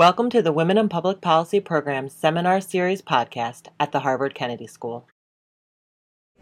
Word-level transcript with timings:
Welcome 0.00 0.30
to 0.30 0.40
the 0.40 0.50
Women 0.50 0.78
in 0.78 0.88
Public 0.88 1.20
Policy 1.20 1.60
Program's 1.60 2.14
Seminar 2.14 2.62
Series 2.62 3.02
podcast 3.02 3.66
at 3.78 3.92
the 3.92 4.00
Harvard 4.00 4.34
Kennedy 4.34 4.66
School. 4.66 5.06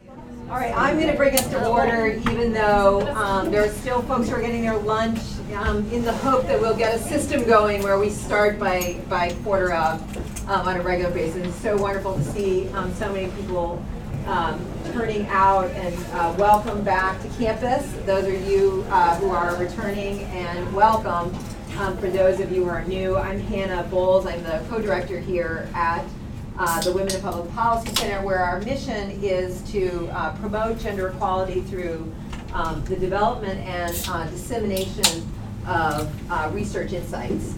All 0.09 0.55
right, 0.55 0.73
I'm 0.77 0.95
going 0.95 1.11
to 1.11 1.17
bring 1.17 1.35
us 1.35 1.45
to 1.49 1.67
order, 1.67 2.07
even 2.31 2.53
though 2.53 3.01
um, 3.17 3.51
there 3.51 3.65
are 3.65 3.69
still 3.69 4.01
folks 4.03 4.29
who 4.29 4.37
are 4.37 4.41
getting 4.41 4.63
their 4.63 4.77
lunch, 4.77 5.19
um, 5.57 5.79
in 5.91 6.05
the 6.05 6.13
hope 6.13 6.47
that 6.47 6.61
we'll 6.61 6.77
get 6.77 6.95
a 6.95 6.99
system 7.01 7.43
going 7.43 7.83
where 7.83 7.99
we 7.99 8.11
start 8.11 8.61
by, 8.61 9.01
by 9.09 9.33
quarter 9.43 9.73
of 9.73 10.49
um, 10.49 10.69
on 10.69 10.77
a 10.77 10.81
regular 10.81 11.13
basis. 11.13 11.49
It's 11.49 11.57
so 11.57 11.77
wonderful 11.77 12.15
to 12.15 12.23
see 12.23 12.69
um, 12.69 12.95
so 12.95 13.13
many 13.13 13.29
people 13.33 13.85
um, 14.29 14.65
turning 14.93 15.27
out 15.31 15.69
and 15.73 15.97
uh, 16.13 16.33
welcome 16.39 16.85
back 16.85 17.21
to 17.23 17.29
campus. 17.31 17.91
Those 18.07 18.33
of 18.33 18.49
you 18.49 18.87
uh, 18.91 19.17
who 19.17 19.31
are 19.31 19.57
returning 19.57 20.21
and 20.27 20.73
welcome. 20.73 21.37
Um, 21.79 21.97
for 21.99 22.11
those 22.11 22.41
of 22.41 22.51
you 22.51 22.65
who 22.65 22.71
are 22.71 22.83
new, 22.87 23.17
I'm 23.17 23.39
Hannah 23.39 23.85
Bowles. 23.85 24.27
I'm 24.27 24.43
the 24.43 24.65
co-director 24.69 25.21
here 25.21 25.71
at 25.75 26.05
uh, 26.59 26.81
the 26.81 26.91
Women 26.91 27.15
in 27.15 27.21
Public 27.21 27.55
Policy 27.55 27.95
Center, 27.95 28.21
where 28.27 28.41
our 28.41 28.61
mission 28.63 29.13
is 29.23 29.63
to 29.71 30.09
uh, 30.09 30.35
promote 30.39 30.81
gender 30.81 31.11
equality 31.11 31.61
through 31.61 32.13
um, 32.53 32.85
the 32.87 32.97
development 32.97 33.61
and 33.61 33.95
uh, 34.09 34.29
dissemination 34.29 35.25
of 35.69 36.13
uh, 36.33 36.51
research 36.53 36.93
insights. 36.93 37.55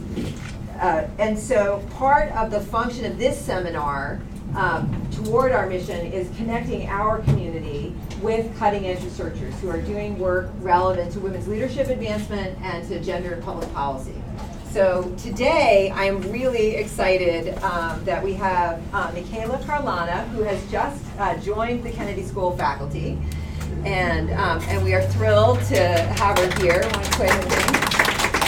Uh, 0.79 1.09
and 1.19 1.39
so 1.39 1.83
part 1.93 2.31
of 2.33 2.51
the 2.51 2.61
function 2.61 3.07
of 3.07 3.17
this 3.17 3.41
seminar 3.41 4.21
um, 4.55 5.09
toward 5.11 5.53
our 5.53 5.69
mission 5.69 6.13
is 6.13 6.29
connecting 6.37 6.89
our 6.89 7.21
community 7.23 7.95
with 8.21 8.57
cutting 8.59 8.87
edge 8.87 9.03
researchers 9.05 9.59
who 9.61 9.69
are 9.71 9.81
doing 9.81 10.19
work 10.19 10.51
relevant 10.61 11.13
to 11.13 11.21
women's 11.21 11.49
leadership 11.49 11.89
advancement 11.89 12.59
and 12.63 12.87
to 12.89 13.01
gender 13.01 13.35
and 13.35 13.43
public 13.43 13.73
policy. 13.73 14.15
So 14.71 15.13
today 15.19 15.91
I'm 15.95 16.21
really 16.31 16.77
excited 16.77 17.59
um, 17.63 18.05
that 18.05 18.23
we 18.23 18.35
have 18.35 18.81
uh, 18.95 19.11
Michela 19.13 19.59
Carlana, 19.59 20.29
who 20.29 20.43
has 20.43 20.65
just 20.71 21.05
uh, 21.19 21.37
joined 21.39 21.83
the 21.83 21.91
Kennedy 21.91 22.23
School 22.23 22.57
faculty. 22.57 23.19
And, 23.85 24.31
um, 24.33 24.61
and 24.69 24.85
we 24.85 24.95
are 24.95 25.03
thrilled 25.03 25.61
to 25.67 25.79
have 25.79 26.39
her 26.39 26.61
here. 26.61 26.83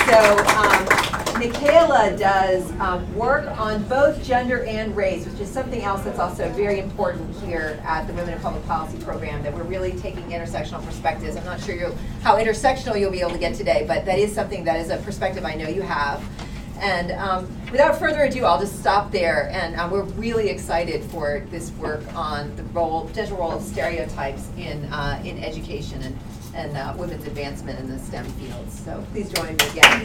So 0.06 0.36
um, 0.46 1.11
Michela 1.38 2.16
does 2.16 2.70
um, 2.72 3.14
work 3.16 3.46
on 3.58 3.82
both 3.84 4.22
gender 4.22 4.64
and 4.64 4.94
race, 4.96 5.26
which 5.26 5.40
is 5.40 5.50
something 5.50 5.82
else 5.82 6.02
that's 6.02 6.18
also 6.18 6.48
very 6.52 6.78
important 6.78 7.34
here 7.42 7.82
at 7.84 8.06
the 8.06 8.12
Women 8.12 8.34
in 8.34 8.40
Public 8.40 8.64
Policy 8.66 8.98
program, 9.02 9.42
that 9.42 9.52
we're 9.54 9.62
really 9.62 9.92
taking 9.92 10.22
intersectional 10.24 10.84
perspectives. 10.84 11.36
I'm 11.36 11.44
not 11.44 11.60
sure 11.60 11.74
you, 11.74 11.96
how 12.22 12.36
intersectional 12.36 12.98
you'll 13.00 13.10
be 13.10 13.20
able 13.20 13.32
to 13.32 13.38
get 13.38 13.54
today, 13.54 13.84
but 13.88 14.04
that 14.04 14.18
is 14.18 14.32
something 14.34 14.62
that 14.64 14.78
is 14.78 14.90
a 14.90 14.98
perspective 14.98 15.44
I 15.44 15.54
know 15.54 15.68
you 15.68 15.82
have. 15.82 16.22
And 16.78 17.12
um, 17.12 17.48
without 17.70 17.98
further 17.98 18.24
ado, 18.24 18.44
I'll 18.44 18.60
just 18.60 18.78
stop 18.78 19.12
there. 19.12 19.48
And 19.50 19.76
uh, 19.76 19.88
we're 19.90 20.02
really 20.02 20.48
excited 20.48 21.04
for 21.04 21.46
this 21.50 21.70
work 21.72 22.02
on 22.14 22.54
the 22.56 22.64
role, 22.64 23.06
potential 23.06 23.38
role 23.38 23.52
of 23.52 23.62
stereotypes 23.62 24.48
in, 24.58 24.84
uh, 24.86 25.22
in 25.24 25.42
education 25.42 26.02
and 26.02 26.18
and 26.54 26.76
uh, 26.76 26.94
women's 26.96 27.26
advancement 27.26 27.78
in 27.80 27.88
the 27.88 27.98
STEM 27.98 28.24
fields. 28.32 28.78
So 28.84 29.04
please 29.12 29.30
join 29.32 29.56
me 29.56 29.68
again. 29.70 30.04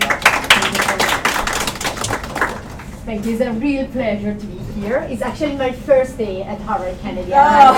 Thank 3.08 3.26
you. 3.26 3.34
It's 3.34 3.42
a 3.42 3.54
real 3.54 3.88
pleasure 3.88 4.36
to 4.36 4.45
be 4.45 4.58
here. 4.80 5.08
It's 5.09 5.22
actually 5.22 5.56
my 5.56 5.72
first 5.72 6.17
day 6.17 6.44
at 6.44 6.59
Harvard 6.62 6.98
Kennedy. 7.02 7.31
Oh. 7.34 7.73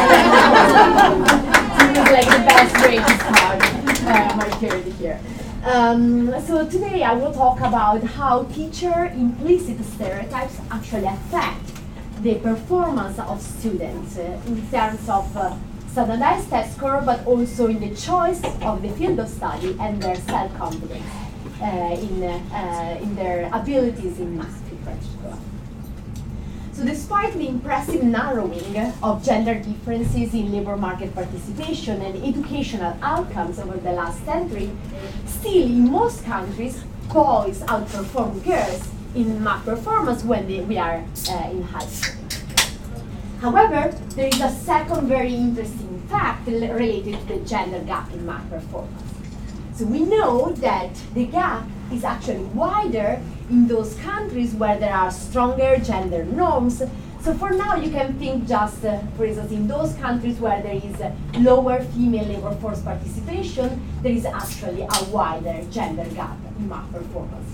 it's 1.79 2.11
like 2.11 2.25
the 2.25 2.43
best 2.45 2.75
way 2.85 2.97
to 2.97 3.13
start 3.19 3.61
uh, 4.05 4.35
my 4.35 4.49
career 4.59 4.93
here. 4.93 5.19
Um, 5.63 6.33
so 6.41 6.67
today 6.67 7.03
I 7.03 7.13
will 7.13 7.33
talk 7.33 7.59
about 7.59 8.03
how 8.03 8.43
teacher 8.45 9.05
implicit 9.13 9.83
stereotypes 9.85 10.59
actually 10.71 11.05
affect 11.05 11.73
the 12.23 12.35
performance 12.35 13.19
of 13.19 13.41
students 13.41 14.17
uh, 14.17 14.41
in 14.47 14.67
terms 14.71 15.07
of 15.07 15.37
uh, 15.37 15.55
standardized 15.91 16.49
test 16.49 16.77
score, 16.77 17.01
but 17.01 17.25
also 17.25 17.67
in 17.67 17.79
the 17.79 17.95
choice 17.95 18.41
of 18.61 18.81
the 18.81 18.89
field 18.89 19.19
of 19.19 19.27
study 19.27 19.75
and 19.79 20.01
their 20.01 20.15
self-confidence 20.15 21.05
uh, 21.61 21.97
in, 21.99 22.23
uh, 22.23 22.99
in 23.01 23.15
their 23.15 23.49
abilities 23.53 24.19
in 24.19 24.37
math 24.37 24.71
in 24.71 24.77
particular. 24.77 25.37
So 26.73 26.85
despite 26.85 27.33
the 27.33 27.47
impressive 27.47 28.03
narrowing 28.03 28.77
of 29.03 29.25
gender 29.25 29.55
differences 29.55 30.33
in 30.33 30.51
labor 30.53 30.77
market 30.77 31.13
participation 31.13 32.01
and 32.01 32.23
educational 32.23 32.95
outcomes 33.01 33.59
over 33.59 33.77
the 33.77 33.91
last 33.91 34.23
century, 34.23 34.69
still 35.25 35.63
in 35.63 35.91
most 35.91 36.23
countries, 36.23 36.81
boys 37.11 37.61
outperform 37.63 38.41
girls 38.45 38.87
in 39.15 39.43
math 39.43 39.65
performance 39.65 40.23
when 40.23 40.47
they, 40.47 40.61
we 40.61 40.77
are 40.77 41.03
uh, 41.29 41.49
in 41.51 41.63
high 41.63 41.85
school. 41.85 42.38
However, 43.41 43.95
there 44.15 44.27
is 44.27 44.41
a 44.41 44.49
second 44.49 45.07
very 45.07 45.33
interesting 45.33 46.01
fact 46.09 46.45
related 46.47 47.19
to 47.21 47.25
the 47.35 47.39
gender 47.45 47.79
gap 47.79 48.11
in 48.11 48.25
math 48.25 48.49
performance. 48.49 49.13
So 49.73 49.85
we 49.85 50.01
know 50.03 50.51
that 50.57 50.93
the 51.13 51.25
gap 51.25 51.65
is 51.93 52.03
actually 52.03 52.43
wider 52.53 53.21
in 53.49 53.67
those 53.67 53.95
countries 53.95 54.53
where 54.53 54.77
there 54.77 54.93
are 54.93 55.09
stronger 55.09 55.77
gender 55.77 56.25
norms. 56.25 56.83
So 57.21 57.33
for 57.33 57.51
now, 57.51 57.75
you 57.75 57.89
can 57.91 58.19
think 58.19 58.45
just, 58.45 58.83
uh, 58.83 58.99
for 59.15 59.25
instance, 59.25 59.51
in 59.51 59.67
those 59.67 59.93
countries 59.95 60.37
where 60.39 60.61
there 60.61 60.75
is 60.75 60.99
uh, 60.99 61.15
lower 61.39 61.81
female 61.81 62.25
labor 62.25 62.55
force 62.55 62.81
participation, 62.81 63.81
there 64.01 64.11
is 64.11 64.25
actually 64.25 64.81
a 64.81 65.03
wider 65.11 65.65
gender 65.71 66.05
gap 66.13 66.37
in 66.57 66.67
math 66.67 66.91
performance. 66.91 67.49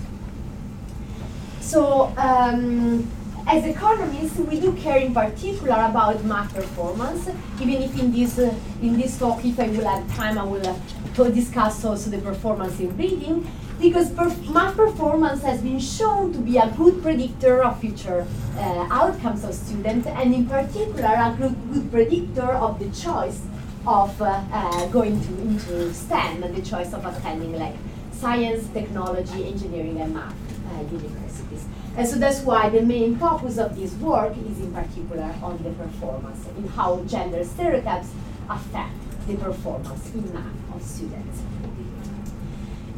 So 1.60 2.12
um, 2.16 3.08
as 3.46 3.64
economists, 3.64 4.38
we 4.38 4.58
do 4.60 4.72
care 4.72 4.98
in 4.98 5.14
particular 5.14 5.86
about 5.88 6.24
math 6.24 6.52
performance, 6.52 7.28
even 7.60 7.82
if 7.82 7.98
in 7.98 8.12
this, 8.12 8.38
uh, 8.38 8.52
in 8.82 8.96
this 8.96 9.18
talk, 9.18 9.44
if 9.44 9.58
I 9.60 9.68
will 9.68 9.84
have 9.84 10.16
time, 10.16 10.36
I 10.36 10.42
will 10.42 10.66
uh, 10.66 11.30
discuss 11.30 11.84
also 11.84 12.10
the 12.10 12.18
performance 12.18 12.80
in 12.80 12.96
reading, 12.96 13.48
because 13.80 14.10
perf 14.10 14.52
math 14.52 14.74
performance 14.74 15.42
has 15.42 15.60
been 15.62 15.78
shown 15.78 16.32
to 16.32 16.38
be 16.40 16.58
a 16.58 16.68
good 16.76 17.00
predictor 17.02 17.62
of 17.62 17.80
future 17.80 18.26
uh, 18.58 18.88
outcomes 18.90 19.44
of 19.44 19.54
students, 19.54 20.06
and 20.08 20.34
in 20.34 20.46
particular, 20.46 21.14
a 21.14 21.34
good, 21.38 21.56
good 21.72 21.90
predictor 21.92 22.50
of 22.50 22.78
the 22.80 22.90
choice 22.90 23.42
of 23.86 24.20
uh, 24.20 24.42
uh, 24.52 24.86
going 24.86 25.20
to, 25.20 25.40
into 25.42 25.94
STEM, 25.94 26.42
and 26.42 26.56
the 26.56 26.62
choice 26.62 26.92
of 26.92 27.06
attending 27.06 27.56
like 27.56 27.76
science, 28.10 28.66
technology, 28.70 29.46
engineering, 29.46 30.00
and 30.00 30.14
math 30.14 30.34
uh, 30.72 30.82
universities. 30.90 31.64
And 31.96 32.06
so 32.06 32.16
that's 32.16 32.40
why 32.40 32.68
the 32.68 32.82
main 32.82 33.16
focus 33.16 33.56
of 33.56 33.74
this 33.74 33.94
work 33.94 34.36
is 34.36 34.60
in 34.60 34.72
particular 34.72 35.34
on 35.42 35.56
the 35.62 35.70
performance, 35.70 36.46
in 36.58 36.68
how 36.68 37.02
gender 37.04 37.42
stereotypes 37.42 38.10
affect 38.50 38.92
the 39.26 39.36
performance 39.36 40.14
in 40.14 40.32
math 40.34 40.74
of 40.74 40.82
students. 40.82 41.40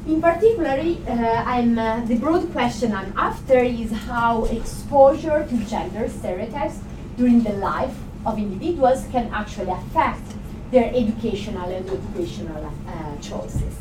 In 0.06 0.20
particular, 0.20 0.80
uh, 1.06 1.12
uh, 1.12 2.04
the 2.06 2.16
broad 2.16 2.50
question 2.50 2.92
I'm 2.92 3.12
after 3.16 3.58
is 3.58 3.92
how 3.92 4.44
exposure 4.46 5.46
to 5.48 5.56
gender 5.66 6.08
stereotypes 6.08 6.80
during 7.16 7.42
the 7.42 7.52
life 7.52 7.94
of 8.26 8.38
individuals 8.38 9.06
can 9.12 9.30
actually 9.32 9.70
affect 9.70 10.34
their 10.70 10.90
educational 10.94 11.70
and 11.70 11.88
occupational 11.88 12.64
uh, 12.66 13.16
choices. 13.20 13.74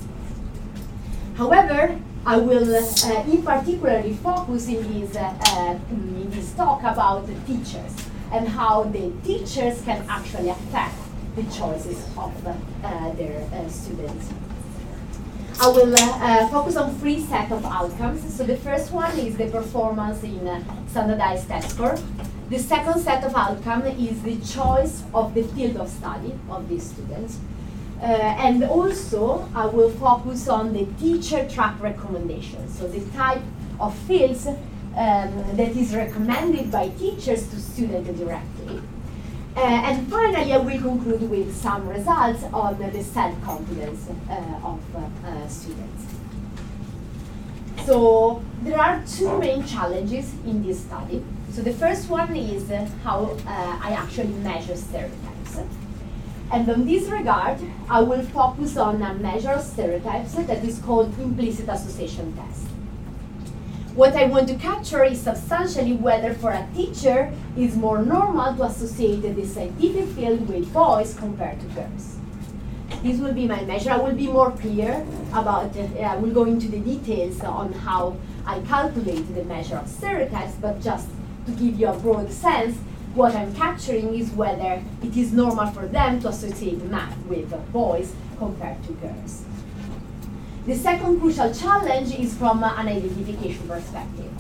However, 1.36 2.00
I 2.28 2.36
will 2.40 2.76
uh, 2.76 3.24
in 3.24 3.42
particular 3.42 4.04
focus 4.16 4.68
in 4.68 4.84
this, 4.92 5.16
uh, 5.16 5.34
uh, 5.48 5.80
in 5.90 6.30
talk 6.58 6.82
about 6.82 7.26
the 7.26 7.34
teachers 7.48 7.94
and 8.34 8.50
how 8.50 8.84
the 8.84 9.14
teachers 9.24 9.82
can 9.84 10.06
actually 10.10 10.50
affect 10.50 10.96
the 11.38 11.44
choices 11.44 12.04
of 12.18 12.34
uh, 12.46 13.12
their 13.14 13.48
uh, 13.54 13.70
students. 13.70 14.30
I 15.62 15.70
will 15.70 15.96
uh, 15.98 16.50
focus 16.50 16.76
on 16.76 16.94
three 17.00 17.22
set 17.22 17.50
of 17.50 17.64
outcomes. 17.64 18.36
So 18.36 18.44
the 18.44 18.58
first 18.58 18.92
one 18.92 19.18
is 19.18 19.38
the 19.38 19.48
performance 19.48 20.22
in 20.22 20.66
standardized 20.90 21.48
test 21.48 21.70
score. 21.70 21.98
The 22.50 22.60
second 22.60 23.00
set 23.00 23.24
of 23.24 23.38
outcome 23.38 23.84
is 23.86 24.22
the 24.24 24.36
choice 24.42 25.04
of 25.14 25.34
the 25.34 25.44
field 25.44 25.78
of 25.78 25.88
study 25.88 26.34
of 26.50 26.68
these 26.68 26.92
students. 26.92 27.40
Uh, 28.02 28.06
and 28.06 28.64
also, 28.64 29.50
I 29.56 29.66
will 29.66 29.90
focus 29.90 30.48
on 30.48 30.72
the 30.74 30.86
teacher 31.00 31.48
track 31.50 31.82
recommendations, 31.82 32.78
so 32.78 32.88
the 32.88 33.04
type 33.18 33.42
of 33.80 33.98
fields 34.00 34.46
um, 34.46 34.58
that 34.96 35.76
is 35.76 35.96
recommended 35.96 36.72
by 36.72 36.90
teachers 36.90 37.48
to 37.50 37.60
students 37.60 38.20
directly. 38.20 38.82
Uh, 39.56 39.62
and 39.62 40.08
finally, 40.08 40.54
I 40.54 40.58
will 40.58 40.80
conclude 40.80 41.28
with 41.28 41.56
some 41.56 41.88
results 41.90 42.44
on 42.54 42.78
the 42.78 43.04
self-confidence 43.04 44.08
uh, 44.30 44.34
of 44.64 44.80
uh, 44.96 45.48
students. 45.48 46.06
So 47.84 48.44
there 48.62 48.80
are 48.80 49.02
two 49.08 49.40
main 49.40 49.66
challenges 49.66 50.34
in 50.46 50.64
this 50.64 50.82
study. 50.82 51.24
So 51.52 51.64
the 51.64 51.74
first 51.74 52.10
one 52.10 52.36
is 52.36 52.70
how 53.04 53.38
uh, 53.48 53.80
I 53.82 53.96
actually 53.98 54.34
measure 54.44 54.76
stereotypes. 54.76 55.60
And 56.52 56.68
in 56.70 56.86
this 56.86 57.10
regard, 57.10 57.60
I 57.90 58.02
will 58.02 58.24
focus 58.24 58.78
on 58.78 59.02
a 59.02 59.14
measure 59.14 59.52
of 59.52 59.64
stereotypes 59.64 60.34
that 60.36 60.64
is 60.64 60.80
called 60.80 61.18
implicit 61.20 61.68
association 61.68 62.34
test. 62.38 62.64
What 63.96 64.16
I 64.16 64.26
want 64.26 64.48
to 64.50 64.56
capture 64.56 65.04
is 65.04 65.20
substantially 65.20 65.94
whether 65.94 66.34
for 66.34 66.52
a 66.52 66.68
teacher 66.76 67.34
it's 67.58 67.76
more 67.76 68.02
normal 68.04 68.56
to 68.56 68.64
associate 68.64 69.24
the 69.36 69.46
scientific 69.46 70.08
field 70.10 70.48
with 70.48 70.72
boys 70.72 71.16
compared 71.16 71.60
to 71.60 71.66
girls. 71.68 72.18
This 73.04 73.20
will 73.20 73.34
be 73.34 73.48
my 73.48 73.64
measure. 73.64 73.92
I 73.92 73.98
will 73.98 74.16
be 74.16 74.28
more 74.28 74.52
clear 74.52 75.06
about, 75.34 75.76
uh, 75.76 76.00
I 76.00 76.16
will 76.16 76.32
go 76.32 76.46
into 76.46 76.68
the 76.68 76.80
details 76.80 77.42
on 77.42 77.74
how 77.74 78.18
I 78.46 78.60
calculate 78.62 79.34
the 79.36 79.44
measure 79.44 79.76
of 79.76 79.88
stereotypes, 79.88 80.54
but 80.62 80.82
just 80.82 81.10
to 81.46 81.52
give 81.54 81.80
you 81.80 81.88
a 81.88 81.98
broad 81.98 82.32
sense, 82.32 82.78
what 83.18 83.36
I'm 83.36 83.54
capturing 83.56 84.14
is 84.14 84.30
whether 84.32 84.82
it 85.02 85.18
is 85.18 85.34
normal 85.34 85.66
for 85.72 85.88
them 85.88 86.22
to 86.22 86.30
associate 86.30 86.84
math 86.84 87.18
with 87.26 87.50
boys 87.74 88.14
compared 88.38 88.84
to 88.84 88.94
girls. 88.94 89.44
The 90.68 90.76
second 90.76 91.20
crucial 91.20 91.52
challenge 91.52 92.14
is 92.14 92.36
from 92.36 92.64
an 92.64 92.88
identification 92.88 93.68
perspective. 93.68 94.32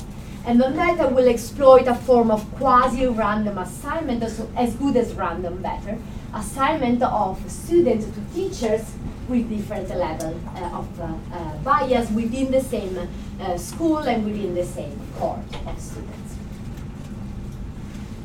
And 0.46 0.62
on 0.62 0.76
that, 0.76 1.00
I 1.00 1.08
will 1.08 1.28
exploit 1.28 1.88
a 1.88 1.96
form 1.96 2.30
of 2.30 2.50
quasi-random 2.56 3.58
assignment, 3.58 4.22
as 4.24 4.76
good 4.76 4.96
as 4.96 5.14
random, 5.16 5.62
better, 5.62 5.98
assignment 6.34 7.02
of 7.02 7.52
students 7.52 8.06
to 8.06 8.22
teachers 8.36 8.94
with 9.28 9.50
different 9.50 9.90
level 9.90 10.40
uh, 10.56 10.80
of 10.80 11.02
uh, 11.02 11.16
uh, 11.34 11.58
bias 11.64 12.10
within 12.12 12.52
the 12.52 12.62
same 12.62 13.10
uh, 13.42 13.58
school 13.58 13.98
and 13.98 14.24
within 14.24 14.54
the 14.54 14.64
same 14.64 14.98
cohort 15.18 15.40
of 15.66 15.80
students. 15.80 16.27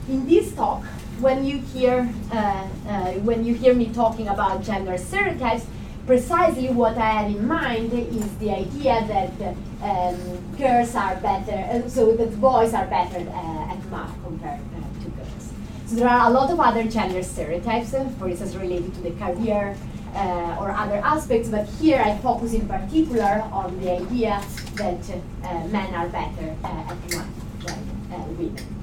In 0.09 0.27
this 0.27 0.53
talk, 0.53 0.83
when 1.21 1.45
you 1.45 1.59
hear 1.59 2.13
uh, 2.33 2.37
uh, 2.37 3.13
when 3.23 3.45
you 3.45 3.55
hear 3.55 3.73
me 3.73 3.87
talking 3.95 4.27
about 4.27 4.65
gender 4.65 4.99
stereotypes, 4.99 5.65
precisely 6.07 6.71
what 6.71 6.99
I 6.99 7.11
have 7.23 7.31
in 7.31 7.47
mind 7.47 7.93
is 7.93 8.37
the 8.39 8.51
idea 8.51 9.07
that 9.07 9.55
um, 9.81 10.19
girls 10.59 10.97
are 10.97 11.15
better, 11.17 11.55
uh, 11.55 11.89
so 11.89 12.17
that 12.17 12.41
boys 12.41 12.75
are 12.75 12.87
better 12.87 13.21
uh, 13.31 13.73
at 13.73 13.85
math 13.91 14.13
compared 14.25 14.59
uh, 14.59 15.05
to 15.05 15.11
girls. 15.11 15.53
So 15.87 15.95
there 15.95 16.09
are 16.09 16.29
a 16.29 16.33
lot 16.33 16.51
of 16.51 16.59
other 16.59 16.83
gender 16.83 17.23
stereotypes, 17.23 17.95
uh, 17.95 18.09
for 18.19 18.29
instance, 18.29 18.57
related 18.57 18.93
to 18.95 19.01
the 19.03 19.13
career 19.13 19.77
uh, 20.17 20.57
or 20.59 20.73
other 20.73 20.97
aspects, 20.97 21.49
but 21.49 21.69
here 21.81 22.03
I 22.05 22.19
focus 22.19 22.55
in 22.55 22.67
particular 22.67 23.47
on 23.53 23.79
the 23.81 23.93
idea 23.93 24.43
that 24.75 24.99
uh, 25.45 25.67
men 25.69 25.95
are 25.95 26.09
better 26.09 26.57
at 26.65 26.89
math 27.11 27.69
than 28.11 28.37
women. 28.37 28.82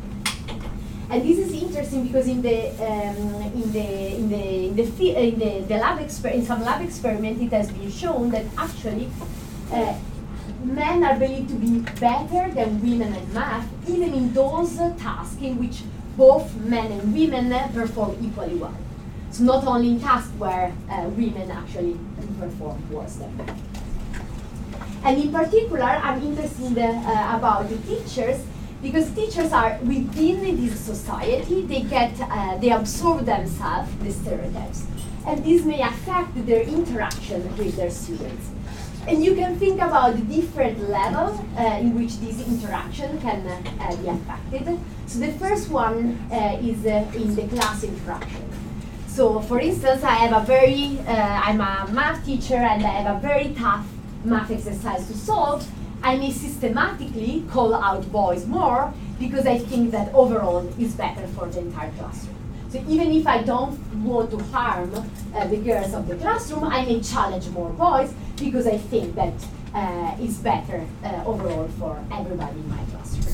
And 1.12 1.24
this 1.24 1.40
is 1.40 1.52
interesting 1.52 2.06
because 2.06 2.28
in 2.28 2.42
the 2.44 2.70
um, 2.86 3.42
in 3.42 3.72
the 3.72 4.16
in 4.16 4.30
the 4.30 4.68
in 4.68 4.76
the, 4.76 4.84
in 5.18 5.40
the, 5.40 5.60
the 5.68 5.78
lab 5.78 5.98
exper- 6.00 6.34
in 6.34 6.46
some 6.46 6.62
lab 6.64 6.84
experiment 6.84 7.42
it 7.42 7.52
has 7.52 7.72
been 7.72 7.90
shown 7.90 8.30
that 8.30 8.46
actually 8.56 9.10
uh, 9.74 9.96
men 10.64 11.04
are 11.04 11.18
believed 11.18 11.50
to 11.50 11.56
be 11.56 11.80
better 12.00 12.54
than 12.54 12.80
women 12.82 13.14
at 13.14 13.28
math, 13.30 13.68
even 13.90 14.14
in 14.14 14.34
those 14.34 14.78
tasks 15.02 15.42
in 15.42 15.58
which 15.58 15.82
both 16.16 16.54
men 16.58 16.92
and 16.92 17.12
women 17.12 17.50
perform 17.74 18.16
equally 18.22 18.56
well. 18.56 18.78
So 19.32 19.44
not 19.46 19.66
only 19.66 19.90
in 19.90 20.00
tasks 20.00 20.32
where 20.38 20.74
uh, 20.92 21.10
women 21.10 21.50
actually 21.50 21.98
perform 22.40 22.78
worse 22.92 23.16
than 23.16 23.36
men. 23.38 23.56
And 25.04 25.18
in 25.20 25.32
particular, 25.32 25.86
I'm 25.86 26.22
interested 26.22 26.78
uh, 26.78 27.38
about 27.38 27.70
the 27.70 27.78
teachers 27.78 28.46
because 28.82 29.12
teachers 29.12 29.52
are 29.52 29.78
within 29.84 30.56
this 30.58 30.80
society, 30.80 31.62
they 31.64 31.82
get, 31.82 32.20
uh, 32.22 32.58
they 32.58 32.72
absorb 32.72 33.26
themselves 33.26 33.90
the 34.02 34.12
stereotypes. 34.12 34.86
And 35.26 35.44
this 35.44 35.66
may 35.66 35.82
affect 35.82 36.46
their 36.46 36.64
interaction 36.64 37.44
with 37.58 37.76
their 37.76 37.92
students. 37.92 38.50
And 39.08 39.24
you 39.24 39.36
can 39.36 39.58
think 39.58 39.82
about 39.82 40.16
the 40.16 40.22
different 40.22 40.90
levels 40.90 41.40
uh, 41.58 41.80
in 41.82 41.96
which 41.96 42.20
this 42.20 42.46
interaction 42.48 43.20
can 43.22 43.46
uh, 43.48 43.96
be 43.98 44.08
affected. 44.08 44.80
So 45.08 45.20
the 45.20 45.32
first 45.34 45.70
one 45.70 46.20
uh, 46.32 46.60
is 46.62 46.86
uh, 46.86 47.12
in 47.16 47.36
the 47.36 47.48
class 47.48 47.84
interaction. 47.84 48.48
So 49.08 49.42
for 49.42 49.60
instance, 49.60 50.04
I 50.04 50.12
have 50.12 50.44
a 50.44 50.46
very, 50.46 51.00
uh, 51.08 51.12
I'm 51.12 51.60
a 51.60 51.90
math 51.92 52.26
teacher 52.26 52.56
and 52.56 52.86
I 52.86 53.02
have 53.02 53.18
a 53.18 53.20
very 53.20 53.54
tough 53.56 53.86
math 54.24 54.52
exercise 54.52 55.08
to 55.08 55.14
solve 55.14 55.68
I 56.02 56.18
may 56.18 56.32
systematically 56.32 57.44
call 57.50 57.74
out 57.74 58.10
boys 58.12 58.46
more 58.48 58.94
because 59.20 59.46
I 59.46 59.58
think 59.58 59.92
that 59.92 60.14
overall 60.14 60.68
is 60.80 60.94
better 60.96 61.28
for 61.28 61.48
the 61.48 61.60
entire 61.60 61.92
classroom. 61.92 62.36
So 62.70 62.84
even 62.88 63.12
if 63.12 63.28
I 63.28 63.42
don't 63.44 63.78
want 64.04 64.32
to 64.32 64.38
harm 64.38 64.94
uh, 64.96 65.48
the 65.48 65.58
girls 65.58 65.94
of 65.94 66.08
the 66.08 66.16
classroom, 66.16 66.64
I 66.64 66.86
may 66.86 67.02
challenge 67.02 67.50
more 67.50 67.72
boys 67.72 68.14
because 68.38 68.68
I 68.68 68.78
think 68.78 69.16
that 69.16 69.34
uh, 69.74 70.16
is 70.22 70.38
better 70.38 70.86
uh, 71.04 71.24
overall 71.26 71.68
for 71.80 72.00
everybody 72.12 72.60
in 72.60 72.70
my 72.70 72.84
classroom. 72.92 73.26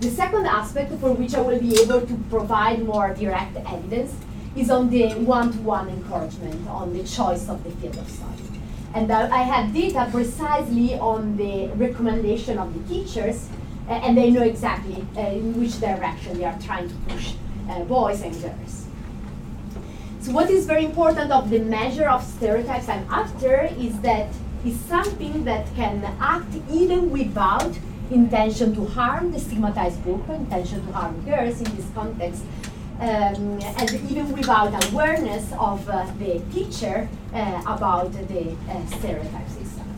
The 0.00 0.10
second 0.10 0.46
aspect 0.46 0.92
for 1.00 1.12
which 1.12 1.34
I 1.34 1.40
will 1.40 1.60
be 1.60 1.80
able 1.80 2.00
to 2.00 2.14
provide 2.30 2.82
more 2.84 3.14
direct 3.14 3.56
evidence 3.56 4.14
is 4.56 4.70
on 4.70 4.90
the 4.90 5.14
one-to-one 5.14 5.86
-one 5.86 5.92
encouragement 5.96 6.68
on 6.68 6.92
the 6.92 7.04
choice 7.04 7.48
of 7.48 7.62
the 7.64 7.70
field 7.78 7.96
of 7.98 8.08
study. 8.08 8.51
And 8.94 9.10
I 9.10 9.42
have 9.42 9.72
data 9.72 10.06
precisely 10.10 10.98
on 10.98 11.36
the 11.36 11.68
recommendation 11.76 12.58
of 12.58 12.72
the 12.74 12.94
teachers, 12.94 13.48
and 13.88 14.16
they 14.16 14.30
know 14.30 14.42
exactly 14.42 15.04
uh, 15.16 15.20
in 15.20 15.58
which 15.58 15.80
direction 15.80 16.38
they 16.38 16.44
are 16.44 16.58
trying 16.60 16.88
to 16.88 16.94
push 17.08 17.34
uh, 17.68 17.80
boys 17.84 18.22
and 18.22 18.34
girls. 18.42 18.86
So 20.20 20.32
what 20.32 20.50
is 20.50 20.66
very 20.66 20.84
important 20.84 21.32
of 21.32 21.50
the 21.50 21.58
measure 21.58 22.08
of 22.08 22.22
stereotypes 22.22 22.88
I'm 22.88 23.06
after 23.10 23.68
is 23.78 23.98
that 24.02 24.28
it's 24.64 24.78
something 24.82 25.44
that 25.44 25.66
can 25.74 26.04
act 26.20 26.54
even 26.70 27.10
without 27.10 27.72
intention 28.10 28.74
to 28.74 28.84
harm 28.84 29.32
the 29.32 29.40
stigmatized 29.40 30.02
group, 30.04 30.28
intention 30.28 30.86
to 30.86 30.92
harm 30.92 31.20
girls 31.24 31.60
in 31.60 31.76
this 31.76 31.86
context, 31.94 32.44
um, 33.02 33.58
and 33.78 33.90
even 34.08 34.30
without 34.32 34.72
awareness 34.92 35.50
of 35.58 35.88
uh, 35.88 36.06
the 36.20 36.40
teacher 36.52 37.08
uh, 37.34 37.60
about 37.66 38.12
the 38.12 38.52
uh, 38.52 38.86
stereotypes 38.86 39.56
itself. 39.56 39.88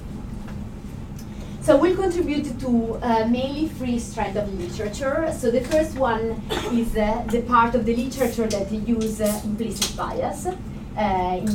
So 1.60 1.76
we'll 1.76 1.96
contribute 1.96 2.58
to 2.60 2.94
uh, 3.02 3.26
mainly 3.28 3.68
three 3.68 3.98
strands 3.98 4.38
of 4.38 4.48
literature. 4.58 5.30
So 5.38 5.50
the 5.50 5.60
first 5.60 5.96
one 5.98 6.40
is 6.72 6.96
uh, 6.96 7.24
the 7.28 7.42
part 7.42 7.74
of 7.74 7.84
the 7.84 7.94
literature 7.94 8.46
that 8.46 8.72
use 8.72 9.20
uh, 9.20 9.40
implicit 9.44 9.94
bias 9.96 10.46
in 10.46 11.48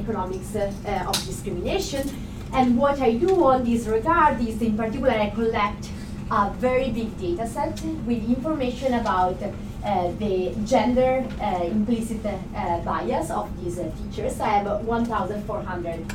economics 0.00 0.54
of 0.54 1.26
discrimination. 1.26 2.08
And 2.52 2.78
what 2.78 3.00
I 3.00 3.14
do 3.14 3.44
on 3.44 3.64
this 3.64 3.86
regard 3.86 4.40
is, 4.40 4.62
in 4.62 4.76
particular, 4.76 5.12
I 5.12 5.30
collect 5.30 5.88
a 6.30 6.50
very 6.58 6.90
big 6.90 7.18
data 7.18 7.46
set 7.46 7.80
with 8.06 8.22
information 8.28 8.94
about 8.94 9.38
the 9.82 10.54
gender 10.64 11.26
uh, 11.40 11.64
implicit 11.64 12.24
uh, 12.26 12.78
bias 12.80 13.30
of 13.30 13.48
these 13.62 13.80
teachers. 13.98 14.40
I 14.40 14.48
have 14.48 14.84
1,400 14.84 16.06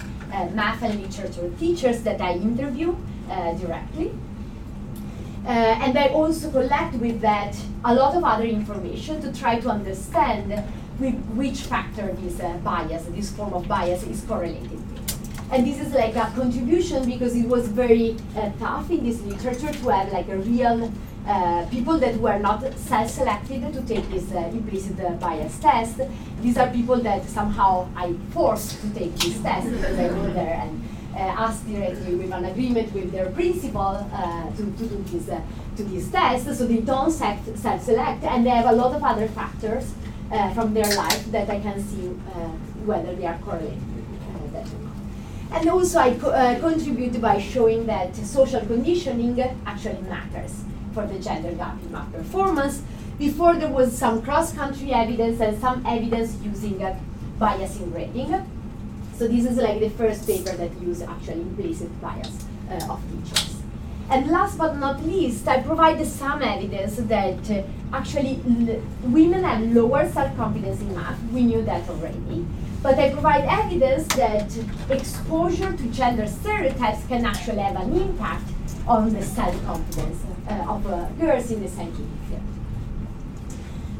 math 0.53 0.83
and 0.83 1.01
literature 1.01 1.51
teachers 1.59 2.01
that 2.03 2.21
I 2.21 2.33
interview 2.33 2.95
directly. 3.59 4.11
Uh, 5.45 5.49
and 5.49 5.95
I 5.95 6.07
also 6.07 6.49
collect 6.49 6.95
with 6.95 7.21
that 7.21 7.55
a 7.83 7.93
lot 7.93 8.15
of 8.15 8.23
other 8.23 8.45
information 8.45 9.21
to 9.21 9.31
try 9.31 9.59
to 9.59 9.69
understand 9.69 10.51
with 10.99 11.13
which 11.35 11.61
factor 11.61 12.13
this 12.13 12.39
uh, 12.39 12.57
bias, 12.63 13.05
this 13.09 13.31
form 13.31 13.53
of 13.53 13.67
bias 13.67 14.01
is 14.03 14.21
correlated 14.21 14.71
with. 14.71 15.51
And 15.51 15.67
this 15.67 15.79
is 15.79 15.93
like 15.93 16.15
a 16.15 16.31
contribution 16.35 17.05
because 17.05 17.35
it 17.35 17.47
was 17.47 17.67
very 17.67 18.17
uh, 18.35 18.49
tough 18.57 18.89
in 18.89 19.03
this 19.03 19.21
literature 19.21 19.71
to 19.71 19.89
have 19.89 20.11
like 20.11 20.27
a 20.29 20.37
real 20.37 20.91
uh, 21.27 21.65
people 21.71 21.97
that 21.97 22.15
were 22.17 22.37
not 22.37 22.61
self-selected 22.77 23.73
to 23.73 23.81
take 23.81 24.07
this 24.11 24.31
uh, 24.31 24.37
implicit 24.53 24.99
uh, 24.99 25.09
bias 25.13 25.57
test. 25.57 25.99
These 26.41 26.55
are 26.57 26.69
people 26.69 26.97
that 26.97 27.25
somehow 27.25 27.89
I 27.95 28.13
forced 28.29 28.79
to 28.81 28.89
take 28.91 29.15
this 29.15 29.41
test 29.41 29.71
because 29.71 29.97
I 29.97 30.07
go 30.09 30.27
there 30.33 30.61
and 30.61 30.87
uh, 31.15 31.17
ask 31.17 31.65
directly 31.65 32.13
with 32.13 32.31
an 32.31 32.45
agreement 32.45 32.93
with 32.93 33.11
their 33.11 33.31
principal 33.31 34.07
uh, 34.13 34.51
to, 34.51 34.57
to 34.57 34.85
do 34.85 35.03
this 35.07 35.25
to 35.77 35.83
this 35.83 36.11
test. 36.11 36.45
So 36.57 36.67
they 36.67 36.81
don't 36.81 37.09
self-select, 37.09 38.23
and 38.23 38.45
they 38.45 38.51
have 38.51 38.67
a 38.67 38.75
lot 38.75 38.95
of 38.95 39.03
other 39.03 39.27
factors 39.27 39.93
from 40.53 40.75
their 40.75 40.95
life 40.95 41.25
that 41.31 41.49
I 41.49 41.59
can 41.59 41.81
see 41.81 42.05
whether 42.85 43.15
they 43.15 43.25
are 43.25 43.39
correlated. 43.39 43.81
And 45.51 45.69
also 45.69 45.99
I 45.99 46.13
co 46.13 46.29
contribute 46.59 47.19
by 47.19 47.39
showing 47.39 47.87
that 47.87 48.15
social 48.15 48.61
conditioning 48.61 49.39
actually 49.65 50.01
matters 50.03 50.65
for 50.95 51.05
the 51.05 51.19
gender 51.19 51.51
gap 51.51 51.79
in 51.83 51.91
math 51.91 52.11
performance. 52.11 52.81
Before 53.19 53.53
there 53.55 53.71
was 53.71 53.95
some 53.95 54.21
cross-country 54.21 54.91
evidence 54.93 55.39
and 55.41 55.59
some 55.59 55.85
evidence 55.85 56.37
using 56.41 56.81
uh, 56.83 56.97
bias 57.37 57.77
in 57.79 57.91
grading. 57.91 58.31
So 59.17 59.27
this 59.27 59.45
is 59.45 59.57
like 59.57 59.79
the 59.79 59.89
first 59.89 60.25
paper 60.25 60.55
that 60.55 60.71
used 60.81 61.03
actually 61.03 61.41
implicit 61.41 62.01
bias 62.01 62.45
uh, 62.69 62.93
of 62.93 63.01
teachers. 63.11 63.61
And 64.09 64.27
last 64.27 64.57
but 64.57 64.77
not 64.77 65.03
least, 65.03 65.47
I 65.47 65.61
provided 65.61 66.07
some 66.07 66.41
evidence 66.41 66.97
that 66.97 67.51
uh, 67.51 67.63
actually 67.91 68.35
women 69.03 69.43
have 69.43 69.61
lower 69.73 70.09
self-confidence 70.09 70.81
in 70.81 70.95
math. 70.95 71.19
We 71.31 71.43
knew 71.43 71.61
that 71.63 71.89
already. 71.89 72.45
But 72.83 72.99
I 72.99 73.11
provide 73.11 73.45
evidence 73.45 74.07
that 74.15 74.55
exposure 74.89 75.73
to 75.75 75.83
gender 75.87 76.27
stereotypes 76.27 77.05
can 77.07 77.25
actually 77.25 77.63
have 77.63 77.75
an 77.77 77.97
impact 77.97 78.47
on 78.87 79.11
the 79.11 79.23
self-confidence 79.23 80.34
of 80.47 80.85
uh, 80.87 81.07
girls 81.19 81.51
in 81.51 81.61
the 81.61 81.69
scientific 81.69 82.05
field. 82.29 82.41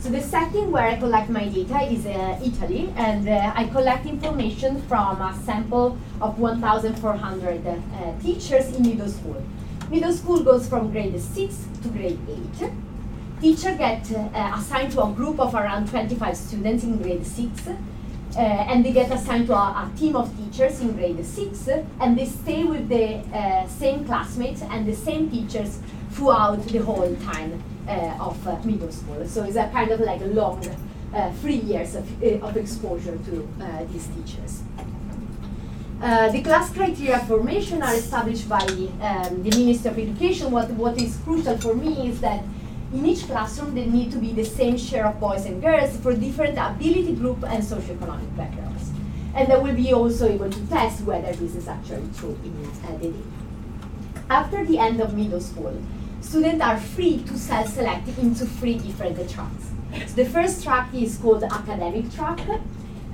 So 0.06 0.12
the 0.12 0.22
setting 0.22 0.72
where 0.72 0.84
I 0.84 0.98
collect 0.98 1.32
my 1.32 1.48
data 1.48 1.82
is 1.82 2.06
uh, 2.06 2.40
Italy, 2.44 2.94
and 2.96 3.28
uh, 3.28 3.54
I 3.56 3.66
collect 3.66 4.06
information 4.06 4.80
from 4.84 5.20
a 5.20 5.36
sample 5.44 5.98
of 6.22 6.38
1,400 6.38 7.66
uh, 7.66 8.22
teachers 8.22 8.76
in 8.76 8.84
middle 8.84 9.10
school. 9.10 9.42
Middle 9.90 10.14
school 10.14 10.44
goes 10.44 10.70
from 10.70 10.92
grade 10.92 11.20
6 11.20 11.68
to 11.82 11.90
grade 11.90 12.20
8. 12.62 12.70
Teachers 13.42 13.78
get 13.80 14.12
uh, 14.12 14.54
assigned 14.56 14.92
to 14.92 15.04
a 15.04 15.12
group 15.12 15.40
of 15.40 15.56
around 15.56 15.90
25 15.90 16.38
students 16.38 16.84
in 16.84 17.02
grade 17.02 17.26
6, 17.26 17.68
uh, 17.68 18.40
and 18.40 18.86
they 18.86 18.92
get 18.92 19.12
assigned 19.12 19.48
to 19.48 19.54
a, 19.54 19.58
a, 19.58 19.92
team 19.98 20.16
of 20.16 20.30
teachers 20.38 20.82
in 20.82 20.96
grade 20.96 21.26
6, 21.26 21.68
and 22.00 22.16
they 22.16 22.26
stay 22.26 22.64
with 22.64 22.88
the 22.90 23.18
uh, 23.36 23.68
same 23.68 24.06
classmates 24.06 24.62
and 24.62 24.86
the 24.86 24.96
same 24.96 25.32
teachers 25.32 25.80
throughout 26.16 26.64
the 26.66 26.80
whole 26.80 27.16
time 27.18 27.62
uh, 27.88 28.18
of 28.20 28.48
uh, 28.48 28.58
middle 28.64 28.92
school. 28.92 29.28
So 29.28 29.44
it's 29.44 29.58
a 29.58 29.70
kind 29.70 29.92
of 29.92 30.00
like 30.00 30.22
a 30.22 30.28
long 30.28 30.66
uh, 31.14 31.32
three 31.42 31.58
years 31.58 31.96
of, 31.96 32.24
of 32.24 32.58
exposure 32.58 33.18
to 33.18 33.48
these 33.92 34.08
teachers. 34.08 34.64
Uh, 36.02 36.30
the 36.30 36.42
class 36.42 36.74
criteria 36.74 37.20
formation 37.20 37.82
are 37.82 37.94
established 37.94 38.50
by 38.50 38.60
um, 38.60 39.44
the 39.44 39.50
Ministry 39.58 39.92
of 39.92 39.98
Education. 39.98 40.52
What, 40.52 40.70
what 40.72 41.02
is 41.02 41.18
crucial 41.24 41.58
for 41.58 41.74
me 41.74 42.10
is 42.10 42.20
that 42.22 42.44
in 42.94 43.06
each 43.06 43.26
classroom 43.26 43.74
there 43.76 43.86
need 43.86 44.12
to 44.12 44.18
be 44.18 44.34
the 44.34 44.44
same 44.44 44.78
share 44.78 45.08
of 45.08 45.20
boys 45.20 45.46
and 45.46 45.62
girls 45.62 45.96
for 45.98 46.14
different 46.14 46.58
ability 46.58 47.16
group 47.16 47.44
and 47.44 47.64
socioeconomic 47.64 48.36
backgrounds. 48.36 48.92
And 49.34 49.50
they 49.50 49.58
will 49.58 49.74
be 49.74 49.94
also 49.94 50.30
able 50.30 50.50
to 50.50 50.68
test 50.68 51.02
whether 51.02 51.32
this 51.34 51.56
is 51.56 51.68
actually 51.68 52.10
true 52.18 52.38
in 52.44 52.54
uh, 52.86 52.98
the 52.98 53.08
data. 53.10 53.18
After 54.30 54.66
the 54.66 54.78
end 54.78 55.02
of 55.02 55.14
middle 55.14 55.42
school, 55.42 55.82
students 56.26 56.62
are 56.64 56.78
free 56.78 57.20
to 57.24 57.38
self-select 57.38 58.08
into 58.18 58.46
three 58.46 58.80
different 58.80 59.30
tracks. 59.30 59.70
The 60.16 60.26
first 60.26 60.64
track 60.64 60.94
is 60.94 61.18
called 61.18 61.44
academic 61.44 62.12
track. 62.12 62.40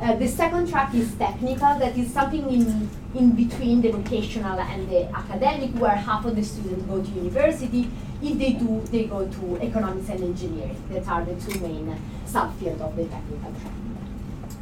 Uh, 0.02 0.16
the 0.16 0.28
second 0.28 0.70
track 0.70 0.96
is 0.96 1.14
technical, 1.16 1.78
that 1.78 1.96
is 1.98 2.12
something 2.12 2.50
in, 2.50 2.90
in 3.14 3.32
between 3.32 3.82
the 3.82 3.92
vocational 3.92 4.58
and 4.60 4.90
the 4.90 5.04
academic, 5.16 5.72
where 5.72 5.92
half 5.92 6.26
of 6.26 6.36
the 6.36 6.44
students 6.44 6.86
go 6.86 7.04
to 7.04 7.10
university. 7.12 7.90
If 8.24 8.38
they 8.40 8.54
do, 8.54 8.82
they 8.92 9.04
go 9.04 9.28
to 9.28 9.58
economics 9.62 10.10
and 10.10 10.24
engineering. 10.24 10.82
That 10.90 11.08
are 11.08 11.26
the 11.26 11.36
two 11.36 11.60
main 11.60 11.96
subfields 12.26 12.80
of 12.80 12.96
the 12.96 13.06
technical 13.06 13.52
track. 13.62 13.74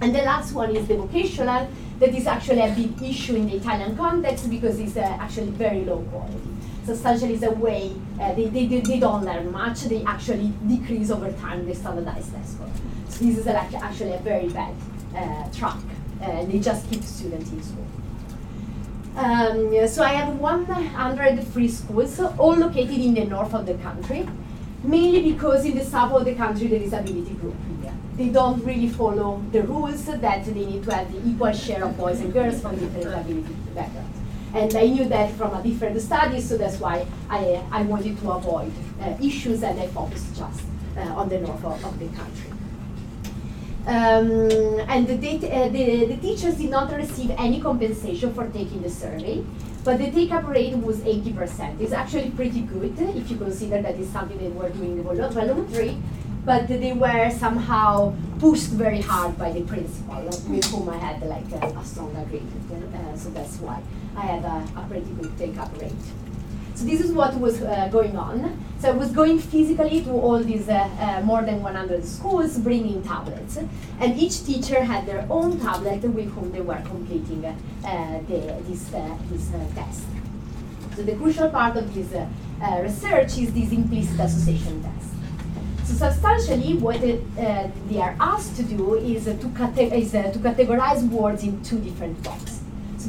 And 0.02 0.16
the 0.16 0.24
last 0.24 0.54
one 0.54 0.76
is 0.76 0.88
the 0.88 0.98
vocational, 0.98 1.70
that 2.00 2.16
is 2.16 2.26
actually 2.26 2.62
a 2.62 2.74
big 2.74 3.02
issue 3.02 3.36
in 3.36 3.48
the 3.48 3.58
Italian 3.58 3.96
context 3.96 4.50
because 4.50 4.80
it's 4.80 4.98
uh, 4.98 5.02
actually 5.02 5.52
very 5.52 5.86
low 5.86 6.02
quality 6.12 6.59
substantially 6.90 7.44
a 7.46 7.52
way 7.52 7.92
uh, 8.20 8.34
they, 8.34 8.46
they, 8.46 8.66
they 8.66 9.00
don't 9.00 9.24
learn 9.24 9.52
much, 9.52 9.82
they 9.84 10.04
actually 10.04 10.52
decrease 10.68 11.12
over 11.12 11.32
time 11.34 11.66
the 11.66 11.76
standardized 11.76 12.34
test 12.34 12.54
score. 12.54 12.70
So 13.10 13.26
this 13.26 13.38
is 13.38 13.46
like 13.46 13.74
actually 13.74 14.14
a 14.14 14.20
very 14.20 14.50
bad 14.50 14.74
uh, 15.16 15.50
track. 15.52 15.78
Uh, 16.22 16.46
they 16.46 16.60
just 16.60 16.90
keep 16.90 17.04
students 17.04 17.52
in 17.52 17.62
school. 17.64 17.86
Um, 19.16 19.88
so 19.88 20.04
I 20.04 20.14
have 20.14 20.38
100 20.38 21.44
free 21.48 21.68
schools, 21.68 22.20
all 22.20 22.56
located 22.56 23.00
in 23.00 23.14
the 23.14 23.26
north 23.26 23.54
of 23.54 23.66
the 23.66 23.76
country, 23.76 24.28
mainly 24.84 25.32
because 25.32 25.66
in 25.66 25.78
the 25.78 25.84
south 25.84 26.14
of 26.14 26.26
the 26.26 26.36
country 26.36 26.68
there 26.68 26.82
is 26.82 26.94
ability 26.94 27.34
group. 27.36 27.56
They 28.16 28.30
don't 28.30 28.62
really 28.66 28.90
follow 28.90 29.42
the 29.54 29.64
rules 29.64 30.06
that 30.06 30.22
they 30.22 30.52
need 30.54 30.84
to 30.84 30.94
have 30.94 31.10
the 31.12 31.30
equal 31.30 31.54
share 31.54 31.86
of 31.86 31.98
boys 31.98 32.20
and 32.20 32.34
girls 32.34 32.62
from 32.62 32.78
different 32.78 33.08
ability 33.08 33.56
backgrounds. 33.74 34.19
And 34.54 34.76
I 34.76 34.88
knew 34.88 35.06
that 35.06 35.32
from 35.34 35.54
a 35.54 35.62
different 35.62 36.02
study, 36.02 36.42
so 36.42 36.58
that's 36.58 36.80
why 36.80 37.06
I, 37.30 37.64
I 37.72 37.84
wanted 37.84 38.20
to 38.20 38.32
avoid 38.32 38.72
uh, 39.02 39.16
issues 39.22 39.62
and 39.64 39.80
I 39.80 39.88
focused 39.88 40.36
just 40.36 40.62
uh, 40.98 41.02
on 41.02 41.30
the 41.30 41.40
north 41.40 41.64
of, 41.64 41.86
of 41.86 42.00
the 42.00 42.08
country. 42.18 42.52
Um, 43.86 44.50
and 44.88 45.08
the, 45.08 45.16
data, 45.16 45.48
uh, 45.52 45.70
the, 45.70 46.06
the, 46.06 46.18
teachers 46.18 46.56
did 46.56 46.70
not 46.70 46.92
receive 46.92 47.32
any 47.38 47.62
compensation 47.62 48.34
for 48.34 48.48
taking 48.50 48.82
the 48.82 48.90
survey, 48.90 49.44
but 49.84 49.98
the 49.98 50.12
take-up 50.12 50.48
rate 50.48 50.76
was 50.78 50.98
80%. 50.98 51.80
It's 51.80 51.94
actually 51.94 52.30
pretty 52.32 52.62
good 52.62 53.00
if 53.00 53.32
you 53.32 53.38
consider 53.38 53.82
that 53.82 53.96
it's 53.96 54.10
something 54.12 54.38
that 54.38 54.54
we're 54.54 54.70
doing 54.70 55.02
voluntary, 55.02 55.98
but 56.44 56.68
they 56.68 56.94
were 56.94 57.30
somehow 57.32 58.14
pushed 58.40 58.70
very 58.70 59.02
hard 59.02 59.38
by 59.38 59.52
the 59.52 59.62
principal, 59.62 60.24
with 60.24 60.66
whom 60.66 60.90
I 60.90 60.98
had 60.98 61.22
like 61.24 61.50
a, 61.52 61.66
a 61.66 61.86
strong 61.86 62.16
agreement. 62.16 62.94
Uh, 62.94 63.16
so 63.18 63.30
that's 63.30 63.58
why 63.58 63.82
I 64.16 64.22
had 64.22 64.44
a, 64.44 64.86
pretty 64.90 65.12
good 65.12 65.38
take-up 65.38 65.80
rate. 65.80 65.94
So 66.80 66.86
this 66.86 67.02
is 67.02 67.12
what 67.12 67.38
was 67.38 67.62
uh, 67.62 67.90
going 67.92 68.16
on. 68.16 68.58
So 68.80 68.88
I 68.88 68.92
was 68.92 69.12
going 69.12 69.38
physically 69.38 70.02
to 70.04 70.12
all 70.12 70.40
these 70.40 70.70
uh, 70.70 70.90
uh, 70.98 71.22
more 71.26 71.42
than 71.42 71.62
100 71.62 72.06
schools, 72.06 72.58
bringing 72.58 73.04
tablets. 73.04 73.58
And 74.00 74.18
each 74.18 74.46
teacher 74.46 74.82
had 74.82 75.06
their 75.06 75.28
own 75.30 75.60
tablet 75.60 76.04
with 76.04 76.32
whom 76.32 76.54
they 76.54 76.62
were 76.62 76.82
completing 76.86 77.44
uh, 77.44 77.54
the, 78.30 78.64
this, 78.66 78.94
uh, 78.94 79.18
this 79.30 79.52
uh, 79.54 79.66
test. 79.76 80.06
So 80.96 81.04
the 81.04 81.16
crucial 81.18 81.50
part 81.50 81.76
of 81.76 81.94
this 81.94 82.14
research 82.82 83.38
is 83.38 83.54
this 83.54 83.74
implicit 83.74 84.18
association 84.18 84.82
test. 84.82 85.10
So 85.84 85.96
substantially, 85.96 86.76
what 86.76 87.02
they 87.02 88.00
are 88.00 88.16
asked 88.22 88.56
to 88.56 88.64
do 88.64 88.96
is, 88.96 89.26
to, 89.26 89.32
is 89.32 90.12
to 90.12 90.40
categorize 90.40 91.06
words 91.10 91.44
in 91.44 91.62
two 91.62 91.80
different 91.80 92.24
boxes. 92.24 92.59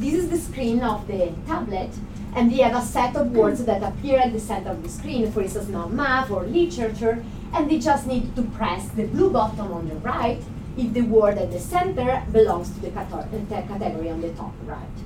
This 0.01 0.15
is 0.15 0.31
the 0.31 0.39
screen 0.39 0.81
of 0.81 1.07
the 1.07 1.31
tablet, 1.47 1.91
and 2.35 2.51
they 2.51 2.63
have 2.63 2.75
a 2.75 2.81
set 2.81 3.15
of 3.17 3.33
words 3.33 3.63
that 3.67 3.83
appear 3.83 4.19
at 4.19 4.33
the 4.33 4.41
center 4.41 4.71
of 4.71 4.83
the 4.83 4.89
screen, 4.89 5.31
for 5.31 5.43
instance, 5.43 5.69
now 5.69 5.89
math 5.89 6.31
or 6.31 6.45
literature, 6.45 7.23
and 7.53 7.71
they 7.71 7.79
just 7.79 8.07
need 8.07 8.35
to 8.35 8.43
press 8.43 8.89
the 8.89 9.05
blue 9.05 9.29
button 9.29 9.61
on 9.61 9.91
the 9.91 9.97
right 9.97 10.41
if 10.79 10.95
the 10.95 11.03
word 11.03 11.37
at 11.37 11.53
the 11.53 11.61
center 11.61 12.25
belongs 12.33 12.71
to 12.71 12.81
the 12.81 12.91
category 12.91 14.09
on 14.09 14.23
the 14.23 14.31
top 14.31 14.55
right. 14.65 14.97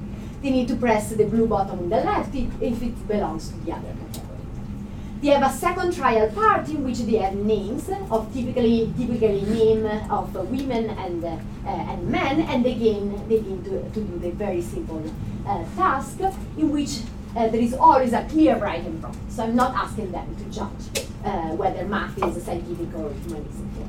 They 0.41 0.51
need 0.51 0.69
to 0.69 0.77
press 0.77 1.11
the 1.11 1.25
blue 1.25 1.49
button 1.49 1.77
on 1.77 1.89
the 1.89 1.97
left 1.97 2.33
if 2.33 2.81
it 2.81 3.09
belongs 3.09 3.49
to 3.49 3.57
the 3.65 3.73
other 3.73 3.89
category. 3.89 4.34
They 5.25 5.31
have 5.31 5.51
a 5.51 5.57
second 5.57 5.95
trial 5.95 6.31
part 6.33 6.69
in 6.69 6.85
which 6.85 6.99
they 6.99 7.17
have 7.17 7.35
names 7.35 7.89
of 8.11 8.31
typically 8.35 8.93
typically 8.99 9.41
name 9.41 9.87
of 10.11 10.35
women 10.35 10.91
and 10.91 11.25
uh, 11.25 11.39
and 11.65 12.07
men, 12.11 12.43
and 12.43 12.67
again 12.67 13.27
they 13.27 13.41
need 13.41 13.65
to, 13.65 13.89
to 13.89 14.01
do 14.03 14.19
the 14.19 14.33
very 14.33 14.61
simple 14.61 15.03
uh, 15.47 15.65
task 15.77 16.21
in 16.59 16.71
which 16.71 17.01
uh, 17.35 17.49
there 17.49 17.63
is 17.63 17.73
always 17.73 18.13
a 18.13 18.23
clear 18.25 18.59
right 18.59 18.85
and 18.85 19.03
wrong. 19.03 19.17
So 19.31 19.45
I'm 19.45 19.57
not 19.57 19.75
asking 19.75 20.13
them 20.13 20.37
to 20.37 20.45
judge 20.51 21.09
uh, 21.25 21.57
whether 21.57 21.87
math 21.87 22.23
is 22.23 22.37
a 22.37 22.41
scientific 22.43 22.95
or 22.95 23.11
humanistic. 23.25 23.89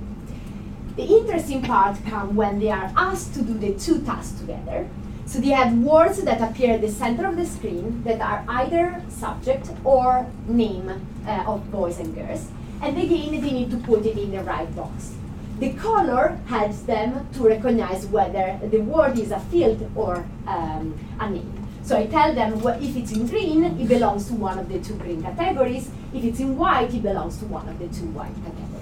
The 0.96 1.04
interesting 1.04 1.64
part 1.64 1.98
comes 2.06 2.32
when 2.32 2.60
they 2.60 2.72
are 2.72 2.94
asked 2.96 3.34
to 3.34 3.42
do 3.42 3.56
the 3.56 3.74
two 3.74 4.02
tasks 4.04 4.40
together. 4.40 4.88
So 5.26 5.40
they 5.40 5.50
have 5.50 5.74
words 5.74 6.22
that 6.24 6.40
appear 6.42 6.76
at 6.76 6.82
the 6.82 6.90
center 6.90 7.26
of 7.28 7.36
the 7.36 7.46
screen 7.46 8.04
that 8.04 8.22
are 8.22 8.46
either 8.48 9.02
subject 9.10 9.70
or 9.84 10.28
name 10.48 10.90
uh, 11.28 11.44
of 11.48 11.72
boys 11.72 12.00
and 12.00 12.14
girls. 12.14 12.50
And 12.82 12.98
again, 12.98 13.42
they 13.42 13.52
need 13.52 13.72
to 13.72 13.78
put 13.78 14.06
it 14.06 14.18
in 14.18 14.32
the 14.32 14.44
right 14.44 14.74
box. 14.76 15.16
The 15.60 15.74
color 15.74 16.38
helps 16.48 16.82
them 16.82 17.28
to 17.34 17.48
recognize 17.48 18.06
whether 18.06 18.60
the 18.70 18.80
word 18.80 19.18
is 19.18 19.32
a 19.32 19.40
field 19.40 19.90
or 19.96 20.26
um, 20.46 20.94
a 21.20 21.30
name. 21.30 21.68
So 21.82 21.98
I 21.98 22.08
tell 22.08 22.34
them 22.34 22.62
well, 22.62 22.82
if 22.82 22.96
it's 22.96 23.12
in 23.12 23.28
green, 23.28 23.64
it 23.64 23.88
belongs 23.88 24.28
to 24.28 24.34
one 24.34 24.60
of 24.60 24.68
the 24.70 24.80
two 24.80 24.96
green 24.96 25.22
categories. 25.24 25.90
If 26.14 26.24
it's 26.24 26.40
in 26.40 26.58
white, 26.58 26.94
it 26.94 27.02
belongs 27.04 27.38
to 27.40 27.46
one 27.46 27.68
of 27.70 27.80
the 27.80 27.88
two 27.88 28.08
white 28.08 28.34
categories. 28.44 28.76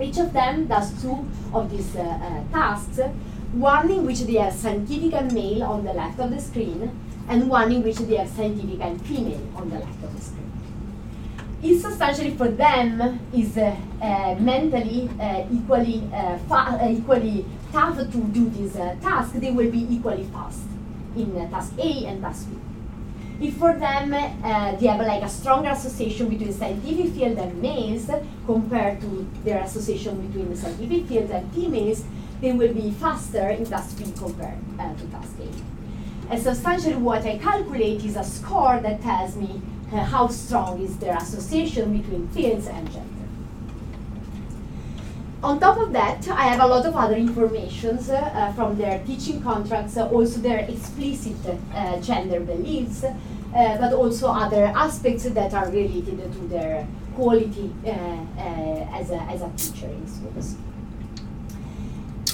Each 0.00 0.18
of 0.18 0.32
them 0.32 0.66
does 0.66 1.00
two 1.00 1.24
of 1.52 1.70
these 1.70 1.94
uh, 1.94 2.00
uh, 2.00 2.42
tasks, 2.50 2.98
one 3.52 3.90
in 3.90 4.06
which 4.06 4.20
they 4.20 4.34
have 4.34 4.52
scientific 4.52 5.12
and 5.12 5.32
male 5.32 5.62
on 5.64 5.84
the 5.84 5.92
left 5.92 6.18
of 6.18 6.30
the 6.30 6.40
screen, 6.40 6.90
and 7.28 7.48
one 7.48 7.70
in 7.70 7.82
which 7.82 7.96
they 7.96 8.16
have 8.16 8.28
scientific 8.28 8.80
and 8.80 9.00
female 9.06 9.40
on 9.56 9.70
the 9.70 9.78
left 9.78 10.02
of 10.02 10.14
the 10.14 10.20
screen. 10.20 10.50
It 11.62 11.80
substantially 11.80 12.32
for 12.32 12.48
them 12.48 13.20
is 13.32 13.56
uh, 13.56 13.76
uh, 14.00 14.34
mentally 14.40 15.08
uh, 15.20 15.44
equally, 15.52 16.02
uh, 16.12 16.38
uh, 16.50 16.88
equally 16.90 17.44
tough 17.70 17.96
to 17.98 18.04
do 18.04 18.50
this 18.50 18.74
task, 19.00 19.34
they 19.34 19.52
will 19.52 19.70
be 19.70 19.86
equally 19.88 20.24
fast 20.24 20.62
in 21.16 21.36
uh, 21.36 21.48
task 21.50 21.74
A 21.78 22.06
and 22.06 22.20
task 22.20 22.48
B. 22.50 22.56
If 23.46 23.56
for 23.58 23.74
them 23.74 24.12
uh, 24.12 24.76
they 24.76 24.86
have 24.86 25.00
like 25.00 25.22
a 25.22 25.28
stronger 25.28 25.70
association 25.70 26.28
between 26.28 26.52
scientific 26.52 27.12
field 27.12 27.38
and 27.38 27.60
males 27.62 28.10
compared 28.46 29.00
to 29.00 29.30
their 29.44 29.62
association 29.62 30.26
between 30.26 30.50
the 30.50 30.56
scientific 30.56 31.06
field 31.06 31.30
and 31.30 31.52
females, 31.52 32.04
they 32.42 32.52
will 32.52 32.74
be 32.74 32.90
faster 32.90 33.48
in 33.50 33.64
task 33.64 33.96
B 33.98 34.12
compared 34.18 34.58
uh, 34.78 34.92
to 34.94 35.06
task 35.06 35.34
A. 35.40 35.48
And 36.32 36.42
substantially 36.42 36.96
what 36.96 37.24
I 37.24 37.38
calculate 37.38 38.04
is 38.04 38.16
a 38.16 38.24
score 38.24 38.80
that 38.80 39.00
tells 39.00 39.36
me 39.36 39.62
uh, 39.92 39.98
how 39.98 40.26
strong 40.26 40.82
is 40.82 40.98
their 40.98 41.16
association 41.16 41.96
between 41.96 42.26
fields 42.28 42.66
and 42.66 42.90
gender. 42.90 43.08
On 45.42 45.60
top 45.60 45.78
of 45.78 45.92
that, 45.92 46.26
I 46.28 46.44
have 46.44 46.60
a 46.60 46.66
lot 46.66 46.84
of 46.84 46.96
other 46.96 47.16
information 47.16 47.98
uh, 47.98 48.52
from 48.54 48.76
their 48.76 49.04
teaching 49.04 49.40
contracts, 49.42 49.96
uh, 49.96 50.08
also 50.08 50.40
their 50.40 50.60
explicit 50.60 51.36
uh, 51.74 52.00
gender 52.00 52.40
beliefs, 52.40 53.04
uh, 53.04 53.12
but 53.52 53.92
also 53.92 54.28
other 54.28 54.64
aspects 54.64 55.24
that 55.24 55.54
are 55.54 55.66
related 55.66 56.32
to 56.32 56.38
their 56.48 56.86
quality 57.14 57.72
as, 57.84 59.10
a, 59.10 59.20
as 59.30 59.42
a 59.42 59.50
teacher 59.56 59.86
in 59.86 60.06
schools. 60.08 60.56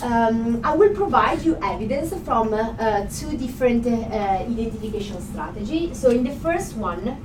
Um, 0.01 0.61
I 0.63 0.77
will 0.77 0.95
provide 0.95 1.43
you 1.43 1.59
evidence 1.61 2.15
from 2.23 2.55
uh, 2.55 2.75
uh, 2.79 3.09
two 3.09 3.37
different 3.37 3.85
uh, 3.85 3.91
identification 3.91 5.21
strategies. 5.21 5.99
So 5.99 6.11
in 6.11 6.23
the 6.23 6.35
first 6.37 6.77
one, 6.77 7.19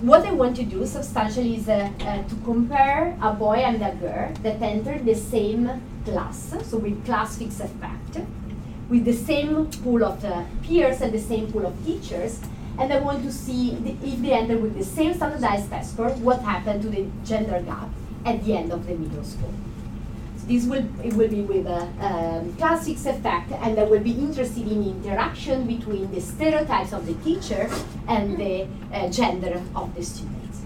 what 0.00 0.24
I 0.24 0.32
want 0.32 0.56
to 0.56 0.64
do 0.64 0.86
substantially 0.86 1.56
is 1.56 1.68
uh, 1.68 1.90
uh, 2.00 2.22
to 2.22 2.34
compare 2.44 3.16
a 3.20 3.32
boy 3.32 3.56
and 3.56 3.82
a 3.82 3.94
girl 3.96 4.32
that 4.42 4.62
entered 4.62 5.04
the 5.04 5.14
same 5.14 5.82
class, 6.06 6.54
so 6.62 6.78
with 6.78 7.04
class 7.04 7.36
fixed 7.36 7.60
effect, 7.60 8.18
with 8.88 9.04
the 9.04 9.12
same 9.12 9.66
pool 9.82 10.02
of 10.02 10.24
uh, 10.24 10.44
peers 10.62 11.02
and 11.02 11.12
the 11.12 11.20
same 11.20 11.52
pool 11.52 11.66
of 11.66 11.74
teachers, 11.84 12.40
and 12.78 12.92
I 12.92 13.00
want 13.00 13.22
to 13.24 13.32
see 13.32 13.72
if 14.02 14.22
they 14.22 14.32
enter 14.32 14.56
with 14.56 14.76
the 14.76 14.84
same 14.84 15.14
standardized 15.14 15.70
test 15.70 15.92
score, 15.92 16.10
what 16.10 16.40
happened 16.40 16.82
to 16.82 16.88
the 16.88 17.06
gender 17.24 17.60
gap 17.60 17.88
at 18.24 18.44
the 18.44 18.56
end 18.56 18.72
of 18.72 18.86
the 18.86 18.94
middle 18.94 19.24
school. 19.24 19.52
This 20.46 20.66
will 20.66 20.84
it 21.02 21.14
will 21.14 21.28
be 21.28 21.40
with 21.40 21.66
a 21.66 21.88
um, 22.04 22.52
class 22.56 22.84
fixed 22.86 23.06
effect, 23.06 23.50
and 23.50 23.78
I 23.78 23.84
will 23.84 24.00
be 24.00 24.12
interested 24.12 24.66
in 24.68 24.82
interaction 24.84 25.66
between 25.66 26.10
the 26.12 26.20
stereotypes 26.20 26.92
of 26.92 27.06
the 27.06 27.14
teacher 27.24 27.70
and 28.06 28.36
the 28.36 28.66
uh, 28.92 29.08
gender 29.08 29.62
of 29.74 29.94
the 29.94 30.04
students. 30.04 30.60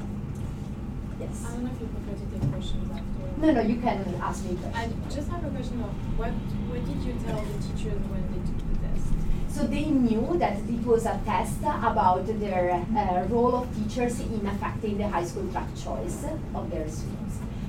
Yes. 1.21 1.45
I 1.47 1.51
don't 1.53 1.65
know 1.65 1.71
if 1.71 1.81
you 1.81 1.87
prefer 1.95 2.15
to 2.19 2.27
take 2.41 2.51
questions 2.51 2.91
after. 2.91 3.41
No, 3.41 3.53
no, 3.53 3.61
you 3.61 3.77
can 3.81 4.03
ask 4.21 4.45
me 4.45 4.59
I 4.59 4.71
questions. 4.71 5.15
just 5.15 5.29
have 5.31 5.45
a 5.47 5.51
question 5.51 5.81
of 5.83 5.91
what 6.19 6.33
what 6.71 6.81
did 6.85 6.99
you 7.07 7.15
tell 7.25 7.39
the 7.39 7.59
teachers 7.63 8.03
when 8.11 8.23
they 8.35 8.43
took 8.51 8.59
the 8.59 8.77
test? 8.83 9.07
So 9.55 9.63
they 9.63 9.85
knew 9.87 10.37
that 10.39 10.59
it 10.59 10.83
was 10.85 11.07
a 11.07 11.21
test 11.25 11.61
about 11.63 12.27
their 12.27 12.85
uh, 12.97 13.23
role 13.31 13.55
of 13.63 13.69
teachers 13.77 14.19
in 14.21 14.45
affecting 14.45 14.99
the 14.99 15.07
high 15.09 15.25
school 15.25 15.47
track 15.53 15.69
choice 15.77 16.25
of 16.55 16.69
their 16.71 16.89
students. 16.89 17.28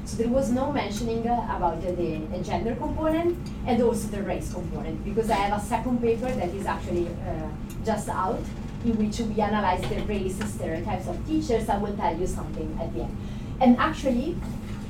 So 0.09 0.17
there 0.17 0.27
was 0.29 0.49
no 0.49 0.71
mentioning 0.71 1.27
uh, 1.27 1.55
about 1.55 1.83
the, 1.83 1.91
the 1.91 2.39
gender 2.43 2.73
component 2.73 3.37
and 3.67 3.79
also 3.83 4.07
the 4.07 4.23
race 4.23 4.51
component 4.51 5.05
because 5.05 5.29
I 5.29 5.35
have 5.35 5.61
a 5.61 5.63
second 5.63 6.01
paper 6.01 6.31
that 6.31 6.49
is 6.49 6.65
actually 6.65 7.09
uh, 7.09 7.47
just 7.85 8.09
out 8.09 8.41
in 8.83 8.97
which 8.97 9.19
we 9.19 9.39
analyze 9.39 9.87
the 9.87 10.01
race 10.05 10.39
stereotypes 10.43 11.07
of 11.07 11.15
teachers. 11.27 11.69
I 11.69 11.77
will 11.77 11.95
tell 11.95 12.17
you 12.19 12.25
something 12.25 12.75
at 12.81 12.91
the 12.91 13.01
end. 13.01 13.15
And 13.61 13.77
actually, 13.77 14.35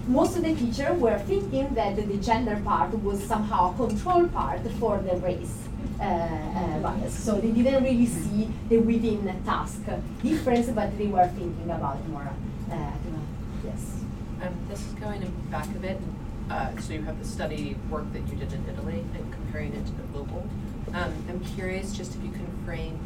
most 0.07 0.38
of 0.38 0.43
the 0.43 0.55
teachers 0.55 0.97
were 0.97 1.19
thinking 1.19 1.73
that 1.73 1.97
the 1.97 2.17
gender 2.19 2.55
part 2.63 2.97
was 3.03 3.21
somehow 3.21 3.73
a 3.73 3.75
control 3.75 4.25
part 4.29 4.61
for 4.79 4.99
the 4.99 5.17
race 5.17 5.67
uh, 5.99 6.03
uh, 6.03 6.79
bias. 6.79 7.13
So 7.13 7.35
they 7.41 7.51
didn't 7.51 7.83
really 7.83 8.05
see 8.05 8.49
the 8.69 8.77
within 8.77 9.25
task 9.43 9.81
difference, 10.23 10.69
but 10.69 10.97
they 10.97 11.07
were 11.07 11.27
thinking 11.27 11.69
about 11.69 12.07
more. 12.07 12.31
Uh, 12.71 12.91
yes. 13.65 13.99
Um, 14.41 14.55
this 14.69 14.86
is 14.86 14.93
going 14.93 15.22
in 15.22 15.31
back 15.51 15.67
a 15.67 15.79
bit. 15.79 16.00
Uh, 16.50 16.75
so 16.79 16.93
you 16.93 17.03
have 17.03 17.19
the 17.19 17.25
study 17.25 17.75
work 17.89 18.12
that 18.13 18.27
you 18.27 18.36
did 18.36 18.51
in 18.53 18.65
Italy 18.69 19.03
and 19.15 19.34
comparing 19.34 19.74
it 19.74 19.86
to 19.86 19.91
the 19.91 20.03
global. 20.13 20.48
Um, 20.93 21.13
I'm 21.29 21.39
curious 21.55 21.96
just 21.96 22.15
if 22.15 22.24
you 22.24 22.31
can 22.31 22.48
frame. 22.65 22.98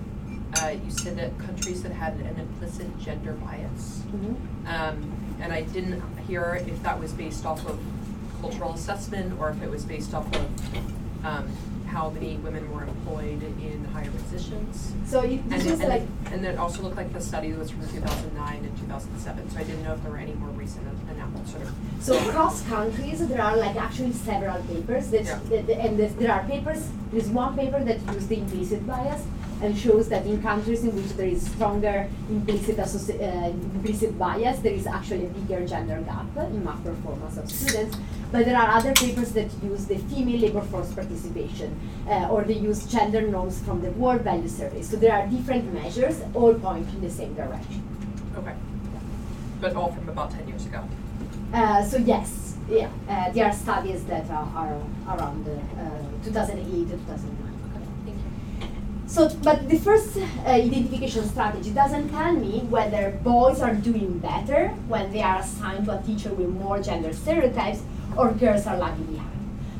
Uh, 0.61 0.75
you 0.85 0.91
said 0.91 1.17
that 1.17 1.37
countries 1.39 1.81
that 1.83 1.91
had 1.91 2.13
an 2.13 2.39
implicit 2.39 2.99
gender 2.99 3.33
bias, 3.33 4.03
um, 4.67 5.35
and 5.41 5.51
I 5.51 5.63
didn't 5.63 6.03
hear 6.27 6.63
if 6.67 6.81
that 6.83 6.99
was 6.99 7.11
based 7.11 7.43
off 7.45 7.65
of 7.67 7.79
cultural 8.39 8.73
assessment 8.73 9.39
or 9.39 9.49
if 9.49 9.61
it 9.63 9.69
was 9.69 9.83
based 9.83 10.13
off 10.13 10.27
of 10.35 11.25
um, 11.25 11.47
how 11.93 12.09
many 12.09 12.37
women 12.37 12.69
were 12.73 12.83
employed 12.83 13.41
in 13.61 13.85
higher 13.93 14.09
positions. 14.09 14.93
So 15.05 15.21
And, 15.21 15.49
this 15.51 15.65
it- 15.65 15.73
is 15.73 15.79
and, 15.79 15.89
like 15.89 16.01
and 16.31 16.43
it 16.45 16.57
also 16.57 16.81
looked 16.81 16.97
like 16.97 17.13
the 17.13 17.21
study 17.21 17.53
was 17.53 17.69
from 17.69 17.81
2009 17.87 18.65
and 18.65 18.77
2007, 18.79 19.49
so 19.51 19.59
I 19.59 19.63
didn't 19.63 19.83
know 19.83 19.93
if 19.93 20.01
there 20.01 20.11
were 20.11 20.17
any 20.17 20.33
more 20.33 20.49
recent 20.49 20.87
announcements 21.11 21.51
sort 21.51 21.63
of. 21.63 21.71
So 22.01 22.17
across 22.29 22.63
countries, 22.67 23.25
there 23.27 23.41
are 23.41 23.55
like 23.57 23.75
actually 23.75 24.11
several 24.13 24.61
papers 24.63 25.07
that, 25.11 25.25
Yeah. 25.25 25.39
that- 25.49 25.69
and 25.85 25.99
there's- 25.99 26.13
there 26.17 26.31
are 26.33 26.43
papers. 26.45 26.89
There's 27.11 27.29
one 27.29 27.55
paper 27.55 27.83
that 27.83 27.99
uses 28.07 28.27
the 28.27 28.39
implicit 28.39 28.87
bias 28.87 29.21
and 29.63 29.77
shows 29.77 30.09
that 30.09 30.25
in 30.25 30.41
countries 30.41 30.83
in 30.83 30.93
which 30.93 31.11
there 31.15 31.27
is 31.27 31.49
stronger 31.49 32.09
implicit 32.29 32.75
associ- 32.75 33.19
uh, 33.21 33.49
implicit 33.75 34.19
bias, 34.19 34.59
there 34.59 34.73
is 34.73 34.85
actually 34.85 35.25
a 35.25 35.29
bigger 35.29 35.65
gender 35.65 36.01
gap 36.01 36.25
in 36.51 36.63
math 36.65 36.83
performance 36.83 37.37
of 37.37 37.49
students. 37.49 37.97
But 38.31 38.45
there 38.45 38.57
are 38.57 38.67
other 38.77 38.91
papers 38.93 39.31
that 39.33 39.49
use 39.63 39.85
the 39.85 39.97
female 40.09 40.41
labor 40.41 40.61
force 40.61 40.91
participation, 40.93 41.79
uh, 42.09 42.27
or 42.29 42.43
they 42.43 42.55
use 42.55 42.85
gender 42.85 43.21
norms 43.21 43.61
from 43.63 43.81
the 43.81 43.91
World 43.91 44.21
Value 44.21 44.49
Survey. 44.49 44.81
So 44.81 44.97
there 44.97 45.13
are 45.13 45.25
different 45.27 45.73
measures, 45.73 46.21
all 46.33 46.53
point 46.55 46.89
in 46.89 47.01
the 47.01 47.09
same 47.09 47.33
direction. 47.33 47.81
Okay. 48.37 48.55
But 49.61 49.75
all 49.75 49.93
from 49.93 50.09
about 50.09 50.31
10 50.31 50.47
years 50.49 50.65
ago. 50.65 50.83
Uh, 51.53 51.83
so 51.85 51.97
yes, 51.97 52.57
yeah, 52.69 52.89
uh, 53.07 53.31
there 53.31 53.45
are 53.45 53.53
studies 53.53 54.03
that 54.05 54.29
are, 54.29 54.49
are 54.55 55.17
around 55.17 55.47
uh, 55.47 56.25
2008 56.25 56.89
to 56.89 56.97
2009. 56.97 57.42
So, 59.13 59.29
but 59.43 59.69
the 59.69 59.77
first 59.77 60.17
uh, 60.17 60.23
identification 60.47 61.29
strategy 61.29 61.69
doesn't 61.69 62.09
tell 62.09 62.33
me 62.33 62.61
whether 62.61 63.11
boys 63.23 63.61
are 63.61 63.75
doing 63.75 64.17
better 64.17 64.69
when 64.87 65.11
they 65.11 65.21
are 65.21 65.37
assigned 65.37 65.85
to 65.85 65.99
a 65.99 66.01
teacher 66.01 66.33
with 66.33 66.49
more 66.49 66.81
gender 66.81 67.13
stereotypes 67.13 67.83
or 68.17 68.31
girls 68.31 68.65
are 68.65 68.75
lagging 68.75 69.05
behind. 69.05 69.29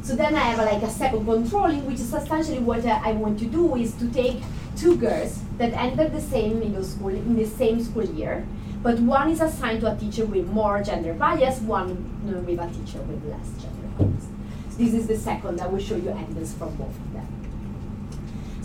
So 0.04 0.16
then 0.16 0.36
I 0.36 0.42
have 0.42 0.60
like 0.60 0.84
a 0.84 0.90
second 0.92 1.26
controlling, 1.26 1.84
which 1.88 1.96
is 1.96 2.14
essentially 2.14 2.60
what 2.60 2.86
uh, 2.86 3.02
I 3.04 3.14
want 3.14 3.40
to 3.40 3.46
do 3.46 3.76
is 3.76 3.96
to 3.96 4.08
take 4.12 4.38
two 4.78 4.98
girls 4.98 5.42
that 5.58 5.74
enter 5.74 6.08
the 6.08 6.22
same 6.22 6.60
middle 6.60 6.84
school 6.84 7.10
in 7.10 7.36
the 7.36 7.48
same 7.48 7.84
school 7.84 8.06
year, 8.06 8.46
but 8.84 9.00
one 9.00 9.32
is 9.32 9.42
assigned 9.42 9.82
to 9.82 9.92
a 9.92 9.98
teacher 9.98 10.28
with 10.28 10.46
more 10.50 10.84
gender 10.84 11.16
bias, 11.16 11.60
one 11.62 11.90
with 12.24 12.60
a 12.60 12.68
teacher 12.68 13.02
with 13.02 13.26
less 13.26 13.50
gender 13.60 13.88
bias. 13.98 14.28
So 14.70 14.78
this 14.78 14.94
is 14.94 15.08
the 15.08 15.18
second. 15.18 15.60
I 15.60 15.66
will 15.66 15.82
show 15.82 15.96
you 15.96 16.10
evidence 16.10 16.54
from 16.54 16.76
both. 16.76 16.94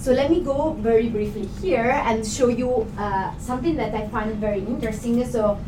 So 0.01 0.13
let 0.13 0.31
me 0.31 0.41
go 0.41 0.73
very 0.75 1.09
briefly 1.09 1.47
here 1.61 1.91
and 2.07 2.25
show 2.25 2.49
you 2.49 2.87
uh, 2.97 3.37
something 3.39 3.75
that 3.77 3.95
I 3.95 4.07
find 4.09 4.33
very 4.37 4.61
interesting. 4.61 5.27
So 5.29 5.59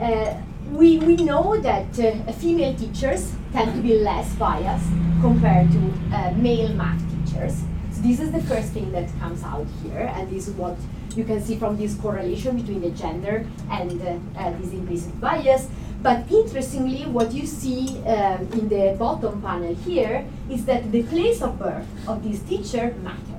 uh, 0.00 0.34
we, 0.72 0.98
we 0.98 1.16
know 1.16 1.60
that 1.60 1.98
uh, 2.00 2.32
female 2.32 2.74
teachers 2.74 3.32
tend 3.52 3.74
to 3.74 3.82
be 3.82 3.98
less 3.98 4.34
biased 4.36 4.88
compared 5.20 5.70
to 5.72 5.92
uh, 6.12 6.32
male 6.32 6.72
math 6.72 7.02
teachers. 7.10 7.62
So 7.92 8.00
this 8.00 8.20
is 8.20 8.32
the 8.32 8.42
first 8.42 8.72
thing 8.72 8.90
that 8.92 9.06
comes 9.20 9.44
out 9.44 9.66
here, 9.82 10.10
and 10.16 10.30
this 10.30 10.48
is 10.48 10.54
what 10.54 10.76
you 11.14 11.24
can 11.24 11.40
see 11.42 11.56
from 11.56 11.76
this 11.76 11.94
correlation 11.94 12.56
between 12.56 12.80
the 12.80 12.90
gender 12.90 13.46
and 13.70 14.00
uh, 14.00 14.40
uh, 14.40 14.50
this 14.58 14.72
implicit 14.72 15.20
bias. 15.20 15.68
But 16.02 16.30
interestingly, 16.30 17.04
what 17.06 17.32
you 17.32 17.46
see 17.46 18.02
um, 18.04 18.48
in 18.52 18.68
the 18.68 18.96
bottom 18.98 19.40
panel 19.42 19.74
here 19.74 20.26
is 20.50 20.64
that 20.64 20.90
the 20.90 21.02
place 21.04 21.42
of 21.42 21.58
birth 21.58 21.86
of 22.08 22.24
this 22.24 22.40
teacher 22.40 22.94
matter. 23.02 23.33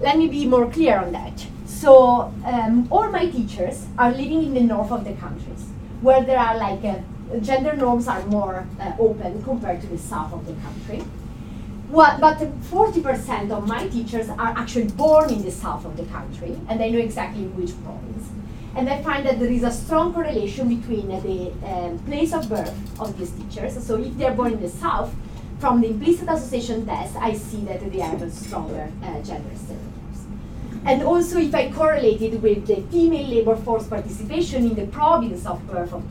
Let 0.00 0.16
me 0.16 0.28
be 0.28 0.46
more 0.46 0.70
clear 0.70 0.98
on 0.98 1.12
that. 1.12 1.46
So 1.66 2.32
um, 2.44 2.86
all 2.90 3.10
my 3.10 3.26
teachers 3.26 3.86
are 3.98 4.10
living 4.10 4.44
in 4.44 4.54
the 4.54 4.60
north 4.60 4.92
of 4.92 5.04
the 5.04 5.12
countries, 5.14 5.66
where 6.02 6.22
there 6.22 6.38
are 6.38 6.56
like 6.56 6.84
uh, 6.84 6.98
gender 7.40 7.74
norms 7.74 8.06
are 8.06 8.24
more 8.26 8.66
uh, 8.80 8.92
open 8.98 9.42
compared 9.42 9.80
to 9.80 9.86
the 9.88 9.98
south 9.98 10.32
of 10.32 10.46
the 10.46 10.54
country. 10.54 11.00
What, 11.88 12.20
but 12.20 12.38
40% 12.38 13.50
of 13.50 13.66
my 13.66 13.88
teachers 13.88 14.28
are 14.28 14.54
actually 14.56 14.88
born 14.88 15.30
in 15.30 15.42
the 15.42 15.50
south 15.50 15.84
of 15.84 15.96
the 15.96 16.04
country, 16.04 16.56
and 16.68 16.78
they 16.78 16.90
know 16.92 16.98
exactly 16.98 17.44
which 17.46 17.72
province. 17.82 18.28
And 18.76 18.88
I 18.88 19.02
find 19.02 19.26
that 19.26 19.40
there 19.40 19.50
is 19.50 19.64
a 19.64 19.72
strong 19.72 20.12
correlation 20.14 20.68
between 20.68 21.10
uh, 21.10 21.18
the 21.20 21.50
um, 21.66 21.98
place 22.00 22.32
of 22.32 22.48
birth 22.48 23.00
of 23.00 23.18
these 23.18 23.30
teachers. 23.32 23.84
So 23.84 23.96
if 23.96 24.16
they're 24.16 24.34
born 24.34 24.52
in 24.52 24.60
the 24.60 24.68
south, 24.68 25.12
from 25.58 25.80
the 25.80 25.88
implicit 25.88 26.28
association 26.28 26.86
test, 26.86 27.16
I 27.16 27.34
see 27.34 27.62
that 27.64 27.80
they 27.90 27.98
have 27.98 28.22
a 28.22 28.30
stronger 28.30 28.90
uh, 29.02 29.20
gender 29.22 29.50
stereotypes. 29.56 30.24
And 30.84 31.02
also, 31.02 31.38
if 31.38 31.54
I 31.54 31.70
correlate 31.72 32.22
it 32.22 32.40
with 32.40 32.66
the 32.66 32.76
female 32.90 33.28
labor 33.28 33.56
force 33.56 33.86
participation 33.88 34.64
in 34.64 34.74
the 34.74 34.86
province 34.86 35.44
of 35.44 35.60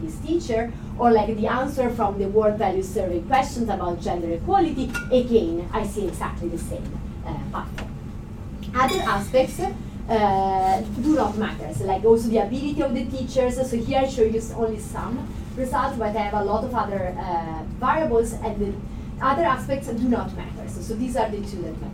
this 0.02 0.18
teacher, 0.20 0.72
or 1.00 1.12
like 1.12 1.36
the 1.38 1.48
answer 1.48 1.90
from 1.90 2.20
the 2.20 2.28
World 2.28 2.58
Value 2.58 2.84
Survey 2.84 3.22
questions 3.22 3.70
about 3.70 4.02
gender 4.02 4.34
equality, 4.34 4.92
again, 5.12 5.70
I 5.72 5.86
see 5.86 6.08
exactly 6.08 6.50
the 6.50 6.58
same 6.58 7.00
uh, 7.26 7.38
pattern. 7.52 7.90
Other 8.76 9.02
aspects 9.02 9.62
uh, 9.62 10.82
do 11.02 11.16
not 11.16 11.38
matter, 11.38 11.74
so 11.74 11.86
like 11.86 12.04
also 12.04 12.28
the 12.28 12.40
ability 12.40 12.82
of 12.82 12.94
the 12.94 13.06
teachers. 13.06 13.56
So 13.56 13.78
here 13.78 14.00
I 14.00 14.08
show 14.08 14.24
you 14.24 14.42
only 14.58 14.80
some 14.80 15.28
results, 15.56 15.98
but 15.98 16.16
I 16.16 16.20
have 16.20 16.34
a 16.34 16.44
lot 16.44 16.64
of 16.66 16.76
other 16.76 17.16
uh, 17.18 17.64
variables, 17.80 18.34
and 18.34 18.60
the 18.60 18.74
other 19.22 19.44
aspects 19.44 19.88
do 19.88 20.08
not 20.10 20.36
matter. 20.36 20.68
So, 20.70 20.82
so 20.82 20.94
these 20.94 21.16
are 21.16 21.30
the 21.30 21.38
two 21.38 21.62
that 21.64 21.82
matter. 21.82 21.94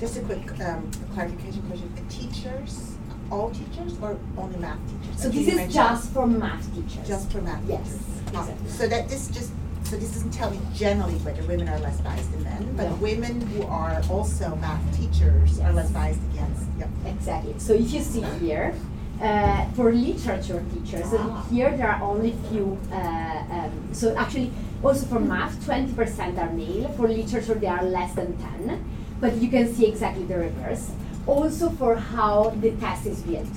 Just 0.00 0.16
a 0.16 0.20
quick 0.20 0.48
um, 0.60 0.90
clarification 1.14 1.62
question. 1.62 1.92
The 1.96 2.14
Teachers, 2.14 2.94
all 3.30 3.50
teachers 3.50 3.98
or 4.00 4.16
only 4.36 4.58
math 4.58 4.78
teachers? 4.88 5.22
So 5.22 5.28
this 5.28 5.48
is 5.48 5.74
just 5.74 6.12
for 6.12 6.26
math 6.26 6.72
teachers. 6.74 7.06
Just 7.06 7.32
for 7.32 7.40
math 7.40 7.62
Yes, 7.66 7.80
teachers? 7.82 8.32
Not- 8.32 8.48
exactly. 8.48 8.70
So 8.70 8.88
that 8.88 9.08
this 9.08 9.28
just, 9.28 9.52
so 9.84 9.96
this 9.96 10.12
doesn't 10.12 10.30
tell 10.32 10.50
me 10.50 10.60
generally 10.74 11.14
whether 11.16 11.42
women 11.44 11.68
are 11.68 11.78
less 11.80 12.00
biased 12.00 12.30
than 12.32 12.44
men, 12.44 12.76
No. 12.76 12.84
but 12.88 12.98
women 12.98 13.40
who 13.40 13.64
are 13.64 14.00
also 14.10 14.54
math 14.56 14.96
teachers 14.96 15.58
are 15.60 15.72
less 15.72 15.90
biased 15.90 16.20
against, 16.32 16.62
yep. 16.78 16.88
Exactly. 17.06 17.54
So 17.58 17.72
if 17.72 17.90
you 17.92 18.00
see 18.02 18.20
here, 18.40 18.74
uh, 19.20 19.64
for 19.72 19.92
literature 19.92 20.64
teachers. 20.72 21.12
And 21.12 21.44
here 21.50 21.76
there 21.76 21.90
are 21.90 22.02
only 22.02 22.34
few, 22.50 22.78
uh, 22.92 23.44
um, 23.50 23.88
so 23.92 24.16
actually 24.16 24.52
also 24.82 25.06
for 25.06 25.20
math, 25.20 25.54
20% 25.66 26.38
are 26.38 26.52
male, 26.52 26.88
for 26.92 27.08
literature 27.08 27.54
they 27.54 27.66
are 27.66 27.82
less 27.82 28.14
than 28.14 28.36
10, 28.38 28.84
but 29.20 29.34
you 29.36 29.48
can 29.48 29.72
see 29.72 29.86
exactly 29.86 30.24
the 30.24 30.38
reverse. 30.38 30.90
Also 31.26 31.70
for 31.70 31.96
how 31.96 32.50
the 32.60 32.70
test 32.72 33.06
is 33.06 33.20
built, 33.22 33.48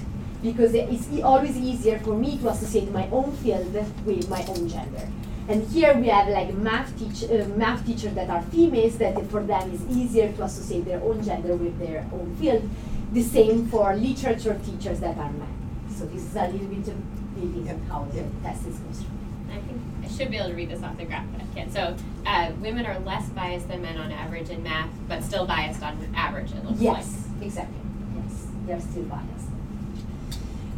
because 0.41 0.74
it's 0.74 1.08
always 1.21 1.56
easier 1.58 2.00
for 2.00 2.15
me 2.15 2.38
to 2.39 2.50
associate 2.50 2.91
my 2.91 3.08
own 3.12 3.32
field 3.38 3.74
with 4.06 4.30
my 4.30 4.43
own 4.47 4.67
gender. 4.67 5.08
And 5.47 5.67
here 5.67 5.93
we 5.97 6.08
have 6.08 6.28
like 6.30 6.54
math 6.54 6.97
teach, 6.97 7.30
uh, 7.30 7.45
math 7.56 7.86
teachers 7.86 8.13
that 8.13 8.30
are 8.30 8.41
females 8.43 8.97
that 9.00 9.21
for 9.30 9.43
them 9.43 9.71
is 9.71 9.82
easier 9.89 10.32
to 10.34 10.43
associate 10.43 10.86
their 10.86 11.02
own 11.02 11.24
gender 11.24 11.56
with 11.56 11.78
their 11.80 12.08
own 12.13 12.36
field. 12.39 12.67
The 13.12 13.21
same 13.21 13.67
for 13.67 13.95
literature 13.95 14.60
teachers 14.65 15.00
that 15.02 15.17
are 15.17 15.32
men. 15.32 15.47
So 15.93 16.06
this 16.06 16.24
is 16.24 16.36
a 16.36 16.47
little 16.47 16.67
bit 16.67 16.88
of 16.88 17.36
building 17.36 17.65
Yep. 17.65 17.78
how 17.89 18.06
the 18.06 18.24
test 18.43 18.65
is 18.67 18.78
constructed. 18.80 19.17
I 19.52 19.60
think 19.60 19.82
I 20.04 20.08
should 20.08 20.32
be 20.32 20.38
able 20.38 20.50
to 20.50 20.56
read 20.56 20.69
this 20.69 20.82
off 20.82 20.97
the 20.97 21.04
graph, 21.06 21.26
but 21.34 21.41
I 21.41 21.45
can't. 21.54 21.74
So, 21.74 21.95
uh, 22.26 22.52
women 22.62 22.86
are 22.86 22.97
less 23.00 23.28
biased 23.30 23.67
than 23.67 23.82
men 23.82 23.97
on 23.97 24.12
average 24.12 24.50
in 24.50 24.63
math, 24.63 24.89
but 25.10 25.24
still 25.24 25.45
biased 25.45 25.84
on 25.84 25.97
average, 26.15 26.52
it 26.52 26.63
looks 26.63 26.80
Yes, 26.80 27.28
exactly. 27.41 27.76
Yes, 28.15 28.47
they're 28.65 28.80
still 28.80 29.04
biased. 29.04 29.50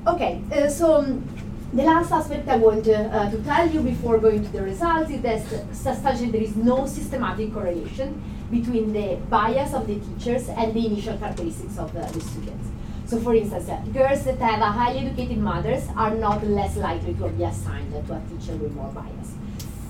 Okay, 0.07 0.41
uh, 0.51 0.67
so 0.69 0.95
um, 0.95 1.23
the 1.73 1.83
last 1.83 2.11
aspect 2.11 2.47
I 2.47 2.57
want 2.57 2.87
uh, 2.87 3.31
to 3.31 3.37
tell 3.43 3.67
you 3.67 3.81
before 3.81 4.19
going 4.19 4.43
to 4.43 4.51
the 4.51 4.61
results 4.61 5.09
is 5.09 5.21
that 5.23 5.41
substantially 5.73 6.29
there 6.29 6.43
is 6.43 6.55
no 6.55 6.85
systematic 6.85 7.51
correlation 7.51 8.21
between 8.51 8.93
the 8.93 9.17
bias 9.27 9.73
of 9.73 9.87
the 9.87 9.95
teachers 9.99 10.49
and 10.49 10.73
the 10.73 10.85
initial 10.85 11.17
characteristics 11.17 11.79
of 11.79 11.91
the, 11.93 12.01
the 12.01 12.21
students. 12.21 12.67
So, 13.07 13.19
for 13.19 13.33
instance, 13.33 13.69
uh, 13.69 13.81
girls 13.91 14.23
that 14.25 14.37
have 14.37 14.61
a 14.61 14.71
highly 14.71 14.99
educated 14.99 15.39
mothers 15.39 15.87
are 15.97 16.13
not 16.13 16.45
less 16.45 16.77
likely 16.77 17.15
to 17.15 17.29
be 17.29 17.43
assigned 17.43 17.91
to 17.91 18.13
a 18.13 18.21
teacher 18.29 18.55
with 18.55 18.73
more 18.73 18.89
bias. 18.89 19.33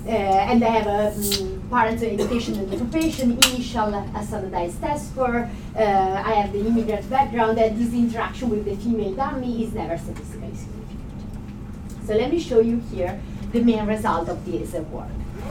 Uh, 0.06 0.10
and 0.10 0.62
they 0.62 0.66
have 0.66 0.88
a 0.88 1.16
um, 1.16 1.64
parents' 1.70 2.04
education 2.04 2.60
and 2.60 2.74
occupation, 2.74 3.32
initial 3.32 3.92
standardized 4.24 4.80
test 4.82 5.12
score. 5.12 5.50
Uh, 5.76 5.80
I 5.80 6.34
have 6.34 6.54
the 6.54 6.60
immigrant 6.60 7.10
background, 7.10 7.58
and 7.58 7.78
this 7.78 7.94
interaction 7.94 8.50
with 8.50 8.66
the 8.66 8.76
female 8.78 9.14
dummy 9.16 9.64
is 9.66 9.74
never 9.74 9.98
statistically 9.98 10.56
significant. 10.56 10.73
So 12.06 12.14
let 12.16 12.32
me 12.32 12.40
show 12.40 12.60
you 12.60 12.80
here 12.92 13.20
the 13.54 13.62
main 13.62 13.86
result 13.86 14.28
of 14.28 14.46
this 14.46 14.76
uh, 14.76 14.82
work. 14.92 15.08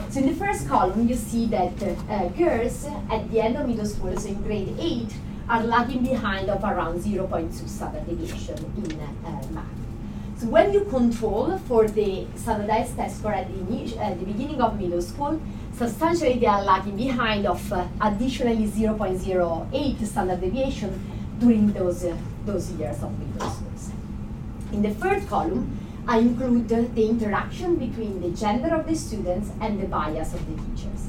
So 0.09 0.19
in 0.19 0.27
the 0.27 0.35
first 0.35 0.67
column, 0.67 1.07
you 1.07 1.15
see 1.15 1.47
that 1.47 1.81
uh, 1.81 1.95
uh, 2.09 2.27
girls 2.29 2.85
at 3.09 3.31
the 3.31 3.41
end 3.41 3.57
of 3.57 3.67
middle 3.67 3.85
school, 3.85 4.15
so 4.17 4.29
in 4.29 4.41
grade 4.43 4.75
8, 4.79 5.07
are 5.49 5.63
lagging 5.63 6.03
behind 6.03 6.49
of 6.49 6.63
around 6.63 7.01
0.2 7.01 7.67
standard 7.67 8.05
deviation 8.05 8.57
in 8.77 8.99
uh, 8.99 9.41
math. 9.51 9.65
So 10.37 10.47
when 10.47 10.73
you 10.73 10.81
control 10.85 11.57
for 11.57 11.87
the 11.87 12.27
standardized 12.35 12.97
test 12.97 13.19
score 13.19 13.33
at 13.33 13.47
the, 13.47 13.97
at 13.97 14.19
the 14.19 14.25
beginning 14.25 14.61
of 14.61 14.79
middle 14.79 15.01
school, 15.01 15.41
substantially 15.73 16.37
they 16.37 16.45
are 16.45 16.63
lagging 16.63 16.97
behind 16.97 17.47
of 17.47 17.73
uh, 17.73 17.87
additionally 18.01 18.67
0.08 18.67 20.05
standard 20.05 20.41
deviation 20.41 21.01
during 21.39 21.73
those, 21.73 22.03
uh, 22.03 22.15
those 22.45 22.71
years 22.73 23.01
of 23.01 23.17
middle 23.17 23.49
schools. 23.49 23.91
In 24.71 24.81
the 24.81 24.93
third 24.93 25.27
column, 25.27 25.79
I 26.05 26.17
include 26.17 26.67
the, 26.67 26.81
the 26.81 27.07
interaction 27.07 27.77
between 27.77 28.21
the 28.21 28.29
gender 28.29 28.75
of 28.75 28.87
the 28.87 28.95
students 28.95 29.51
and 29.61 29.81
the 29.81 29.87
bias 29.87 30.33
of 30.33 30.45
the 30.45 30.61
teachers, 30.61 31.07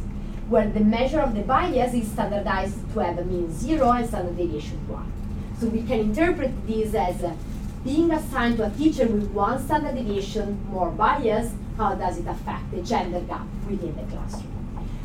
where 0.48 0.68
the 0.68 0.80
measure 0.80 1.20
of 1.20 1.34
the 1.34 1.42
bias 1.42 1.94
is 1.94 2.10
standardized 2.12 2.78
to 2.92 3.00
have 3.00 3.18
a 3.18 3.24
mean 3.24 3.52
zero 3.52 3.90
and 3.90 4.06
standard 4.06 4.36
deviation 4.36 4.78
one. 4.86 5.12
So 5.58 5.66
we 5.66 5.82
can 5.82 6.00
interpret 6.00 6.66
this 6.66 6.94
as 6.94 7.24
uh, 7.24 7.34
being 7.82 8.12
assigned 8.12 8.58
to 8.58 8.66
a 8.66 8.70
teacher 8.70 9.06
with 9.06 9.30
one 9.32 9.58
standard 9.64 9.96
deviation 9.96 10.64
more 10.70 10.90
bias, 10.90 11.52
how 11.76 11.96
does 11.96 12.18
it 12.18 12.26
affect 12.28 12.70
the 12.70 12.80
gender 12.82 13.20
gap 13.20 13.46
within 13.68 13.96
the 13.96 14.02
classroom? 14.04 14.53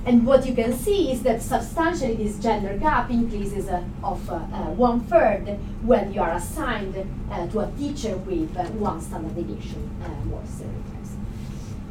And 0.10 0.26
what 0.26 0.44
you 0.48 0.56
can 0.56 0.74
see 0.74 1.12
is 1.12 1.22
that 1.22 1.40
substantially 1.40 2.16
this 2.16 2.40
gender 2.40 2.76
gap 2.80 3.12
increases 3.12 3.68
uh, 3.70 3.84
of 4.04 4.28
uh, 4.28 4.38
uh, 4.38 4.72
one 4.72 5.02
third 5.02 5.46
when 5.84 6.12
you 6.12 6.20
are 6.20 6.32
assigned 6.32 6.96
uh, 7.32 7.46
to 7.50 7.60
a 7.60 7.72
teacher 7.78 8.18
with 8.18 8.58
uh, 8.58 8.64
one 8.82 9.00
standard 9.02 9.36
deviation 9.36 9.88
more 10.26 10.42
stereotypes. 10.48 11.12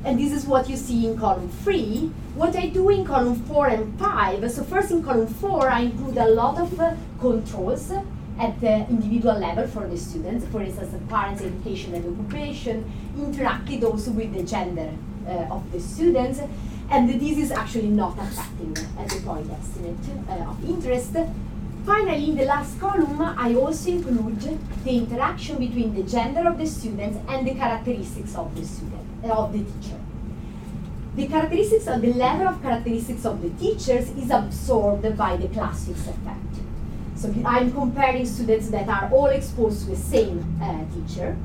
And 0.05 0.19
this 0.19 0.33
is 0.33 0.47
what 0.47 0.69
you 0.69 0.77
see 0.77 1.07
in 1.07 1.17
column 1.17 1.49
three. 1.63 2.11
What 2.35 2.57
I 2.57 2.67
do 2.67 2.89
in 2.89 3.05
column 3.05 3.37
four 3.45 3.69
and 3.69 3.97
five, 4.01 4.51
so 4.51 4.65
first 4.65 4.91
in 4.91 5.05
column 5.05 5.29
four, 5.29 5.71
I 5.71 5.83
include 5.83 6.17
a 6.17 6.29
lot 6.29 6.59
of 6.59 6.71
controls 7.21 7.93
at 8.41 8.61
the 8.61 8.79
individual 8.91 9.39
level 9.39 9.69
for 9.69 9.87
the 9.87 9.97
students, 9.97 10.45
for 10.49 10.61
instance, 10.63 10.91
the 10.91 10.99
parents' 11.07 11.43
education 11.43 11.95
and 11.95 12.05
occupation, 12.19 12.85
interacted 13.17 13.85
also 13.85 14.11
with 14.11 14.35
the 14.35 14.43
gender 14.43 14.91
uh, 15.29 15.55
of 15.55 15.71
the 15.71 15.81
students, 15.81 16.41
and 16.91 17.09
this 17.21 17.39
is 17.39 17.51
actually 17.53 17.89
not 17.89 18.19
affecting 18.19 18.77
uh, 18.99 19.07
the 19.07 19.21
point 19.21 19.51
estimate 19.51 19.97
uh, 20.29 20.51
of 20.51 20.65
interest. 20.69 21.17
Finally, 21.85 22.31
in 22.31 22.37
the 22.37 22.45
last 22.45 22.79
column, 22.81 23.21
I 23.21 23.55
also 23.55 23.91
include 23.91 24.59
the 24.85 24.91
interaction 24.91 25.59
between 25.59 25.95
the 25.95 26.03
gender 26.03 26.49
of 26.49 26.59
the 26.59 26.67
students 26.67 27.19
and 27.29 27.47
the 27.47 27.55
characteristics 27.55 28.35
of 28.35 28.55
the 28.55 28.65
student, 28.65 29.07
uh, 29.25 29.29
of 29.29 29.53
the 29.53 29.59
teacher. 29.59 29.99
The 31.17 31.27
characteristics 31.27 31.87
of 31.87 32.01
the 32.01 32.13
level 32.13 32.49
of 32.49 32.63
characteristics 32.63 33.25
of 33.25 33.43
the 33.43 33.51
teachers 33.51 34.11
is 34.11 34.31
absorbed 34.31 35.17
by 35.17 35.37
the 35.37 35.49
class 35.49 35.87
fixed 35.87 36.09
effect. 36.09 36.39
So 37.17 37.35
I'm 37.45 37.73
comparing 37.73 38.25
students 38.27 38.71
that 38.71 38.89
are 38.89 39.11
all 39.13 39.27
exposed 39.27 39.85
to 39.85 39.91
the 39.91 39.97
same 39.97 40.61
uh, 40.63 40.85
teacher. 40.95 41.37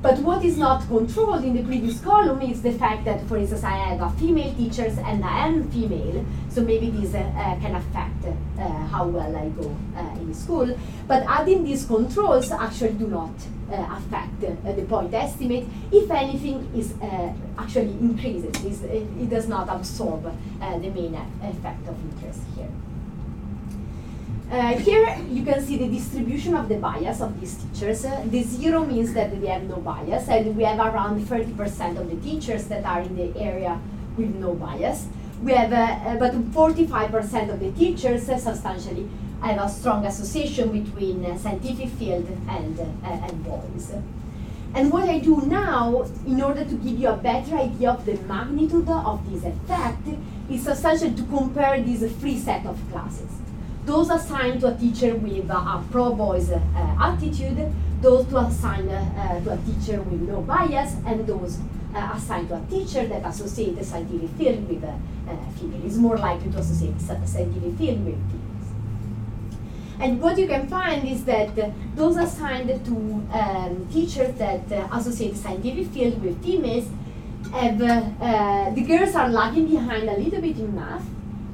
But 0.00 0.20
what 0.20 0.44
is 0.44 0.56
not 0.56 0.86
controlled 0.86 1.42
in 1.42 1.54
the 1.54 1.64
previous 1.64 2.00
column 2.00 2.40
is 2.40 2.62
the 2.62 2.70
fact 2.70 3.04
that, 3.06 3.26
for 3.26 3.36
instance, 3.36 3.64
I 3.64 3.76
have 3.76 4.00
a 4.00 4.10
female 4.16 4.54
teachers 4.54 4.96
and 4.96 5.24
I 5.24 5.48
am 5.48 5.68
female, 5.72 6.24
so 6.48 6.62
maybe 6.62 6.90
this 6.90 7.14
uh, 7.14 7.18
uh, 7.18 7.58
can 7.60 7.74
affect 7.74 8.24
uh, 8.24 8.68
how 8.86 9.08
well 9.08 9.34
I 9.36 9.48
go 9.48 9.76
uh, 9.96 10.20
in 10.20 10.32
school. 10.34 10.78
But 11.08 11.24
adding 11.26 11.64
these 11.64 11.84
controls 11.84 12.52
actually 12.52 12.92
do 12.92 13.08
not 13.08 13.32
uh, 13.72 13.98
affect 13.98 14.44
uh, 14.44 14.72
the 14.72 14.82
point 14.82 15.12
estimate. 15.12 15.66
If 15.90 16.08
anything, 16.12 16.70
is 16.76 16.94
actually 17.58 17.90
increases. 17.98 18.82
It, 18.84 19.08
it 19.18 19.30
does 19.30 19.48
not 19.48 19.68
absorb 19.68 20.22
the 20.22 20.90
main 20.90 21.18
effect 21.42 21.88
of 21.88 21.96
interest 22.04 22.42
here. 22.54 22.70
Uh, 24.50 24.72
here 24.78 25.14
you 25.28 25.44
can 25.44 25.60
see 25.60 25.76
the 25.76 25.86
distribution 25.86 26.54
of 26.54 26.70
the 26.70 26.76
bias 26.76 27.20
of 27.20 27.38
these 27.38 27.54
teachers. 27.56 28.06
Uh, 28.06 28.24
the 28.26 28.42
zero 28.42 28.82
means 28.82 29.12
that 29.12 29.30
they 29.38 29.46
have 29.46 29.62
no 29.64 29.76
bias, 29.76 30.26
and 30.28 30.56
we 30.56 30.64
have 30.64 30.78
around 30.78 31.20
30% 31.20 31.98
of 31.98 32.08
the 32.08 32.16
teachers 32.16 32.64
that 32.68 32.82
are 32.86 33.02
in 33.02 33.14
the 33.14 33.38
area 33.38 33.78
with 34.16 34.34
no 34.36 34.54
bias. 34.54 35.06
We 35.42 35.52
have 35.52 35.70
uh, 35.70 36.16
about 36.16 36.32
45% 36.32 37.52
of 37.52 37.60
the 37.60 37.72
teachers 37.72 38.26
uh, 38.30 38.38
substantially 38.38 39.06
have 39.42 39.58
a 39.58 39.68
strong 39.68 40.06
association 40.06 40.72
between 40.82 41.26
uh, 41.26 41.36
scientific 41.36 41.90
field 41.90 42.26
and, 42.48 42.80
uh, 42.80 43.06
and 43.06 43.44
boys. 43.44 43.92
And 44.74 44.90
what 44.90 45.10
I 45.10 45.18
do 45.18 45.42
now, 45.42 46.06
in 46.26 46.40
order 46.40 46.64
to 46.64 46.74
give 46.74 46.98
you 46.98 47.08
a 47.08 47.16
better 47.16 47.56
idea 47.56 47.90
of 47.90 48.06
the 48.06 48.14
magnitude 48.22 48.88
of 48.88 49.30
this 49.30 49.44
effect, 49.44 50.08
is 50.50 50.66
essentially 50.66 51.14
to 51.14 51.22
compare 51.24 51.80
these 51.82 52.10
three 52.16 52.38
set 52.38 52.64
of 52.64 52.78
classes. 52.90 53.37
Those 53.88 54.10
assigned 54.10 54.60
to 54.60 54.66
a 54.66 54.74
teacher 54.74 55.14
with 55.16 55.48
a 55.48 55.82
pro 55.90 56.12
boys 56.12 56.50
uh, 56.50 56.60
attitude, 57.00 57.72
those 58.02 58.26
to 58.26 58.36
assign 58.36 58.86
uh, 58.90 59.40
to 59.42 59.52
a 59.54 59.56
teacher 59.64 60.02
with 60.02 60.20
no 60.28 60.42
bias, 60.42 60.96
and 61.06 61.26
those 61.26 61.58
uh, 61.94 62.12
assigned 62.14 62.50
to 62.50 62.56
a 62.56 62.62
teacher 62.68 63.06
that 63.06 63.24
associate 63.24 63.78
the 63.78 63.82
scientific 63.82 64.28
field 64.36 64.68
with 64.68 64.84
female. 65.58 65.86
Is 65.86 65.96
more 65.96 66.18
likely 66.18 66.52
to 66.52 66.58
associate 66.58 67.00
sci- 67.00 67.24
scientific 67.24 67.78
field 67.78 68.04
with 68.04 68.20
females. 68.30 68.68
And 70.00 70.20
what 70.20 70.36
you 70.36 70.46
can 70.46 70.68
find 70.68 71.08
is 71.08 71.24
that 71.24 71.56
those 71.96 72.18
assigned 72.18 72.84
to 72.84 72.94
um, 73.32 73.88
teachers 73.90 74.34
that 74.34 74.70
uh, 74.70 74.86
associate 74.92 75.34
scientific 75.34 75.86
field 75.86 76.22
with 76.22 76.44
females 76.44 76.88
have, 77.52 77.80
uh, 77.80 78.02
uh, 78.20 78.70
the 78.74 78.82
girls 78.82 79.14
are 79.14 79.30
lagging 79.30 79.66
behind 79.66 80.10
a 80.10 80.18
little 80.18 80.42
bit 80.42 80.58
in 80.58 80.74
math, 80.74 81.06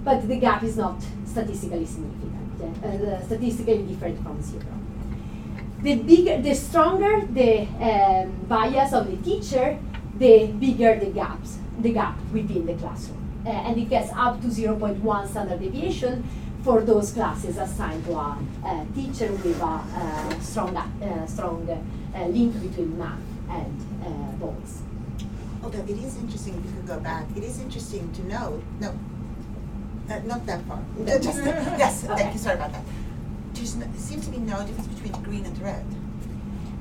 but 0.02 0.26
the 0.26 0.36
gap 0.36 0.64
is 0.64 0.76
not 0.76 0.96
statistically 1.34 1.84
significant, 1.84 2.84
uh, 2.84 3.20
statistically 3.26 3.82
different 3.82 4.22
from 4.22 4.40
zero. 4.40 4.72
The 5.82 5.96
bigger, 5.96 6.40
the 6.40 6.54
stronger 6.54 7.26
the 7.26 7.66
um, 7.82 8.30
bias 8.48 8.92
of 8.92 9.10
the 9.10 9.18
teacher, 9.18 9.76
the 10.16 10.46
bigger 10.46 10.98
the 10.98 11.10
gaps, 11.10 11.58
the 11.80 11.92
gap 11.92 12.16
within 12.32 12.66
the 12.66 12.74
classroom. 12.74 13.20
Uh, 13.44 13.50
and 13.66 13.76
it 13.76 13.90
gets 13.90 14.10
up 14.14 14.40
to 14.40 14.46
0.1 14.46 15.28
standard 15.28 15.60
deviation 15.60 16.24
for 16.62 16.80
those 16.80 17.12
classes 17.12 17.58
assigned 17.58 18.02
to 18.06 18.12
a, 18.12 18.38
uh 18.64 18.84
teacher 18.94 19.30
with 19.44 19.60
a 19.60 19.64
uh, 19.66 20.40
strong, 20.40 20.72
strong 21.26 21.66
link 22.28 22.54
between 22.62 22.96
math 22.96 23.18
and 23.50 23.74
uh, 24.06 24.32
boys. 24.38 24.80
Although 25.62 25.82
it 25.82 25.98
is 25.98 26.16
interesting, 26.16 26.54
if 26.56 26.64
you 26.64 26.72
could 26.76 26.86
go 26.86 27.00
back, 27.00 27.26
it 27.36 27.42
is 27.42 27.60
interesting 27.60 28.10
to 28.12 28.22
know, 28.26 28.62
no, 28.80 28.94
uh, 30.10 30.18
not 30.26 30.44
that 30.46 30.60
far. 30.66 30.78
Uh, 31.00 31.18
just, 31.18 31.38
yes, 31.78 32.02
thank 32.04 32.32
you, 32.32 32.38
sorry 32.38 32.56
about 32.56 32.72
that. 32.72 32.82
There's 33.54 33.76
no, 33.76 33.86
seems 33.96 34.24
to 34.26 34.30
be 34.32 34.38
no 34.38 34.58
difference 34.66 34.88
between 34.88 35.22
green 35.22 35.44
and 35.46 35.56
red. 35.62 35.84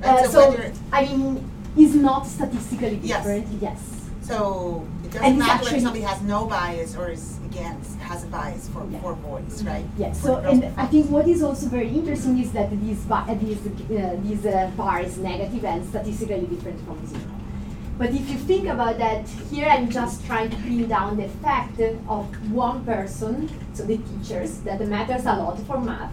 Right, 0.02 0.24
Uh, 0.24 0.28
so 0.28 0.50
whether- 0.50 0.72
I 0.92 1.04
mean, 1.06 1.44
is 1.76 1.94
not 1.94 2.26
statistically 2.26 3.00
Yes. 3.02 3.18
different, 3.24 3.46
yes. 3.60 3.80
So 4.22 4.86
it 5.04 5.10
doesn't 5.12 5.26
it's 5.28 5.38
matter 5.38 5.52
actually- 5.52 5.66
whether 5.72 5.80
somebody 5.80 6.00
has 6.02 6.20
no 6.22 6.46
bias 6.46 6.96
or 6.96 7.10
is 7.10 7.38
against 7.50 7.98
has 7.98 8.24
a 8.24 8.26
bias 8.28 8.68
for, 8.72 8.82
Yeah. 8.90 9.00
for 9.00 9.14
boys, 9.14 9.62
right? 9.64 9.84
Yes, 9.98 10.20
For 10.20 10.26
so 10.26 10.40
girls 10.40 10.52
and 10.54 10.64
I 10.76 10.86
think 10.86 11.10
what 11.10 11.26
is 11.28 11.42
also 11.42 11.66
very 11.68 11.88
interesting 11.88 12.38
is 12.38 12.50
that 12.52 12.68
this 12.70 13.00
ba- 13.10 13.26
uh, 13.28 13.34
this 13.34 13.58
uh, 13.66 14.16
this 14.26 14.44
uh, 14.46 14.70
bar 14.76 15.00
is 15.00 15.18
negative 15.18 15.64
and 15.64 15.80
statistically 15.92 16.46
different 16.52 16.80
from 16.86 16.96
zero. 17.06 17.22
But 17.96 18.10
if 18.10 18.28
you 18.28 18.36
think 18.36 18.66
about 18.66 18.98
that, 18.98 19.28
here 19.50 19.66
I'm 19.68 19.88
just 19.88 20.26
trying 20.26 20.50
to 20.50 20.56
pin 20.56 20.88
down 20.88 21.16
the 21.16 21.28
fact 21.28 21.80
of 21.80 22.52
one 22.52 22.84
person, 22.84 23.48
so 23.72 23.84
the 23.84 23.98
teachers, 23.98 24.58
that 24.60 24.80
matters 24.88 25.26
a 25.26 25.36
lot 25.36 25.58
for 25.60 25.80
math. 25.80 26.12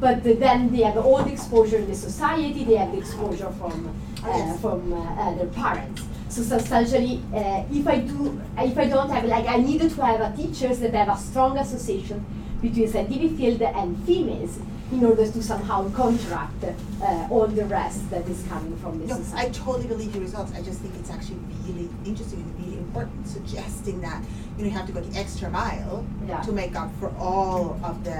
But 0.00 0.24
then 0.24 0.72
they 0.72 0.82
have 0.82 0.96
all 0.96 1.22
the 1.22 1.32
exposure 1.32 1.76
in 1.76 1.86
the 1.86 1.94
society, 1.94 2.64
they 2.64 2.76
have 2.76 2.90
the 2.90 2.98
exposure 2.98 3.50
from 3.52 3.94
uh, 4.24 4.56
from 4.58 4.92
uh, 4.92 5.34
their 5.34 5.46
parents. 5.46 6.02
So 6.28 6.42
substantially, 6.42 7.22
uh, 7.34 7.64
if 7.72 7.86
I 7.86 8.00
do, 8.00 8.40
if 8.58 8.78
I 8.78 8.86
don't 8.86 9.10
have, 9.10 9.24
like, 9.24 9.46
I 9.46 9.56
needed 9.56 9.90
to 9.94 10.04
have 10.04 10.20
a 10.20 10.36
teachers 10.36 10.78
that 10.80 10.94
have 10.94 11.08
a 11.08 11.16
strong 11.16 11.58
association 11.58 12.24
between 12.60 12.88
scientific 12.88 13.36
field 13.36 13.62
and 13.62 13.96
females 14.04 14.58
in 14.92 15.04
order 15.04 15.30
to 15.30 15.42
somehow 15.42 15.88
contract 15.90 16.64
uh, 16.64 17.28
all 17.30 17.46
the 17.46 17.64
rest 17.66 18.10
that 18.10 18.26
is 18.28 18.42
coming 18.48 18.76
from 18.78 18.98
the 18.98 19.06
No, 19.06 19.22
I 19.34 19.48
totally 19.50 19.86
believe 19.86 20.12
your 20.14 20.22
results. 20.22 20.52
I 20.54 20.62
just 20.62 20.80
think 20.80 20.94
it's 20.96 21.10
actually 21.10 21.38
really 21.66 21.88
interesting 22.04 22.40
and 22.42 22.58
really 22.64 22.78
important, 22.78 23.26
suggesting 23.26 24.00
that 24.00 24.22
you 24.56 24.64
know 24.64 24.70
you 24.70 24.76
have 24.76 24.86
to 24.86 24.92
go 24.92 25.00
the 25.00 25.18
extra 25.18 25.48
mile 25.50 26.04
Yeah. 26.26 26.40
to 26.42 26.52
make 26.52 26.74
up 26.76 26.90
for 26.98 27.10
all 27.18 27.78
of 27.84 28.02
the 28.04 28.10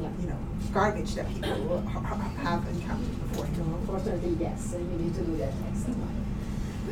Yeah. 0.00 0.08
you 0.20 0.28
know 0.28 0.38
garbage 0.72 1.14
that 1.16 1.26
people 1.34 1.80
ha- 1.88 2.00
ha- 2.00 2.32
have 2.44 2.62
encountered 2.68 3.16
before. 3.28 3.46
Unfortunately, 3.46 4.36
yes, 4.40 4.72
and 4.74 4.82
you 4.92 4.98
need 5.06 5.14
to 5.16 5.22
do 5.22 5.36
that 5.38 5.52
next 5.66 5.84
time. 5.86 6.19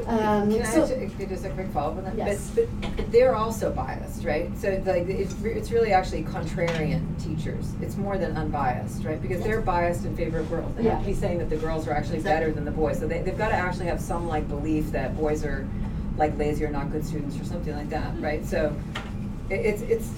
Um, 0.06 0.50
Can 0.50 0.62
I 0.62 0.64
so- 0.64 0.82
ask 0.82 0.92
you- 1.18 1.26
just 1.26 1.44
a 1.44 1.50
quick 1.50 1.68
follow-up 1.68 1.98
on 1.98 2.04
that? 2.04 2.16
Yes. 2.16 2.50
But, 2.54 2.68
but 2.96 3.10
they're 3.12 3.34
also 3.34 3.70
biased, 3.72 4.24
right? 4.24 4.50
So 4.58 4.68
like, 4.86 5.08
it's, 5.08 5.34
re- 5.34 5.52
it's 5.52 5.70
really 5.70 5.92
actually 5.92 6.22
contrarian 6.24 7.02
teachers. 7.22 7.72
It's 7.82 7.96
more 7.96 8.16
than 8.16 8.36
unbiased, 8.36 9.04
right? 9.04 9.20
Because 9.20 9.42
they're 9.42 9.60
biased 9.60 10.04
in 10.04 10.16
favor 10.16 10.38
of 10.38 10.48
girls. 10.48 10.74
They 10.76 10.84
have 10.84 11.00
to 11.00 11.06
be 11.06 11.14
saying 11.14 11.38
that 11.38 11.50
the 11.50 11.56
girls 11.56 11.86
are 11.88 11.92
actually 11.92 12.20
better 12.20 12.52
than 12.52 12.64
the 12.64 12.70
boys. 12.70 12.98
So 13.00 13.06
they, 13.08 13.20
they've 13.22 13.36
got 13.36 13.48
to 13.48 13.54
actually 13.54 13.86
have 13.86 14.00
some 14.00 14.28
like 14.28 14.48
belief 14.48 14.92
that 14.92 15.16
boys 15.16 15.44
are 15.44 15.66
like 16.16 16.36
lazy 16.38 16.64
or 16.64 16.70
not 16.70 16.90
good 16.92 17.04
students 17.04 17.38
or 17.40 17.44
something 17.44 17.74
like 17.76 17.90
that, 17.90 18.12
right? 18.20 18.44
So 18.46 18.74
it, 19.50 19.54
it's, 19.54 19.82
it's, 19.82 20.10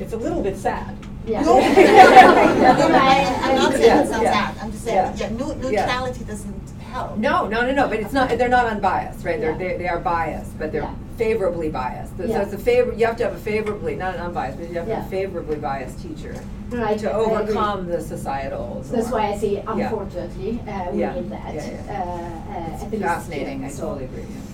it's 0.00 0.12
a 0.12 0.16
little 0.16 0.42
bit 0.42 0.56
sad. 0.56 0.96
Yeah. 1.26 1.42
No, 1.42 1.58
Yeah. 1.58 2.88
I, 2.94 3.48
I'm 3.50 3.56
not 3.56 3.72
saying 3.72 3.84
Yeah, 3.84 4.02
it 4.02 4.08
sounds 4.08 4.22
yeah. 4.22 4.52
bad. 4.52 4.58
I'm 4.62 4.72
just 4.72 4.84
saying, 4.84 4.96
Yeah. 4.96 5.14
yeah, 5.16 5.36
neu- 5.36 5.54
neutrality 5.56 6.24
doesn't 6.24 6.57
help. 6.88 7.16
No, 7.18 7.46
no, 7.46 7.62
no, 7.66 7.72
no, 7.72 7.88
but 7.88 8.00
it's 8.00 8.12
not, 8.12 8.28
they're 8.30 8.48
not 8.48 8.66
unbiased, 8.66 9.24
right? 9.24 9.40
They're, 9.40 9.52
Yeah. 9.52 9.58
they, 9.58 9.76
they 9.78 9.88
are 9.88 9.98
biased, 10.00 10.58
but 10.58 10.72
they're 10.72 10.82
Yeah. 10.82 10.94
favorably 11.16 11.68
biased. 11.68 12.16
So 12.16 12.24
Yeah. 12.24 12.42
it's 12.42 12.52
a 12.52 12.58
favor, 12.58 12.92
you 12.92 13.06
have 13.06 13.16
to 13.18 13.24
have 13.24 13.34
a 13.34 13.38
favorably, 13.38 13.94
not 13.96 14.14
an 14.14 14.20
unbiased, 14.20 14.58
but 14.58 14.68
you 14.68 14.74
have 14.76 14.86
to 14.86 14.94
have 14.94 15.02
Yeah. 15.04 15.06
a 15.06 15.10
favorably 15.10 15.56
biased 15.56 16.00
teacher 16.02 16.34
Right, 16.70 16.98
to 16.98 17.10
I 17.10 17.20
agree. 17.20 17.34
overcome 17.34 17.86
the 17.88 18.00
societal. 18.00 18.82
That's 18.90 19.10
why 19.10 19.32
I 19.32 19.36
say 19.38 19.62
unfortunately, 19.66 20.60
uh, 20.68 20.90
we 20.92 21.00
Yeah. 21.00 21.14
need 21.14 21.30
that. 21.30 21.54
Yeah, 21.54 21.66
yeah. 21.70 21.92
Uh, 21.94 22.58
uh, 22.58 22.74
It's 22.74 22.82
at 22.84 22.90
least 22.92 23.02
fascinating, 23.04 23.58
here. 23.60 23.68
I 23.68 23.70
So- 23.70 23.82
totally 23.88 24.04
agree, 24.04 24.22
yeah. 24.30 24.44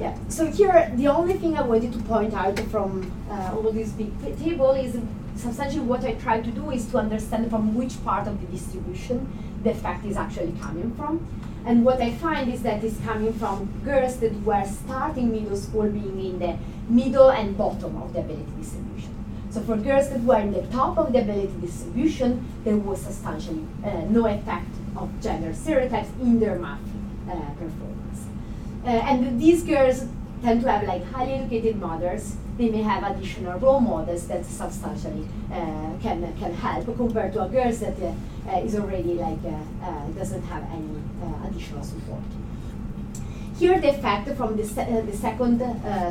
Yeah, 0.00 0.14
so 0.28 0.46
here, 0.46 0.92
the 0.94 1.08
only 1.08 1.34
thing 1.34 1.58
I 1.58 1.62
wanted 1.62 1.92
to 1.92 1.98
point 2.00 2.32
out 2.32 2.56
from 2.70 3.10
uh, 3.30 3.54
all 3.56 3.72
this 3.72 3.90
big 3.90 4.10
t- 4.24 4.44
table 4.44 4.70
is 4.70 4.96
substantially 5.36 5.84
what 5.84 6.04
I 6.04 6.12
try 6.14 6.40
to 6.40 6.50
do 6.50 6.70
is 6.70 6.86
to 6.86 6.98
understand 6.98 7.50
from 7.50 7.74
which 7.74 7.94
part 8.04 8.26
of 8.28 8.40
the 8.40 8.46
distribution 8.46 9.26
the 9.64 9.70
effect 9.70 10.04
is 10.04 10.16
actually 10.16 10.54
coming 10.60 10.92
from. 10.96 11.26
And 11.68 11.84
what 11.84 12.00
I 12.00 12.12
find 12.12 12.50
is 12.50 12.62
that 12.62 12.82
it's 12.82 12.98
coming 13.04 13.34
from 13.34 13.68
girls 13.84 14.20
that 14.20 14.32
were 14.42 14.64
starting 14.64 15.30
middle 15.30 15.54
school 15.54 15.86
being 15.90 16.18
in 16.18 16.38
the 16.38 16.56
middle 16.88 17.28
and 17.28 17.58
bottom 17.58 17.94
of 18.00 18.14
the 18.14 18.20
ability 18.20 18.50
distribution. 18.58 19.14
So 19.50 19.60
for 19.60 19.76
girls 19.76 20.08
that 20.08 20.22
were 20.24 20.38
in 20.38 20.52
the 20.52 20.62
top 20.68 20.96
of 20.96 21.12
the 21.12 21.20
ability 21.20 21.52
distribution, 21.60 22.48
there 22.64 22.78
was 22.78 23.02
substantially 23.02 23.66
uh, 23.84 24.00
no 24.08 24.26
effect 24.26 24.70
of 24.96 25.10
gender 25.20 25.52
stereotypes 25.52 26.08
in 26.22 26.40
their 26.40 26.58
math 26.58 26.80
uh, 27.28 27.34
performance. 27.60 28.24
Uh, 28.86 28.88
and 28.88 29.38
these 29.38 29.62
girls 29.62 30.06
tend 30.40 30.62
to 30.62 30.72
have 30.72 30.88
like 30.88 31.04
highly 31.12 31.34
educated 31.34 31.76
mothers. 31.76 32.36
They 32.58 32.68
may 32.70 32.82
have 32.82 33.04
additional 33.04 33.58
role 33.60 33.80
models 33.80 34.26
that 34.26 34.44
substantially 34.44 35.26
uh, 35.50 35.92
can 36.02 36.18
can 36.40 36.52
help 36.54 36.84
compared 36.96 37.32
to 37.34 37.44
a 37.44 37.48
girl 37.48 37.72
that 37.72 37.96
uh, 38.02 38.66
is 38.66 38.74
already 38.74 39.14
like 39.14 39.38
uh, 39.46 40.06
doesn't 40.18 40.42
have 40.42 40.64
any 40.72 40.98
additional 41.46 41.84
support. 41.84 42.20
Here 43.58 43.80
the 43.80 43.90
effect 43.90 44.36
from 44.36 44.56
the, 44.56 44.64
se- 44.64 45.02
the 45.06 45.16
second 45.16 45.60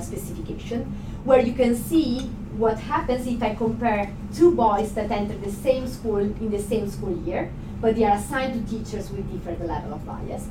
specification, 0.02 0.84
where 1.26 1.42
you 1.42 1.54
can 1.54 1.76
see 1.76 2.30
what 2.58 2.80
happens 2.80 3.28
if 3.28 3.42
I 3.44 3.54
compare 3.56 4.12
two 4.34 4.56
boys 4.56 4.94
that 4.94 5.12
enter 5.12 5.38
the 5.38 5.52
same 5.52 5.88
school 5.88 6.18
in 6.18 6.50
the 6.50 6.60
same 6.60 6.90
school 6.90 7.16
year, 7.26 7.52
but 7.80 7.96
they 7.96 8.04
are 8.04 8.18
assigned 8.18 8.54
to 8.54 8.62
teachers 8.78 9.12
with 9.12 9.32
different 9.32 9.66
level 9.66 9.94
of 9.94 10.06
bias. 10.06 10.48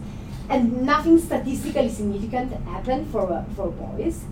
And 0.48 0.86
nothing 0.86 1.18
statistically 1.18 1.88
significant 1.88 2.52
happened 2.66 3.08
for, 3.10 3.32
uh, 3.32 3.44
for 3.56 3.70
boys. 3.70 4.24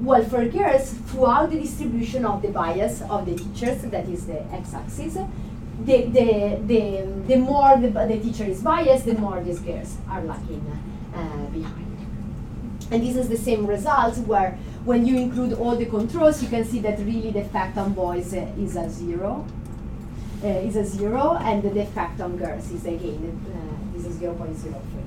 Well, 0.00 0.24
for 0.24 0.46
girls, 0.46 0.94
throughout 1.08 1.50
the 1.50 1.60
distribution 1.60 2.24
of 2.24 2.40
the 2.40 2.48
bias 2.48 3.02
of 3.02 3.26
the 3.26 3.36
teachers, 3.36 3.82
that 3.82 4.08
is 4.08 4.26
the 4.26 4.42
x-axis, 4.52 5.14
the, 5.84 6.04
the, 6.06 6.58
the, 6.66 7.06
the 7.26 7.36
more 7.36 7.76
the, 7.76 7.88
the 7.90 8.18
teacher 8.18 8.44
is 8.44 8.62
biased, 8.62 9.04
the 9.04 9.14
more 9.14 9.42
these 9.42 9.60
girls 9.60 9.98
are 10.08 10.22
lagging 10.22 10.64
uh, 11.14 11.46
behind. 11.46 11.90
And 12.90 13.02
this 13.02 13.14
is 13.14 13.28
the 13.28 13.36
same 13.36 13.66
result 13.66 14.16
where 14.26 14.58
when 14.84 15.04
you 15.04 15.18
include 15.18 15.52
all 15.52 15.76
the 15.76 15.86
controls, 15.86 16.42
you 16.42 16.48
can 16.48 16.64
see 16.64 16.80
that 16.80 16.98
really 17.00 17.30
the 17.30 17.40
effect 17.40 17.76
on 17.76 17.92
boys 17.92 18.32
uh, 18.32 18.50
is 18.58 18.76
a 18.76 18.88
zero. 18.88 19.46
Uh, 20.42 20.46
is 20.46 20.76
a 20.76 20.84
zero, 20.86 21.36
and 21.36 21.62
the 21.62 21.78
effect 21.78 22.18
on 22.18 22.38
girls 22.38 22.70
is 22.70 22.86
again 22.86 23.38
uh, 23.54 23.98
is 23.98 24.06
a 24.06 24.24
0.03. 24.24 24.99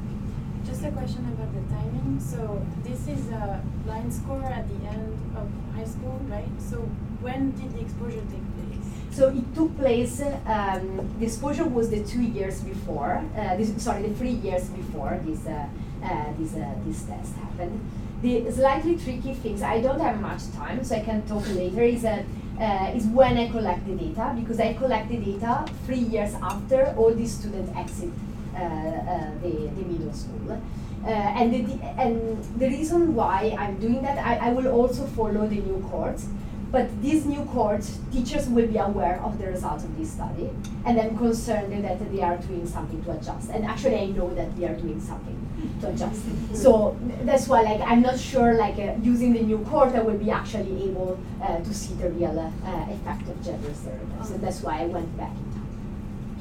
Just 0.74 0.86
a 0.86 0.92
question 0.92 1.24
about 1.28 1.54
the 1.54 1.62
timing. 1.72 2.20
So 2.20 2.66
this 2.82 3.08
is 3.08 3.30
a 3.30 3.62
line 3.86 4.10
score 4.10 4.44
at 4.44 4.68
the 4.68 4.88
end 4.88 5.36
of 5.38 5.48
high 5.76 5.86
school, 5.86 6.20
right? 6.28 6.50
So 6.58 6.78
when 7.22 7.52
did 7.52 7.76
the 7.76 7.82
exposure 7.82 8.24
take 8.34 8.48
place? 8.58 8.88
So 9.12 9.30
it 9.30 9.54
took 9.54 9.78
place. 9.78 10.20
Um, 10.48 11.14
the 11.20 11.26
exposure 11.26 11.66
was 11.66 11.92
the 11.92 12.04
two 12.04 12.24
years 12.24 12.62
before. 12.62 13.24
Uh, 13.38 13.56
this, 13.56 13.72
sorry, 13.84 14.02
the 14.08 14.16
three 14.16 14.32
years 14.48 14.68
before 14.70 15.20
this 15.24 15.46
uh, 15.46 15.68
uh, 16.04 16.34
this 16.40 16.56
uh, 16.56 16.74
this 16.88 17.04
test 17.04 17.36
happened. 17.36 17.80
The 18.24 18.52
slightly 18.52 18.98
tricky 18.98 19.36
things. 19.36 19.62
I 19.62 19.80
don't 19.80 20.00
have 20.00 20.20
much 20.22 20.52
time, 20.54 20.84
so 20.84 20.96
I 20.96 21.02
can 21.02 21.22
talk 21.28 21.48
later. 21.54 21.84
Is 21.84 22.02
that 22.02 22.26
uh, 22.60 22.98
is 22.98 23.06
when 23.06 23.38
I 23.38 23.48
collect 23.48 23.86
the 23.86 23.94
data 23.94 24.34
because 24.36 24.60
I 24.60 24.74
collect 24.74 25.10
the 25.10 25.18
data 25.18 25.68
three 25.86 26.06
years 26.16 26.34
after 26.42 26.96
all 26.98 27.14
these 27.14 27.32
students 27.32 27.72
exit 27.78 28.10
the, 28.54 29.70
the 29.76 29.84
middle 29.86 30.14
school. 30.14 30.62
Uh, 31.06 31.08
and, 31.10 31.54
the, 31.54 31.84
and 32.00 32.44
the 32.60 32.68
reason 32.68 33.14
why 33.14 33.56
I'm 33.60 33.78
doing 33.78 34.02
that, 34.04 34.18
I, 34.18 34.50
I 34.50 34.54
will 34.54 34.68
also 34.68 35.06
follow 35.06 35.46
the 35.48 35.58
new 35.58 35.82
cohorts. 35.92 36.28
But 36.72 36.90
these 37.04 37.28
new 37.28 37.44
cohorts, 37.46 38.00
teachers 38.12 38.48
will 38.48 38.66
be 38.66 38.78
aware 38.78 39.22
of 39.22 39.38
the 39.38 39.46
results 39.46 39.84
of 39.84 39.96
this 39.96 40.14
study, 40.14 40.50
and 40.88 41.00
I'm 41.00 41.16
concerned 41.16 41.86
that 41.86 42.12
they 42.12 42.22
are 42.24 42.38
doing 42.38 42.66
something 42.66 43.04
to 43.04 43.12
adjust. 43.12 43.52
And 43.52 43.64
actually, 43.64 44.00
I 44.00 44.06
know 44.08 44.34
that 44.34 44.58
they 44.58 44.66
are 44.66 44.74
doing 44.74 45.00
something 45.00 45.38
to 45.82 45.90
adjust. 45.90 46.22
So 46.56 46.98
that's 47.26 47.48
why, 47.48 47.62
like, 47.62 47.82
I'm 47.82 48.02
not 48.02 48.18
sure, 48.18 48.56
like, 48.56 48.80
uh, 48.80 48.96
using 49.04 49.34
the 49.34 49.42
new 49.42 49.60
cohort, 49.60 49.94
I 49.94 50.02
will 50.02 50.18
be 50.18 50.32
actually 50.32 50.90
able 50.90 51.20
uh, 51.44 51.58
to 51.60 51.74
see 51.74 51.94
the 51.94 52.10
real 52.10 52.40
uh, 52.40 52.92
effect 52.92 53.30
of 53.30 53.44
gender 53.44 53.72
stereotypes. 53.72 54.30
So 54.30 54.38
that's 54.38 54.62
why 54.64 54.82
I 54.82 54.86
went 54.86 55.16
back. 55.16 55.36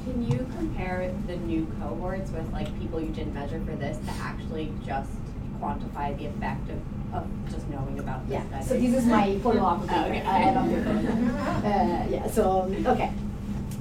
Can 0.03 0.29
you 0.29 0.45
compare 0.57 1.13
the 1.27 1.37
new 1.37 1.65
cohorts 1.79 2.29
with 2.31 2.51
like 2.51 2.67
people 2.79 2.99
you 2.99 3.09
didn't 3.09 3.33
measure 3.33 3.61
for 3.65 3.75
this 3.75 3.97
to 4.05 4.11
actually 4.21 4.71
just 4.85 5.09
quantify 5.61 6.17
the 6.17 6.25
effect 6.25 6.69
of, 6.69 6.79
of 7.15 7.27
just 7.49 7.69
knowing 7.69 7.99
about 7.99 8.27
this 8.27 8.43
Yeah, 8.51 8.59
so 8.61 8.73
this 8.73 8.93
is 8.93 9.05
my 9.05 9.39
follow-up 9.39 9.79
Oh, 9.89 10.05
okay. 10.05 10.21
I 10.21 10.37
have 10.39 10.57
on 10.57 10.69
the 10.73 10.81
phone. 10.83 11.07
Uh, 11.07 12.07
yeah, 12.09 12.27
so, 12.27 12.73
okay. 12.85 13.13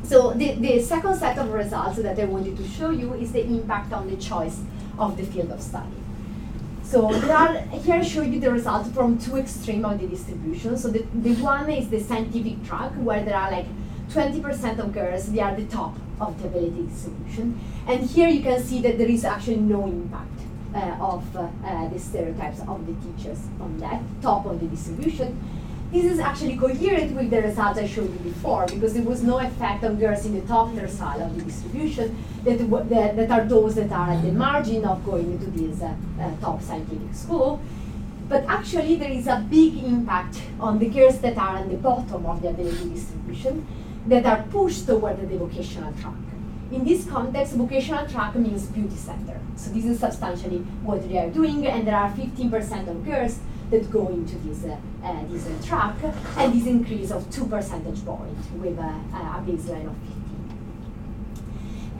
So 0.04 0.32
the, 0.34 0.54
the 0.54 0.80
second 0.80 1.16
set 1.16 1.38
of 1.38 1.52
results 1.52 1.96
that 1.98 2.18
I 2.18 2.24
wanted 2.24 2.56
to 2.56 2.68
show 2.68 2.90
you 2.90 3.14
is 3.14 3.32
the 3.32 3.44
impact 3.44 3.92
on 3.92 4.08
the 4.08 4.16
choice 4.16 4.60
of 4.98 5.16
the 5.16 5.24
field 5.24 5.50
of 5.50 5.60
study. 5.60 5.96
So 6.84 7.12
are, 7.32 7.58
here 7.84 7.96
I 7.96 8.02
show 8.02 8.22
you 8.22 8.38
the 8.38 8.52
results 8.52 8.90
from 8.90 9.18
two 9.18 9.38
extremes 9.38 9.84
of 9.86 9.98
the 9.98 10.06
distribution. 10.06 10.76
So 10.76 10.88
the, 10.88 11.04
the 11.14 11.34
one 11.42 11.70
is 11.70 11.88
the 11.88 11.98
scientific 11.98 12.62
track 12.64 12.92
where 12.92 13.24
there 13.24 13.36
are 13.36 13.50
like 13.50 13.66
20% 14.10 14.78
of 14.78 14.92
girls, 14.92 15.32
they 15.32 15.40
are 15.40 15.56
the 15.56 15.64
top 15.64 15.96
of 16.20 16.40
the 16.40 16.48
ability 16.48 16.86
distribution. 16.86 17.58
And 17.86 18.02
here 18.04 18.28
you 18.28 18.42
can 18.42 18.62
see 18.62 18.80
that 18.82 18.98
there 18.98 19.08
is 19.08 19.24
actually 19.24 19.56
no 19.56 19.86
impact 19.86 20.28
uh, 20.74 20.96
of 21.00 21.36
uh, 21.36 21.48
uh, 21.64 21.88
the 21.88 21.98
stereotypes 21.98 22.60
of 22.60 22.86
the 22.86 22.94
teachers 23.04 23.38
on 23.60 23.78
that 23.78 24.00
top 24.22 24.46
of 24.46 24.60
the 24.60 24.66
distribution. 24.66 25.38
This 25.92 26.04
is 26.04 26.18
actually 26.20 26.56
coherent 26.56 27.14
with 27.14 27.28
the 27.28 27.42
results 27.42 27.78
I 27.78 27.86
showed 27.86 28.10
you 28.10 28.18
before 28.20 28.64
because 28.66 28.94
there 28.94 29.02
was 29.02 29.22
no 29.22 29.38
effect 29.40 29.84
on 29.84 29.98
girls 29.98 30.24
in 30.24 30.34
the 30.34 30.46
top 30.46 30.74
tercile 30.74 31.20
of 31.20 31.36
the 31.36 31.44
distribution 31.44 32.16
that, 32.44 32.56
that, 32.88 33.16
that 33.16 33.30
are 33.30 33.44
those 33.44 33.74
that 33.74 33.92
are 33.92 34.12
at 34.12 34.22
the 34.22 34.32
margin 34.32 34.86
of 34.86 35.04
going 35.04 35.32
into 35.32 35.50
this 35.50 35.82
uh, 35.82 35.94
uh, 36.18 36.30
top 36.40 36.62
scientific 36.62 37.14
school. 37.14 37.60
But 38.26 38.46
actually, 38.48 38.96
there 38.96 39.10
is 39.10 39.26
a 39.26 39.44
big 39.50 39.84
impact 39.84 40.40
on 40.58 40.78
the 40.78 40.88
girls 40.88 41.20
that 41.20 41.36
are 41.36 41.58
at 41.58 41.68
the 41.68 41.76
bottom 41.76 42.24
of 42.24 42.40
the 42.40 42.48
ability 42.48 42.88
distribution 42.88 43.66
that 44.06 44.26
are 44.26 44.42
pushed 44.50 44.86
toward 44.86 45.20
the 45.28 45.38
vocational 45.38 45.92
track. 45.94 46.14
In 46.72 46.84
this 46.84 47.04
context, 47.04 47.54
vocational 47.54 48.06
track 48.06 48.34
means 48.34 48.66
beauty 48.66 48.96
center. 48.96 49.38
So 49.56 49.70
this 49.72 49.84
is 49.84 50.00
substantially 50.00 50.58
what 50.82 51.06
they 51.08 51.18
are 51.18 51.28
doing, 51.28 51.66
and 51.66 51.86
there 51.86 51.96
are 51.96 52.10
15% 52.10 52.88
of 52.88 53.04
girls 53.04 53.38
that 53.70 53.90
go 53.90 54.08
into 54.08 54.36
this, 54.38 54.64
uh, 54.64 54.76
uh, 55.04 55.24
this 55.28 55.46
uh, 55.46 55.66
track, 55.66 55.96
and 56.38 56.52
this 56.54 56.66
increase 56.66 57.10
of 57.10 57.30
two 57.30 57.46
percentage 57.46 58.04
points 58.04 58.48
with 58.54 58.78
a, 58.78 58.82
a 58.82 59.44
baseline 59.46 59.86
of 59.86 59.96
15. 59.96 60.22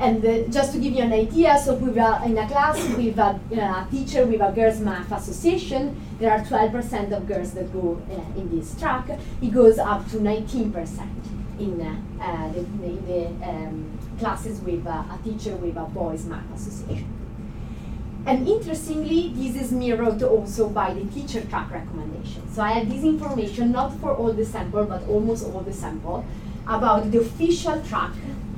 And 0.01 0.25
uh, 0.25 0.49
just 0.49 0.73
to 0.73 0.79
give 0.81 0.95
you 0.95 1.03
an 1.03 1.13
idea, 1.13 1.59
so 1.59 1.75
we 1.75 1.91
were 1.91 2.21
in 2.25 2.39
a 2.39 2.49
class 2.49 2.83
with 2.97 3.19
a, 3.19 3.39
uh, 3.61 3.89
teacher 3.91 4.25
with 4.27 4.41
a 4.41 4.51
girls 4.53 4.81
math 4.81 5.13
association. 5.13 6.01
There 6.19 6.31
are 6.31 6.41
12% 6.41 7.13
of 7.13 7.29
girls 7.29 7.53
that 7.53 7.73
go 7.73 8.01
uh, 8.11 8.41
in 8.41 8.49
this 8.57 8.75
track. 8.81 9.09
It 9.43 9.53
goes 9.53 9.79
up 9.79 10.09
to 10.11 10.17
19% 10.17 11.32
in 11.63 11.81
uh, 11.81 12.53
the, 12.53 12.61
in 12.61 13.07
the 13.07 13.49
um, 13.49 13.99
classes 14.19 14.61
with 14.61 14.87
uh, 14.87 14.91
a 14.91 15.19
teacher 15.25 15.55
with 15.57 15.77
a 15.77 15.85
boys 15.85 16.25
math 16.27 16.51
association. 16.55 17.09
And 18.25 18.47
interestingly, 18.47 19.33
this 19.35 19.57
is 19.61 19.73
mirrored 19.73 20.23
also 20.23 20.69
by 20.69 20.95
the 20.95 21.05
teacher 21.07 21.41
track 21.43 21.71
recommendation. 21.73 22.43
So 22.53 22.63
I 22.63 22.73
have 22.73 22.89
this 22.89 23.03
information 23.03 23.73
not 23.73 23.99
for 24.01 24.15
all 24.15 24.33
the 24.33 24.45
sample, 24.45 24.85
but 24.85 25.03
almost 25.09 25.45
all 25.47 25.61
the 25.61 25.73
sample 25.73 26.25
about 26.67 27.11
the 27.11 27.19
official 27.19 27.83
track 27.83 28.13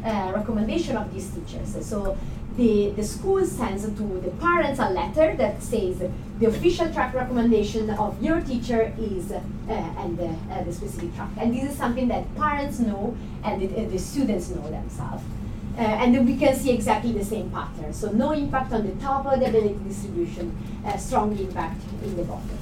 uh, 0.04 0.32
recommendation 0.34 0.96
of 0.96 1.12
these 1.14 1.30
teachers. 1.30 1.86
So 1.86 2.18
the, 2.56 2.90
the 2.90 3.02
school 3.02 3.44
sends 3.46 3.84
to 3.84 4.20
the 4.20 4.30
parents 4.38 4.78
a 4.80 4.90
letter 4.90 5.34
that 5.36 5.62
says 5.62 6.02
the 6.38 6.46
official 6.46 6.92
track 6.92 7.14
recommendation 7.14 7.90
of 7.90 8.20
your 8.22 8.40
teacher 8.40 8.92
is 8.98 9.30
uh, 9.30 9.40
and 9.68 10.18
the, 10.18 10.28
uh, 10.52 10.64
the 10.64 10.72
specific 10.72 11.14
track. 11.14 11.30
And 11.36 11.54
this 11.54 11.70
is 11.72 11.76
something 11.76 12.08
that 12.08 12.34
parents 12.34 12.80
know 12.80 13.16
and 13.44 13.62
the, 13.62 13.84
the 13.84 13.98
students 13.98 14.50
know 14.50 14.68
themselves. 14.68 15.22
Uh, 15.76 15.80
and 15.80 16.14
then 16.14 16.26
we 16.26 16.36
can 16.36 16.54
see 16.54 16.70
exactly 16.70 17.12
the 17.12 17.24
same 17.24 17.50
pattern. 17.50 17.92
So 17.92 18.10
no 18.10 18.32
impact 18.32 18.72
on 18.72 18.86
the 18.86 18.94
top 19.04 19.26
of 19.26 19.40
the 19.40 19.46
ability 19.46 19.78
distribution, 19.86 20.56
uh, 20.84 20.96
strong 20.96 21.36
impact 21.38 21.80
in 22.02 22.16
the 22.16 22.24
bottom. 22.24 22.58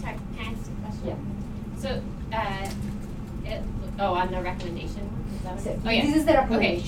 Sorry, 0.00 0.16
can 0.36 0.46
I 0.46 0.50
ask 0.50 0.70
a 0.70 0.84
question? 0.84 1.06
Yeah. 1.06 1.80
So, 1.80 2.02
uh, 2.32 2.70
it, 3.44 3.62
oh, 3.98 4.14
on 4.14 4.30
the 4.30 4.40
recommendation? 4.42 5.10
Is 5.34 5.42
that 5.42 5.54
what- 5.54 5.62
So 5.64 5.78
oh, 5.84 5.90
yeah. 5.90 6.06
This 6.06 6.16
is 6.16 6.24
the 6.24 6.42
Okay. 6.54 6.82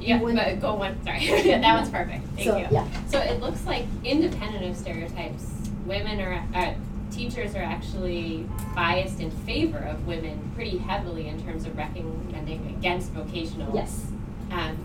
Yeah, 0.00 0.18
but 0.20 0.60
go 0.60 0.74
one, 0.74 1.02
sorry. 1.04 1.26
that 1.44 1.74
one's 1.74 1.90
perfect. 1.90 2.26
Thank 2.36 2.48
So, 2.48 2.56
you. 2.58 2.66
yeah. 2.70 2.86
So 3.08 3.18
it 3.18 3.40
looks 3.40 3.64
like 3.66 3.86
independent 4.04 4.64
of 4.64 4.76
stereotypes, 4.76 5.50
women 5.86 6.20
are, 6.20 6.44
uh, 6.54 6.74
teachers 7.10 7.54
are 7.54 7.62
actually 7.62 8.46
biased 8.74 9.20
in 9.20 9.30
favor 9.30 9.78
of 9.78 10.06
women 10.06 10.50
pretty 10.54 10.78
heavily 10.78 11.28
in 11.28 11.42
terms 11.44 11.64
of 11.64 11.76
recommending 11.76 12.74
against 12.78 13.12
vocational. 13.12 13.74
Yes. 13.74 14.06
Um, 14.50 14.76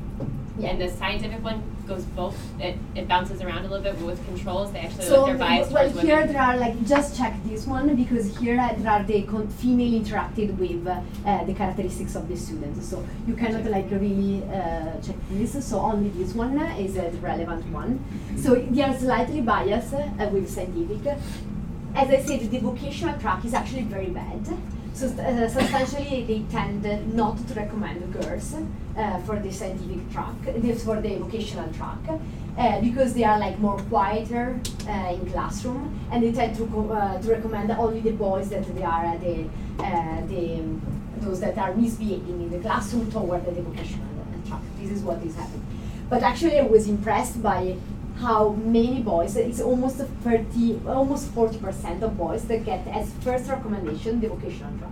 Yeah. 0.59 0.69
And 0.69 0.81
the 0.81 0.89
scientific 0.89 1.43
one 1.43 1.63
goes 1.87 2.03
both, 2.03 2.37
it, 2.59 2.77
it 2.95 3.07
bounces 3.07 3.41
around 3.41 3.59
a 3.65 3.69
little 3.69 3.81
bit, 3.81 3.95
but 3.97 4.05
with 4.05 4.25
controls, 4.25 4.71
they 4.71 4.79
actually 4.79 5.05
So 5.05 5.17
look, 5.21 5.27
they're 5.27 5.37
biased 5.37 5.71
well, 5.71 5.89
towards 5.89 6.01
here 6.01 6.17
women. 6.17 6.33
there 6.33 6.41
are 6.41 6.57
like 6.57 6.85
just 6.85 7.17
check 7.17 7.33
this 7.45 7.65
one 7.65 7.95
because 7.95 8.37
here 8.37 8.59
uh, 8.59 8.73
there 8.77 8.91
are 8.91 9.03
the 9.03 9.23
con- 9.23 9.47
female 9.47 9.99
interacted 10.01 10.57
with 10.57 10.85
uh, 10.87 11.43
the 11.45 11.53
characteristics 11.53 12.15
of 12.15 12.27
the 12.27 12.37
students. 12.37 12.87
So 12.87 13.05
you 13.27 13.35
cannot 13.35 13.65
like 13.65 13.89
really 13.89 14.43
uh, 14.43 14.99
check 15.01 15.15
this. 15.31 15.65
So 15.65 15.79
only 15.79 16.09
this 16.09 16.33
one 16.33 16.59
uh, 16.59 16.75
is 16.77 16.97
uh, 16.97 17.09
the 17.09 17.17
relevant 17.19 17.65
one. 17.71 18.03
So 18.37 18.55
they 18.55 18.83
are 18.83 18.97
slightly 18.97 19.41
biased 19.41 19.93
uh, 19.93 20.29
with 20.31 20.49
scientific. 20.49 21.17
As 21.95 22.09
I 22.09 22.21
said, 22.21 22.51
the 22.51 22.59
vocational 22.59 23.17
track 23.19 23.43
is 23.45 23.53
actually 23.53 23.83
very 23.83 24.07
bad. 24.09 24.47
Uh, 25.01 25.47
substantially, 25.47 26.25
they 26.25 26.39
tend 26.51 26.83
not 27.15 27.37
to 27.47 27.53
recommend 27.53 28.11
girls 28.11 28.53
uh, 28.53 29.17
for 29.21 29.39
the 29.39 29.49
scientific 29.49 30.11
track, 30.11 30.35
for 30.83 30.99
the 30.99 31.15
vocational 31.15 31.71
track, 31.71 31.99
uh, 32.57 32.81
because 32.81 33.13
they 33.13 33.23
are 33.23 33.39
like 33.39 33.57
more 33.59 33.79
quieter 33.83 34.59
in 34.87 35.31
classroom, 35.31 35.97
and 36.11 36.21
they 36.21 36.33
tend 36.33 36.53
to 36.57 36.65
to 37.21 37.27
recommend 37.31 37.71
only 37.71 38.01
the 38.01 38.11
boys 38.11 38.49
that 38.49 38.65
they 38.75 38.83
are 38.83 39.17
the 39.19 39.47
the 40.27 40.61
those 41.21 41.39
that 41.39 41.57
are 41.57 41.73
misbehaving 41.75 42.41
in 42.43 42.49
the 42.49 42.59
classroom 42.59 43.09
toward 43.09 43.45
the 43.45 43.51
vocational 43.51 44.05
track. 44.45 44.61
This 44.81 44.91
is 44.91 45.01
what 45.01 45.23
is 45.23 45.33
happening. 45.35 45.65
But 46.09 46.23
actually, 46.23 46.59
I 46.59 46.63
was 46.63 46.89
impressed 46.89 47.41
by 47.41 47.77
how 48.19 48.49
many 48.49 49.01
boys, 49.01 49.37
it's 49.37 49.61
almost 49.61 49.97
30, 49.97 50.81
almost 50.85 51.33
40% 51.33 52.01
of 52.01 52.17
boys 52.17 52.43
that 52.45 52.65
get 52.65 52.85
as 52.87 53.11
first 53.21 53.49
recommendation 53.49 54.19
the 54.19 54.27
vocational 54.27 54.77
track. 54.77 54.91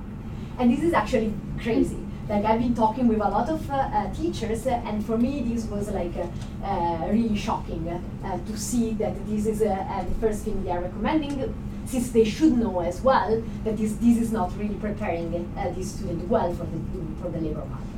And 0.57 0.71
this 0.71 0.81
is 0.81 0.93
actually 0.93 1.33
crazy. 1.61 1.99
Like 2.29 2.45
I've 2.45 2.59
been 2.59 2.75
talking 2.75 3.07
with 3.07 3.19
a 3.19 3.29
lot 3.29 3.49
of 3.49 3.69
uh, 3.69 3.73
uh, 3.73 4.13
teachers, 4.13 4.67
uh, 4.67 4.81
and 4.85 5.05
for 5.05 5.17
me 5.17 5.41
this 5.41 5.65
was 5.65 5.89
like 5.89 6.11
uh, 6.17 6.65
uh, 6.65 7.07
really 7.09 7.37
shocking 7.37 7.87
uh, 7.87 8.37
to 8.45 8.57
see 8.57 8.93
that 8.93 9.13
this 9.27 9.45
is 9.45 9.59
the 9.59 10.15
first 10.19 10.43
thing 10.43 10.63
they 10.63 10.71
are 10.71 10.81
recommending, 10.81 11.53
since 11.85 12.11
they 12.11 12.25
should 12.25 12.57
know 12.57 12.81
as 12.81 13.01
well 13.01 13.41
that 13.63 13.77
this 13.77 13.93
this 13.95 14.17
is 14.17 14.31
not 14.31 14.51
really 14.57 14.75
preparing 14.75 15.33
uh, 15.57 15.69
this 15.73 15.93
student 15.93 16.27
well 16.27 16.53
for 16.53 16.65
the 16.65 16.79
for 17.21 17.29
the 17.29 17.39
labor 17.39 17.63
market. 17.65 17.96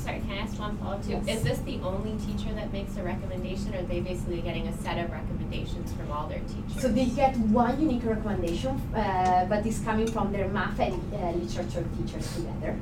Sorry, 0.00 0.20
can 0.20 0.30
I 0.30 0.38
ask 0.38 0.58
one 0.58 0.78
follow-up 0.78 1.04
too? 1.04 1.10
Yes. 1.10 1.28
Is 1.28 1.42
this 1.42 1.58
the 1.60 1.78
only 1.80 2.16
teacher 2.24 2.54
that 2.54 2.72
makes 2.72 2.96
a 2.96 3.02
recommendation, 3.02 3.74
or 3.74 3.80
are 3.80 3.82
they 3.82 4.00
basically 4.00 4.40
getting 4.40 4.66
a 4.66 4.76
set 4.78 4.96
of 4.96 5.10
recommendations 5.10 5.92
from 5.92 6.10
all 6.10 6.26
their 6.26 6.40
teachers? 6.40 6.80
So 6.80 6.88
they 6.88 7.06
get 7.06 7.36
one 7.36 7.78
unique 7.78 8.04
recommendation, 8.04 8.80
uh, 8.94 9.44
but 9.44 9.66
it's 9.66 9.80
coming 9.80 10.06
from 10.06 10.32
their 10.32 10.48
math 10.48 10.80
and 10.80 10.94
uh, 11.12 11.32
literature 11.32 11.84
teachers 11.98 12.34
together. 12.34 12.78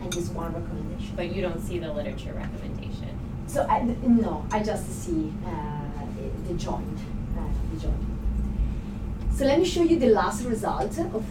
And 0.00 0.14
it's 0.16 0.30
one 0.30 0.52
recommendation. 0.52 1.12
But 1.14 1.34
you 1.34 1.42
don't 1.42 1.60
see 1.60 1.78
the 1.78 1.92
literature 1.92 2.32
recommendation. 2.32 3.16
So 3.46 3.62
I, 3.62 3.82
no, 3.82 4.44
I 4.50 4.62
just 4.62 4.90
see 5.04 5.32
uh, 5.46 5.50
the 6.48 6.54
joint, 6.54 6.98
uh, 7.38 7.42
the 7.72 7.80
joint. 7.80 8.04
So 9.32 9.44
let 9.44 9.60
me 9.60 9.64
show 9.64 9.82
you 9.82 9.98
the 9.98 10.10
last 10.10 10.44
result. 10.44 10.98
Of. 10.98 11.24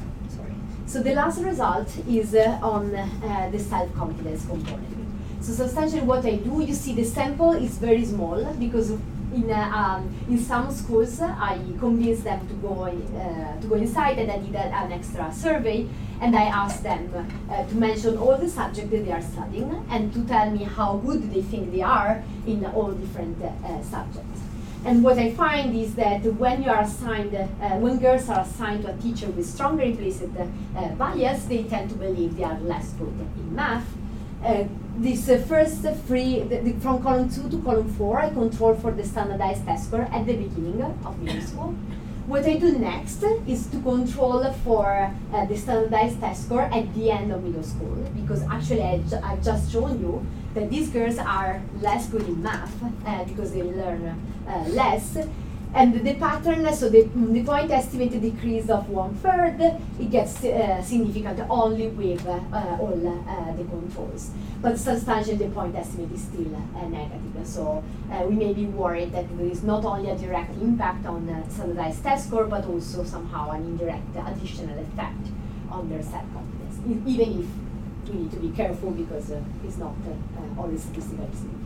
So 0.94 1.02
the 1.02 1.16
last 1.16 1.42
result 1.42 1.90
is 2.08 2.36
uh, 2.36 2.60
on 2.62 2.94
uh, 2.94 3.50
the 3.52 3.58
self-confidence 3.58 4.46
component. 4.46 4.96
So 5.42 5.52
substantially, 5.52 6.04
what 6.04 6.24
I 6.24 6.36
do, 6.36 6.62
you 6.62 6.76
see, 6.76 6.94
the 6.94 7.04
sample 7.04 7.54
is 7.54 7.80
very 7.80 8.06
small 8.06 8.46
because 8.60 8.92
in 8.92 9.50
uh, 9.50 9.72
um, 9.74 10.14
in 10.30 10.38
some 10.38 10.70
schools 10.72 11.20
I 11.20 11.58
convinced 11.80 12.26
them 12.26 12.48
to 12.48 12.54
go 12.62 12.84
uh, 12.84 13.60
to 13.60 13.68
go 13.68 13.74
inside, 13.74 14.20
and 14.20 14.32
I 14.32 14.38
did 14.38 14.56
an 14.56 14.92
extra 14.92 15.34
survey, 15.34 15.88
and 16.22 16.36
I 16.36 16.44
asked 16.44 16.84
them 16.84 17.10
uh, 17.50 17.66
to 17.66 17.76
mention 17.76 18.16
all 18.16 18.38
the 18.38 18.48
subjects 18.48 18.92
that 18.92 19.04
they 19.04 19.12
are 19.12 19.26
studying 19.34 19.84
and 19.90 20.14
to 20.14 20.24
tell 20.26 20.52
me 20.52 20.64
how 20.64 20.98
good 20.98 21.34
they 21.34 21.42
think 21.42 21.72
they 21.72 21.82
are 21.82 22.24
in 22.46 22.64
all 22.68 22.92
different 22.92 23.42
uh, 23.42 23.82
subjects. 23.82 24.33
And 24.86 25.02
what 25.02 25.18
I 25.18 25.32
find 25.32 25.76
is 25.76 25.96
that 25.96 26.24
when 26.26 26.64
you 26.64 26.70
are 26.70 26.82
assigned, 26.82 27.34
uh, 27.36 27.48
when 27.78 28.00
girls 28.00 28.28
are 28.28 28.42
assigned 28.42 28.84
to 28.84 28.94
a 28.94 28.98
teacher 28.98 29.28
with 29.28 29.46
stronger 29.46 29.84
implicit 29.84 30.30
uh, 30.38 30.88
bias, 30.96 31.46
they 31.46 31.64
tend 31.64 31.90
to 31.92 31.96
believe 31.96 32.36
they 32.36 32.44
are 32.44 32.60
less 32.60 32.92
good 32.94 33.14
in 33.38 33.56
math. 33.56 33.88
Uh, 34.44 34.66
this 34.98 35.30
uh, 35.30 35.38
first 35.48 35.86
three, 36.06 36.42
the, 36.42 36.58
the, 36.58 36.74
from 36.82 37.02
column 37.02 37.30
two 37.30 37.50
to 37.50 37.62
column 37.62 37.88
four, 37.94 38.20
I 38.20 38.30
control 38.30 38.76
for 38.76 38.92
the 38.92 39.06
standardized 39.06 39.66
test 39.66 39.88
score 39.88 40.02
at 40.12 40.26
the 40.26 40.34
beginning 40.36 40.82
of 40.82 41.18
middle 41.22 41.42
school. 41.48 41.76
What 42.28 42.46
I 42.46 42.58
do 42.58 42.78
next 42.78 43.24
is 43.48 43.68
to 43.68 43.80
control 43.82 44.44
for 44.66 45.12
uh, 45.34 45.46
the 45.46 45.58
standardized 45.58 46.20
test 46.20 46.46
score 46.46 46.64
at 46.64 46.94
the 46.94 47.10
end 47.12 47.32
of 47.32 47.42
middle 47.44 47.64
school, 47.64 47.96
because 48.16 48.44
actually 48.44 48.84
I 48.84 48.98
ju- 48.98 49.20
I've 49.24 49.44
just 49.44 49.72
shown 49.72 50.00
you 50.02 50.26
that 50.54 50.70
these 50.70 50.90
girls 50.90 51.18
are 51.18 51.62
less 51.82 52.08
good 52.08 52.24
in 52.24 52.44
math 52.44 52.74
uh, 53.06 53.24
because 53.24 53.54
they 53.54 53.64
learn 53.64 54.20
less. 54.70 55.18
And 55.76 56.06
the 56.06 56.14
pattern, 56.14 56.72
so 56.72 56.88
the, 56.88 57.02
the 57.16 57.44
point 57.44 57.72
estimate 57.72 58.22
decrease 58.22 58.70
of 58.70 58.88
one 58.90 59.16
third, 59.16 59.60
it 60.00 60.12
gets 60.12 60.44
uh, 60.44 60.80
significant 60.84 61.40
only 61.50 61.88
with 61.88 62.24
uh, 62.28 62.34
uh, 62.54 62.78
all 62.80 62.94
uh, 62.94 63.52
the 63.58 63.64
controls. 63.64 64.30
But 64.62 64.78
substantially, 64.78 65.38
the 65.38 65.50
point 65.50 65.76
estimate 65.76 66.12
is 66.12 66.22
still 66.22 66.56
uh, 66.56 66.88
negative. 66.88 67.42
So 67.44 67.84
uh, 68.12 68.24
we 68.28 68.36
may 68.36 68.54
be 68.54 68.68
worried 68.68 69.14
that 69.14 69.26
there 69.36 69.48
is 69.48 69.64
not 69.64 69.84
only 69.84 70.12
a 70.12 70.16
direct 70.16 70.54
impact 70.62 71.08
on 71.08 71.28
uh, 71.28 71.50
standardized 71.50 72.04
test 72.04 72.28
score, 72.28 72.46
but 72.46 72.66
also 72.68 73.04
somehow 73.04 73.50
an 73.50 73.64
indirect 73.64 74.16
additional 74.16 74.78
effect 74.78 75.26
on 75.72 75.90
their 75.90 76.04
self-confidence, 76.04 76.78
e- 76.88 77.02
even 77.12 77.40
if 77.40 78.10
we 78.14 78.20
need 78.20 78.32
to 78.32 78.38
be 78.38 78.50
careful 78.50 78.92
because 78.92 79.32
uh, 79.32 79.42
it's 79.66 79.78
not 79.78 79.96
uh, 80.08 80.12
uh, 80.40 80.62
always 80.62 80.84
statistically 80.84 81.26
significant. 81.34 81.64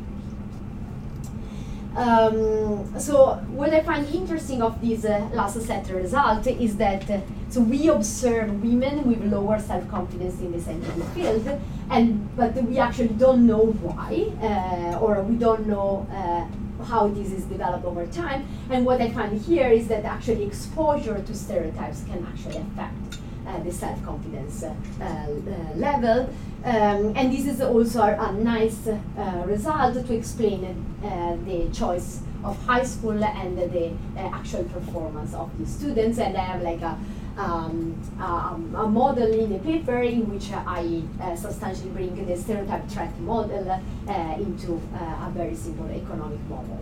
Um, 1.97 2.99
so 2.99 3.33
what 3.49 3.73
I 3.73 3.81
find 3.81 4.07
interesting 4.13 4.61
of 4.61 4.79
this 4.81 5.03
uh, 5.03 5.27
last 5.33 5.59
set 5.61 5.89
result 5.89 6.45
is 6.45 6.77
that 6.77 7.09
uh, 7.09 7.21
so 7.49 7.59
we 7.59 7.87
observe 7.87 8.61
women 8.61 9.07
with 9.07 9.23
lower 9.33 9.57
self-confidence 9.59 10.39
in 10.39 10.51
the 10.51 10.61
scientific 10.61 11.03
field, 11.15 11.59
and 11.89 12.29
but 12.37 12.53
we 12.63 12.77
actually 12.77 13.15
don't 13.17 13.47
know 13.47 13.65
why, 13.81 14.31
uh, 14.43 14.99
or 14.99 15.23
we 15.23 15.37
don't 15.37 15.65
know 15.65 16.05
uh, 16.11 16.45
how 16.83 17.07
this 17.07 17.31
is 17.31 17.45
developed 17.45 17.85
over 17.85 18.05
time. 18.05 18.45
And 18.69 18.85
what 18.85 19.01
I 19.01 19.09
find 19.09 19.41
here 19.41 19.69
is 19.69 19.87
that 19.87 20.05
actually 20.05 20.43
exposure 20.45 21.19
to 21.19 21.33
stereotypes 21.33 22.03
can 22.03 22.27
actually 22.31 22.57
affect 22.57 23.06
the 23.63 23.71
self-confidence 23.71 24.63
uh, 24.63 24.73
uh, 25.01 25.75
level. 25.75 26.29
Um, 26.63 27.13
and 27.15 27.31
this 27.31 27.45
is 27.45 27.61
also 27.61 28.01
a, 28.01 28.33
nice 28.33 28.87
uh, 28.87 29.43
result 29.45 30.05
to 30.05 30.13
explain 30.13 30.65
uh, 31.03 31.37
the 31.45 31.69
choice 31.71 32.21
of 32.43 32.57
high 32.65 32.83
school 32.83 33.23
and 33.23 33.57
the 33.57 33.91
uh, 34.17 34.29
actual 34.33 34.63
performance 34.65 35.33
of 35.33 35.49
the 35.59 35.65
students. 35.65 36.17
And 36.19 36.35
I 36.35 36.41
have 36.41 36.61
like 36.61 36.81
a, 36.81 36.97
um, 37.37 37.95
um, 38.19 38.75
a 38.75 38.87
model 38.87 39.31
in 39.31 39.53
the 39.53 39.59
paper 39.59 40.01
in 40.01 40.29
which 40.29 40.51
I 40.51 41.03
substantially 41.35 41.91
bring 41.91 42.25
the 42.25 42.35
stereotype 42.35 42.89
threat 42.89 43.17
model 43.19 43.81
into 44.37 44.81
a 44.93 45.31
very 45.33 45.55
simple 45.55 45.89
economic 45.89 46.41
model. 46.49 46.79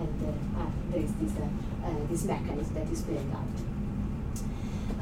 and 0.00 0.92
there 0.92 1.02
is 1.02 1.12
this, 1.14 1.32
this 2.10 2.24
mechanism 2.24 2.74
that 2.74 2.88
is 2.92 3.02
playing 3.02 3.32
out. 3.34 3.71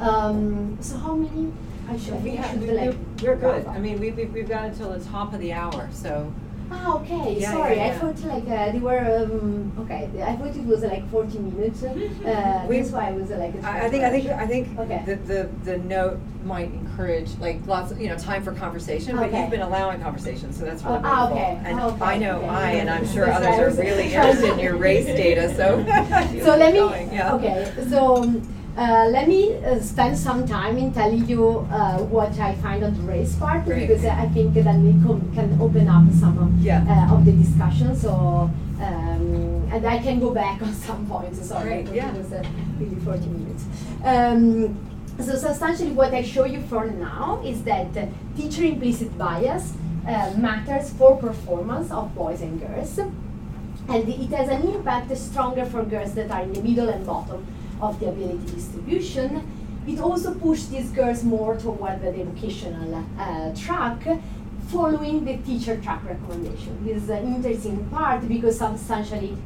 Um, 0.01 0.78
so 0.80 0.96
how 0.96 1.14
many 1.14 1.53
I 1.88 1.96
should, 1.98 2.22
We 2.22 2.32
I 2.32 2.34
have, 2.36 2.51
should 2.53 2.62
we- 2.62 2.72
like. 2.72 2.96
we're 3.22 3.36
good. 3.36 3.66
I 3.66 3.78
mean, 3.78 4.01
we've, 4.01 4.16
we've 4.16 4.32
we've 4.32 4.48
got 4.48 4.64
until 4.66 4.92
the 4.92 5.05
top 5.05 5.32
of 5.34 5.40
the 5.40 5.53
hour, 5.53 5.88
so. 5.92 6.32
Ah, 6.72 6.94
okay, 7.01 7.36
Yeah, 7.36 7.51
sorry, 7.51 7.74
yeah, 7.76 7.82
I 7.82 7.86
yeah. 7.86 7.98
thought 7.98 8.20
like 8.20 8.48
uh, 8.48 8.70
they 8.70 8.78
were, 8.78 9.01
um, 9.24 9.72
okay, 9.80 10.09
I 10.22 10.36
thought 10.36 10.55
it 10.55 10.64
was 10.64 10.82
like 10.84 11.11
forty 11.11 11.38
minutes, 11.40 11.82
uh, 11.82 12.64
We- 12.68 12.78
that's 12.78 12.92
why 12.92 13.09
I 13.09 13.12
was 13.12 13.30
uh, 13.32 13.38
like. 13.38 13.61
I, 13.64 13.86
I 13.86 13.88
think, 13.90 14.05
I 14.05 14.11
think, 14.11 14.28
I 14.30 14.46
think 14.46 14.78
Okay. 14.78 15.03
the, 15.05 15.16
the, 15.16 15.51
the 15.64 15.78
note 15.78 16.20
might 16.44 16.70
encourage, 16.72 17.36
like, 17.40 17.59
lots, 17.66 17.90
of 17.90 18.01
you 18.01 18.09
know, 18.09 18.16
time 18.16 18.44
for 18.44 18.53
conversation, 18.55 19.16
but 19.16 19.26
Okay. 19.26 19.40
you've 19.42 19.51
been 19.51 19.62
allowing 19.62 20.01
conversation, 20.01 20.53
so 20.53 20.64
that's 20.64 20.84
really 20.84 20.98
Oh, 20.98 21.03
ah, 21.05 21.28
wonderful. 21.28 21.38
okay. 21.38 21.61
And 21.70 21.80
Okay, 21.80 22.05
I 22.05 22.18
know 22.18 22.38
okay. 22.38 22.48
I, 22.48 22.70
and 22.74 22.88
I'm 22.88 23.07
sure 23.09 23.26
That's 23.26 23.44
others 23.59 23.78
are 23.78 23.82
really 23.82 24.05
interested 24.14 24.51
in 24.53 24.59
your 24.61 24.76
race 24.76 25.07
data, 25.07 25.53
so. 25.57 25.84
So 26.44 26.57
let 26.57 26.72
me, 26.72 26.78
Going, 26.78 27.12
yeah. 27.12 27.34
okay, 27.34 27.74
so 27.90 28.22
um, 28.22 28.46
uh, 28.76 29.08
let 29.10 29.28
me 29.28 29.54
uh, 29.56 29.78
spend 29.80 30.16
some 30.16 30.46
time 30.46 30.78
in 30.78 30.92
telling 30.92 31.26
you 31.26 31.66
uh, 31.70 31.98
what 31.98 32.38
I 32.38 32.54
find 32.56 32.82
on 32.84 32.94
the 32.96 33.02
race 33.02 33.34
part 33.36 33.64
Great. 33.64 33.88
because 33.88 34.04
I 34.04 34.26
think 34.28 34.54
that 34.54 34.76
we 34.76 34.92
can 35.34 35.58
open 35.60 35.88
up 35.88 36.04
some 36.12 36.38
of, 36.38 36.58
Yeah. 36.60 36.84
uh, 36.88 37.14
of 37.14 37.24
the 37.24 37.32
discussion. 37.32 37.96
So 37.96 38.50
um, 38.80 39.68
and 39.72 39.86
I 39.86 39.98
can 39.98 40.20
go 40.20 40.30
back 40.32 40.62
on 40.66 40.72
some 40.72 41.06
points. 41.06 41.46
Sorry, 41.46 41.82
Great, 41.82 41.94
yeah. 41.96 42.10
it 42.14 42.18
was 42.18 42.32
uh, 42.32 42.42
really 42.78 42.96
40 42.96 43.26
minutes. 43.26 43.64
Um, 44.04 44.76
so 45.18 45.34
substantially, 45.36 45.90
what 45.92 46.14
I 46.14 46.22
show 46.22 46.46
you 46.46 46.62
for 46.62 46.86
now 46.86 47.42
is 47.44 47.62
that 47.64 47.94
uh, 47.96 48.06
teacher 48.36 48.64
implicit 48.64 49.16
bias 49.18 49.74
uh, 50.08 50.32
matters 50.38 50.90
for 50.94 51.16
performance 51.16 51.90
of 51.90 52.14
boys 52.14 52.40
and 52.40 52.58
girls 52.58 52.98
and 52.98 54.08
it 54.08 54.30
has 54.30 54.48
an 54.48 54.62
impact 54.68 55.14
stronger 55.16 55.64
for 55.66 55.82
girls 55.84 56.14
that 56.14 56.30
are 56.30 56.42
in 56.42 56.52
the 56.52 56.62
middle 56.62 56.88
and 56.88 57.04
bottom 57.04 57.46
of 57.80 57.98
the 58.00 58.08
ability 58.08 58.52
distribution. 58.52 59.46
It 59.86 59.98
also 60.00 60.34
pushed 60.34 60.70
these 60.70 60.90
girls 60.90 61.24
more 61.24 61.56
toward 61.56 62.02
the 62.02 62.12
vocational 62.12 63.04
uh, 63.18 63.54
track, 63.54 64.20
following 64.68 65.24
the 65.24 65.38
teacher 65.38 65.80
track 65.80 66.04
recommendation. 66.04 66.84
This 66.84 67.02
is 67.04 67.10
an 67.10 67.34
interesting 67.34 67.88
part 67.88 68.28
because 68.28 68.58
substantially 68.58 69.36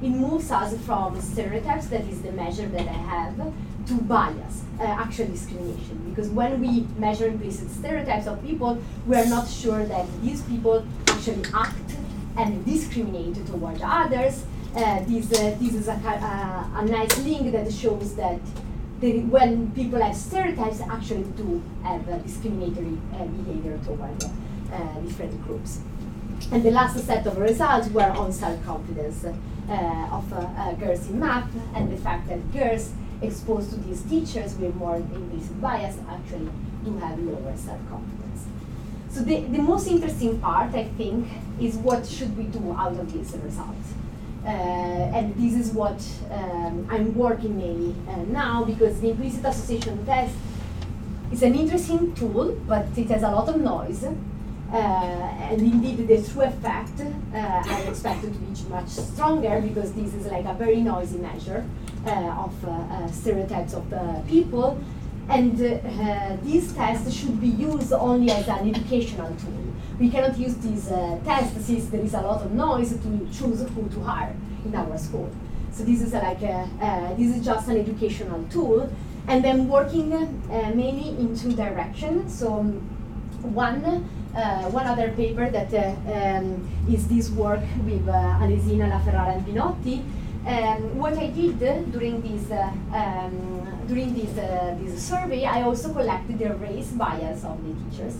it 0.00 0.10
moves 0.10 0.50
us 0.52 0.76
from 0.84 1.20
stereotypes, 1.20 1.88
that 1.88 2.02
is 2.02 2.22
the 2.22 2.30
measure 2.32 2.66
that 2.66 2.86
I 2.86 2.92
have, 2.92 3.52
to 3.88 3.94
bias, 4.02 4.62
uh, 4.78 4.84
actual 4.84 5.26
discrimination. 5.26 6.04
Because 6.08 6.28
when 6.28 6.60
we 6.60 6.86
measure 6.98 7.26
implicit 7.26 7.70
stereotypes 7.70 8.28
of 8.28 8.40
people, 8.44 8.78
we 9.06 9.16
are 9.16 9.26
not 9.26 9.48
sure 9.48 9.84
that 9.86 10.06
these 10.22 10.42
people 10.42 10.86
actually 11.08 11.42
act 11.52 11.96
and 12.36 12.64
discriminate 12.64 13.44
toward 13.46 13.80
others. 13.82 14.44
Uh, 14.74 15.02
this, 15.04 15.32
uh, 15.32 15.56
this 15.58 15.74
is 15.74 15.88
a, 15.88 15.94
ki- 15.96 16.06
uh, 16.06 16.64
a 16.74 16.84
nice 16.84 17.18
link 17.24 17.50
that 17.52 17.72
shows 17.72 18.14
that 18.14 18.38
they, 19.00 19.20
when 19.20 19.70
people 19.72 20.00
have 20.00 20.14
stereotypes, 20.14 20.80
actually 20.82 21.24
do 21.36 21.62
have 21.82 22.06
uh, 22.08 22.18
discriminatory 22.18 22.98
uh, 23.14 23.24
behavior 23.24 23.78
toward 23.84 24.22
uh, 24.24 25.00
different 25.00 25.42
groups. 25.46 25.80
And 26.52 26.62
the 26.62 26.70
last 26.70 26.98
set 27.04 27.26
of 27.26 27.38
results 27.38 27.88
were 27.88 28.10
on 28.10 28.32
self-confidence 28.32 29.24
uh, 29.24 30.08
of 30.12 30.32
uh, 30.32 30.36
uh, 30.36 30.72
girls 30.74 31.08
in 31.08 31.18
math 31.18 31.50
and 31.74 31.90
the 31.90 31.96
fact 31.96 32.28
that 32.28 32.52
girls 32.52 32.92
exposed 33.20 33.70
to 33.70 33.76
these 33.76 34.02
teachers 34.02 34.54
with 34.56 34.74
more 34.76 34.96
implicit 34.96 35.60
bias 35.60 35.96
actually 36.08 36.48
do 36.84 36.96
have 36.98 37.18
lower 37.18 37.56
self-confidence. 37.56 38.46
So 39.10 39.20
the, 39.20 39.40
the 39.40 39.58
most 39.58 39.88
interesting 39.88 40.38
part, 40.38 40.74
I 40.74 40.84
think, 40.84 41.26
is 41.60 41.76
what 41.76 42.06
should 42.06 42.36
we 42.36 42.44
do 42.44 42.72
out 42.72 42.92
of 42.92 43.12
these 43.12 43.32
results. 43.32 43.94
Uh, 44.44 44.48
and 44.48 45.34
this 45.36 45.54
is 45.54 45.72
what 45.72 46.00
um, 46.30 46.86
I'm 46.90 47.14
working 47.14 47.56
mainly 47.56 47.94
uh, 48.08 48.16
now 48.28 48.64
because 48.64 49.00
the 49.00 49.10
implicit 49.10 49.44
association 49.44 50.06
test 50.06 50.34
is 51.32 51.42
an 51.42 51.54
interesting 51.54 52.14
tool, 52.14 52.56
but 52.66 52.86
it 52.96 53.08
has 53.08 53.22
a 53.22 53.30
lot 53.30 53.48
of 53.48 53.60
noise. 53.60 54.04
Uh, 54.04 54.76
and 54.76 55.60
indeed, 55.60 56.06
the 56.06 56.22
true 56.30 56.42
effect 56.42 57.00
uh, 57.00 57.34
I 57.34 57.86
expect 57.88 58.24
it 58.24 58.32
to 58.32 58.38
be 58.38 58.68
much 58.68 58.88
stronger 58.88 59.60
because 59.62 59.92
this 59.92 60.12
is 60.12 60.26
like 60.26 60.44
a 60.44 60.52
very 60.54 60.82
noisy 60.82 61.18
measure 61.18 61.64
uh, 62.06 62.44
of 62.44 62.64
uh, 62.64 63.10
stereotypes 63.10 63.74
of 63.74 63.84
people. 64.28 64.78
And 65.28 65.58
these 66.42 66.72
tests 66.72 67.12
should 67.12 67.40
be 67.40 67.48
used 67.48 67.92
only 67.92 68.30
as 68.30 68.48
an 68.48 68.70
educational 68.70 69.28
tool. 69.36 69.67
We 69.98 70.10
cannot 70.10 70.38
use 70.38 70.54
these 70.56 70.90
uh, 70.90 71.18
tests 71.24 71.66
since 71.66 71.86
there 71.86 72.00
is 72.00 72.14
a 72.14 72.20
lot 72.20 72.42
of 72.42 72.52
noise 72.52 72.90
to 72.90 73.28
choose 73.32 73.66
who 73.74 73.88
to 73.88 74.00
hire 74.00 74.34
in 74.64 74.74
our 74.74 74.96
school. 74.96 75.28
So 75.72 75.84
this 75.84 76.02
is 76.02 76.12
like 76.12 76.42
a, 76.42 76.68
uh, 76.80 77.14
this 77.14 77.36
is 77.36 77.44
just 77.44 77.68
an 77.68 77.78
educational 77.78 78.44
tool, 78.44 78.90
and 79.26 79.44
then 79.44 79.68
working 79.68 80.12
uh, 80.12 80.72
mainly 80.74 81.10
in 81.10 81.36
two 81.36 81.52
directions. 81.52 82.38
So 82.38 82.62
one 83.42 84.08
uh, 84.36 84.70
one 84.70 84.86
other 84.86 85.10
paper 85.12 85.50
that 85.50 85.72
uh, 85.74 86.12
um, 86.12 86.68
is 86.88 87.08
this 87.08 87.30
work 87.30 87.62
with 87.84 88.08
uh, 88.08 88.38
Alesina, 88.42 88.88
La 88.88 89.00
Ferrara, 89.00 89.32
and 89.32 89.46
Pinotti. 89.46 90.02
Um, 90.46 90.98
what 90.98 91.18
I 91.18 91.26
did 91.26 91.58
during 91.92 92.22
this 92.22 92.50
uh, 92.50 92.70
um, 92.94 93.84
during 93.88 94.14
this 94.14 94.32
this 94.80 95.02
survey, 95.02 95.44
I 95.44 95.62
also 95.62 95.92
collected 95.92 96.38
the 96.38 96.54
race 96.54 96.92
bias 96.92 97.44
of 97.44 97.58
the 97.66 97.74
teachers. 97.90 98.16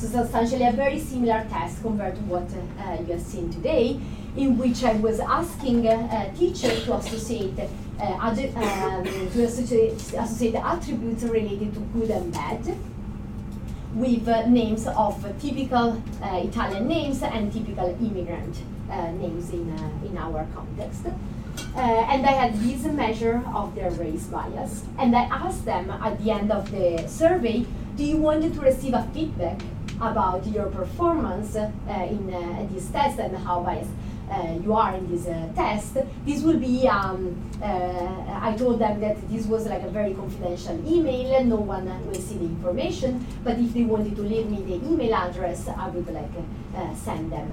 So 0.00 0.06
substantially 0.06 0.64
a 0.64 0.72
very 0.72 0.98
similar 0.98 1.44
test 1.50 1.82
compared 1.82 2.16
to 2.16 2.22
what 2.22 2.48
uh, 2.48 3.02
you 3.02 3.12
have 3.12 3.20
seen 3.20 3.52
today, 3.52 4.00
in 4.34 4.56
which 4.56 4.82
I 4.82 4.94
was 4.94 5.20
asking 5.20 5.86
uh, 5.86 6.34
teachers 6.34 6.86
to 6.86 6.94
associate 6.94 7.52
uh, 8.00 8.04
um, 8.04 9.04
to 9.04 9.44
associate, 9.44 9.92
associate 9.92 10.54
attributes 10.54 11.24
related 11.24 11.74
to 11.74 11.80
good 11.92 12.08
and 12.08 12.32
bad 12.32 12.78
with 13.94 14.26
uh, 14.26 14.46
names 14.46 14.86
of 14.86 15.22
typical 15.38 16.02
Italian 16.22 16.88
names 16.88 17.22
and 17.22 17.52
typical 17.52 17.90
immigrant 18.00 18.56
names 19.20 19.50
in, 19.50 19.68
in 20.02 20.16
our 20.16 20.46
context. 20.54 21.04
Uh, 21.76 21.78
and 21.78 22.24
I 22.24 22.32
had 22.32 22.54
this 22.60 22.84
measure 22.84 23.42
of 23.54 23.74
their 23.74 23.90
race 23.90 24.24
bias. 24.24 24.84
And 24.98 25.14
I 25.14 25.24
asked 25.24 25.66
them 25.66 25.90
at 25.90 26.18
the 26.24 26.30
end 26.30 26.50
of 26.50 26.70
the 26.70 27.06
survey, 27.06 27.66
do 27.96 28.04
you 28.04 28.16
want 28.16 28.54
to 28.54 28.60
receive 28.60 28.94
a 28.94 29.02
feedback 29.12 29.60
about 30.00 30.46
your 30.46 30.66
performance 30.66 31.56
uh, 31.56 31.70
in 31.88 32.32
uh, 32.32 32.66
this 32.72 32.88
test 32.88 33.18
and 33.18 33.36
how 33.36 33.62
biased 33.62 33.90
uh, 34.30 34.56
you 34.62 34.72
are 34.72 34.94
in 34.94 35.10
this 35.10 35.26
uh, 35.26 35.48
test? 35.54 35.98
This 36.24 36.42
will 36.42 36.58
be, 36.58 36.86
um, 36.88 37.36
uh, 37.62 37.66
I 38.40 38.54
told 38.56 38.78
them 38.78 39.00
that 39.00 39.28
this 39.28 39.46
was 39.46 39.66
like 39.66 39.82
a 39.82 39.90
very 39.90 40.14
confidential 40.14 40.78
email, 40.88 41.34
and 41.36 41.48
no 41.48 41.56
one 41.56 41.86
will 42.06 42.14
see 42.14 42.38
the 42.38 42.44
information, 42.44 43.26
but 43.42 43.58
if 43.58 43.74
they 43.74 43.82
wanted 43.82 44.16
to 44.16 44.22
leave 44.22 44.48
me 44.48 44.62
the 44.62 44.86
email 44.86 45.14
address, 45.14 45.68
I 45.68 45.88
would 45.88 46.06
like 46.12 46.30
uh, 46.76 46.94
send 46.94 47.32
them 47.32 47.50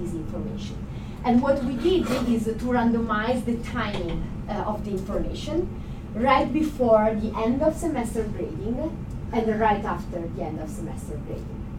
this 0.00 0.12
information. 0.12 0.84
And 1.24 1.40
what 1.42 1.62
we 1.64 1.76
did 1.76 2.08
is 2.28 2.44
to 2.44 2.52
randomize 2.52 3.44
the 3.44 3.56
timing 3.70 4.22
of 4.48 4.84
the 4.84 4.92
information 4.92 5.82
right 6.14 6.52
before 6.52 7.14
the 7.14 7.32
end 7.38 7.62
of 7.62 7.76
semester 7.76 8.22
grading 8.24 8.78
and 9.32 9.60
right 9.60 9.84
after 9.84 10.26
the 10.26 10.42
end 10.42 10.60
of 10.60 10.70
semester 10.70 11.18
grading. 11.26 11.75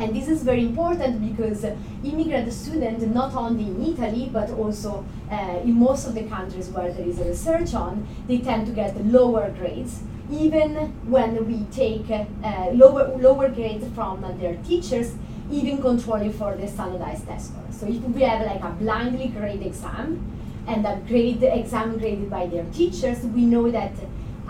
And 0.00 0.16
this 0.16 0.28
is 0.28 0.42
very 0.42 0.62
important 0.62 1.20
because 1.28 1.62
immigrant 2.02 2.50
students, 2.54 3.04
not 3.04 3.34
only 3.34 3.64
in 3.64 3.84
Italy, 3.84 4.30
but 4.32 4.48
also 4.50 5.04
uh, 5.30 5.60
in 5.62 5.74
most 5.74 6.06
of 6.06 6.14
the 6.14 6.22
countries 6.22 6.70
where 6.70 6.90
there 6.90 7.06
is 7.06 7.18
research 7.18 7.74
on, 7.74 8.08
they 8.26 8.38
tend 8.38 8.66
to 8.66 8.72
get 8.72 8.96
lower 9.04 9.50
grades, 9.50 10.00
even 10.32 10.74
when 11.04 11.46
we 11.46 11.64
take 11.70 12.10
uh, 12.10 12.70
lower, 12.72 13.14
lower 13.18 13.50
grades 13.50 13.86
from 13.94 14.22
their 14.40 14.56
teachers, 14.66 15.12
even 15.50 15.82
controlling 15.82 16.32
for 16.32 16.56
the 16.56 16.66
standardized 16.66 17.26
test 17.26 17.48
score. 17.48 17.64
So 17.70 17.86
if 17.86 18.00
we 18.02 18.22
have 18.22 18.46
like 18.46 18.64
a 18.64 18.70
blindly 18.70 19.28
graded 19.28 19.66
exam 19.66 20.24
and 20.66 20.86
a 20.86 20.96
grade 21.06 21.42
exam 21.42 21.98
graded 21.98 22.30
by 22.30 22.46
their 22.46 22.64
teachers, 22.72 23.22
we 23.24 23.44
know 23.44 23.70
that 23.70 23.92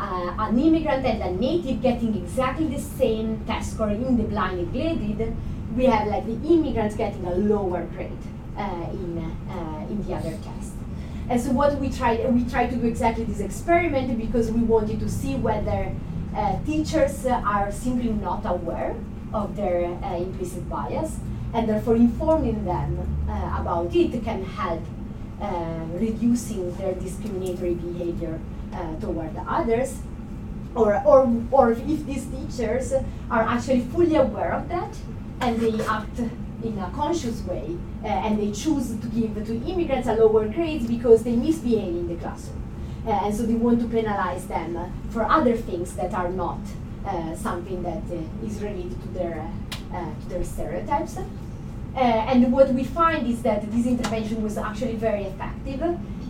uh, 0.00 0.34
an 0.38 0.58
immigrant 0.58 1.04
and 1.04 1.22
a 1.22 1.30
native 1.30 1.82
getting 1.82 2.16
exactly 2.16 2.66
the 2.66 2.80
same 2.80 3.44
test 3.44 3.74
score 3.74 3.90
in 3.90 4.16
the 4.16 4.24
blindly 4.24 4.64
graded, 4.64 5.36
we 5.76 5.84
have 5.84 6.08
like 6.08 6.24
the 6.24 6.38
immigrants 6.48 6.96
getting 6.96 7.24
a 7.26 7.34
lower 7.34 7.84
grade 7.84 8.12
uh, 8.56 8.86
in, 8.92 9.18
uh, 9.50 9.86
in 9.90 10.02
the 10.06 10.14
other 10.14 10.36
test. 10.42 10.72
And 11.28 11.40
so 11.40 11.52
what 11.52 11.78
we 11.78 11.90
tried, 11.90 12.32
we 12.32 12.44
tried 12.44 12.70
to 12.70 12.76
do 12.76 12.86
exactly 12.86 13.24
this 13.24 13.40
experiment 13.40 14.18
because 14.18 14.50
we 14.50 14.62
wanted 14.62 15.00
to 15.00 15.08
see 15.08 15.36
whether 15.36 15.94
uh, 16.34 16.58
teachers 16.64 17.26
are 17.26 17.70
simply 17.70 18.10
not 18.10 18.44
aware 18.46 18.96
of 19.32 19.54
their 19.54 19.84
uh, 19.84 20.16
implicit 20.16 20.68
bias, 20.68 21.18
and 21.52 21.68
therefore 21.68 21.96
informing 21.96 22.64
them 22.64 22.98
uh, 23.28 23.60
about 23.60 23.94
it 23.94 24.24
can 24.24 24.44
help 24.44 24.82
reducing 25.94 26.74
their 26.76 26.94
discriminatory 26.94 27.74
behavior 27.74 28.38
uh, 28.74 28.96
toward 29.00 29.34
the 29.34 29.42
others. 29.42 29.98
Or, 30.74 31.02
or, 31.04 31.28
or 31.50 31.72
if 31.72 32.06
these 32.06 32.26
teachers 32.26 32.92
are 33.30 33.42
actually 33.42 33.80
fully 33.80 34.14
aware 34.14 34.52
of 34.52 34.68
that 34.68 34.96
and 35.40 35.58
they 35.58 35.84
act 35.84 36.20
in 36.62 36.78
a 36.78 36.90
conscious 36.94 37.42
way 37.42 37.76
uh, 38.04 38.06
and 38.06 38.38
they 38.38 38.52
choose 38.52 38.90
to 38.90 39.06
give 39.08 39.34
to 39.46 39.54
immigrants 39.66 40.06
a 40.06 40.14
lower 40.14 40.46
grade 40.48 40.86
because 40.86 41.22
they 41.22 41.34
misbehave 41.34 41.96
in 41.96 42.08
the 42.08 42.16
classroom. 42.16 42.62
Uh, 43.06 43.10
and 43.24 43.34
so 43.34 43.44
they 43.44 43.54
want 43.54 43.80
to 43.80 43.88
penalize 43.88 44.46
them 44.46 44.78
for 45.10 45.24
other 45.24 45.56
things 45.56 45.94
that 45.94 46.12
are 46.12 46.28
not 46.30 46.58
uh, 47.06 47.34
something 47.34 47.82
that 47.82 48.02
uh, 48.12 48.46
is 48.46 48.62
related 48.62 49.00
to 49.00 49.08
their, 49.08 49.50
uh, 49.92 50.04
to 50.20 50.28
their 50.28 50.44
stereotypes. 50.44 51.16
And 51.96 52.52
what 52.52 52.72
we 52.72 52.84
find 52.84 53.26
is 53.26 53.42
that 53.42 53.70
this 53.72 53.86
intervention 53.86 54.42
was 54.42 54.56
actually 54.56 54.94
very 54.94 55.24
effective 55.24 55.80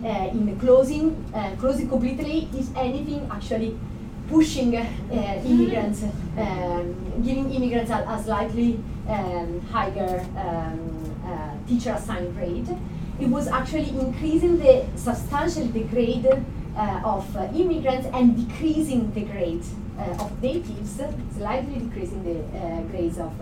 in 0.03 0.59
closing, 0.59 1.23
closing 1.59 1.89
completely, 1.89 2.49
is 2.57 2.71
anything, 2.75 3.27
actually 3.31 3.77
pushing 4.29 4.73
immigrants, 4.73 6.03
um, 6.37 7.21
giving 7.23 7.51
immigrants 7.53 7.91
a, 7.91 7.97
a 8.07 8.21
slightly 8.23 8.79
um, 9.07 9.59
higher 9.71 10.25
um, 10.37 11.65
teacher 11.67 11.91
assigned 11.91 12.35
grade. 12.35 12.67
It 13.19 13.27
was 13.27 13.47
actually 13.47 13.89
increasing 13.89 14.57
the 14.57 14.85
substantially 14.95 15.67
the 15.67 15.83
grade 15.83 16.25
uh, 16.75 17.01
of 17.03 17.35
uh, 17.35 17.49
immigrants 17.53 18.07
and 18.13 18.35
decreasing 18.47 19.11
the 19.13 19.21
grade 19.21 19.63
uh, 19.99 20.23
of 20.23 20.41
natives, 20.41 21.01
slightly 21.37 21.79
decreasing 21.79 22.23
the 22.23 22.83
grades 22.89 23.17
of, 23.17 23.33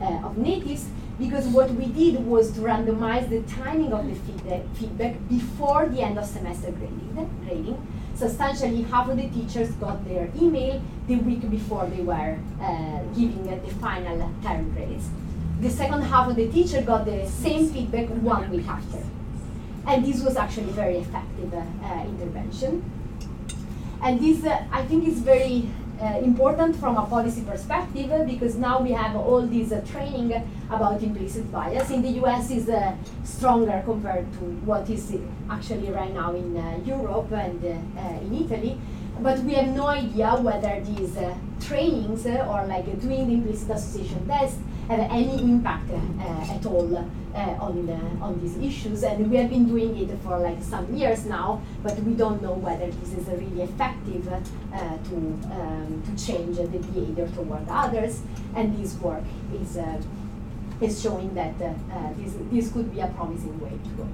of 0.00 0.36
natives, 0.38 0.86
because 1.18 1.46
what 1.48 1.70
we 1.72 1.86
did 1.86 2.24
was 2.24 2.52
to 2.52 2.60
randomize 2.60 3.28
the 3.28 3.42
timing 3.42 3.92
of 3.92 4.06
the 4.06 4.14
feedback, 4.14 4.62
feedback 4.74 5.28
before 5.28 5.88
the 5.88 6.00
end 6.00 6.18
of 6.18 6.24
semester 6.24 6.70
grading, 6.70 7.30
grading. 7.44 7.86
Substantially, 8.14 8.82
half 8.82 9.08
of 9.08 9.16
the 9.16 9.28
teachers 9.28 9.70
got 9.72 10.04
their 10.06 10.28
email 10.40 10.80
the 11.06 11.16
week 11.16 11.48
before 11.50 11.86
they 11.86 12.02
were 12.02 12.38
uh, 12.60 13.00
giving 13.16 13.48
uh, 13.48 13.58
the 13.64 13.72
final 13.74 14.32
term 14.42 14.72
grades. 14.72 15.08
The 15.60 15.70
second 15.70 16.02
half 16.02 16.28
of 16.28 16.36
the 16.36 16.48
teacher 16.48 16.82
got 16.82 17.04
the 17.04 17.26
same 17.26 17.68
feedback 17.68 18.08
one 18.08 18.50
week 18.50 18.66
after. 18.68 19.02
And 19.86 20.04
this 20.04 20.22
was 20.22 20.36
actually 20.36 20.70
a 20.70 20.72
very 20.72 20.98
effective 20.98 21.52
uh, 21.54 22.04
intervention. 22.06 22.88
And 24.02 24.20
this, 24.20 24.44
uh, 24.44 24.64
I 24.70 24.84
think, 24.84 25.08
is 25.08 25.18
very 25.20 25.68
uh, 26.00 26.18
important 26.22 26.76
from 26.76 26.96
a 26.96 27.04
policy 27.06 27.42
perspective 27.42 28.12
uh, 28.12 28.22
because 28.22 28.54
now 28.56 28.80
we 28.80 28.92
have 28.92 29.16
all 29.16 29.42
this 29.42 29.72
uh, 29.72 29.80
training 29.90 30.32
about 30.70 31.02
implicit 31.02 31.50
bias. 31.50 31.90
In 31.90 32.02
the 32.02 32.10
US 32.22 32.50
is 32.50 32.68
uh, 32.68 32.94
stronger 33.24 33.82
compared 33.84 34.32
to 34.34 34.44
what 34.64 34.88
is 34.88 35.16
actually 35.50 35.90
right 35.90 36.14
now 36.14 36.34
in 36.34 36.54
Europe 36.86 37.32
and 37.32 37.64
in 37.64 38.34
Italy. 38.44 38.78
But 39.20 39.40
we 39.40 39.54
have 39.54 39.74
no 39.74 39.88
idea 39.88 40.36
whether 40.36 40.80
these 40.84 41.18
trainings 41.60 42.24
or 42.26 42.64
like 42.66 42.86
doing 43.00 43.26
the 43.26 43.34
implicit 43.34 43.70
association 43.70 44.24
test 44.28 44.58
have 44.88 45.00
any 45.10 45.42
impact 45.42 45.90
at 45.90 46.64
all 46.66 46.96
uh, 47.34 47.40
on, 47.60 47.88
uh, 47.88 48.24
on 48.24 48.40
these 48.40 48.56
issues. 48.56 49.02
And 49.02 49.30
we 49.30 49.36
have 49.36 49.50
been 49.50 49.68
doing 49.68 49.96
it 49.96 50.10
for 50.24 50.38
like 50.38 50.62
some 50.62 50.92
years 50.94 51.26
now, 51.26 51.62
but 51.82 51.98
we 52.00 52.14
don't 52.14 52.42
know 52.42 52.54
whether 52.54 52.90
this 52.90 53.12
is 53.12 53.26
really 53.28 53.62
effective 53.62 54.26
uh, 54.28 54.38
to, 54.78 55.16
um, 55.52 56.02
to 56.06 56.26
change 56.26 56.56
the 56.56 56.66
behavior 56.66 57.28
toward 57.28 57.68
others. 57.68 58.22
And 58.56 58.76
this 58.76 58.94
work 58.96 59.24
is, 59.60 59.78
is 60.80 61.02
showing 61.02 61.34
that 61.34 61.58
this, 62.16 62.34
this 62.50 62.72
could 62.72 62.92
be 62.92 63.00
a 63.00 63.08
promising 63.08 63.60
way 63.60 63.70
to 63.70 63.90
go. 63.90 64.08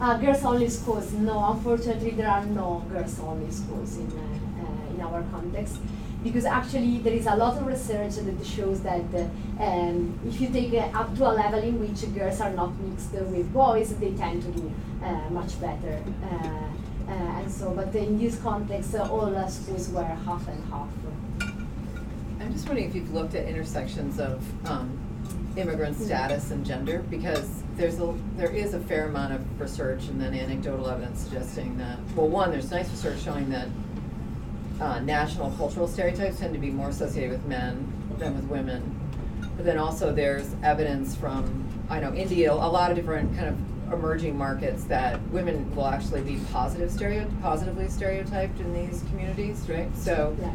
Uh, 0.00 0.16
girls 0.16 0.44
only 0.44 0.68
schools, 0.68 1.12
no, 1.12 1.52
unfortunately 1.52 2.10
there 2.10 2.30
are 2.30 2.46
no 2.46 2.84
girls 2.88 3.18
only 3.18 3.50
schools 3.50 3.96
in, 3.96 4.06
uh, 4.06 4.62
uh, 4.62 4.94
in 4.94 5.00
our 5.00 5.24
context 5.32 5.78
because 6.22 6.44
actually 6.44 6.98
there 6.98 7.14
is 7.14 7.26
a 7.26 7.34
lot 7.34 7.56
of 7.56 7.66
research 7.66 8.14
that 8.14 8.46
shows 8.46 8.80
that 8.82 9.02
uh, 9.12 9.62
um, 9.62 10.16
if 10.24 10.40
you 10.40 10.48
take 10.50 10.72
uh, 10.74 10.98
up 10.98 11.16
to 11.16 11.26
a 11.26 11.32
level 11.32 11.58
in 11.58 11.80
which 11.80 12.14
girls 12.14 12.40
are 12.40 12.50
not 12.50 12.78
mixed 12.78 13.10
with 13.10 13.52
boys, 13.52 13.96
they 13.96 14.12
tend 14.12 14.40
to 14.40 14.48
do 14.52 14.72
uh, 15.02 15.30
much 15.30 15.60
better. 15.60 16.00
and 17.08 17.50
so, 17.50 17.72
but 17.72 17.92
in 17.96 18.18
this 18.18 18.38
context, 18.40 18.94
all 18.94 19.26
the 19.26 19.48
schools 19.48 19.88
were 19.88 20.04
half 20.04 20.46
and 20.46 20.64
half. 20.70 20.88
I'm 22.40 22.52
just 22.52 22.66
wondering 22.68 22.88
if 22.88 22.94
you've 22.94 23.12
looked 23.12 23.34
at 23.34 23.48
intersections 23.48 24.20
of 24.20 24.40
um, 24.70 24.96
immigrant 25.56 25.96
mm. 25.96 26.04
status 26.04 26.50
and 26.50 26.64
gender 26.64 27.04
because 27.10 27.62
there's 27.76 27.98
a 27.98 28.14
there 28.36 28.50
is 28.50 28.74
a 28.74 28.80
fair 28.80 29.06
amount 29.06 29.32
of 29.32 29.60
research 29.60 30.04
and 30.08 30.20
then 30.20 30.34
anecdotal 30.34 30.88
evidence 30.88 31.20
suggesting 31.20 31.76
that 31.78 31.98
well 32.14 32.28
one 32.28 32.50
there's 32.50 32.70
nice 32.70 32.90
research 32.90 33.20
showing 33.20 33.48
that 33.50 33.68
uh, 34.80 35.00
national 35.00 35.50
cultural 35.52 35.88
stereotypes 35.88 36.38
tend 36.38 36.52
to 36.52 36.60
be 36.60 36.70
more 36.70 36.88
associated 36.88 37.30
with 37.30 37.44
men 37.46 37.92
than 38.18 38.34
with 38.34 38.44
women 38.44 38.94
but 39.56 39.64
then 39.64 39.78
also 39.78 40.12
there's 40.12 40.54
evidence 40.62 41.16
from 41.16 41.66
I 41.90 42.00
know 42.00 42.12
India 42.14 42.52
a 42.52 42.54
lot 42.54 42.90
of 42.90 42.96
different 42.96 43.34
kind 43.36 43.48
of 43.48 43.58
emerging 43.92 44.36
markets 44.36 44.84
that 44.84 45.20
women 45.30 45.74
will 45.74 45.86
actually 45.86 46.20
be 46.20 46.38
positive 46.52 46.90
stereo 46.90 47.26
positively 47.40 47.88
stereotyped 47.88 48.60
in 48.60 48.74
these 48.74 49.02
communities 49.10 49.68
right 49.68 49.88
so 49.96 50.36
yeah. 50.40 50.52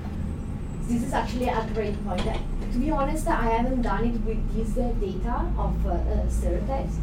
This 0.88 1.04
is 1.04 1.14
actually 1.14 1.50
a 1.50 1.68
great 1.74 1.96
point 2.06 2.26
to 2.74 2.80
be 2.80 2.90
honest, 2.90 3.28
I 3.28 3.50
haven't 3.58 3.84
done 3.84 4.04
it 4.04 4.20
with 4.26 4.42
this 4.56 4.78
uh, 4.78 4.92
data 5.00 5.46
of 5.58 5.86
uh, 5.86 5.92
uh 5.92 6.28
stereotypes. 6.28 6.96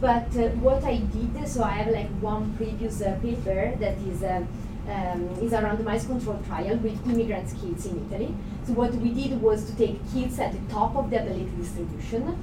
But 0.00 0.28
uh, 0.36 0.50
what 0.66 0.84
I 0.84 0.98
did, 0.98 1.48
so 1.48 1.64
I 1.64 1.70
have 1.70 1.92
like 1.92 2.10
one 2.20 2.54
previous 2.56 3.02
uh, 3.02 3.18
paper 3.20 3.74
that 3.80 3.98
is 4.06 4.22
um, 4.22 4.46
is 5.42 5.52
a 5.52 5.58
randomized 5.58 6.06
control 6.06 6.38
trial 6.46 6.76
with 6.76 6.96
immigrant 7.10 7.48
kids 7.60 7.86
in 7.86 8.06
Italy. 8.06 8.32
So 8.66 8.74
what 8.74 8.94
we 8.94 9.10
did 9.10 9.42
was 9.42 9.68
to 9.68 9.76
take 9.76 9.98
kids 10.12 10.38
at 10.38 10.52
the 10.52 10.72
top 10.72 10.94
of 10.94 11.10
the 11.10 11.22
ability 11.22 11.50
distribution, 11.58 12.38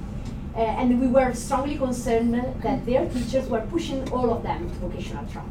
uh, 0.54 0.58
and 0.58 1.00
we 1.00 1.06
were 1.06 1.32
strongly 1.32 1.78
concerned 1.78 2.34
that 2.62 2.84
their 2.84 3.08
teachers 3.08 3.48
were 3.48 3.62
pushing 3.70 4.06
all 4.10 4.30
of 4.30 4.42
them 4.42 4.68
to 4.68 4.74
vocational 4.86 5.26
track. 5.28 5.46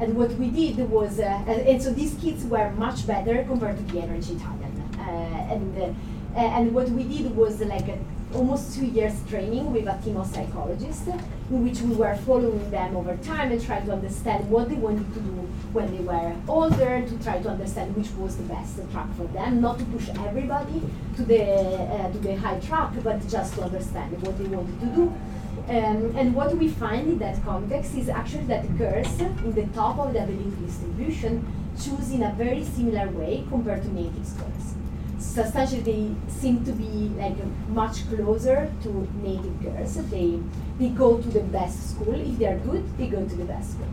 And 0.00 0.14
what 0.16 0.32
we 0.32 0.50
did 0.50 0.78
was, 0.90 1.18
uh, 1.18 1.22
and, 1.22 1.60
and, 1.66 1.82
so 1.82 1.92
these 1.92 2.14
kids 2.20 2.44
were 2.44 2.70
much 2.72 3.06
better 3.06 3.42
compared 3.44 3.78
to 3.78 3.82
the 3.92 4.02
average 4.02 4.30
Italian. 4.30 4.67
Uh, 5.08 5.54
and 5.54 5.96
and 6.36 6.72
what 6.72 6.88
we 6.90 7.02
did 7.02 7.34
was 7.34 7.60
like 7.60 7.88
a, 7.88 7.98
almost 8.34 8.74
two 8.74 8.86
years 8.86 9.14
training 9.28 9.72
with 9.72 9.86
a 9.86 9.98
team 10.04 10.16
of 10.16 10.26
psychologists 10.26 11.08
in 11.08 11.64
which 11.64 11.80
we 11.80 11.94
were 11.94 12.14
following 12.16 12.70
them 12.70 12.96
over 12.96 13.16
time 13.16 13.50
and 13.50 13.64
trying 13.64 13.84
to 13.86 13.92
understand 13.92 14.48
what 14.50 14.68
they 14.68 14.74
wanted 14.74 15.12
to 15.14 15.20
do 15.20 15.48
when 15.72 15.90
they 15.96 16.02
were 16.02 16.34
older, 16.46 17.04
to 17.06 17.24
try 17.24 17.40
to 17.40 17.48
understand 17.48 17.96
which 17.96 18.10
was 18.12 18.36
the 18.36 18.42
best 18.44 18.76
track 18.92 19.08
for 19.16 19.24
them, 19.28 19.60
not 19.60 19.78
to 19.78 19.84
push 19.86 20.08
everybody 20.26 20.82
to 21.16 21.22
the, 21.22 21.42
uh, 21.42 22.12
to 22.12 22.18
the 22.18 22.36
high 22.36 22.60
track, 22.60 22.92
but 23.02 23.26
just 23.28 23.54
to 23.54 23.62
understand 23.62 24.20
what 24.22 24.38
they 24.38 24.44
wanted 24.44 24.78
to 24.80 24.86
do. 24.86 25.02
Um, 25.68 26.14
and 26.16 26.34
what 26.34 26.56
we 26.56 26.68
find 26.68 27.08
in 27.08 27.18
that 27.18 27.42
context 27.42 27.94
is 27.94 28.08
actually 28.08 28.44
that 28.44 28.78
girls 28.78 29.20
in 29.20 29.54
the 29.54 29.66
top 29.74 29.98
of 29.98 30.12
the 30.12 30.22
ability 30.22 30.52
distribution 30.64 31.44
choose 31.78 32.10
in 32.10 32.22
a 32.22 32.32
very 32.34 32.64
similar 32.64 33.08
way 33.10 33.44
compared 33.48 33.82
to 33.82 33.92
native 33.92 34.38
girls 34.38 34.77
substantially 35.28 35.82
they 35.82 36.32
seem 36.32 36.64
to 36.64 36.72
be 36.72 37.10
like 37.16 37.36
much 37.68 38.08
closer 38.08 38.72
to 38.82 39.08
native 39.22 39.62
girls. 39.62 39.94
They 40.10 40.40
they 40.78 40.88
go 40.88 41.18
to 41.18 41.28
the 41.28 41.40
best 41.40 41.90
school. 41.90 42.14
If 42.14 42.38
they 42.38 42.46
are 42.46 42.58
good, 42.58 42.84
they 42.98 43.08
go 43.08 43.24
to 43.24 43.36
the 43.36 43.44
best 43.44 43.72
school. 43.72 43.92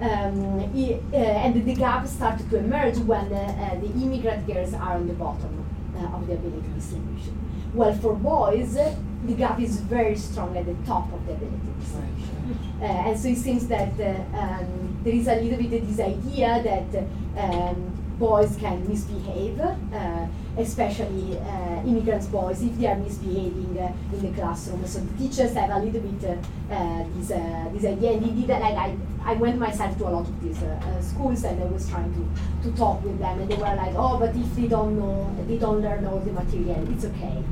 Um, 0.00 0.60
uh, 0.60 1.16
and 1.16 1.66
the 1.66 1.74
gap 1.74 2.06
started 2.06 2.48
to 2.50 2.58
emerge 2.58 2.98
when 2.98 3.32
uh, 3.32 3.36
uh, 3.36 3.80
the 3.80 3.90
immigrant 4.04 4.46
girls 4.46 4.72
are 4.72 4.94
on 4.94 5.08
the 5.08 5.14
bottom 5.14 5.66
uh, 5.96 6.16
of 6.16 6.26
the 6.28 6.34
ability 6.34 6.68
distribution. 6.76 7.34
Well, 7.74 7.92
for 7.94 8.14
boys, 8.14 8.74
the 8.74 9.34
gap 9.34 9.60
is 9.60 9.80
very 9.80 10.16
strong 10.16 10.56
at 10.56 10.66
the 10.66 10.76
top 10.86 11.12
of 11.12 11.26
the 11.26 11.32
ability 11.32 11.72
distribution. 11.80 12.58
Uh, 12.80 12.84
and 12.84 13.18
so 13.18 13.28
it 13.28 13.38
seems 13.38 13.66
that 13.66 13.92
um, 14.34 15.00
there 15.02 15.14
is 15.14 15.26
a 15.26 15.34
little 15.34 15.58
bit 15.58 15.82
of 15.82 15.88
this 15.88 15.98
idea 15.98 16.62
that 16.62 16.88
um, 17.36 17.98
boys 18.18 18.56
can 18.56 18.86
misbehave, 18.88 19.60
uh, 19.60 20.26
especially 20.58 21.38
uh, 21.38 21.82
immigrants 21.86 22.26
boys 22.26 22.62
if 22.62 22.76
they 22.78 22.86
are 22.86 22.96
misbehaving 22.96 23.78
uh, 23.78 23.92
in 24.12 24.20
the 24.22 24.32
classroom. 24.40 24.84
So 24.86 25.00
the 25.00 25.16
teachers 25.16 25.54
have 25.54 25.70
a 25.70 25.78
little 25.78 26.00
bit 26.00 26.24
uh, 26.24 26.74
uh, 26.74 27.04
this 27.14 27.30
uh, 27.30 27.68
this 27.72 27.84
idea, 27.84 28.12
and 28.12 28.36
did 28.36 28.48
like 28.48 28.62
I, 28.62 28.96
I 29.24 29.34
went 29.34 29.58
myself 29.58 29.96
to 29.98 30.08
a 30.08 30.10
lot 30.10 30.26
of 30.28 30.42
these 30.42 30.62
uh, 30.62 31.00
schools, 31.00 31.44
and 31.44 31.62
I 31.62 31.66
was 31.66 31.88
trying 31.88 32.12
to, 32.12 32.68
to 32.70 32.76
talk 32.76 33.02
with 33.04 33.18
them, 33.18 33.40
and 33.40 33.50
they 33.50 33.56
were 33.56 33.74
like, 33.74 33.94
oh, 33.96 34.18
but 34.18 34.34
if 34.34 34.54
they 34.56 34.66
don't 34.66 34.98
know, 34.98 35.30
they 35.46 35.58
don't 35.58 35.80
learn 35.80 36.04
all 36.06 36.18
the 36.18 36.32
material, 36.32 36.86
it's 36.92 37.04
okay, 37.04 37.42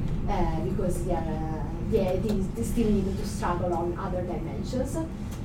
because 0.65 1.05
they 1.05 1.15
are. 1.15 1.63
They, 1.89 2.19
they, 2.21 2.35
they 2.35 2.65
still 2.65 2.91
need 2.91 3.17
to 3.17 3.25
struggle 3.25 3.73
on 3.73 3.97
other 3.97 4.21
dimensions. 4.23 4.97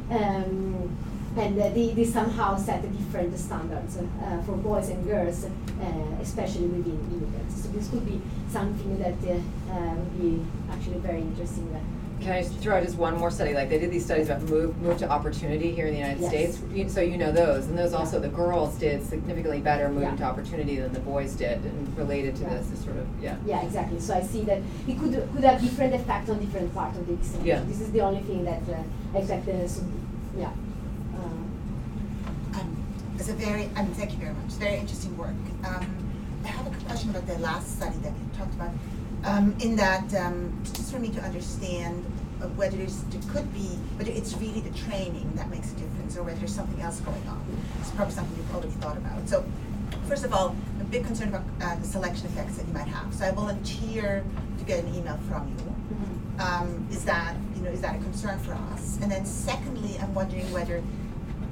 Um, 0.09 0.97
and 1.37 1.59
uh, 1.59 1.69
they, 1.69 1.89
they 1.93 2.05
somehow 2.05 2.57
set 2.57 2.81
different 2.97 3.37
standards 3.37 3.97
uh, 3.97 4.41
for 4.43 4.53
boys 4.57 4.89
and 4.89 5.05
girls, 5.05 5.45
uh, 5.45 5.85
especially 6.21 6.67
within 6.67 6.99
immigrants. 7.11 7.63
So 7.63 7.69
this 7.69 7.89
could 7.89 8.05
be 8.05 8.21
something 8.49 8.99
that 8.99 9.15
uh, 9.23 9.73
uh, 9.73 9.95
would 9.95 10.21
be 10.21 10.45
actually 10.71 10.99
very 10.99 11.21
interesting. 11.21 11.67
Can 12.19 12.33
I 12.33 12.43
just 12.43 12.59
throw 12.59 12.77
out 12.77 12.83
just 12.83 12.97
one 12.97 13.17
more 13.17 13.31
study? 13.31 13.55
Like 13.55 13.69
they 13.69 13.79
did 13.79 13.89
these 13.89 14.05
studies 14.05 14.29
about 14.29 14.43
move 14.43 14.77
move 14.77 14.95
to 14.99 15.09
opportunity 15.09 15.71
here 15.71 15.87
in 15.87 15.93
the 15.93 15.99
United 15.99 16.21
Yes. 16.21 16.29
States. 16.59 16.93
So 16.93 17.01
you 17.01 17.17
know 17.17 17.31
those, 17.31 17.65
and 17.65 17.75
those 17.75 17.93
also 17.93 18.19
the 18.19 18.27
girls 18.27 18.77
did 18.77 19.03
significantly 19.03 19.59
better 19.59 19.89
moving 19.89 20.09
Yeah. 20.09 20.15
to 20.17 20.23
opportunity 20.25 20.75
than 20.75 20.93
the 20.93 20.99
boys 20.99 21.33
did, 21.33 21.63
and 21.65 21.97
related 21.97 22.35
to 22.35 22.43
Yeah. 22.43 22.49
this 22.57 22.71
is 22.71 22.79
sort 22.83 22.97
of 22.97 23.07
yeah. 23.19 23.37
Yeah, 23.43 23.63
exactly. 23.63 23.99
So 23.99 24.13
I 24.13 24.21
see 24.21 24.43
that 24.43 24.59
it 24.87 24.99
could 24.99 25.13
could 25.33 25.43
have 25.43 25.59
different 25.61 25.95
effect 25.95 26.29
on 26.29 26.37
different 26.39 26.71
parts 26.75 26.95
of 26.99 27.07
the 27.07 27.13
extinction. 27.13 27.47
Yeah. 27.47 27.63
This 27.65 27.81
is 27.81 27.91
the 27.91 28.01
only 28.01 28.21
thing 28.21 28.43
that 28.45 28.61
uh, 28.69 29.17
affects 29.17 29.45
the 29.47 29.67
so, 29.67 29.81
yeah. 30.37 30.51
It's 33.21 33.29
a 33.29 33.33
very, 33.33 33.69
I 33.75 33.83
mean, 33.83 33.93
thank 33.93 34.13
you 34.13 34.17
very 34.17 34.33
much, 34.33 34.45
It's 34.45 34.55
very 34.55 34.77
interesting 34.77 35.15
work. 35.15 35.35
Um, 35.63 35.85
I 36.43 36.47
have 36.47 36.65
a 36.65 36.85
question 36.85 37.11
about 37.11 37.27
the 37.27 37.37
last 37.37 37.77
study 37.77 37.95
that 37.99 38.13
you 38.13 38.25
talked 38.35 38.55
about, 38.55 38.71
um, 39.25 39.55
in 39.59 39.75
that, 39.75 40.11
um, 40.15 40.59
just 40.63 40.91
for 40.91 40.97
me 40.97 41.09
to 41.09 41.21
understand 41.21 42.03
uh, 42.41 42.47
whether 42.57 42.77
there 42.77 43.21
could 43.31 43.53
be, 43.53 43.77
whether 43.97 44.09
it's 44.09 44.35
really 44.37 44.61
the 44.61 44.75
training 44.75 45.31
that 45.35 45.51
makes 45.51 45.71
a 45.71 45.75
difference, 45.75 46.17
or 46.17 46.23
whether 46.23 46.39
there's 46.39 46.55
something 46.55 46.81
else 46.81 46.99
going 47.01 47.27
on. 47.27 47.45
It's 47.79 47.91
probably 47.91 48.15
something 48.15 48.35
you've 48.35 48.55
already 48.55 48.71
thought 48.81 48.97
about. 48.97 49.29
So, 49.29 49.45
first 50.07 50.25
of 50.25 50.33
all, 50.33 50.55
I'm 50.79 50.81
a 50.81 50.85
big 50.85 51.05
concern 51.05 51.27
about 51.27 51.43
uh, 51.61 51.75
the 51.75 51.85
selection 51.85 52.25
effects 52.25 52.57
that 52.57 52.65
you 52.65 52.73
might 52.73 52.87
have. 52.87 53.13
So 53.13 53.25
I 53.25 53.29
volunteer 53.33 54.25
to 54.57 54.63
get 54.63 54.83
an 54.83 54.95
email 54.95 55.19
from 55.29 55.47
you 55.59 55.71
um, 56.41 56.87
is 56.91 57.05
that 57.05 57.35
you 57.55 57.61
know 57.61 57.69
is 57.69 57.81
that 57.81 57.95
a 57.95 57.99
concern 57.99 58.39
for 58.39 58.53
us? 58.53 58.97
And 59.01 59.11
then 59.11 59.25
secondly, 59.25 59.97
I'm 60.01 60.13
wondering 60.13 60.51
whether 60.51 60.81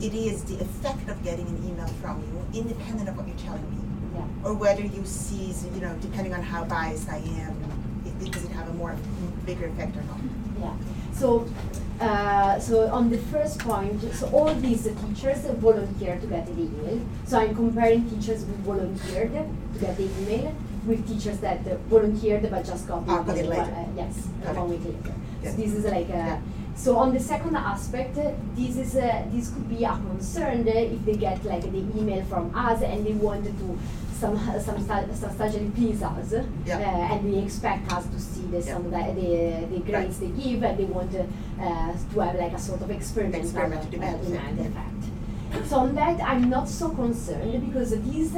it 0.01 0.13
is 0.13 0.43
the 0.43 0.55
effect 0.61 1.09
of 1.09 1.21
getting 1.23 1.47
an 1.47 1.63
email 1.67 1.87
from 2.01 2.21
you, 2.23 2.59
independent 2.61 3.09
of 3.09 3.17
what 3.17 3.27
you're 3.27 3.37
telling 3.37 3.67
me, 3.69 3.77
yeah. 4.15 4.25
or 4.47 4.53
whether 4.53 4.81
you 4.81 5.05
see 5.05 5.53
you 5.75 5.81
know 5.81 5.95
depending 6.01 6.33
on 6.33 6.41
how 6.41 6.63
biased 6.63 7.09
I 7.09 7.17
am, 7.17 7.55
it, 8.21 8.31
does 8.31 8.43
it 8.45 8.51
have 8.51 8.69
a 8.69 8.73
more 8.73 8.95
bigger 9.45 9.67
effect 9.67 9.95
or 9.97 10.03
not? 10.03 10.19
Yeah. 10.59 10.73
So, 11.13 11.47
uh, 11.99 12.59
so 12.59 12.87
on 12.91 13.09
the 13.09 13.17
first 13.17 13.59
point, 13.59 14.01
so 14.13 14.27
all 14.29 14.53
these 14.55 14.83
teachers 14.83 15.39
volunteer 15.59 16.17
to 16.19 16.27
get 16.27 16.45
the 16.45 16.53
email. 16.53 17.01
So 17.25 17.39
I'm 17.39 17.53
comparing 17.55 18.09
teachers 18.09 18.45
who 18.45 18.53
volunteered 18.63 19.33
to 19.33 19.79
get 19.79 19.97
the 19.97 20.03
email 20.21 20.55
with 20.85 21.05
teachers 21.07 21.39
that 21.39 21.67
uh, 21.67 21.75
volunteered 21.89 22.49
but 22.49 22.65
just 22.65 22.87
got 22.87 23.05
the 23.05 23.11
Ah, 23.11 23.21
it 23.27 23.37
email, 23.45 23.49
later. 23.49 23.61
uh, 23.63 23.85
yes, 23.97 24.27
one 24.55 24.69
week 24.69 24.79
later. 24.85 25.13
So 25.43 25.51
this 25.51 25.73
is 25.73 25.83
like 25.85 26.07
a, 26.09 26.11
Yeah. 26.11 26.41
So 26.83 26.95
on 26.97 27.13
the 27.13 27.19
second 27.19 27.55
aspect, 27.57 28.15
this 28.55 28.73
is 28.83 28.95
uh, 28.95 29.23
this 29.33 29.45
could 29.53 29.67
be 29.69 29.83
a 29.83 29.89
concern 30.07 30.59
uh, 30.67 30.71
if 30.95 31.03
they 31.05 31.15
get 31.27 31.43
like 31.43 31.63
the 31.63 31.83
email 31.99 32.23
from 32.31 32.45
us 32.55 32.81
and 32.81 33.05
they 33.05 33.13
want 33.27 33.43
to 33.45 33.67
some 34.19 34.37
some 34.59 34.79
substantially 35.23 35.71
please 35.75 36.01
us, 36.03 36.33
Yeah. 36.65 36.77
uh, 36.79 37.13
and 37.13 37.19
they 37.33 37.39
expect 37.47 37.91
us 37.91 38.05
to 38.13 38.19
see 38.19 38.45
the 38.53 38.59
Yeah. 38.59 38.77
the, 38.79 39.21
the, 39.21 39.33
the 39.73 39.79
grades 39.89 40.17
they 40.19 40.31
give, 40.41 40.63
and 40.63 40.75
they 40.79 40.85
want 40.97 41.13
uh, 41.15 41.23
uh, 41.65 41.91
to 42.13 42.19
have 42.25 42.35
like 42.43 42.53
a 42.53 42.59
sort 42.69 42.81
of 42.81 42.89
experimental 42.91 43.47
Experimental 43.49 43.87
uh, 43.87 43.91
demand 43.91 44.17
demand 44.25 44.59
effect. 44.59 45.67
So 45.69 45.77
on 45.77 45.95
that, 45.95 46.21
I'm 46.21 46.47
not 46.49 46.69
so 46.69 46.89
concerned 46.89 47.65
because 47.67 47.89
these, 48.09 48.35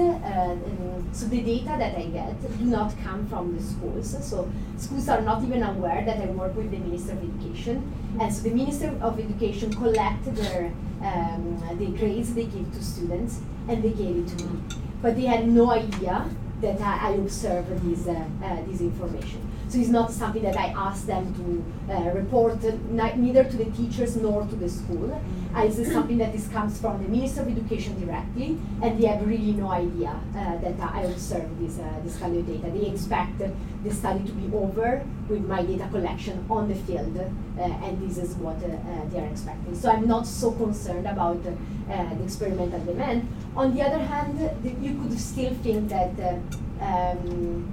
so 1.14 1.26
the 1.26 1.42
data 1.42 1.76
that 1.78 1.98
I 1.98 2.06
get 2.06 2.60
do 2.60 2.66
not 2.66 2.94
come 3.04 3.28
from 3.28 3.56
the 3.56 3.62
schools. 3.62 4.16
So 4.28 4.50
schools 4.78 5.10
are 5.10 5.22
not 5.22 5.44
even 5.44 5.64
aware 5.64 6.04
that 6.06 6.22
I 6.22 6.26
work 6.28 6.56
with 6.56 6.72
the 6.72 6.78
Minister 6.78 7.14
of 7.14 7.24
Education, 7.24 7.92
and 8.20 8.34
so 8.34 8.44
the 8.44 8.56
Minister 8.56 8.98
of 9.02 9.20
Education 9.20 9.74
collect 9.74 10.24
their 10.36 10.72
um, 11.04 11.62
the 11.78 11.88
grades 11.88 12.34
they 12.34 12.46
give 12.46 12.72
to 12.74 12.84
students, 12.84 13.42
and 13.68 13.84
they 13.84 13.92
gave 13.92 14.18
it 14.18 14.28
to 14.38 14.46
me, 14.46 14.62
but 15.02 15.16
they 15.16 15.26
had 15.26 15.48
no 15.48 15.72
idea 15.72 16.30
that 16.62 16.80
I, 16.80 17.10
I 17.10 17.12
observe 17.14 17.68
this 17.84 18.08
uh, 18.08 18.24
uh, 18.44 18.62
this 18.68 18.82
information. 18.82 19.51
So 19.72 19.78
it's 19.78 19.88
not 19.88 20.12
something 20.12 20.44
that 20.44 20.58
I 20.58 20.66
ask 20.76 21.06
them 21.06 21.34
to 21.40 21.94
uh, 21.94 22.10
report, 22.12 22.62
uh, 22.66 22.76
neither 23.16 23.46
to 23.46 23.56
the 23.56 23.72
teachers 23.72 24.18
nor 24.18 24.46
to 24.46 24.56
the 24.58 24.70
school. 24.70 25.10
Uh, 25.56 25.62
it's 25.62 25.90
something 25.94 26.18
that 26.18 26.36
is, 26.36 26.50
comes 26.50 26.78
from 26.82 27.02
the 27.02 27.08
Minister 27.08 27.44
of 27.44 27.48
Education 27.48 27.98
directly, 28.06 28.58
and 28.82 29.02
they 29.02 29.08
have 29.08 29.26
really 29.26 29.54
no 29.54 29.70
idea 29.70 30.10
uh, 30.10 30.58
that 30.58 30.78
I 30.82 31.04
observe 31.04 31.58
this, 31.62 31.80
uh, 31.80 31.88
this 32.04 32.18
kind 32.18 32.36
of 32.36 32.46
data. 32.46 32.70
They 32.70 32.88
expect 32.88 33.40
the 33.40 33.94
study 33.94 34.26
to 34.26 34.34
be 34.34 34.54
over 34.54 35.06
with 35.30 35.48
my 35.48 35.64
data 35.64 35.88
collection 35.90 36.46
on 36.50 36.68
the 36.68 36.76
field, 36.76 37.18
uh, 37.18 37.62
and 37.62 38.02
this 38.02 38.18
is 38.18 38.36
what 38.36 38.60
they 38.60 39.20
are 39.20 39.28
expecting. 39.28 39.74
So 39.74 39.90
I'm 39.90 40.06
not 40.06 40.28
so 40.28 40.52
concerned 40.52 41.08
about 41.08 41.46
the 41.46 41.56
experimental 42.22 42.82
demand. 42.82 43.26
On 43.56 43.74
the 43.74 43.84
other 43.84 44.00
hand, 44.00 44.38
you 44.82 45.00
could 45.02 45.18
still 45.18 45.54
think 45.64 45.88
that 45.88 46.20
um, 46.82 47.72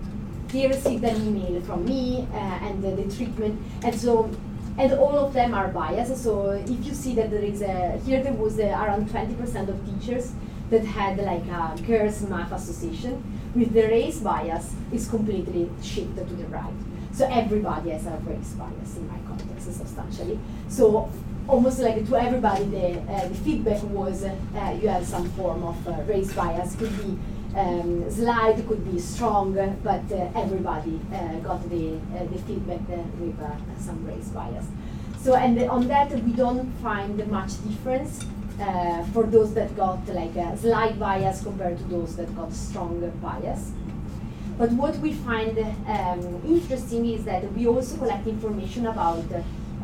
they 0.48 0.66
received 0.66 1.04
an 1.04 1.16
email 1.26 1.60
from 1.62 1.84
me 1.84 2.26
uh, 2.32 2.36
and 2.36 2.84
uh, 2.84 2.94
the 2.94 3.14
treatment, 3.14 3.60
and 3.82 3.94
so 3.94 4.30
and 4.78 4.92
all 4.92 5.18
of 5.18 5.32
them 5.32 5.54
are 5.54 5.68
biased. 5.68 6.22
So 6.22 6.50
if 6.50 6.84
you 6.86 6.94
see 6.94 7.14
that 7.16 7.30
there 7.30 7.42
is 7.42 7.62
a 7.62 8.00
here 8.04 8.22
there 8.22 8.32
was 8.32 8.58
uh, 8.58 8.64
around 8.64 9.08
20% 9.10 9.68
of 9.68 9.76
teachers 9.86 10.32
that 10.70 10.84
had 10.84 11.18
like 11.18 11.46
a 11.46 11.82
girls 11.86 12.22
math 12.28 12.52
association 12.52 13.22
with 13.54 13.72
the 13.72 13.82
race 13.82 14.20
bias 14.20 14.74
is 14.92 15.08
completely 15.08 15.68
shifted 15.82 16.28
to 16.28 16.34
the 16.34 16.46
right. 16.46 16.74
So 17.12 17.26
everybody 17.30 17.90
has 17.90 18.06
a 18.06 18.16
race 18.24 18.52
bias 18.52 18.96
in 18.96 19.08
my 19.08 19.18
context 19.26 19.72
substantially. 19.72 20.38
So 20.68 21.10
almost 21.48 21.80
like 21.80 22.06
to 22.06 22.16
everybody 22.16 22.64
the, 22.64 23.00
uh, 23.00 23.28
the 23.28 23.34
feedback 23.34 23.82
was 23.84 24.22
uh, 24.22 24.78
you 24.80 24.88
have 24.88 25.04
some 25.06 25.28
form 25.30 25.64
of 25.64 25.88
uh, 25.88 25.92
race 26.02 26.32
bias 26.32 26.76
could 26.76 26.96
be 26.98 27.18
um, 27.58 28.10
slide 28.10 28.66
could 28.68 28.90
be 28.90 28.98
strong, 28.98 29.52
but 29.82 30.04
uh, 30.12 30.30
everybody 30.34 31.00
uh, 31.12 31.34
got 31.40 31.68
the, 31.68 31.96
uh, 32.14 32.24
the 32.32 32.38
feedback 32.46 32.80
with 32.88 33.36
some 33.80 34.06
race 34.06 34.28
bias. 34.28 34.66
So, 35.18 35.34
and 35.34 35.60
on 35.68 35.88
that, 35.88 36.10
we 36.24 36.32
don't 36.32 36.70
find 36.78 37.26
much 37.28 37.52
difference 37.66 38.24
uh, 38.60 39.04
for 39.12 39.24
those 39.24 39.52
that 39.54 39.76
got 39.76 40.06
like 40.08 40.36
a 40.36 40.56
slight 40.56 40.98
bias 40.98 41.42
compared 41.42 41.78
to 41.78 41.84
those 41.84 42.16
that 42.16 42.34
got 42.36 42.52
stronger 42.52 43.08
bias. 43.22 43.72
But 44.56 44.72
what 44.72 44.96
we 44.98 45.12
find 45.12 45.58
um, 45.58 46.42
interesting 46.46 47.06
is 47.06 47.24
that 47.24 47.52
we 47.52 47.66
also 47.66 47.96
collect 47.96 48.26
information 48.26 48.86
about 48.86 49.24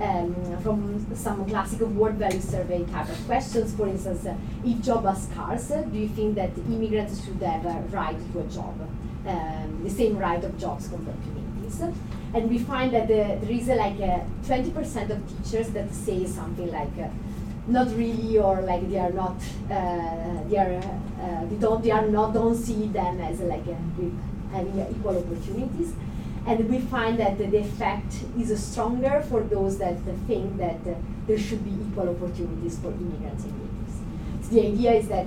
um, 0.01 0.59
from 0.62 1.14
some 1.14 1.45
classic 1.47 1.80
World 1.80 2.16
Value 2.16 2.40
survey 2.40 2.84
type 2.84 3.09
of 3.09 3.26
questions. 3.26 3.74
For 3.74 3.86
instance, 3.88 4.26
uh, 4.26 4.36
if 4.64 4.80
job 4.82 5.07
are 5.07 5.16
scarce, 5.16 5.68
do 5.68 5.99
you 5.99 6.09
think 6.09 6.34
that 6.36 6.57
immigrants 6.59 7.24
should 7.24 7.40
have 7.42 7.64
a 7.66 7.80
right 7.90 8.16
to 8.32 8.40
a 8.40 8.45
job, 8.45 8.74
um, 9.26 9.80
the 9.84 9.90
same 9.90 10.18
right 10.18 10.42
of 10.42 10.59
jobs 10.59 10.88
compared 10.88 11.22
to 11.22 11.28
natives? 11.28 11.80
And 12.34 12.51
we 12.51 12.59
find 12.59 12.92
that 12.95 13.07
the, 13.07 13.38
there 13.40 13.51
is 13.51 13.68
like 13.68 14.01
uh, 14.01 14.20
20% 14.42 15.11
of 15.11 15.45
teachers 15.45 15.68
that 15.70 15.95
say 15.95 16.26
something 16.26 16.70
like, 16.70 16.99
uh, 17.01 17.09
not 17.68 17.88
really, 17.97 18.38
or 18.38 18.61
like 18.62 18.90
they 18.90 18.99
are 18.99 19.12
not, 19.12 19.36
uh, 19.70 20.42
they 20.49 20.59
are, 20.59 20.74
uh, 21.22 21.45
they 21.47 21.57
don't, 21.57 21.82
they 21.82 21.92
are 21.92 22.07
not, 22.09 22.34
don't 22.34 22.57
see 22.57 22.88
them 22.88 23.20
as 23.20 23.40
like 23.40 23.64
having 23.64 24.86
equal 24.90 25.16
opportunities. 25.16 25.95
And 26.47 26.68
we 26.68 26.78
find 26.78 27.18
that 27.18 27.38
the 27.38 27.57
effect 27.57 28.22
is 28.38 28.62
stronger 28.62 29.24
for 29.30 29.42
those 29.42 29.78
that 29.78 29.97
think 30.26 30.59
that 30.59 30.78
there 31.26 31.38
should 31.38 31.64
be 31.64 31.70
equal 31.70 32.11
opportunities 32.11 32.78
for 32.78 32.88
immigrants 32.88 33.45
and 33.45 33.53
natives. 33.59 34.49
So 34.49 34.55
the 34.55 34.66
idea 34.66 34.92
is 34.92 35.09
that 35.09 35.26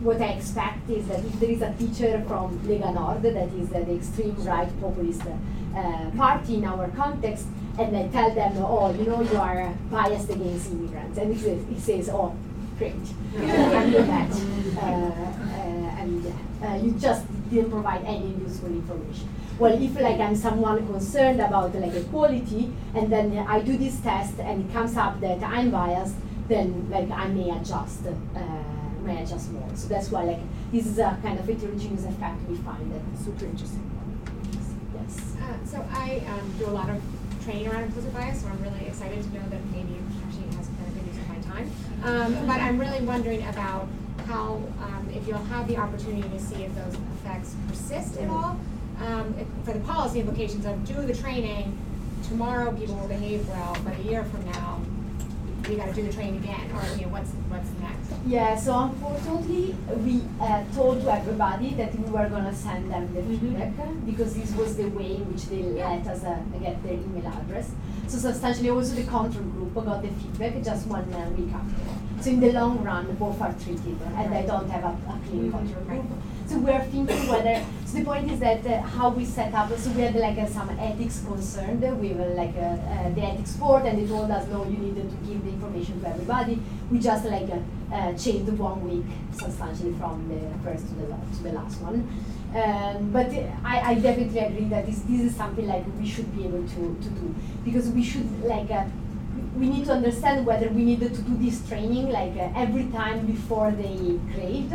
what 0.00 0.20
I 0.20 0.26
expect 0.26 0.88
is 0.90 1.08
that 1.08 1.24
if 1.24 1.40
there 1.40 1.50
is 1.50 1.62
a 1.62 1.72
teacher 1.72 2.22
from 2.28 2.58
Lega 2.60 2.94
Nord, 2.94 3.22
that 3.22 3.48
is 3.54 3.70
the 3.70 3.94
extreme 3.94 4.36
right 4.44 4.68
populist 4.80 5.22
uh, 5.22 6.10
party 6.16 6.56
in 6.56 6.64
our 6.64 6.88
context, 6.90 7.46
and 7.78 7.96
I 7.96 8.08
tell 8.08 8.32
them, 8.34 8.58
oh, 8.58 8.92
you 8.92 9.04
know, 9.06 9.22
you 9.22 9.36
are 9.38 9.72
biased 9.90 10.30
against 10.30 10.70
immigrants, 10.70 11.18
and 11.18 11.34
he 11.34 11.40
says, 11.40 11.64
he 11.68 11.80
says 11.80 12.08
oh, 12.10 12.36
great, 12.78 12.94
you 12.94 13.40
can 13.40 13.90
do 13.90 14.02
that, 14.04 14.30
uh, 14.76 14.86
uh, 14.86 16.02
and 16.02 16.34
uh, 16.62 16.74
you 16.84 16.92
just 16.92 17.24
didn't 17.50 17.70
provide 17.70 18.04
any 18.04 18.34
useful 18.34 18.68
information. 18.68 19.28
Well, 19.58 19.74
if 19.82 20.00
like 20.00 20.20
I'm 20.20 20.36
someone 20.36 20.86
concerned 20.86 21.40
about 21.40 21.74
like 21.74 21.94
equality, 21.94 22.72
and 22.94 23.10
then 23.10 23.36
I 23.38 23.60
do 23.60 23.76
this 23.76 23.98
test 24.00 24.38
and 24.38 24.64
it 24.64 24.72
comes 24.72 24.96
up 24.96 25.20
that 25.20 25.42
I'm 25.42 25.70
biased, 25.70 26.14
then 26.48 26.88
like 26.90 27.10
I 27.10 27.26
may 27.26 27.50
adjust 27.50 28.06
uh, 28.06 28.40
may 29.02 29.22
adjust 29.22 29.50
more. 29.50 29.68
So 29.74 29.88
that's 29.88 30.10
why 30.10 30.22
like 30.24 30.40
this 30.70 30.86
is 30.86 30.98
a 30.98 31.18
kind 31.22 31.38
of 31.40 31.46
heterogeneous 31.46 32.04
effect 32.04 32.38
we 32.48 32.56
find. 32.58 32.92
that 32.92 33.02
Super 33.18 33.46
interesting. 33.46 33.82
Yes. 34.94 35.34
Uh, 35.42 35.66
so 35.66 35.84
I 35.92 36.22
um, 36.28 36.54
do 36.58 36.66
a 36.66 36.74
lot 36.74 36.88
of 36.88 37.02
training 37.44 37.66
around 37.68 37.84
implicit 37.84 38.14
bias, 38.14 38.42
so 38.42 38.48
I'm 38.48 38.62
really 38.62 38.86
excited 38.86 39.22
to 39.24 39.34
know 39.34 39.48
that 39.48 39.64
maybe 39.72 39.98
actually 40.24 40.56
has 40.56 40.68
been 40.68 40.86
a 40.86 40.90
good 40.90 41.06
use 41.06 41.16
of 41.16 41.28
my 41.28 41.40
time. 41.50 41.70
Um, 42.04 42.46
but 42.46 42.60
I'm 42.60 42.78
really 42.78 43.00
wondering 43.04 43.42
about 43.48 43.88
how, 44.26 44.62
um, 44.82 45.08
if 45.12 45.26
you'll 45.26 45.38
have 45.38 45.66
the 45.66 45.78
opportunity 45.78 46.28
to 46.28 46.38
see 46.38 46.64
if 46.64 46.74
those 46.74 46.94
effects 46.94 47.56
persist 47.66 48.18
at 48.18 48.28
all, 48.28 48.60
um, 49.00 49.34
for 49.64 49.72
the 49.72 49.80
policy 49.80 50.20
implications 50.20 50.66
of 50.66 50.84
do 50.86 50.94
the 51.02 51.14
training, 51.14 51.76
tomorrow 52.28 52.72
people 52.72 52.96
will 52.96 53.08
behave 53.08 53.48
well, 53.48 53.76
but 53.84 53.98
a 53.98 54.02
year 54.02 54.24
from 54.24 54.44
now, 54.46 54.80
we 55.68 55.76
gotta 55.76 55.92
do 55.92 56.02
the 56.02 56.12
training 56.12 56.36
again, 56.42 56.70
or, 56.72 56.82
you 56.96 57.02
know, 57.02 57.12
what's, 57.12 57.30
what's 57.48 57.68
next? 57.80 58.07
Yeah, 58.26 58.56
so 58.56 58.78
unfortunately, 58.78 59.74
we 60.04 60.22
uh, 60.40 60.62
told 60.74 61.00
to 61.02 61.12
everybody 61.12 61.74
that 61.74 61.98
we 61.98 62.10
were 62.10 62.28
gonna 62.28 62.54
send 62.54 62.90
them 62.90 63.08
the 63.14 63.20
Mhm. 63.20 63.40
feedback 63.40 63.72
uh, 63.80 63.92
because 64.04 64.34
this 64.34 64.52
was 64.56 64.76
the 64.76 64.88
way 64.98 65.16
in 65.16 65.22
which 65.32 65.44
they 65.52 65.62
let 65.62 66.06
us 66.06 66.24
uh, 66.24 66.36
get 66.60 66.82
their 66.82 66.94
email 66.94 67.26
address. 67.26 67.70
So 68.06 68.18
substantially, 68.18 68.70
also 68.70 68.94
the 68.94 69.04
control 69.04 69.44
group 69.54 69.74
got 69.74 70.02
the 70.02 70.08
feedback 70.08 70.62
just 70.62 70.86
one 70.88 71.06
uh, 71.12 71.30
week 71.36 71.52
after. 71.54 72.22
So 72.22 72.30
in 72.30 72.40
the 72.40 72.52
long 72.52 72.82
run, 72.82 73.06
both 73.18 73.40
are 73.40 73.54
treated, 73.62 73.96
and 74.16 74.34
I 74.34 74.42
don't 74.42 74.68
have 74.70 74.84
a, 74.84 74.94
a 75.14 75.16
clean 75.28 75.44
Mhm. 75.48 75.56
control 75.58 75.84
group. 75.84 76.06
So 76.48 76.58
we 76.58 76.70
are 76.70 76.84
thinking 76.92 77.28
whether. 77.32 77.56
So 77.86 77.98
the 77.98 78.04
point 78.04 78.30
is 78.30 78.40
that 78.40 78.66
uh, 78.66 78.80
how 78.96 79.08
we 79.10 79.24
set 79.24 79.54
up. 79.54 79.70
So 79.78 79.90
we 79.90 80.02
had 80.02 80.16
like 80.16 80.38
uh, 80.38 80.46
some 80.46 80.68
ethics 80.90 81.22
concerned 81.26 81.82
with 82.00 82.20
uh, 82.20 82.28
like 82.42 82.56
uh, 82.56 82.76
uh, 82.94 83.08
the 83.14 83.22
ethics 83.32 83.52
board, 83.56 83.84
and 83.86 83.98
they 83.98 84.06
told 84.06 84.30
us 84.30 84.46
no, 84.52 84.64
you 84.64 84.78
needed 84.86 85.08
to 85.14 85.16
give 85.28 85.44
the 85.44 85.50
information 85.56 86.00
to 86.02 86.08
everybody. 86.08 86.60
We 86.90 86.98
just 86.98 87.24
like 87.26 87.48
uh, 87.92 88.12
changed 88.14 88.52
one 88.52 88.88
week 88.88 89.06
substantially 89.32 89.94
from 89.94 90.28
the 90.28 90.40
first 90.64 90.88
to 90.88 90.94
the 90.94 91.06
last, 91.08 91.36
to 91.36 91.42
the 91.42 91.52
last 91.52 91.80
one. 91.80 92.08
Um, 92.54 93.10
but 93.12 93.30
I, 93.64 93.92
I 93.92 93.94
definitely 93.94 94.38
agree 94.38 94.64
that 94.66 94.86
this, 94.86 95.00
this 95.00 95.20
is 95.20 95.36
something 95.36 95.66
like 95.66 95.84
we 95.98 96.06
should 96.06 96.34
be 96.34 96.44
able 96.44 96.66
to, 96.66 96.96
to 97.02 97.08
do 97.10 97.34
because 97.64 97.88
we 97.90 98.02
should 98.02 98.42
like 98.44 98.70
uh, 98.70 98.84
we 99.56 99.68
need 99.68 99.84
to 99.84 99.92
understand 99.92 100.46
whether 100.46 100.68
we 100.68 100.84
needed 100.84 101.14
to 101.14 101.22
do 101.22 101.36
this 101.36 101.66
training 101.68 102.10
like 102.10 102.32
uh, 102.36 102.48
every 102.56 102.84
time 102.86 103.26
before 103.26 103.70
they 103.70 104.18
grade 104.34 104.72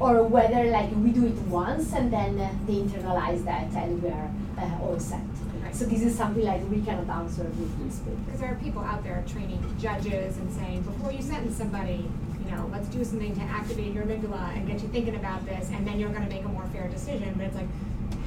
or 0.00 0.24
whether 0.24 0.64
like 0.64 0.90
we 0.96 1.10
do 1.10 1.26
it 1.26 1.38
once 1.46 1.92
and 1.92 2.12
then 2.12 2.40
uh, 2.40 2.50
they 2.66 2.74
internalize 2.74 3.44
that 3.44 3.70
and 3.74 4.02
we 4.02 4.08
are 4.08 4.30
uh, 4.58 4.82
all 4.82 4.98
set. 4.98 5.20
Right. 5.62 5.74
So 5.74 5.84
this 5.84 6.02
is 6.02 6.16
something 6.16 6.44
like 6.44 6.68
we 6.68 6.80
cannot 6.80 7.08
answer 7.08 7.44
with 7.44 7.84
this 7.84 8.00
paper. 8.00 8.16
Because 8.24 8.40
there 8.40 8.50
are 8.50 8.56
people 8.56 8.82
out 8.82 9.04
there 9.04 9.22
training 9.28 9.62
judges 9.80 10.38
and 10.38 10.52
saying, 10.52 10.82
before 10.82 11.12
you 11.12 11.22
sentence 11.22 11.56
somebody, 11.56 12.08
know, 12.52 12.68
let's 12.72 12.88
do 12.88 13.04
something 13.04 13.34
to 13.34 13.42
activate 13.42 13.92
your 13.92 14.04
amygdala 14.04 14.56
and 14.56 14.66
get 14.66 14.80
you 14.82 14.88
thinking 14.88 15.16
about 15.16 15.44
this, 15.46 15.70
and 15.70 15.86
then 15.86 15.98
you're 15.98 16.10
gonna 16.10 16.28
make 16.28 16.44
a 16.44 16.48
more 16.48 16.66
fair 16.72 16.88
decision, 16.88 17.34
but 17.36 17.46
it's 17.46 17.56
like, 17.56 17.68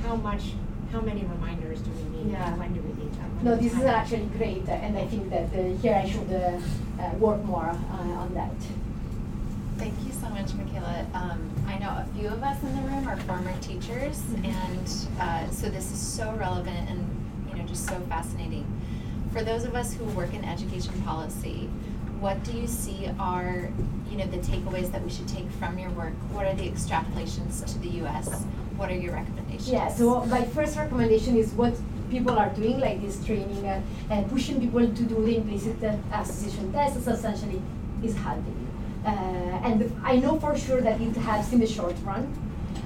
how 0.03 0.15
much, 0.15 0.41
how 0.91 1.01
many 1.01 1.23
reminders 1.23 1.79
do 1.81 1.91
we 1.91 2.17
need? 2.23 2.31
Yeah. 2.31 2.49
and 2.49 2.59
When 2.59 2.73
do 2.73 2.81
we 2.81 3.03
need 3.03 3.13
them? 3.13 3.39
No, 3.43 3.55
this 3.55 3.73
is 3.73 3.83
actually 3.83 4.25
great, 4.37 4.67
uh, 4.67 4.73
and 4.73 4.97
I 4.97 5.05
think 5.07 5.29
that 5.29 5.45
uh, 5.53 5.77
here 5.81 5.95
I 5.95 6.09
should 6.09 6.31
uh, 6.31 6.59
uh, 7.01 7.09
work 7.17 7.43
more 7.43 7.69
uh, 7.69 8.21
on 8.23 8.33
that. 8.33 8.53
Thank 9.77 9.93
you 10.05 10.13
so 10.13 10.29
much, 10.29 10.53
Michela. 10.53 11.05
Um, 11.13 11.51
I 11.67 11.77
know 11.79 11.89
a 11.89 12.07
few 12.15 12.29
of 12.29 12.41
us 12.41 12.61
in 12.63 12.73
the 12.75 12.81
room 12.83 13.07
are 13.07 13.17
former 13.17 13.53
teachers, 13.59 14.21
and 14.43 15.07
uh, 15.19 15.49
so 15.49 15.67
this 15.69 15.91
is 15.91 15.99
so 15.99 16.33
relevant 16.39 16.89
and 16.89 17.05
you 17.49 17.57
know 17.57 17.67
just 17.67 17.85
so 17.87 17.99
fascinating. 18.07 18.65
For 19.33 19.43
those 19.43 19.65
of 19.65 19.75
us 19.75 19.93
who 19.93 20.05
work 20.05 20.33
in 20.33 20.45
education 20.45 20.93
policy, 21.01 21.69
what 22.19 22.43
do 22.43 22.51
you 22.51 22.67
see 22.67 23.09
are 23.19 23.69
you 24.09 24.17
know 24.17 24.25
the 24.27 24.37
takeaways 24.37 24.91
that 24.91 25.03
we 25.03 25.09
should 25.09 25.27
take 25.27 25.49
from 25.51 25.77
your 25.77 25.89
work? 25.91 26.13
What 26.31 26.45
are 26.45 26.53
the 26.53 26.69
extrapolations 26.69 27.65
to 27.71 27.79
the 27.79 27.89
U.S.? 28.03 28.43
What 28.77 28.89
are 28.89 28.95
your 28.95 29.13
recommendations? 29.13 29.69
Yeah, 29.69 29.87
so 29.89 30.25
my 30.25 30.43
first 30.45 30.77
recommendation 30.77 31.37
is 31.37 31.51
what 31.53 31.73
people 32.09 32.37
are 32.37 32.49
doing, 32.49 32.79
like 32.79 33.01
this 33.01 33.23
training, 33.25 33.65
uh, 33.65 33.81
and 34.09 34.29
pushing 34.29 34.59
people 34.59 34.81
to 34.81 35.03
do 35.03 35.25
the 35.25 35.37
implicit 35.37 35.83
uh, 35.83 35.95
association 36.13 36.71
test 36.71 37.07
essentially 37.07 37.61
is 38.03 38.15
helping. 38.15 38.61
Uh, 39.05 39.09
and 39.09 39.91
I 40.03 40.17
know 40.17 40.39
for 40.39 40.57
sure 40.57 40.81
that 40.81 40.99
it 40.99 41.15
helps 41.15 41.53
in 41.53 41.59
the 41.59 41.67
short 41.67 41.95
run. 42.03 42.25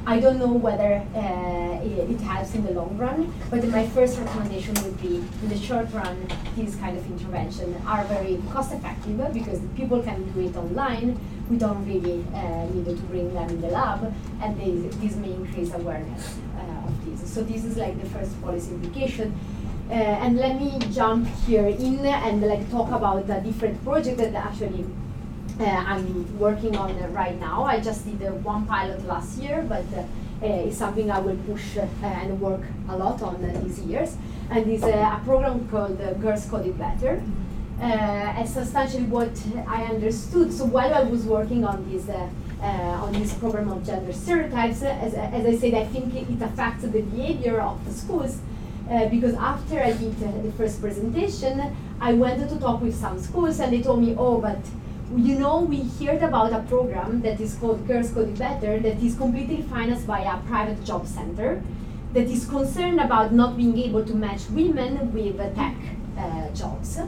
I 0.05 0.19
don't 0.19 0.39
know 0.39 0.53
whether 0.53 1.03
uh, 1.15 1.83
it, 1.83 2.19
helps 2.21 2.55
in 2.55 2.65
the 2.65 2.71
long 2.71 2.97
run, 2.97 3.33
but 3.49 3.63
my 3.67 3.87
first 3.87 4.17
recommendation 4.19 4.73
would 4.83 4.99
be 5.01 5.17
in 5.17 5.49
the 5.49 5.57
short 5.57 5.91
run, 5.93 6.27
these 6.55 6.75
kind 6.77 6.97
of 6.97 7.05
intervention 7.05 7.75
are 7.85 8.03
very 8.05 8.41
cost 8.51 8.73
effective 8.73 9.17
because 9.33 9.59
people 9.75 10.01
can 10.01 10.31
do 10.31 10.41
it 10.41 10.55
online. 10.55 11.19
We 11.49 11.57
don't 11.57 11.85
really 11.85 12.25
uh, 12.33 12.65
need 12.73 12.85
to 12.85 13.03
bring 13.09 13.33
them 13.33 13.49
in 13.49 13.61
the 13.61 13.69
lab, 13.69 14.13
and 14.41 14.59
they, 14.59 14.71
this 14.97 15.15
may 15.15 15.31
increase 15.31 15.73
awareness 15.73 16.37
uh, 16.57 16.87
of 16.87 17.05
this. 17.05 17.31
So 17.31 17.43
this 17.43 17.65
is 17.65 17.77
like 17.77 17.99
the 18.01 18.09
first 18.09 18.39
policy 18.41 18.71
implication. 18.71 19.37
Uh, 19.89 19.93
and 19.93 20.37
let 20.37 20.61
me 20.61 20.77
jump 20.91 21.27
here 21.47 21.67
in 21.67 22.05
and 22.05 22.43
like 22.43 22.69
talk 22.69 22.91
about 22.91 23.27
a 23.27 23.41
different 23.41 23.83
project 23.83 24.17
that 24.19 24.35
actually 24.35 24.85
uh, 25.59 25.63
I'm 25.63 26.39
working 26.39 26.77
on 26.77 26.91
uh, 26.91 27.07
right 27.09 27.37
now. 27.39 27.63
I 27.63 27.79
just 27.79 28.05
did 28.05 28.25
uh, 28.25 28.31
one 28.31 28.65
pilot 28.65 29.05
last 29.05 29.39
year, 29.39 29.65
but 29.67 29.85
uh, 29.93 30.01
uh, 30.41 30.67
it's 30.67 30.77
something 30.77 31.11
I 31.11 31.19
will 31.19 31.37
push 31.47 31.77
uh, 31.77 31.85
and 32.03 32.39
work 32.39 32.61
a 32.87 32.97
lot 32.97 33.21
on 33.21 33.41
these 33.63 33.79
years. 33.79 34.15
And 34.49 34.69
it's 34.69 34.83
a 34.83 35.21
program 35.25 35.67
called 35.69 35.99
Girls 36.21 36.45
Code 36.45 36.65
It 36.65 36.77
Better. 36.77 37.21
And 37.79 38.47
substantially 38.49 39.03
what 39.03 39.31
I 39.67 39.83
understood, 39.83 40.51
so 40.51 40.65
while 40.65 40.93
I 40.93 41.03
was 41.03 41.23
working 41.23 41.63
on 41.65 41.89
this, 41.91 42.09
on 42.61 43.13
this 43.13 43.33
program 43.35 43.69
of 43.69 43.85
gender 43.85 44.11
stereotypes, 44.11 44.81
as, 44.81 45.13
as 45.13 45.45
I 45.45 45.55
said, 45.55 45.73
I 45.75 45.85
think 45.85 46.15
it, 46.15 46.29
it 46.29 46.41
affects 46.41 46.81
the 46.81 46.89
behavior 46.89 47.61
of 47.61 47.85
the 47.85 47.93
schools 47.93 48.39
uh, 48.89 49.07
because 49.07 49.35
after 49.35 49.79
I 49.79 49.91
did 49.91 50.15
uh, 50.23 50.41
the 50.41 50.51
first 50.53 50.81
presentation, 50.81 51.61
I 52.01 52.13
went 52.13 52.49
to 52.49 52.59
talk 52.59 52.81
with 52.81 52.95
some 52.95 53.19
schools 53.21 53.59
and 53.59 53.71
they 53.71 53.83
told 53.83 54.01
me, 54.01 54.15
oh, 54.17 54.41
but 54.41 54.57
you 55.15 55.39
know, 55.39 55.61
we 55.61 55.83
heard 55.99 56.21
about 56.21 56.53
a 56.53 56.59
program 56.67 57.21
that 57.21 57.39
is 57.41 57.55
called 57.55 57.87
Girls 57.87 58.11
Code 58.11 58.29
It 58.29 58.37
Better 58.37 58.79
that 58.79 59.01
is 59.01 59.15
completely 59.15 59.63
financed 59.63 60.05
by 60.05 60.19
a 60.19 60.37
private 60.47 60.83
job 60.83 61.07
center 61.07 61.63
that 62.13 62.27
is 62.27 62.45
concerned 62.45 62.99
about 62.99 63.33
not 63.33 63.57
being 63.57 63.77
able 63.77 64.05
to 64.05 64.13
match 64.13 64.49
women 64.51 65.11
with 65.13 65.37
tech 65.55 65.75
uh, 66.17 66.49
jobs. 66.49 66.99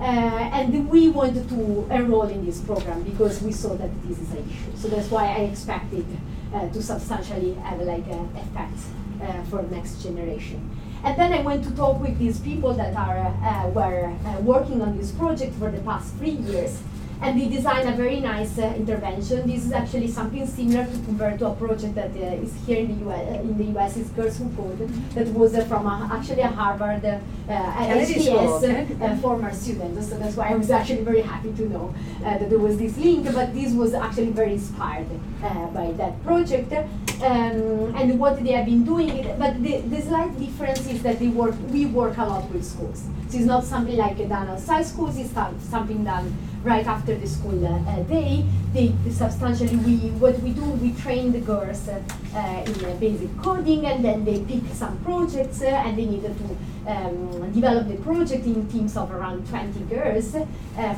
Uh, 0.00 0.04
and 0.04 0.88
we 0.88 1.08
wanted 1.08 1.48
to 1.48 1.86
enroll 1.90 2.28
in 2.28 2.44
this 2.44 2.60
program 2.60 3.02
because 3.02 3.40
we 3.42 3.52
saw 3.52 3.74
that 3.74 3.90
this 4.02 4.18
is 4.18 4.30
an 4.32 4.48
issue. 4.48 4.76
So 4.76 4.88
that's 4.88 5.10
why 5.10 5.26
I 5.26 5.38
expected 5.42 6.06
uh, 6.54 6.68
to 6.68 6.82
substantially 6.82 7.54
have 7.54 7.80
like 7.80 8.06
an 8.06 8.28
effect 8.36 8.78
uh, 9.22 9.42
for 9.44 9.62
the 9.62 9.74
next 9.74 10.02
generation. 10.02 10.76
And 11.04 11.18
then 11.18 11.32
I 11.32 11.42
went 11.42 11.64
to 11.64 11.70
talk 11.72 12.00
with 12.00 12.18
these 12.18 12.38
people 12.40 12.74
that 12.74 12.94
are 12.96 13.18
uh, 13.18 13.68
were 13.70 14.06
uh, 14.06 14.40
working 14.40 14.82
on 14.82 14.96
this 14.98 15.10
project 15.10 15.54
for 15.54 15.70
the 15.70 15.80
past 15.80 16.14
three 16.16 16.30
years, 16.30 16.80
and 17.22 17.40
they 17.40 17.48
designed 17.48 17.88
a 17.88 17.92
very 17.92 18.18
nice 18.18 18.58
uh, 18.58 18.74
intervention. 18.76 19.46
This 19.46 19.64
is 19.64 19.72
actually 19.72 20.08
something 20.08 20.44
similar 20.44 20.84
to 20.84 20.98
compare 21.04 21.38
to 21.38 21.46
a 21.46 21.54
project 21.54 21.94
that 21.94 22.10
uh, 22.10 22.44
is 22.44 22.52
here 22.66 22.78
in 22.78 22.88
the 22.98 23.10
US. 23.10 23.40
In 23.40 23.56
the 23.58 23.78
US, 23.78 23.96
is 23.96 24.08
Girls 24.10 24.38
Who 24.38 24.50
Code, 24.56 24.88
that 25.14 25.28
was 25.28 25.54
uh, 25.54 25.64
from 25.66 25.86
a, 25.86 26.10
actually 26.12 26.42
a 26.42 26.48
Harvard 26.48 27.04
uh, 27.04 28.04
School, 28.04 28.38
okay. 28.64 28.86
uh, 29.00 29.16
former 29.18 29.52
student. 29.54 30.02
So 30.02 30.18
that's 30.18 30.36
why 30.36 30.50
I 30.50 30.56
was 30.56 30.70
actually 30.70 31.04
very 31.04 31.22
happy 31.22 31.52
to 31.52 31.68
know 31.68 31.94
uh, 32.24 32.38
that 32.38 32.50
there 32.50 32.58
was 32.58 32.76
this 32.76 32.98
link. 32.98 33.32
But 33.32 33.54
this 33.54 33.72
was 33.72 33.94
actually 33.94 34.30
very 34.30 34.54
inspired 34.54 35.06
uh, 35.44 35.66
by 35.68 35.92
that 35.92 36.22
project. 36.24 36.72
Um, 36.72 37.94
and 37.94 38.18
what 38.18 38.42
they 38.42 38.50
have 38.52 38.66
been 38.66 38.84
doing, 38.84 39.22
but 39.38 39.62
the, 39.62 39.78
the 39.82 40.02
slight 40.02 40.36
difference 40.40 40.84
is 40.88 41.04
that 41.04 41.20
they 41.20 41.28
work, 41.28 41.54
we 41.70 41.86
work 41.86 42.16
a 42.16 42.24
lot 42.24 42.50
with 42.50 42.64
schools. 42.66 43.04
So 43.28 43.38
it's 43.38 43.46
not 43.46 43.62
something 43.62 43.96
like 43.96 44.18
done 44.28 44.48
outside 44.48 44.84
schools, 44.84 45.16
it's 45.16 45.30
something 45.30 46.02
done 46.02 46.36
right 46.62 46.86
after 46.86 47.14
the 47.14 47.26
school 47.26 47.66
uh, 47.66 47.90
uh, 47.90 48.02
day. 48.04 48.44
They 48.72 48.94
substantially, 49.10 49.76
we, 49.76 49.96
what 50.18 50.38
we 50.40 50.52
do, 50.52 50.62
we 50.62 50.92
train 50.92 51.32
the 51.32 51.40
girls 51.40 51.88
uh, 51.88 52.00
uh, 52.34 52.64
in 52.64 52.84
uh, 52.84 52.96
basic 52.98 53.36
coding 53.38 53.86
and 53.86 54.04
then 54.04 54.24
they 54.24 54.40
pick 54.40 54.62
some 54.72 54.98
projects 55.04 55.60
and 55.62 55.98
they 55.98 56.06
needed 56.06 56.34
to 56.38 56.90
um, 56.90 57.52
develop 57.52 57.88
the 57.88 57.96
project 57.96 58.46
in 58.46 58.66
teams 58.70 58.96
of 58.96 59.12
around 59.12 59.46
20 59.48 59.80
girls 59.94 60.32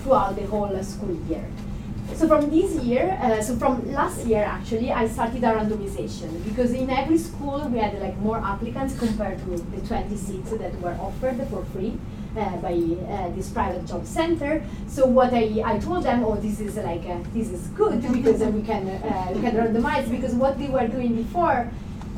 throughout 0.02 0.36
the 0.36 0.46
whole 0.46 0.82
school 0.82 1.16
year. 1.28 1.44
So 2.12 2.28
from 2.28 2.48
this 2.50 2.76
year, 2.84 3.18
uh, 3.20 3.42
so 3.42 3.56
from 3.56 3.90
last 3.90 4.24
year 4.26 4.44
actually, 4.44 4.92
I 4.92 5.08
started 5.08 5.42
a 5.42 5.48
randomization 5.48 6.44
because 6.44 6.72
in 6.72 6.88
every 6.90 7.18
school 7.18 7.66
we 7.68 7.78
had 7.78 8.00
like 8.00 8.16
more 8.18 8.38
applicants 8.38 8.96
compared 8.96 9.38
to 9.40 9.56
the 9.56 9.86
20 9.86 10.16
seats 10.16 10.50
that 10.50 10.80
were 10.80 10.96
offered 11.00 11.44
for 11.48 11.64
free 11.72 11.98
uh, 12.36 12.56
by 12.58 12.72
uh, 12.72 13.30
this 13.30 13.50
private 13.50 13.86
job 13.86 14.06
center. 14.06 14.64
So 14.88 15.06
what 15.06 15.32
I, 15.32 15.62
I 15.64 15.78
told 15.78 16.04
them, 16.04 16.24
oh, 16.24 16.36
this 16.36 16.60
is 16.60 16.76
like 16.76 17.04
uh, 17.06 17.18
this 17.32 17.50
is 17.50 17.66
good 17.68 18.02
because 18.12 18.40
we 18.42 18.62
can 18.62 18.88
uh, 18.88 19.32
we 19.34 19.40
can 19.40 19.54
randomize 19.54 20.10
because 20.10 20.34
what 20.34 20.58
they 20.58 20.68
were 20.68 20.88
doing 20.88 21.14
before, 21.16 21.70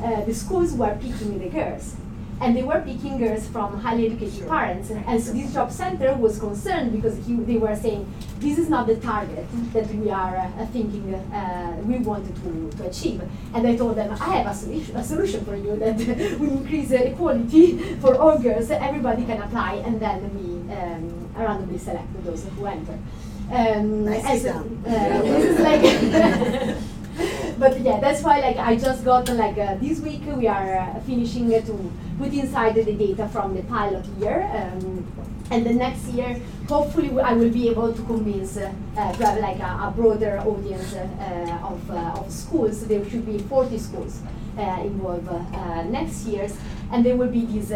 uh, 0.03 0.23
the 0.25 0.33
schools 0.33 0.73
were 0.73 0.97
picking 1.01 1.39
the 1.39 1.49
girls. 1.49 1.95
And 2.39 2.55
they 2.55 2.63
were 2.63 2.81
picking 2.81 3.17
girls 3.17 3.47
from 3.47 3.79
highly 3.79 4.07
educated 4.07 4.47
parents. 4.47 4.91
And 4.91 5.21
so 5.21 5.33
this 5.33 5.53
job 5.53 5.71
center 5.71 6.13
was 6.15 6.39
concerned 6.39 6.91
because 6.91 7.17
he, 7.25 7.35
they 7.35 7.57
were 7.57 7.75
saying, 7.75 8.11
this 8.39 8.59
is 8.59 8.69
not 8.69 8.85
the 8.85 8.95
target 8.97 9.45
that 9.73 9.87
we 9.95 10.11
are 10.11 10.37
uh, 10.37 10.65
thinking 10.67 11.13
uh, 11.15 11.81
we 11.83 11.97
wanted 11.97 12.35
to, 12.43 12.77
to 12.77 12.87
achieve. 12.87 13.21
And 13.55 13.65
I 13.67 13.75
told 13.75 13.97
them, 13.97 14.11
I 14.11 14.37
have 14.37 14.47
a 14.47 14.53
solution, 14.53 14.95
a 14.95 15.03
solution 15.03 15.45
for 15.45 15.55
you 15.55 15.75
that 15.77 15.97
will 16.39 16.51
increase 16.59 16.91
equality 16.91 17.77
for 17.95 18.15
all 18.15 18.37
girls. 18.37 18.69
Everybody 18.69 19.25
can 19.25 19.41
apply, 19.41 19.75
and 19.85 19.99
then 19.99 20.21
we 20.37 20.73
um, 20.75 21.29
randomly 21.35 21.79
select 21.79 22.07
those 22.23 22.45
who 22.45 22.65
enter. 22.65 22.99
Um, 23.51 24.05
Nicely 24.05 24.29
as- 24.29 24.43
done. 24.43 24.83
uh, 24.85 25.57
like 25.63 26.77
but 27.57 27.79
yeah, 27.81 27.99
that's 27.99 28.21
why 28.21 28.39
like 28.41 28.57
I 28.57 28.75
just 28.75 29.03
got 29.03 29.27
like 29.29 29.57
uh, 29.57 29.75
this 29.75 29.99
week 30.01 30.21
we 30.27 30.47
are 30.47 30.77
uh, 30.77 30.99
finishing 31.01 31.49
to 31.49 31.91
put 32.17 32.33
inside 32.33 32.75
the 32.75 32.83
data 32.83 33.27
from 33.29 33.55
the 33.55 33.63
pilot 33.63 34.05
year, 34.19 34.49
um, 34.53 35.05
and 35.51 35.65
the 35.65 35.73
next 35.73 36.05
year 36.09 36.39
hopefully 36.67 37.09
I 37.19 37.33
will 37.33 37.49
be 37.49 37.69
able 37.69 37.93
to 37.93 38.01
convince 38.03 38.57
uh, 38.57 38.71
uh, 38.97 39.13
to 39.13 39.25
have 39.25 39.39
like 39.39 39.59
a, 39.59 39.87
a 39.87 39.93
broader 39.95 40.39
audience 40.39 40.93
uh, 40.93 41.07
uh, 41.19 41.67
of, 41.67 41.91
uh, 41.91 42.19
of 42.19 42.31
schools. 42.31 42.85
There 42.87 43.07
should 43.09 43.25
be 43.25 43.39
40 43.39 43.77
schools 43.77 44.21
involved 44.57 45.29
next 45.91 46.25
year, 46.25 46.49
and 46.91 47.05
there 47.05 47.15
will 47.15 47.29
be 47.29 47.45
these 47.45 47.69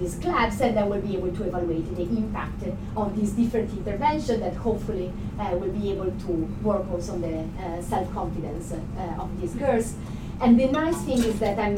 these 0.00 0.14
clubs, 0.16 0.60
and 0.62 0.74
then 0.74 0.88
we'll 0.88 1.02
be 1.02 1.16
able 1.16 1.30
to 1.32 1.42
evaluate 1.44 1.94
the 1.94 2.02
impact 2.02 2.64
of 2.96 3.14
these 3.14 3.32
different 3.32 3.70
interventions 3.70 4.40
that 4.40 4.54
hopefully 4.54 5.12
will 5.52 5.70
be 5.70 5.92
able 5.92 6.10
to 6.10 6.32
work 6.62 6.90
also 6.90 7.12
on 7.12 7.20
the 7.20 7.82
self-confidence 7.82 8.72
uh, 8.72 9.22
of 9.22 9.38
these 9.38 9.54
girls. 9.54 9.94
And 10.40 10.58
the 10.58 10.66
nice 10.68 10.96
thing 11.02 11.18
is 11.18 11.38
that 11.40 11.58
I'm 11.58 11.76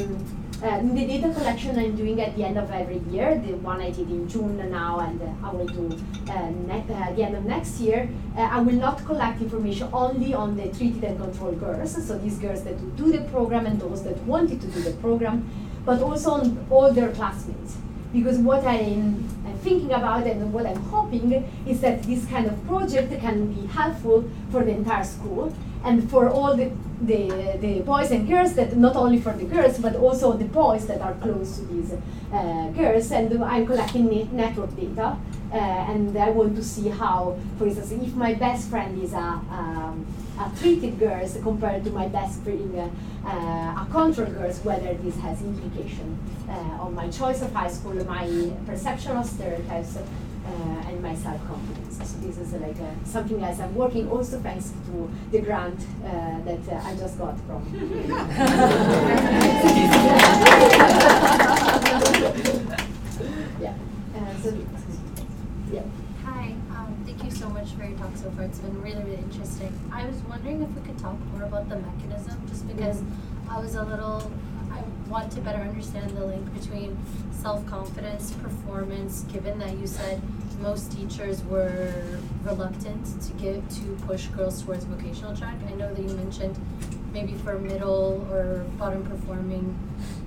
uh, 0.62 0.80
the 0.80 1.06
data 1.06 1.32
collection 1.34 1.78
I'm 1.78 1.94
doing 1.94 2.20
at 2.20 2.34
the 2.36 2.44
end 2.44 2.56
of 2.58 2.70
every 2.70 2.98
year, 3.10 3.38
the 3.38 3.54
one 3.56 3.80
I 3.80 3.90
did 3.90 4.10
in 4.10 4.28
June 4.28 4.56
now, 4.70 5.00
and 5.00 5.20
uh, 5.20 5.46
I 5.46 5.52
will 5.52 5.66
do 5.66 5.98
uh, 6.30 6.50
ne- 6.50 6.84
uh, 6.88 6.94
at 6.94 7.16
the 7.16 7.24
end 7.24 7.36
of 7.36 7.44
next 7.44 7.78
year. 7.78 8.08
Uh, 8.36 8.40
I 8.40 8.60
will 8.60 8.74
not 8.74 9.04
collect 9.04 9.42
information 9.42 9.88
only 9.92 10.32
on 10.34 10.56
the 10.56 10.68
treated 10.68 11.04
and 11.04 11.20
controlled 11.20 11.60
girls, 11.60 12.06
so 12.06 12.18
these 12.18 12.38
girls 12.38 12.64
that 12.64 12.96
do 12.96 13.12
the 13.12 13.20
program 13.30 13.66
and 13.66 13.80
those 13.80 14.02
that 14.04 14.16
wanted 14.22 14.60
to 14.62 14.66
do 14.68 14.80
the 14.80 14.92
program, 14.92 15.48
but 15.84 16.00
also 16.00 16.30
on 16.30 16.66
all 16.70 16.90
their 16.92 17.12
classmates. 17.12 17.76
Because 18.12 18.38
what 18.38 18.64
I'm 18.64 19.28
thinking 19.62 19.92
about 19.92 20.26
and 20.26 20.52
what 20.52 20.64
I'm 20.64 20.82
hoping 20.84 21.32
is 21.66 21.80
that 21.80 22.02
this 22.04 22.24
kind 22.26 22.46
of 22.46 22.66
project 22.66 23.10
can 23.20 23.52
be 23.52 23.66
helpful 23.66 24.30
for 24.50 24.64
the 24.64 24.70
entire 24.70 25.04
school 25.04 25.52
and 25.86 26.10
for 26.10 26.28
all 26.28 26.56
the, 26.56 26.70
the, 27.00 27.56
the 27.60 27.80
boys 27.80 28.10
and 28.10 28.28
girls 28.28 28.54
that 28.54 28.76
not 28.76 28.96
only 28.96 29.20
for 29.20 29.32
the 29.32 29.44
girls 29.44 29.78
but 29.78 29.94
also 29.94 30.32
the 30.32 30.44
boys 30.46 30.86
that 30.86 31.00
are 31.00 31.14
close 31.14 31.58
to 31.58 31.64
these 31.66 31.92
uh, 32.32 32.68
girls. 32.70 33.12
And 33.12 33.42
I'm 33.44 33.66
collecting 33.66 34.06
ne- 34.06 34.28
network 34.32 34.74
data 34.76 35.16
uh, 35.52 35.56
and 35.56 36.16
I 36.18 36.30
want 36.30 36.56
to 36.56 36.64
see 36.64 36.88
how 36.88 37.38
for 37.56 37.66
instance 37.66 37.92
if 37.92 38.14
my 38.14 38.34
best 38.34 38.68
friend 38.68 39.00
is 39.02 39.12
a, 39.12 39.18
um, 39.18 40.04
a 40.38 40.50
treated 40.58 40.98
girl 40.98 41.24
compared 41.42 41.84
to 41.84 41.90
my 41.90 42.08
best 42.08 42.42
friend 42.42 42.92
uh, 43.24 43.28
a 43.28 43.86
control 43.90 44.26
girl 44.26 44.52
whether 44.64 44.94
this 44.94 45.16
has 45.20 45.40
implication 45.42 46.18
uh, 46.48 46.82
on 46.82 46.94
my 46.94 47.08
choice 47.08 47.42
of 47.42 47.52
high 47.52 47.70
school 47.70 47.94
my 48.04 48.52
perception 48.66 49.16
of 49.16 49.24
stereotypes 49.26 49.98
uh, 50.46 50.88
and 50.88 51.02
my 51.02 51.14
self-confidence. 51.14 51.98
So 51.98 52.18
this 52.18 52.38
is 52.38 52.54
uh, 52.54 52.58
like 52.58 52.78
uh, 52.80 52.90
something 53.04 53.42
else 53.42 53.60
I'm 53.60 53.74
working 53.74 54.08
also 54.10 54.38
thanks 54.40 54.72
to 54.86 55.10
the 55.30 55.40
grant 55.40 55.80
uh, 56.04 56.40
that 56.44 56.68
uh, 56.68 56.88
I 56.88 56.96
just 56.96 57.18
got 57.18 57.38
from. 57.46 57.62
yeah. 63.60 63.74
Uh, 64.14 64.42
so, 64.42 64.56
yeah. 65.72 65.82
Hi, 66.24 66.54
um, 66.70 66.96
thank 67.04 67.22
you 67.24 67.30
so 67.30 67.48
much 67.48 67.70
for 67.72 67.84
your 67.84 67.96
talk 67.98 68.16
so 68.16 68.30
far. 68.30 68.44
It's 68.44 68.58
been 68.58 68.80
really, 68.82 69.02
really 69.04 69.16
interesting. 69.16 69.72
I 69.92 70.06
was 70.06 70.16
wondering 70.28 70.62
if 70.62 70.70
we 70.70 70.82
could 70.86 70.98
talk 70.98 71.18
more 71.32 71.44
about 71.44 71.68
the 71.68 71.76
mechanism, 71.76 72.40
just 72.48 72.66
because 72.66 73.02
I 73.48 73.60
was 73.60 73.74
a 73.74 73.84
little, 73.84 74.30
I 74.76 75.08
want 75.08 75.32
to 75.32 75.40
better 75.40 75.62
understand 75.62 76.10
the 76.16 76.24
link 76.24 76.52
between 76.54 76.96
self-confidence, 77.32 78.32
performance, 78.32 79.24
given 79.32 79.58
that 79.60 79.76
you 79.78 79.86
said 79.86 80.20
most 80.60 80.92
teachers 80.92 81.42
were 81.44 82.18
reluctant 82.44 83.04
to 83.22 83.32
give, 83.34 83.68
to 83.68 83.84
push 84.06 84.26
girls 84.28 84.62
towards 84.62 84.84
vocational 84.84 85.36
track. 85.36 85.54
I 85.68 85.74
know 85.74 85.92
that 85.92 86.02
you 86.02 86.14
mentioned 86.16 86.58
maybe 87.12 87.34
for 87.34 87.58
middle 87.58 88.26
or 88.30 88.64
bottom 88.78 89.04
performing 89.04 89.78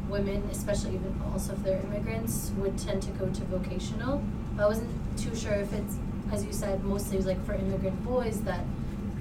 women, 0.08 0.48
especially 0.52 0.96
even 0.96 1.22
also 1.34 1.54
if 1.54 1.64
they're 1.64 1.82
immigrants, 1.82 2.52
would 2.58 2.78
tend 2.78 3.02
to 3.04 3.12
go 3.12 3.28
to 3.28 3.42
vocational. 3.46 4.24
I 4.58 4.66
wasn't 4.66 4.90
too 5.18 5.36
sure 5.36 5.54
if 5.54 5.72
it's, 5.74 5.98
as 6.32 6.46
you 6.46 6.54
said, 6.54 6.84
mostly 6.84 7.16
it 7.16 7.18
was 7.18 7.26
like 7.26 7.46
for 7.46 7.54
immigrant 7.54 8.04
boys 8.04 8.42
that 8.42 8.64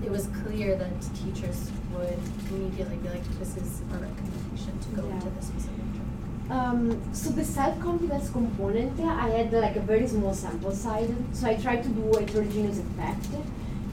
it 0.04 0.10
was 0.10 0.28
clear 0.44 0.76
that 0.76 0.90
teachers 1.14 1.70
would 1.94 2.18
immediately 2.50 2.96
be 2.96 3.08
like, 3.08 3.24
this 3.38 3.56
is 3.56 3.80
a 3.92 3.98
recommendation 3.98 4.78
to 4.84 4.88
go 5.00 5.06
Yeah. 5.08 5.14
into 5.14 5.30
this 5.30 5.46
specific 5.46 5.84
track. 5.94 6.58
Um, 6.58 7.00
so 7.12 7.30
the 7.30 7.44
self-confidence 7.44 8.30
component, 8.30 8.98
I 9.00 9.28
had 9.28 9.52
like 9.52 9.76
a 9.76 9.80
very 9.80 10.06
small 10.08 10.32
sample 10.34 10.72
size, 10.72 11.10
so 11.32 11.46
I 11.46 11.54
tried 11.56 11.82
to 11.82 11.88
do 11.90 12.10
a 12.12 12.20
heterogeneous 12.20 12.78
effect, 12.78 13.26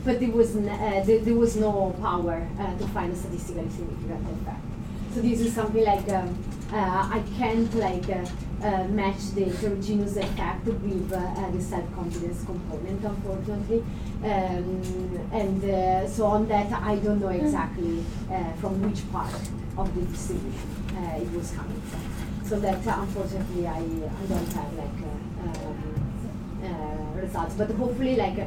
but 0.06 0.20
there 0.20 0.32
was 0.32 0.56
n- 0.56 0.70
uh, 0.70 1.03
there, 1.06 1.20
there 1.20 1.34
was 1.36 1.56
no 1.58 1.93
power 2.01 2.47
uh, 2.60 2.78
to 2.78 2.88
find 2.89 3.12
a 3.12 3.16
statistically 3.16 3.70
significant 3.70 4.26
effect. 4.41 4.62
So 5.14 5.22
this 5.22 5.39
is 5.41 5.53
something 5.53 5.84
like 5.84 6.08
um, 6.12 6.38
I 6.74 7.24
can't 7.38 7.74
like 7.76 8.09
uh, 8.09 8.26
uh, 8.63 8.84
match 8.88 9.32
the 9.36 9.45
heterogeneous 9.45 10.18
effect 10.18 10.66
with 10.66 11.13
uh, 11.13 11.18
uh, 11.18 11.51
the 11.51 11.61
self-confidence 11.61 12.43
component, 12.45 13.03
unfortunately. 13.03 13.84
Um, 14.24 15.30
and 15.32 15.63
uh, 15.63 16.07
so 16.07 16.26
on 16.26 16.47
that, 16.47 16.72
I 16.72 16.95
don't 16.97 17.20
know 17.20 17.30
exactly 17.30 18.03
uh, 18.32 18.53
from 18.53 18.82
which 18.82 19.09
part 19.11 19.34
of 19.78 19.93
the 19.93 20.01
distribution 20.01 20.70
uh, 20.97 21.22
it 21.22 21.32
was 21.32 21.51
coming 21.51 21.82
from. 21.82 22.01
So 22.45 22.59
that 22.59 22.86
uh, 22.88 23.01
unfortunately 23.01 23.68
I, 23.68 23.78
I 23.80 24.26
don't 24.28 24.53
have 24.53 24.74
like 24.74 24.99
uh, 25.03 25.68
um, 25.68 25.95
uh, 26.63 27.22
results. 27.22 27.55
But 27.55 27.70
hopefully 27.72 28.16
like 28.16 28.39
uh, 28.39 28.45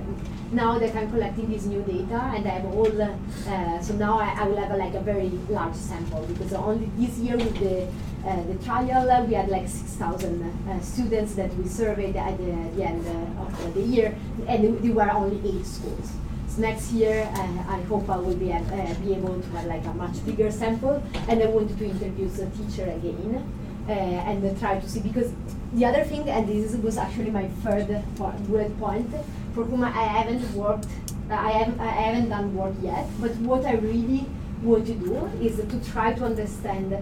now 0.53 0.79
that 0.79 0.95
I'm 0.97 1.11
collecting 1.11 1.51
this 1.51 1.65
new 1.65 1.83
data 1.83 2.21
and 2.35 2.47
I 2.47 2.51
have 2.51 2.65
all, 2.67 3.03
uh, 3.03 3.81
so 3.81 3.95
now 3.95 4.19
I, 4.19 4.35
I 4.41 4.49
will 4.49 4.57
have 4.57 4.73
uh, 4.73 4.77
like 4.77 4.95
a 4.95 5.01
very 5.01 5.29
large 5.49 5.75
sample 5.75 6.23
because 6.27 6.53
only 6.55 6.91
this 6.97 7.19
year 7.19 7.37
with 7.37 7.59
the 7.59 7.87
uh, 8.27 8.43
the 8.45 8.55
trial 8.65 9.11
uh, 9.11 9.25
we 9.25 9.35
had 9.35 9.49
like 9.49 9.69
6,000 9.69 10.43
uh, 10.43 10.81
students 10.81 11.35
that 11.35 11.55
we 11.55 11.69
surveyed 11.69 12.17
at 12.17 12.37
the, 12.37 12.53
the 12.77 12.83
end 12.83 13.07
uh, 13.07 13.43
of 13.43 13.75
the 13.75 13.81
year 13.81 14.15
and 14.47 14.83
there 14.83 14.93
were 14.93 15.11
only 15.11 15.41
eight 15.49 15.65
schools. 15.65 16.13
So 16.49 16.63
next 16.63 16.93
year, 16.93 17.31
uh, 17.35 17.73
I 17.73 17.81
hope 17.83 18.09
I 18.11 18.17
will 18.17 18.35
be, 18.35 18.47
be 18.47 19.15
able 19.15 19.41
to 19.41 19.49
have 19.51 19.67
like 19.67 19.85
a 19.85 19.95
much 19.95 20.25
bigger 20.27 20.51
sample, 20.51 21.03
and 21.29 21.43
I 21.43 21.47
wanted 21.47 21.79
to 21.79 21.85
introduce 21.85 22.39
the 22.39 22.47
teacher 22.51 22.91
again 22.91 23.47
uh, 23.89 23.93
and 23.93 24.59
try 24.61 24.79
to 24.79 24.89
see 24.89 25.01
because 25.01 25.33
the 25.73 25.85
other 25.85 26.05
thing, 26.05 26.29
and 26.29 26.49
this 26.49 26.75
was 26.77 26.97
actually 26.97 27.31
my 27.31 27.49
third 27.63 28.03
bullet 28.17 28.79
point, 28.79 29.11
for 29.55 29.65
whom 29.65 29.85
I 29.85 29.91
haven't 29.91 30.55
worked, 30.55 30.87
I 31.31 31.51
haven't, 31.51 31.81
I 31.81 31.87
haven't 31.87 32.29
done 32.31 32.55
work 32.55 32.75
yet, 32.83 33.07
but 33.21 33.33
what 33.37 33.65
I 33.67 33.75
really 33.75 34.27
want 34.63 34.87
to 34.87 34.95
do 34.95 35.27
is 35.41 35.57
to 35.57 35.91
try 35.91 36.15
to 36.15 36.25
understand 36.25 36.93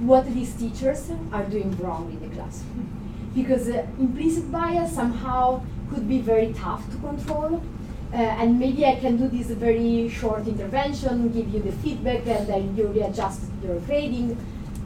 what 0.00 0.26
these 0.34 0.54
teachers 0.54 1.10
are 1.32 1.44
doing 1.44 1.76
wrong 1.78 2.10
in 2.10 2.28
the 2.28 2.34
classroom 2.34 3.02
because 3.34 3.68
uh, 3.68 3.86
implicit 3.98 4.50
bias 4.50 4.92
somehow 4.92 5.62
could 5.90 6.08
be 6.08 6.20
very 6.20 6.52
tough 6.52 6.88
to 6.90 6.96
control. 6.98 7.62
Uh, 8.12 8.16
and 8.16 8.60
maybe 8.60 8.84
I 8.84 8.96
can 8.96 9.16
do 9.16 9.26
this 9.28 9.46
very 9.56 10.08
short 10.08 10.46
intervention, 10.46 11.32
give 11.32 11.48
you 11.48 11.60
the 11.60 11.72
feedback, 11.72 12.26
and 12.26 12.46
then 12.46 12.76
you 12.76 12.88
readjust 12.88 13.40
your 13.64 13.80
grading. 13.80 14.36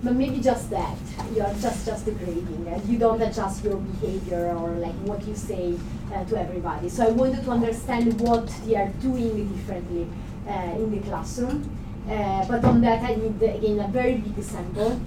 But 0.06 0.14
maybe 0.14 0.38
just 0.38 0.70
that, 0.70 0.96
you're 1.34 1.52
just 1.60 1.84
just 1.84 2.04
the 2.04 2.12
grading, 2.12 2.64
and 2.68 2.88
you 2.88 2.96
don't 2.96 3.20
adjust 3.20 3.64
your 3.64 3.74
behavior 3.74 4.54
or 4.56 4.70
like 4.78 4.94
what 5.02 5.26
you 5.26 5.34
say 5.34 5.74
uh, 6.14 6.22
to 6.26 6.38
everybody. 6.38 6.88
So 6.88 7.08
I 7.08 7.10
wanted 7.10 7.42
to 7.42 7.50
understand 7.50 8.20
what 8.20 8.46
they 8.64 8.76
are 8.76 8.88
doing 9.02 9.52
differently 9.52 10.06
uh, 10.48 10.78
in 10.78 10.92
the 10.92 11.00
classroom. 11.08 11.58
Uh, 12.08 12.46
but 12.46 12.64
on 12.64 12.82
that, 12.82 13.02
I 13.02 13.16
need 13.16 13.42
again 13.42 13.80
a 13.80 13.88
very 13.88 14.18
big 14.18 14.40
sample. 14.44 15.00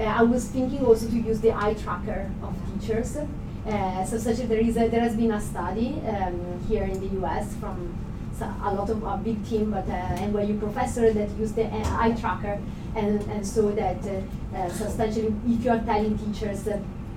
Uh, 0.00 0.04
I 0.04 0.22
was 0.22 0.46
thinking 0.46 0.86
also 0.86 1.06
to 1.06 1.18
use 1.18 1.42
the 1.42 1.52
eye 1.52 1.74
tracker 1.74 2.32
of 2.42 2.56
teachers. 2.80 3.18
Uh, 3.18 4.04
so 4.06 4.16
such 4.16 4.38
a, 4.38 4.46
there 4.46 4.60
is 4.60 4.78
a, 4.78 4.88
there 4.88 5.02
has 5.02 5.16
been 5.16 5.32
a 5.32 5.40
study 5.40 6.00
um, 6.08 6.64
here 6.66 6.84
in 6.84 6.98
the 6.98 7.08
U.S. 7.20 7.54
from 7.56 7.92
a 8.40 8.72
lot 8.72 8.88
of 8.88 9.02
a 9.02 9.18
big 9.18 9.44
team, 9.46 9.70
but 9.70 9.86
uh, 9.88 10.16
NYU 10.16 10.58
professor 10.58 11.12
that 11.12 11.28
used 11.38 11.56
the 11.56 11.66
uh, 11.66 12.00
eye 12.00 12.12
tracker 12.12 12.58
and, 12.96 13.22
and 13.30 13.46
so 13.46 13.70
that 13.72 13.98
uh, 14.06 14.56
uh, 14.56 14.68
substantially 14.70 15.34
if 15.46 15.64
you 15.64 15.70
are 15.70 15.80
telling 15.80 16.16
teachers 16.18 16.68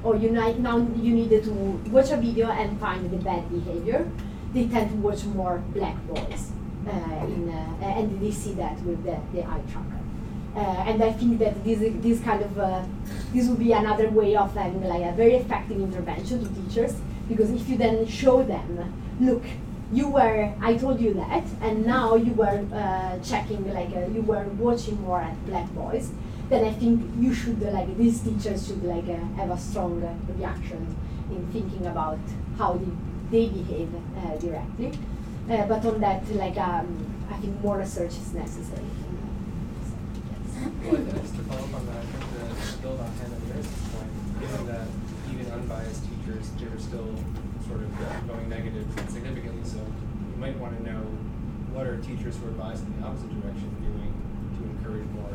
or 0.03 0.15
you 0.15 0.29
ni- 0.29 0.59
now 0.59 0.77
you 0.77 1.13
need 1.15 1.29
to 1.29 1.51
watch 1.91 2.11
a 2.11 2.17
video 2.17 2.47
and 2.49 2.79
find 2.79 3.09
the 3.09 3.17
bad 3.17 3.49
behavior, 3.49 4.09
they 4.53 4.67
tend 4.67 4.89
to 4.91 4.97
watch 4.97 5.23
more 5.25 5.63
black 5.73 5.95
boys 6.07 6.51
uh, 6.87 7.25
in, 7.25 7.49
and 7.81 8.19
they 8.21 8.31
see 8.31 8.53
that 8.53 8.79
with 8.81 9.03
the, 9.03 9.17
the 9.33 9.43
eye 9.43 9.61
tracker. 9.71 9.99
Uh, 10.55 10.89
and 10.89 11.03
I 11.03 11.11
think 11.11 11.39
that 11.39 11.63
this, 11.63 11.79
this 12.01 12.19
kind 12.21 12.41
of, 12.41 12.57
uh, 12.57 12.83
this 13.33 13.47
would 13.47 13.59
be 13.59 13.71
another 13.71 14.09
way 14.09 14.35
of 14.35 14.53
having 14.55 14.83
like 14.83 15.03
a 15.03 15.15
very 15.15 15.35
effective 15.35 15.79
intervention 15.79 16.43
to 16.43 16.61
teachers, 16.61 16.95
because 17.27 17.51
if 17.51 17.69
you 17.69 17.77
then 17.77 18.07
show 18.07 18.41
them, 18.41 18.93
look, 19.19 19.43
you 19.91 20.07
were, 20.07 20.53
I 20.61 20.75
told 20.77 20.99
you 20.99 21.13
that, 21.15 21.43
and 21.61 21.85
now 21.85 22.15
you 22.15 22.33
were 22.33 22.65
uh, 22.73 23.19
checking, 23.23 23.73
like, 23.73 23.95
uh, 23.95 24.07
you 24.07 24.21
were 24.21 24.43
watching 24.57 25.01
more 25.01 25.21
at 25.21 25.45
Black 25.45 25.67
Boys, 25.73 26.11
then 26.49 26.63
I 26.65 26.73
think 26.73 27.01
you 27.19 27.33
should, 27.33 27.61
like, 27.61 27.97
these 27.97 28.21
teachers 28.21 28.67
should, 28.67 28.83
like, 28.83 29.07
uh, 29.09 29.17
have 29.37 29.49
a 29.51 29.57
strong 29.57 30.01
reaction 30.37 30.95
in 31.31 31.47
thinking 31.51 31.85
about 31.87 32.19
how 32.57 32.73
they, 32.73 32.91
they 33.31 33.49
behave 33.49 33.89
uh, 34.17 34.35
directly. 34.37 34.91
Uh, 35.49 35.65
but 35.65 35.83
on 35.85 35.99
that, 36.01 36.27
like, 36.35 36.57
um, 36.57 37.05
I 37.31 37.37
think 37.37 37.59
more 37.63 37.77
research 37.77 38.11
is 38.11 38.33
necessary. 38.33 38.85
Well, 40.83 41.01
just 41.21 41.35
to 41.35 41.41
follow 41.43 41.63
up 41.63 41.73
on 41.73 41.85
that, 41.87 41.97
I 41.97 42.01
think 42.01 42.71
to 42.73 42.77
build 42.81 42.99
on 42.99 43.11
Hannah 43.13 43.39
point, 43.93 44.39
given 44.39 44.67
that 44.67 44.87
even 45.31 45.51
unbiased 45.51 46.03
teachers, 46.03 46.51
they're 46.59 46.79
still 46.79 47.15
going 48.27 48.49
negative 48.49 48.87
significantly, 49.09 49.63
so 49.63 49.77
you 49.77 50.37
might 50.37 50.57
want 50.57 50.77
to 50.77 50.83
know 50.83 51.01
what 51.71 51.85
are 51.85 51.97
teachers 52.01 52.37
who 52.37 52.47
are 52.47 52.57
biased 52.57 52.83
in 52.83 52.99
the 52.99 53.07
opposite 53.07 53.29
direction 53.41 53.69
doing 53.79 54.11
to 54.57 54.61
encourage 54.63 55.07
more 55.13 55.31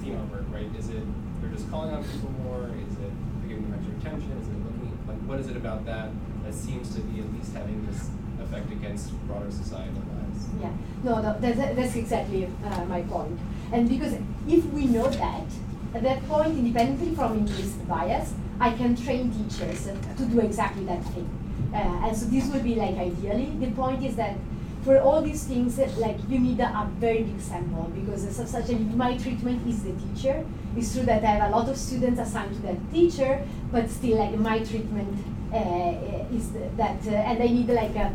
female 0.00 0.24
work, 0.30 0.44
right? 0.50 0.68
Is 0.78 0.88
it 0.88 1.02
they're 1.40 1.50
just 1.50 1.70
calling 1.70 1.92
on 1.94 2.04
people 2.04 2.30
more? 2.44 2.70
Is 2.70 2.94
it 2.98 3.12
they're 3.40 3.48
giving 3.48 3.70
them 3.70 3.74
extra 3.74 3.94
attention? 3.98 4.30
Is 4.38 4.48
it 4.48 4.58
looking 4.62 4.92
like 5.08 5.18
what 5.28 5.40
is 5.40 5.48
it 5.48 5.56
about 5.56 5.84
that 5.86 6.10
that 6.44 6.54
seems 6.54 6.94
to 6.94 7.00
be 7.02 7.20
at 7.20 7.32
least 7.32 7.52
having 7.52 7.84
this 7.86 8.10
effect 8.40 8.70
against 8.70 9.10
broader 9.26 9.50
societal 9.50 10.02
bias? 10.02 10.48
Yeah, 10.60 10.72
no, 11.02 11.20
no 11.20 11.36
that's, 11.40 11.58
that's 11.58 11.96
exactly 11.96 12.48
uh, 12.64 12.84
my 12.84 13.02
point. 13.02 13.38
And 13.72 13.88
because 13.88 14.14
if 14.46 14.64
we 14.66 14.86
know 14.86 15.08
that, 15.08 15.46
at 15.94 16.02
that 16.02 16.26
point, 16.28 16.58
independently 16.58 17.14
from 17.14 17.38
implicit 17.38 17.86
bias, 17.88 18.34
I 18.60 18.72
can 18.72 18.94
train 18.96 19.30
teachers 19.32 19.84
to 20.16 20.24
do 20.24 20.40
exactly 20.40 20.84
that 20.84 21.02
thing. 21.06 21.28
Uh, 21.72 22.06
and 22.06 22.16
so 22.16 22.26
this 22.26 22.46
would 22.52 22.64
be 22.64 22.74
like 22.74 22.96
ideally. 22.96 23.52
The 23.60 23.70
point 23.72 24.04
is 24.04 24.16
that 24.16 24.36
for 24.84 24.98
all 25.00 25.22
these 25.22 25.44
things, 25.44 25.78
like 25.98 26.16
you 26.28 26.38
need 26.38 26.60
a, 26.60 26.66
a 26.66 26.90
very 26.98 27.22
big 27.22 27.40
sample 27.40 27.90
because 27.94 28.24
a, 28.24 28.74
my 28.96 29.16
treatment 29.16 29.66
is 29.66 29.82
the 29.84 29.92
teacher. 29.92 30.44
It's 30.76 30.92
true 30.92 31.04
that 31.04 31.22
I 31.22 31.26
have 31.26 31.52
a 31.52 31.56
lot 31.56 31.68
of 31.68 31.76
students 31.76 32.20
assigned 32.20 32.54
to 32.56 32.62
that 32.62 32.92
teacher, 32.92 33.46
but 33.70 33.88
still 33.88 34.18
like 34.18 34.34
my 34.38 34.58
treatment 34.58 35.16
uh, 35.52 36.34
is 36.34 36.50
that, 36.76 36.98
uh, 37.06 37.10
and 37.10 37.42
I 37.42 37.46
need 37.46 37.68
like 37.68 37.94
a, 37.94 38.12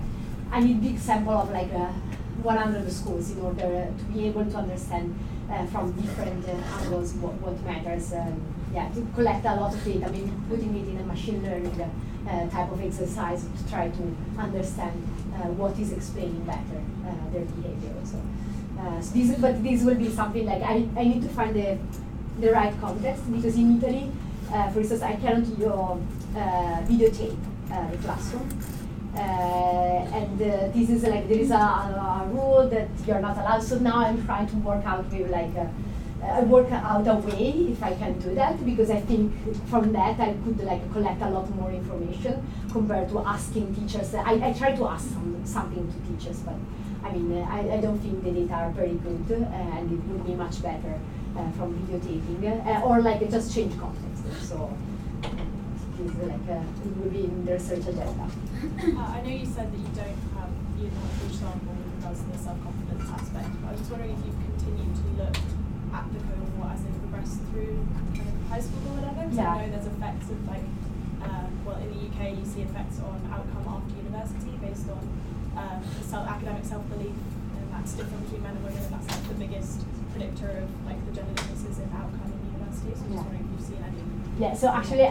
I 0.52 0.60
need 0.60 0.82
big 0.82 1.00
sample 1.00 1.34
of 1.34 1.52
like 1.52 1.72
a 1.72 1.94
100 2.44 2.92
schools 2.92 3.32
in 3.32 3.42
order 3.42 3.88
to 3.98 4.04
be 4.06 4.28
able 4.28 4.46
to 4.46 4.58
understand 4.58 5.18
uh, 5.50 5.66
from 5.68 5.92
different 5.94 6.48
uh, 6.48 6.82
angles 6.82 7.14
what, 7.16 7.34
what 7.36 7.60
matters. 7.64 8.14
Um, 8.14 8.42
yeah, 8.74 8.90
to 8.90 9.08
collect 9.16 9.46
a 9.46 9.56
lot 9.56 9.74
of 9.74 9.84
data, 9.84 10.10
maybe 10.12 10.32
putting 10.50 10.76
it 10.76 10.88
in 10.88 10.98
a 10.98 11.04
machine 11.04 11.42
learning 11.44 11.78
uh, 12.28 12.50
type 12.50 12.72
of 12.72 12.82
exercise 12.82 13.44
to 13.44 13.70
try 13.70 13.90
to 13.90 14.16
understand 14.38 14.96
uh, 15.36 15.48
what 15.56 15.78
is 15.80 15.94
explaining 15.94 16.44
better 16.46 16.82
uh, 17.06 17.32
their 17.32 17.46
behavior. 17.46 17.94
So, 18.04 18.22
uh, 18.80 19.02
so 19.02 19.14
this, 19.14 19.40
but 19.40 19.64
this 19.64 19.84
will 19.84 19.96
be 19.96 20.10
something 20.10 20.46
like 20.46 20.62
I, 20.62 20.88
I 20.96 21.04
need 21.04 21.22
to 21.24 21.30
find 21.30 21.56
the, 21.56 21.78
the 22.40 22.52
right 22.52 22.74
context 22.82 23.32
because 23.32 23.56
in 23.56 23.78
Italy, 23.78 24.12
for 24.74 24.80
instance, 24.80 25.02
I 25.02 25.16
cannot 25.16 25.46
you 25.58 26.06
videotape 26.88 27.38
the 27.68 27.98
classroom. 27.98 28.50
Uh, 29.18 30.06
and 30.14 30.40
uh, 30.40 30.68
this 30.76 30.92
is 30.92 31.02
like 31.04 31.28
there 31.28 31.40
is 31.40 31.50
a, 31.50 31.56
a, 31.56 32.30
rule 32.32 32.70
that 32.70 32.88
you're 33.08 33.20
not 33.20 33.36
allowed. 33.36 33.64
So 33.64 33.80
now 33.80 33.98
I'm 33.98 34.24
trying 34.26 34.48
to 34.48 34.56
work 34.58 34.86
out 34.86 35.12
with 35.12 35.32
like 35.32 35.56
I 36.24 36.42
work 36.42 36.72
out 36.72 37.08
a 37.08 37.16
way 37.16 37.68
if 37.72 37.82
I 37.84 37.94
can 37.94 38.20
do 38.20 38.34
that 38.36 38.64
because 38.66 38.90
I 38.90 39.00
think 39.02 39.34
from 39.68 39.92
that 39.94 40.20
I 40.20 40.34
could 40.44 40.64
like 40.64 40.92
collect 40.92 41.22
a 41.22 41.30
lot 41.30 41.50
more 41.56 41.72
information 41.72 42.46
compared 42.72 43.10
to 43.10 43.20
asking 43.20 43.76
teachers. 43.76 44.14
I, 44.16 44.34
I 44.50 44.54
try 44.54 44.76
to 44.76 44.88
ask 44.88 45.10
some, 45.10 45.42
something 45.46 45.86
to 45.88 45.98
teachers, 46.12 46.40
but 46.40 46.56
I 47.04 47.12
mean 47.14 47.38
uh, 47.38 47.46
I, 47.50 47.78
I 47.78 47.82
don't 47.82 48.00
think 48.00 48.24
the 48.24 48.32
data 48.32 48.54
are 48.54 48.72
very 48.72 48.96
good 48.96 49.32
uh, 49.32 49.46
and 49.46 49.92
it 49.92 50.04
would 50.10 50.26
be 50.26 50.34
much 50.34 50.62
better 50.62 51.00
uh, 51.38 51.52
from 51.52 51.74
videotaping 51.80 52.66
uh, 52.66 52.82
or 52.82 53.02
like 53.02 53.30
just 53.30 53.54
change 53.54 53.78
context. 53.80 54.48
So 54.48 54.76
is 56.04 56.14
like 56.16 56.48
it 56.48 56.98
would 56.98 57.14
be 57.14 57.24
in 57.26 57.46
the 57.46 57.54
research 57.54 57.88
agenda. 57.88 58.30
I 59.00 59.22
know 59.22 59.30
you 59.30 59.46
said 59.46 59.72
that 59.72 59.78
you 59.78 59.92
don't 59.96 60.18
have 60.38 60.52
you 60.78 60.90
don't 60.90 61.02
have 61.02 61.22
huge 61.22 61.40
sample 61.40 61.74
the 62.08 62.38
self-confidence 62.38 63.10
aspect, 63.10 63.50
but 63.62 63.68
I 63.68 63.72
was 63.74 63.82
wondering 63.90 64.12
if 64.12 64.26
you've 64.26 64.40
continued 64.48 64.96
to 64.96 65.24
look 65.24 65.36
the 66.14 66.22
cohort 66.22 66.78
as 66.78 66.82
they 66.84 66.94
progress 67.02 67.40
through 67.50 67.82
kind 68.14 68.28
of 68.30 68.38
high 68.50 68.62
school 68.62 68.82
or 68.94 69.02
whatever? 69.02 69.22
Because 69.26 69.38
yeah. 69.38 69.54
I 69.54 69.66
know 69.66 69.70
there's 69.74 69.90
effects 69.90 70.28
of 70.30 70.40
like, 70.46 70.68
um, 71.26 71.50
well, 71.66 71.78
in 71.82 71.90
the 71.90 72.00
UK 72.12 72.38
you 72.38 72.46
see 72.46 72.62
effects 72.62 73.02
on 73.02 73.18
outcome 73.34 73.66
after 73.66 73.94
university 73.98 74.54
based 74.62 74.88
on 74.90 75.04
um, 75.58 75.80
self, 76.06 76.28
academic 76.28 76.66
self-belief, 76.66 77.18
and 77.18 77.66
that's 77.74 77.94
different 77.98 78.22
between 78.30 78.44
men 78.44 78.54
and 78.54 78.64
women, 78.64 78.82
and 78.84 78.94
that's 78.94 79.10
like 79.10 79.26
the 79.28 79.40
biggest 79.42 79.82
predictor 80.14 80.66
of 80.66 80.70
like 80.86 81.00
the 81.10 81.14
gender 81.18 81.34
differences 81.34 81.80
in 81.82 81.90
outcome 81.98 82.30
in 82.30 82.40
university. 82.54 82.94
So 82.94 83.02
I'm 83.02 83.12
just 83.12 83.26
wondering 83.26 83.46
if 83.46 83.50
you've 83.58 83.68
seen 83.68 83.82
any. 83.82 84.02
Yeah. 84.38 84.54
So 84.54 84.70
actually. 84.70 85.10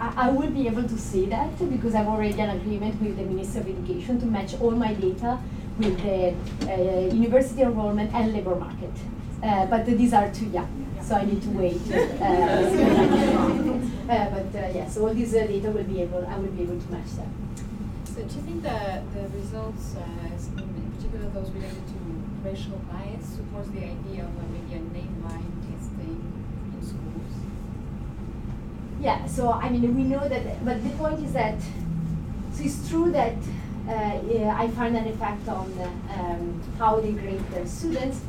I, 0.00 0.28
I 0.28 0.30
will 0.30 0.50
be 0.50 0.66
able 0.66 0.82
to 0.82 0.98
say 0.98 1.26
that 1.26 1.56
because 1.70 1.94
I've 1.94 2.08
already 2.08 2.40
an 2.40 2.50
agreement 2.50 3.00
with 3.00 3.16
the 3.18 3.22
Minister 3.22 3.60
of 3.60 3.68
Education 3.68 4.18
to 4.20 4.26
match 4.26 4.58
all 4.60 4.72
my 4.72 4.94
data 4.94 5.38
with 5.78 6.02
the 6.02 6.34
uh, 6.68 7.14
university 7.14 7.62
enrollment 7.62 8.12
and 8.12 8.32
labor 8.32 8.56
market. 8.56 8.90
Uh, 9.42 9.66
but 9.66 9.84
these 9.86 10.12
are 10.12 10.30
too 10.30 10.46
young, 10.46 10.68
so 11.02 11.16
I 11.16 11.24
need 11.24 11.42
to 11.42 11.48
wait. 11.50 11.82
Uh, 11.90 11.96
uh 14.08 14.30
but 14.30 14.54
uh, 14.54 14.70
yes, 14.72 14.96
all 14.96 15.12
these 15.12 15.34
uh, 15.34 15.44
data 15.46 15.68
will 15.70 15.82
be 15.82 16.00
able, 16.02 16.24
I 16.26 16.38
will 16.38 16.52
be 16.52 16.62
able 16.62 16.80
to 16.80 16.92
match 16.92 17.10
them. 17.16 17.28
So 18.06 18.22
do 18.22 18.22
you 18.22 18.42
think 18.42 18.62
that 18.62 19.02
the 19.12 19.28
results, 19.36 19.96
in 19.96 20.92
particular 20.94 21.28
those 21.30 21.50
related 21.50 21.84
to 21.88 21.94
racial 22.44 22.80
bias, 22.90 23.26
supports 23.26 23.68
the 23.70 23.78
idea 23.78 24.24
of 24.24 24.30
maybe 24.52 24.74
a 24.74 24.80
name-blind 24.94 25.52
testing 25.66 26.22
in 26.74 26.82
schools? 26.86 27.34
Yeah, 29.00 29.26
so 29.26 29.50
I 29.50 29.70
mean, 29.70 29.92
we 29.96 30.04
know 30.04 30.28
that, 30.28 30.64
but 30.64 30.84
the 30.84 30.90
point 30.90 31.18
is 31.24 31.32
that, 31.32 31.60
so 32.52 32.62
it's 32.62 32.88
true 32.88 33.10
that 33.10 33.34
uh, 33.88 34.20
yeah, 34.28 34.54
I 34.56 34.68
find 34.68 34.96
an 34.96 35.08
effect 35.08 35.48
on 35.48 35.72
um, 36.16 36.62
how 36.78 37.00
they 37.00 37.10
grade 37.10 37.44
their 37.50 37.66
students, 37.66 38.20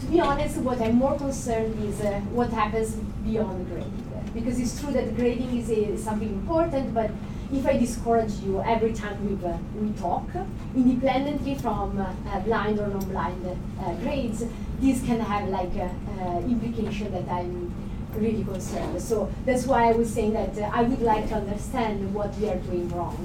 to 0.00 0.06
be 0.06 0.20
honest, 0.20 0.56
what 0.58 0.80
I'm 0.80 0.96
more 0.96 1.16
concerned 1.16 1.82
is 1.84 2.00
uh, 2.00 2.20
what 2.32 2.50
happens 2.50 2.94
beyond 3.24 3.66
grading. 3.68 4.06
Because 4.32 4.58
it's 4.58 4.80
true 4.80 4.92
that 4.92 5.16
grading 5.16 5.56
is, 5.58 5.70
a, 5.70 5.96
something 5.98 6.28
important, 6.28 6.94
but 6.94 7.10
if 7.52 7.66
I 7.66 7.76
discourage 7.76 8.32
you 8.44 8.62
every 8.62 8.92
time 8.92 9.18
we, 9.26 9.44
uh, 9.46 9.58
we 9.74 9.90
talk, 9.98 10.28
independently 10.74 11.56
from 11.56 11.98
uh, 11.98 12.12
uh 12.32 12.40
blind 12.40 12.78
or 12.78 12.86
non-blind 12.88 13.44
uh, 13.80 13.94
grades, 13.96 14.44
this 14.80 15.04
can 15.04 15.20
have 15.20 15.48
like 15.48 15.72
uh, 15.76 16.38
implication 16.46 17.12
that 17.12 17.28
I'm 17.28 17.72
really 18.14 18.44
concerned. 18.44 19.02
So 19.02 19.30
that's 19.44 19.66
why 19.66 19.88
I 19.88 19.92
was 19.92 20.12
saying 20.12 20.32
that 20.32 20.56
I 20.72 20.82
would 20.82 21.02
like 21.02 21.28
to 21.28 21.34
understand 21.34 22.14
what 22.14 22.34
we 22.38 22.48
are 22.48 22.56
doing 22.56 22.88
wrong 22.90 23.18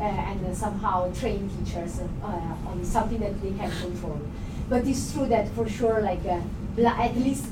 and 0.00 0.56
somehow 0.56 1.12
train 1.12 1.48
teachers 1.48 2.00
on 2.22 2.84
something 2.84 3.18
that 3.20 3.40
they 3.42 3.52
can 3.52 3.70
control. 3.80 4.20
But 4.68 4.86
it's 4.86 5.12
true 5.12 5.26
that 5.26 5.48
for 5.50 5.68
sure, 5.68 6.00
like 6.00 6.24
uh, 6.24 6.40
at 6.86 7.16
least 7.16 7.46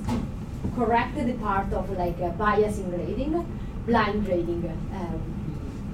correct 0.74 1.14
the 1.16 1.32
part 1.34 1.72
of 1.72 1.90
like 1.96 2.18
uh, 2.20 2.30
bias 2.30 2.78
in 2.78 2.90
grading, 2.90 3.46
blind 3.86 4.24
grading 4.26 4.64
uh, 4.92 5.12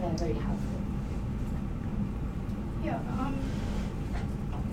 would 0.01 0.13
be 0.13 0.19
very 0.19 0.33
helpful. 0.33 0.81
Yeah. 2.83 2.97
Um, 3.19 3.37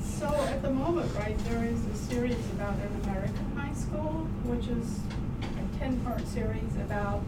so 0.01 0.27
at 0.27 0.61
the 0.61 0.69
moment, 0.69 1.13
right, 1.15 1.37
there 1.49 1.65
is 1.65 1.85
a 1.85 1.95
series 1.95 2.49
about 2.53 2.75
an 2.75 3.01
American 3.03 3.55
high 3.55 3.73
school, 3.73 4.25
which 4.45 4.67
is 4.67 4.99
a 5.43 5.79
ten-part 5.79 6.25
series 6.27 6.75
about 6.77 7.21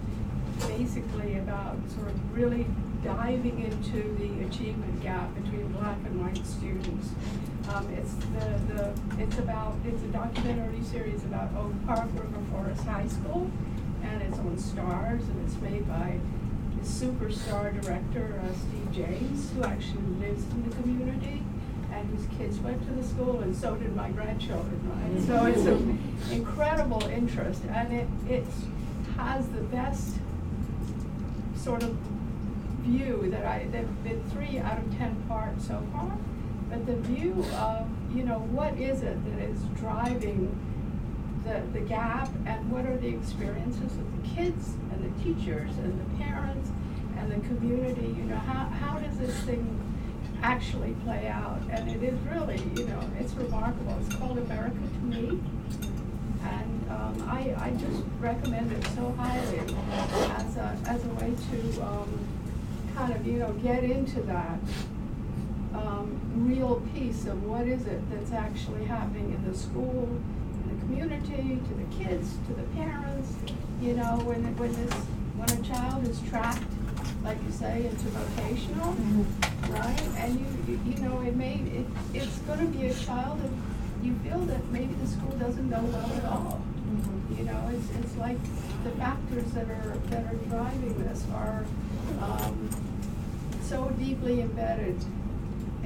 basically 0.67 1.37
about 1.37 1.77
sort 1.93 2.07
of 2.07 2.37
really 2.37 2.65
diving 3.03 3.59
into 3.63 4.15
the 4.17 4.45
achievement 4.45 5.01
gap 5.01 5.33
between 5.35 5.71
black 5.73 5.97
and 6.05 6.21
white 6.21 6.45
students. 6.45 7.09
Um, 7.69 7.87
it's 7.93 8.13
the, 8.13 8.73
the 8.73 8.93
it's 9.21 9.37
about 9.37 9.75
it's 9.85 10.01
a 10.01 10.07
documentary 10.07 10.81
series 10.83 11.23
about 11.23 11.49
Oak 11.55 11.73
Park 11.85 12.09
River 12.15 12.41
Forest 12.51 12.83
High 12.85 13.07
School, 13.07 13.51
and 14.03 14.23
it's 14.23 14.39
on 14.39 14.57
Starz, 14.57 15.21
and 15.21 15.45
it's 15.45 15.61
made 15.61 15.87
by 15.87 16.19
the 16.75 16.83
superstar 16.83 17.79
director 17.79 18.41
uh, 18.43 18.53
Steve 18.55 18.91
James, 18.91 19.51
who 19.51 19.63
actually 19.63 20.01
lives 20.19 20.43
in 20.45 20.67
the 20.67 20.75
community, 20.77 21.43
and 21.93 22.09
whose 22.09 22.25
kids 22.39 22.57
went 22.59 22.83
to 22.87 22.93
the 22.93 23.03
school, 23.03 23.41
and 23.41 23.55
so 23.55 23.75
did 23.75 23.95
my 23.95 24.09
grandchildren. 24.09 24.81
Right, 24.89 25.23
so 25.27 25.45
it's 25.45 25.65
an 25.67 25.99
incredible 26.31 27.03
interest, 27.03 27.61
and 27.69 27.93
it 27.93 28.07
it 28.27 28.45
has 29.15 29.47
the 29.49 29.61
best 29.61 30.15
sort 31.55 31.83
of 31.83 31.95
view 32.81 33.27
that 33.29 33.45
I, 33.45 33.67
there've 33.71 34.03
been 34.03 34.23
three 34.31 34.57
out 34.57 34.79
of 34.79 34.97
ten 34.97 35.15
parts 35.27 35.67
so 35.67 35.83
far, 35.93 36.17
but 36.69 36.85
the 36.85 36.95
view 36.95 37.43
of, 37.55 37.87
you 38.15 38.23
know, 38.23 38.39
what 38.51 38.77
is 38.77 39.01
it 39.01 39.17
that 39.25 39.43
is 39.43 39.59
driving 39.75 40.55
the, 41.45 41.61
the 41.73 41.85
gap 41.85 42.29
and 42.45 42.71
what 42.71 42.85
are 42.85 42.97
the 42.97 43.07
experiences 43.07 43.97
of 43.97 44.21
the 44.21 44.27
kids 44.35 44.73
and 44.91 45.03
the 45.03 45.23
teachers 45.23 45.71
and 45.77 45.99
the 45.99 46.23
parents 46.23 46.69
and 47.17 47.31
the 47.31 47.47
community, 47.47 48.07
you 48.07 48.23
know, 48.23 48.37
how, 48.37 48.65
how 48.65 48.99
does 48.99 49.17
this 49.17 49.35
thing 49.41 49.79
actually 50.41 50.95
play 51.03 51.27
out? 51.27 51.59
And 51.71 51.89
it 51.89 52.03
is 52.03 52.17
really, 52.31 52.61
you 52.75 52.85
know, 52.85 53.01
it's 53.19 53.33
remarkable. 53.33 53.97
It's 54.05 54.15
called 54.15 54.37
America 54.37 54.77
to 54.77 55.05
Me. 55.05 55.39
And 56.43 56.89
um, 56.89 57.27
I, 57.29 57.53
I 57.57 57.71
just 57.71 58.03
recommend 58.19 58.71
it 58.71 58.85
so 58.95 59.11
highly 59.17 59.59
as 60.37 60.57
a, 60.57 60.77
as 60.85 61.03
a 61.03 61.09
way 61.09 61.33
to 61.51 61.81
um, 61.81 62.27
kind 62.95 63.13
of, 63.13 63.25
you 63.25 63.39
know, 63.39 63.51
get 63.53 63.83
into 63.83 64.21
that 64.21 64.59
um, 65.73 66.19
real 66.35 66.81
piece 66.93 67.25
of 67.25 67.43
what 67.43 67.67
is 67.67 67.85
it 67.85 68.01
that's 68.11 68.31
actually 68.31 68.85
happening 68.85 69.33
in 69.33 69.51
the 69.51 69.57
school, 69.57 70.07
in 70.07 70.75
the 70.75 70.85
community, 70.85 71.59
to 71.67 71.73
the 71.73 72.03
kids, 72.03 72.35
to 72.47 72.53
the 72.53 72.63
parents. 72.75 73.33
You 73.81 73.93
know, 73.93 74.19
when, 74.25 74.43
when 74.57 74.73
this, 74.73 74.93
when 75.37 75.49
a 75.49 75.61
child 75.67 76.07
is 76.07 76.19
trapped, 76.29 76.63
like 77.23 77.37
you 77.45 77.51
say, 77.51 77.85
into 77.85 78.07
vocational, 78.09 78.93
right? 79.69 80.01
And 80.17 80.39
you, 80.39 80.73
you, 80.73 80.79
you 80.91 80.97
know, 81.01 81.21
it 81.21 81.35
may, 81.35 81.55
it, 81.55 81.85
it's 82.13 82.39
gonna 82.39 82.65
be 82.65 82.87
a 82.87 82.93
child 82.93 83.41
that 83.41 83.51
you 84.03 84.15
feel 84.23 84.39
that 84.39 84.65
maybe 84.69 84.93
the 84.95 85.07
school 85.07 85.31
doesn't 85.37 85.69
know 85.69 85.81
well 85.81 86.11
at 86.15 86.25
all. 86.25 86.61
You 87.37 87.45
know, 87.45 87.71
it's, 87.73 87.89
it's 87.99 88.17
like 88.17 88.37
the 88.83 88.91
factors 88.91 89.51
that 89.51 89.69
are, 89.69 89.97
that 90.07 90.25
are 90.25 90.37
driving 90.49 90.97
this 91.03 91.25
are, 91.33 91.65
um, 92.21 92.69
so 93.61 93.89
deeply 93.99 94.41
embedded 94.41 94.97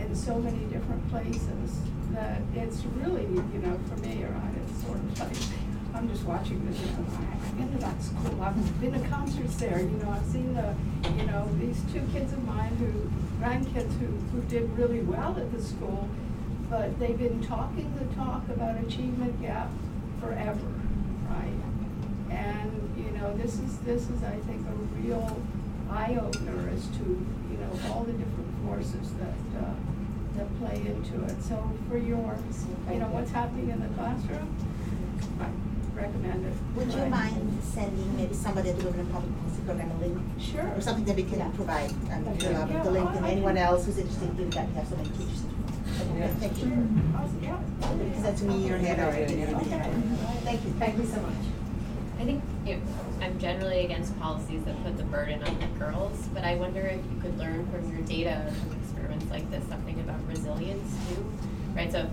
in 0.06 0.16
so 0.16 0.38
many 0.39 0.64
different 0.66 1.10
places 1.10 1.80
that 2.12 2.41
it's 2.56 2.84
really, 2.97 3.24
you 3.24 3.60
know, 3.60 3.80
for 3.88 3.97
me, 4.01 4.24
right, 4.24 4.54
it's 4.64 4.86
sort 4.86 4.97
of 4.97 5.20
like, 5.20 5.38
I'm 5.95 6.10
just 6.10 6.24
watching 6.26 6.64
this, 6.68 6.80
I've 6.82 7.58
been 7.58 7.72
to 7.72 7.78
that 7.80 8.01
school, 8.01 8.41
I've 8.41 8.82
been 8.82 8.93
to 8.93 9.10
concerts 9.10 9.56
there, 9.56 9.80
you 9.80 9.97
know, 9.97 10.10
I've 10.10 10.26
seen 10.26 10.54
the, 10.54 10.76
you 11.18 11.26
know, 11.26 11.49
these 11.60 11.82
two 11.91 12.01
kids 12.12 12.34
of 12.34 12.43
mine 12.45 12.76
who, 12.78 13.12
grandkids 13.43 13.91
who, 13.99 14.08
who 14.08 14.41
did 14.47 14.70
really 14.78 15.01
well 15.01 15.36
at 15.38 15.51
the 15.51 15.62
school, 15.62 16.08
but 16.70 16.97
they've 16.99 17.18
been 17.18 17.41
talking 17.43 17.93
the 17.97 18.16
talk 18.16 18.47
about 18.49 18.80
achievement 18.84 19.41
gap 19.41 19.70
forever, 20.20 20.60
right? 21.30 21.54
And, 22.30 22.93
you 22.97 23.12
know, 23.20 23.36
this 23.38 23.60
is, 23.60 23.78
this 23.80 24.10
is, 24.10 24.24
I 24.24 24.38
think, 24.47 24.66
a 24.68 24.74
real 25.01 25.41
eye 25.89 26.18
opener 26.20 26.70
as 26.70 26.88
to, 26.97 27.04
you 27.04 27.58
know, 27.58 27.91
all 27.91 28.04
the 28.04 28.14
different 28.14 28.66
forces 28.66 29.14
that, 29.14 29.64
uh, 29.64 29.74
that 30.38 30.48
play 30.60 30.82
into 30.86 31.24
it. 31.26 31.42
So 31.44 31.58
for 31.90 31.98
your, 31.98 32.36
you 32.92 33.00
know, 33.00 33.08
what's 33.14 33.32
happening 33.32 33.70
in 33.70 33.80
the 33.82 33.90
classroom, 33.96 34.50
I 35.40 35.48
recommend 36.00 36.46
it. 36.46 36.54
Would 36.76 36.92
you 36.94 37.00
Right. 37.02 37.10
mind 37.10 37.60
sending 37.64 38.16
maybe 38.18 38.34
somebody 38.34 38.70
at 38.70 38.78
the 38.80 38.86
Women 38.86 39.02
in 39.02 39.08
Public 39.08 39.32
Policy 39.42 39.62
Program 39.66 39.92
a 39.92 39.98
link? 40.02 40.18
Sure. 40.40 40.68
Or 40.76 40.82
something 40.82 41.06
that 41.06 41.16
we 41.16 41.24
can 41.24 41.52
provide, 41.54 41.92
um, 42.12 42.28
Okay. 42.34 42.54
uh, 42.54 42.68
Yeah, 42.68 42.84
the 42.84 42.92
link, 42.92 43.10
I- 43.10 43.16
and 43.18 43.26
I 43.26 43.30
anyone 43.30 43.58
else 43.58 43.86
who's 43.86 43.98
interested, 43.98 44.36
given 44.38 44.50
that 44.52 44.68
we 44.70 44.74
have 44.76 44.88
so 44.88 44.96
many 44.98 45.10
teachers. 45.10 45.44
Okay, 45.94 46.28
Thank 46.40 46.64
you. 46.64 46.88
Yeah. 47.42 47.58
Because 47.80 48.24
that's 48.24 48.42
me, 48.42 48.68
your 48.68 48.78
head 48.78 49.00
already. 49.00 49.34
and 49.42 49.44
everything. 49.54 50.18
Thank 50.44 50.66
you. 50.66 50.72
Thank 50.80 50.98
you 50.98 51.06
so 51.06 51.22
much. 51.22 51.44
I 52.20 52.26
think 52.26 52.42
it, 52.66 52.80
I'm 53.22 53.38
generally 53.38 53.86
against 53.86 54.18
policies 54.20 54.64
that 54.66 54.82
put 54.84 54.98
the 54.98 55.04
burden 55.04 55.44
on 55.44 55.58
the 55.60 55.68
girls, 55.80 56.18
but 56.34 56.44
I 56.44 56.56
wonder 56.56 56.82
if 56.82 57.02
you 57.14 57.22
could 57.22 57.38
learn 57.38 57.68
from 57.68 57.92
your 57.92 58.02
data 58.02 58.52
from 58.62 58.78
experiments 58.80 58.83
like 59.34 59.50
this 59.52 59.68
something 59.68 60.00
about 60.00 60.26
resilience 60.28 60.94
too, 61.10 61.26
right? 61.76 61.92
So 61.92 62.08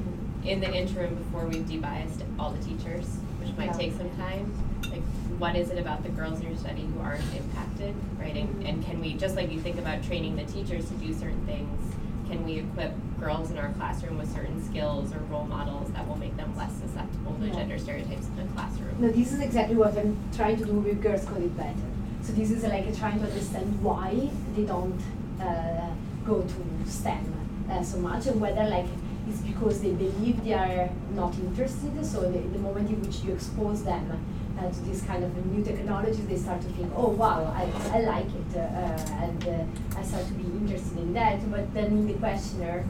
in 0.45 0.59
the 0.61 0.73
interim, 0.73 1.15
before 1.15 1.47
we've 1.47 1.63
debiased 1.65 2.23
all 2.39 2.51
the 2.51 2.65
teachers, 2.65 3.07
which 3.39 3.55
might 3.57 3.67
Yeah. 3.67 3.73
take 3.77 3.93
some 3.97 4.11
time, 4.17 4.51
like 4.91 5.03
what 5.39 5.55
is 5.55 5.71
it 5.71 5.79
about 5.79 6.03
the 6.03 6.09
girls 6.09 6.41
in 6.41 6.47
your 6.49 6.57
study 6.57 6.87
who 6.93 7.01
aren't 7.01 7.23
impacted, 7.37 7.95
right? 8.19 8.35
And, 8.35 8.67
and 8.67 8.85
can 8.85 9.01
we, 9.01 9.15
just 9.15 9.37
like 9.37 9.53
you 9.53 9.61
think 9.61 9.79
about 9.79 10.03
training 10.03 10.37
the 10.37 10.45
teachers 10.45 10.89
to 10.89 10.95
do 10.95 11.13
certain 11.13 11.45
things, 11.47 11.95
can 12.29 12.45
we 12.45 12.55
equip 12.61 12.93
girls 13.21 13.51
in 13.51 13.59
our 13.59 13.71
classroom 13.73 14.17
with 14.17 14.33
certain 14.33 14.65
skills 14.65 15.13
or 15.13 15.19
role 15.31 15.45
models 15.45 15.91
that 15.93 16.07
will 16.09 16.17
make 16.17 16.35
them 16.37 16.57
less 16.57 16.73
susceptible 16.75 17.35
to 17.41 17.47
Yeah. 17.47 17.55
gender 17.55 17.79
stereotypes 17.79 18.27
in 18.29 18.37
the 18.37 18.53
classroom? 18.55 18.95
No, 18.99 19.09
this 19.11 19.33
is 19.33 19.41
exactly 19.41 19.77
what 19.77 19.97
I'm 19.99 20.17
trying 20.35 20.57
to 20.57 20.65
do 20.65 20.73
with 20.73 21.03
Girls 21.03 21.25
Code 21.27 21.43
It 21.43 21.57
Better. 21.57 21.75
So 22.23 22.33
this 22.33 22.51
is 22.51 22.63
like 22.65 22.97
trying 22.97 23.19
to 23.21 23.27
understand 23.27 23.83
why 23.83 24.31
they 24.55 24.65
don't 24.65 25.01
uh, 25.41 25.91
go 26.27 26.43
to 26.43 26.91
STEM 26.91 27.35
uh, 27.71 27.83
so 27.83 27.99
much, 27.99 28.27
and 28.27 28.41
whether 28.41 28.65
like 28.65 28.87
it's 29.29 29.41
because 29.43 29.81
they 29.81 29.93
believe 29.93 30.43
they 30.45 30.55
are 30.55 30.91
not 31.15 31.35
interested. 31.35 32.05
So 32.05 32.23
the, 32.23 32.39
the 32.39 32.59
moment 32.59 32.91
in 32.91 33.01
which 33.01 33.21
you 33.21 33.33
expose 33.33 33.85
them 33.85 34.11
uh, 34.59 34.69
to 34.69 34.81
this 34.81 35.03
kind 35.03 35.23
of 35.23 35.47
new 35.47 35.63
technologies, 35.63 36.27
they 36.27 36.37
start 36.37 36.61
to 36.63 36.69
think, 36.69 36.93
oh 36.97 37.11
wow, 37.11 37.45
I, 37.55 37.71
I 37.97 38.01
like 38.01 38.27
it, 38.27 38.57
uh, 38.57 39.25
and 39.25 39.49
uh, 39.49 39.99
I 39.99 40.03
start 40.03 40.27
to 40.27 40.33
be 40.35 40.45
interested 40.45 40.99
in 40.99 41.13
that. 41.15 41.49
But 41.51 41.73
then 41.75 41.87
in 41.87 42.07
the 42.07 42.15
questionnaire, 42.15 42.85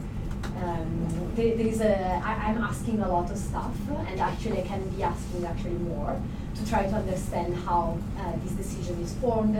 um, 0.63 1.31
there, 1.35 1.55
there 1.55 1.67
is 1.67 1.81
a, 1.81 2.21
I, 2.25 2.49
I'm 2.49 2.57
asking 2.57 2.99
a 3.01 3.07
lot 3.07 3.29
of 3.29 3.37
stuff, 3.37 3.75
and 4.07 4.19
actually 4.19 4.59
I 4.59 4.67
can 4.67 4.87
be 4.89 5.03
asking 5.03 5.45
actually 5.45 5.79
more 5.93 6.19
to 6.55 6.69
try 6.69 6.87
to 6.87 6.95
understand 6.95 7.55
how 7.55 7.97
uh, 8.17 8.33
this 8.43 8.53
decision 8.53 8.99
is 9.01 9.13
formed. 9.15 9.55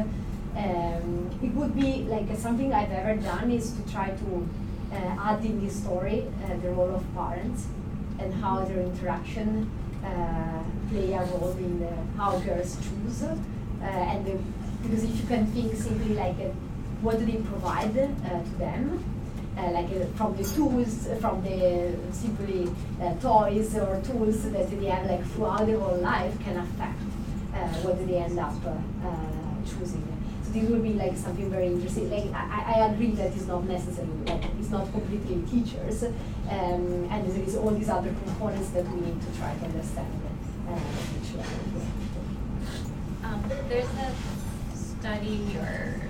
Um, 0.56 1.30
it 1.42 1.54
would 1.56 1.74
be 1.76 2.04
like 2.10 2.28
something 2.38 2.74
I've 2.74 2.92
ever 2.92 3.16
done 3.22 3.52
is 3.52 3.72
to 3.72 3.92
try 3.92 4.10
to 4.10 4.50
uh, 4.92 4.96
add 5.20 5.46
in 5.46 5.64
this 5.64 5.82
story 5.82 6.28
uh, 6.44 6.58
the 6.58 6.70
role 6.72 6.94
of 6.94 7.04
parents 7.14 7.68
and 8.20 8.34
how 8.34 8.66
their 8.66 8.82
interaction 8.82 9.72
uh, 10.04 10.64
play 10.90 11.14
a 11.14 11.24
role 11.24 11.56
in 11.58 11.84
uh, 11.84 12.18
how 12.18 12.38
girls 12.40 12.76
choose. 12.76 13.24
Uh, 13.24 13.38
and 13.84 14.26
the, 14.26 14.38
because 14.84 15.04
if 15.06 15.22
you 15.22 15.28
can 15.28 15.46
think 15.48 15.74
simply 15.76 16.16
like 16.16 16.36
what 17.02 17.18
do 17.18 17.26
they 17.26 17.38
provide 17.38 17.94
to 17.94 18.58
them, 18.58 19.04
like 19.58 19.90
from 20.16 20.36
the 20.36 20.44
tools, 20.44 21.08
from 21.20 21.42
the 21.44 21.96
simply 22.12 22.70
toys 23.22 23.76
or 23.78 24.02
tools 24.02 24.52
that 24.52 24.70
they 24.70 24.86
have 24.88 25.10
like 25.10 25.26
throughout 25.28 25.66
their 25.66 25.80
whole 25.80 25.98
life 25.98 26.38
can 26.44 26.58
affect 26.58 27.00
what 27.84 28.08
they 28.08 28.18
end 28.18 28.38
up 28.38 28.54
choosing. 29.66 30.21
This 30.52 30.70
will 30.70 30.80
be 30.80 30.94
like 30.94 31.16
something 31.16 31.50
very 31.50 31.68
interesting. 31.68 32.10
Like 32.12 32.34
I, 32.34 32.76
I 32.76 32.92
agree 32.92 33.12
that 33.12 33.32
it's 33.34 33.48
not 33.48 33.64
necessarily 33.64 34.14
like 34.26 34.44
it's 34.60 34.70
not 34.70 34.92
completely 34.92 35.44
teachers, 35.50 36.04
um, 36.04 37.08
and 37.10 37.32
there 37.32 37.44
is 37.44 37.56
all 37.56 37.72
these 37.72 37.90
other 37.90 38.14
components 38.26 38.70
that 38.72 38.86
we 38.86 39.00
need 39.00 39.22
to 39.22 39.40
try 39.40 39.54
to 39.56 39.66
understand. 39.66 40.08
Uh. 40.68 40.78
Um, 43.24 43.44
there's 43.70 43.86
a 43.86 44.78
study 44.78 45.56
or 45.58 46.02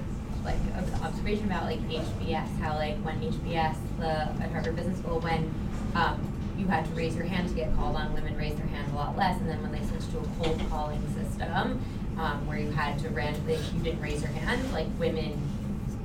like 0.43 0.57
observation 1.03 1.45
about 1.45 1.65
like 1.65 1.79
HBS, 1.87 2.59
how 2.59 2.75
like 2.75 2.97
when 3.03 3.19
HBS, 3.21 3.75
the 3.99 4.43
at 4.43 4.51
Harvard 4.51 4.75
Business 4.75 4.97
School, 4.99 5.19
when 5.19 5.53
um, 5.95 6.19
you 6.57 6.65
had 6.65 6.85
to 6.85 6.91
raise 6.91 7.15
your 7.15 7.25
hand 7.25 7.49
to 7.49 7.53
get 7.53 7.73
called 7.75 7.95
on, 7.95 8.13
women 8.13 8.35
raised 8.37 8.57
their 8.57 8.67
hand 8.67 8.91
a 8.91 8.95
lot 8.95 9.15
less, 9.15 9.39
and 9.39 9.49
then 9.49 9.61
when 9.61 9.71
they 9.71 9.85
switched 9.85 10.11
to 10.11 10.19
a 10.19 10.27
cold 10.39 10.61
calling 10.69 11.01
system, 11.13 11.81
um, 12.21 12.45
where 12.45 12.59
you 12.59 12.69
had 12.69 12.99
to 12.99 13.09
randomly, 13.09 13.57
you 13.73 13.79
didn't 13.81 13.99
raise 13.99 14.21
your 14.21 14.31
hand, 14.31 14.71
like 14.71 14.87
women 14.99 15.41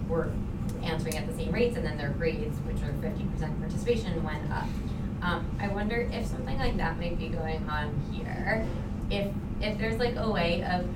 were 0.09 0.33
answering 0.83 1.17
at 1.17 1.27
the 1.27 1.35
same 1.35 1.53
rates, 1.53 1.77
and 1.77 1.85
then 1.85 1.99
their 1.99 2.11
grades, 2.11 2.57
which 2.61 2.83
are 2.83 2.93
fifty 3.03 3.25
percent 3.25 3.59
participation, 3.61 4.23
went 4.25 4.51
up. 4.51 4.67
Um, 5.23 5.45
I 5.61 5.69
wonder 5.69 6.09
if 6.13 6.27
something 6.27 6.59
like 6.59 6.77
that 6.79 6.99
might 6.99 7.19
be 7.19 7.29
going 7.29 7.69
on 7.69 7.95
here. 8.13 8.67
If 9.11 9.33
if 9.61 9.79
there's 9.79 9.99
like 9.99 10.17
a 10.17 10.31
way 10.31 10.65
of 10.65 10.89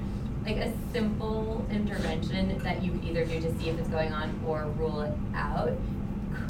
like 0.44 0.56
a 0.56 0.72
simple 0.92 1.66
intervention 1.70 2.56
that 2.58 2.82
you 2.82 2.92
could 2.92 3.04
either 3.04 3.26
do 3.26 3.40
to 3.40 3.58
see 3.58 3.68
if 3.68 3.78
it's 3.78 3.88
going 3.88 4.12
on 4.12 4.40
or 4.46 4.64
rule 4.78 5.02
it 5.02 5.12
out 5.34 5.72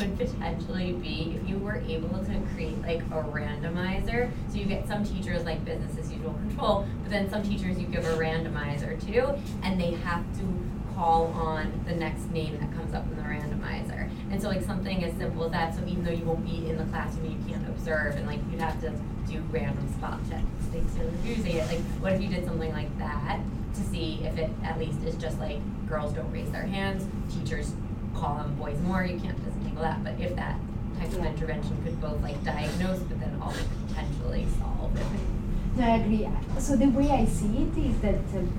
could 0.00 0.18
potentially 0.18 0.92
be 0.92 1.38
if 1.40 1.48
you 1.48 1.58
were 1.58 1.76
able 1.86 2.08
to 2.24 2.40
create 2.54 2.80
like 2.82 3.00
a 3.02 3.22
randomizer. 3.22 4.30
So 4.48 4.56
you 4.56 4.64
get 4.64 4.88
some 4.88 5.04
teachers 5.04 5.44
like 5.44 5.62
business 5.64 5.98
as 5.98 6.10
usual 6.10 6.32
control, 6.32 6.86
but 7.02 7.10
then 7.10 7.28
some 7.28 7.42
teachers 7.42 7.78
you 7.78 7.86
give 7.86 8.06
a 8.06 8.16
randomizer 8.16 8.98
to, 9.06 9.38
and 9.62 9.78
they 9.78 9.92
have 9.92 10.24
to 10.38 10.94
call 10.94 11.26
on 11.28 11.84
the 11.86 11.94
next 11.94 12.30
name 12.30 12.58
that 12.60 12.72
comes 12.72 12.94
up 12.94 13.04
in 13.04 13.16
the 13.16 13.22
randomizer. 13.22 14.08
And 14.30 14.40
so 14.40 14.48
like 14.48 14.62
something 14.62 15.04
as 15.04 15.14
simple 15.18 15.44
as 15.44 15.52
that, 15.52 15.74
so 15.74 15.82
even 15.86 16.02
though 16.02 16.12
you 16.12 16.24
won't 16.24 16.46
be 16.46 16.68
in 16.70 16.78
the 16.78 16.84
classroom, 16.84 17.30
you 17.30 17.52
can't 17.52 17.68
observe, 17.68 18.16
and 18.16 18.26
like 18.26 18.40
you'd 18.50 18.60
have 18.60 18.80
to 18.80 18.90
do 19.28 19.42
random 19.50 19.86
spot 19.94 20.18
checks, 20.30 20.46
things 20.72 20.94
to 20.94 21.28
using 21.28 21.56
it. 21.56 21.66
Like 21.66 21.80
what 22.00 22.12
if 22.14 22.22
you 22.22 22.28
did 22.28 22.46
something 22.46 22.72
like 22.72 22.96
that 22.98 23.40
to 23.74 23.80
see 23.82 24.20
if 24.24 24.38
it 24.38 24.50
at 24.64 24.78
least 24.78 25.02
is 25.04 25.14
just 25.16 25.38
like 25.38 25.58
girls 25.86 26.14
don't 26.14 26.30
raise 26.32 26.50
their 26.50 26.62
hands, 26.62 27.06
teachers 27.32 27.74
call 28.14 28.38
on 28.38 28.54
boys 28.56 28.80
more, 28.80 29.04
you 29.04 29.20
can't 29.20 29.38
disentangle 29.80 29.82
that, 29.82 30.04
but 30.04 30.20
if 30.20 30.36
that 30.36 30.58
type 30.98 31.12
of 31.12 31.26
intervention 31.26 31.82
could 31.84 32.00
both 32.00 32.20
like 32.22 32.42
diagnose 32.44 32.98
but 33.00 33.20
then 33.20 33.38
also 33.40 33.60
potentially 33.88 34.46
solve 34.58 34.96
it. 34.96 35.06
No, 35.76 35.84
I 35.84 35.96
agree. 35.96 36.28
So 36.58 36.76
the 36.76 36.88
way 36.88 37.10
I 37.10 37.24
see 37.24 37.58
it 37.58 37.78
is 37.78 38.00
that 38.00 38.14
um, 38.36 38.52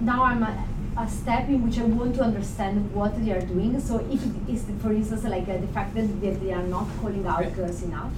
now 0.00 0.24
I'm 0.24 0.42
a, 0.42 0.64
a 0.98 1.08
step 1.08 1.48
in 1.48 1.64
which 1.64 1.78
I 1.78 1.84
want 1.84 2.14
to 2.16 2.22
understand 2.22 2.92
what 2.94 3.22
they 3.24 3.32
are 3.32 3.40
doing. 3.40 3.78
So 3.80 3.98
if 4.10 4.24
it 4.24 4.48
is, 4.48 4.64
for 4.80 4.92
instance, 4.92 5.24
like 5.24 5.48
uh, 5.48 5.58
the 5.58 5.66
fact 5.68 5.94
that, 5.94 6.20
that 6.20 6.40
they 6.40 6.52
are 6.52 6.62
not 6.62 6.86
calling 7.00 7.26
out 7.26 7.54
girls 7.54 7.82
enough. 7.82 8.12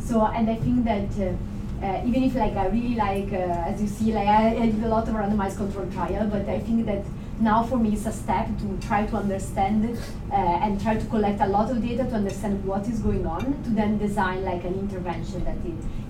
So 0.00 0.24
and 0.26 0.50
I 0.50 0.56
think 0.56 0.84
that 0.84 1.10
uh, 1.20 1.84
uh, 1.84 2.02
even 2.06 2.22
if 2.24 2.34
like 2.34 2.56
I 2.56 2.66
really 2.66 2.94
like, 2.94 3.32
uh, 3.32 3.70
as 3.70 3.80
you 3.80 3.88
see, 3.88 4.12
like 4.12 4.28
I, 4.28 4.56
I 4.56 4.66
did 4.66 4.82
a 4.84 4.88
lot 4.88 5.06
of 5.08 5.14
randomized 5.14 5.56
control 5.56 5.86
trial, 5.92 6.26
but 6.28 6.48
I 6.48 6.60
think 6.60 6.86
that 6.86 7.04
now 7.42 7.62
for 7.62 7.76
me 7.76 7.92
it's 7.92 8.06
a 8.06 8.12
step 8.12 8.46
to 8.58 8.78
try 8.86 9.04
to 9.06 9.16
understand 9.16 9.98
uh, 10.30 10.34
and 10.34 10.80
try 10.80 10.96
to 10.96 11.06
collect 11.06 11.40
a 11.40 11.46
lot 11.46 11.70
of 11.70 11.82
data 11.82 12.04
to 12.04 12.14
understand 12.14 12.64
what 12.64 12.88
is 12.88 13.00
going 13.00 13.26
on, 13.26 13.62
to 13.64 13.70
then 13.70 13.98
design 13.98 14.44
like 14.44 14.64
an 14.64 14.74
intervention 14.74 15.44
that 15.44 15.56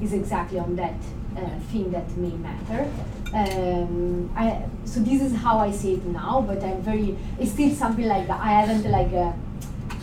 is, 0.03 0.13
exactly 0.13 0.59
on 0.59 0.77
that 0.77 0.95
uh, 1.37 1.49
thing 1.71 1.91
that 1.91 2.09
may 2.17 2.31
matter. 2.31 2.91
Um, 3.33 4.31
I, 4.37 4.65
so 4.85 5.01
this 5.01 5.23
is 5.23 5.35
how 5.35 5.59
I 5.59 5.71
see 5.71 5.95
it 5.95 6.05
now, 6.05 6.45
but 6.47 6.63
I'm 6.63 6.83
very, 6.83 7.17
it's 7.39 7.53
still 7.53 7.71
something 7.71 8.07
like 8.07 8.29
I 8.29 8.61
haven't 8.61 8.91
like, 8.91 9.13
uh, 9.13 9.33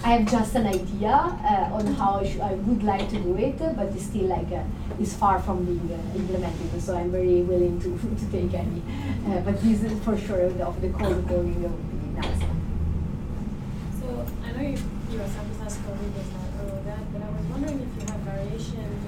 I 0.01 0.11
have 0.13 0.31
just 0.31 0.55
an 0.55 0.65
idea 0.65 1.11
uh, 1.11 1.75
on 1.75 1.85
how 1.95 2.21
I, 2.21 2.39
I 2.41 2.53
would 2.53 2.83
like 2.83 3.09
to 3.09 3.19
do 3.19 3.35
it, 3.35 3.57
but 3.59 3.87
it's 3.87 4.05
still 4.05 4.27
like 4.27 4.49
uh, 4.51 4.63
it's 4.99 5.13
far 5.13 5.41
from 5.41 5.65
being 5.65 5.91
uh, 5.91 6.17
implemented. 6.17 6.81
So 6.81 6.95
I'm 6.95 7.11
very 7.11 7.41
willing 7.41 7.79
to, 7.81 7.99
to 8.19 8.31
take 8.31 8.53
any. 8.53 8.81
Uh, 9.27 9.41
but 9.41 9.61
this 9.61 9.83
is 9.83 9.99
for 10.03 10.17
sure 10.17 10.41
of 10.41 10.57
the, 10.57 10.89
cold 10.89 11.27
calling 11.27 11.61
would 11.63 12.15
be 12.15 12.21
nice. 12.21 12.39
So 13.99 14.25
I 14.45 14.51
know 14.53 14.61
you, 14.61 14.77
your 15.11 15.27
sample 15.27 15.57
size 15.59 15.77
probably 15.83 16.09
does 16.09 16.31
not 16.31 16.85
that, 16.85 17.13
but 17.13 17.21
I 17.21 17.29
was 17.29 17.45
wondering 17.47 17.79
if 17.81 18.01
you 18.01 18.11
have 18.11 18.21
variation 18.21 18.99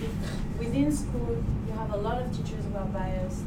if 0.00 0.58
within 0.58 0.90
school 0.90 1.44
you 1.66 1.72
have 1.74 1.92
a 1.92 1.96
lot 1.96 2.20
of 2.20 2.30
teachers 2.34 2.64
who 2.64 2.76
are 2.76 2.86
biased 2.86 3.42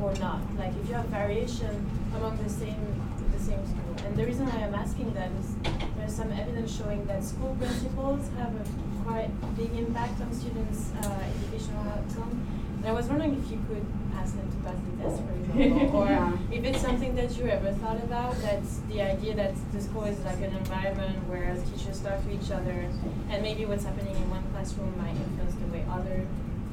or 0.00 0.14
not. 0.16 0.40
Like 0.58 0.72
if 0.76 0.88
you 0.88 0.94
have 0.94 1.06
variation 1.06 1.90
among 2.14 2.36
the 2.42 2.50
same 2.50 3.00
same 3.44 3.64
school. 3.66 3.94
And 4.06 4.16
the 4.16 4.24
reason 4.24 4.46
why 4.46 4.64
I'm 4.64 4.74
asking 4.74 5.12
that 5.14 5.30
is 5.40 5.54
there's 5.96 6.14
some 6.14 6.32
evidence 6.32 6.76
showing 6.76 7.04
that 7.06 7.22
school 7.22 7.54
principals 7.58 8.28
have 8.38 8.52
a 8.54 8.64
quite 9.04 9.30
big 9.56 9.72
impact 9.76 10.20
on 10.20 10.32
students' 10.32 10.92
uh, 11.02 11.18
educational 11.28 11.82
outcome. 11.88 12.32
And 12.78 12.86
I 12.86 12.92
was 12.92 13.06
wondering 13.06 13.34
if 13.40 13.50
you 13.50 13.60
could 13.68 13.84
ask 14.16 14.36
them 14.36 14.48
to 14.50 14.56
pass 14.64 14.76
the 14.84 14.92
test, 15.02 15.22
for 15.24 15.32
example, 15.32 15.96
or 16.00 16.06
Yeah. 16.08 16.32
if 16.52 16.64
it's 16.64 16.80
something 16.80 17.14
that 17.16 17.36
you 17.36 17.44
ever 17.48 17.72
thought 17.72 17.96
about. 18.02 18.36
That's 18.42 18.78
the 18.88 19.00
idea 19.02 19.34
that 19.36 19.52
the 19.72 19.80
school 19.80 20.04
is 20.04 20.18
like 20.24 20.36
an 20.40 20.52
environment 20.56 21.16
where 21.28 21.54
teachers 21.70 22.00
talk 22.00 22.22
to 22.24 22.30
each 22.32 22.50
other, 22.50 22.88
and 23.30 23.42
maybe 23.42 23.64
what's 23.66 23.84
happening 23.84 24.14
in 24.16 24.28
one 24.30 24.44
classroom 24.52 24.92
might 24.98 25.16
influence 25.16 25.54
the 25.54 25.68
way 25.72 25.84
other. 25.90 26.26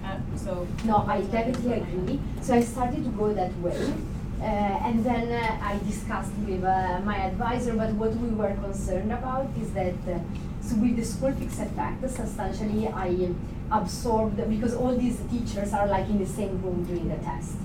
Uh, 0.03 0.17
so 0.35 0.67
No, 0.83 0.97
I 1.07 1.21
definitely 1.21 1.73
agree. 1.73 2.19
So 2.41 2.55
I 2.55 2.61
started 2.61 3.03
to 3.03 3.09
go 3.11 3.33
that 3.33 3.53
way. 3.59 3.93
Uh, 4.41 4.87
and 4.87 5.05
then 5.05 5.31
uh, 5.31 5.59
I 5.61 5.77
discussed 5.85 6.33
with 6.47 6.63
uh, 6.63 6.99
my 7.05 7.15
advisor, 7.15 7.73
but 7.73 7.93
what 7.93 8.15
we 8.15 8.29
were 8.29 8.55
concerned 8.55 9.11
about 9.11 9.47
is 9.61 9.71
that, 9.73 9.93
so 10.61 10.75
with 10.77 10.95
the 10.95 11.05
school 11.05 11.31
fixed 11.33 11.59
effect, 11.59 12.09
substantially 12.09 12.87
I 12.87 13.29
absorbed, 13.71 14.37
because 14.49 14.73
all 14.73 14.97
these 14.97 15.19
teachers 15.29 15.73
are 15.73 15.85
like 15.85 16.09
in 16.09 16.17
the 16.17 16.25
same 16.25 16.59
room 16.63 16.83
doing 16.85 17.07
the 17.07 17.17
test. 17.17 17.55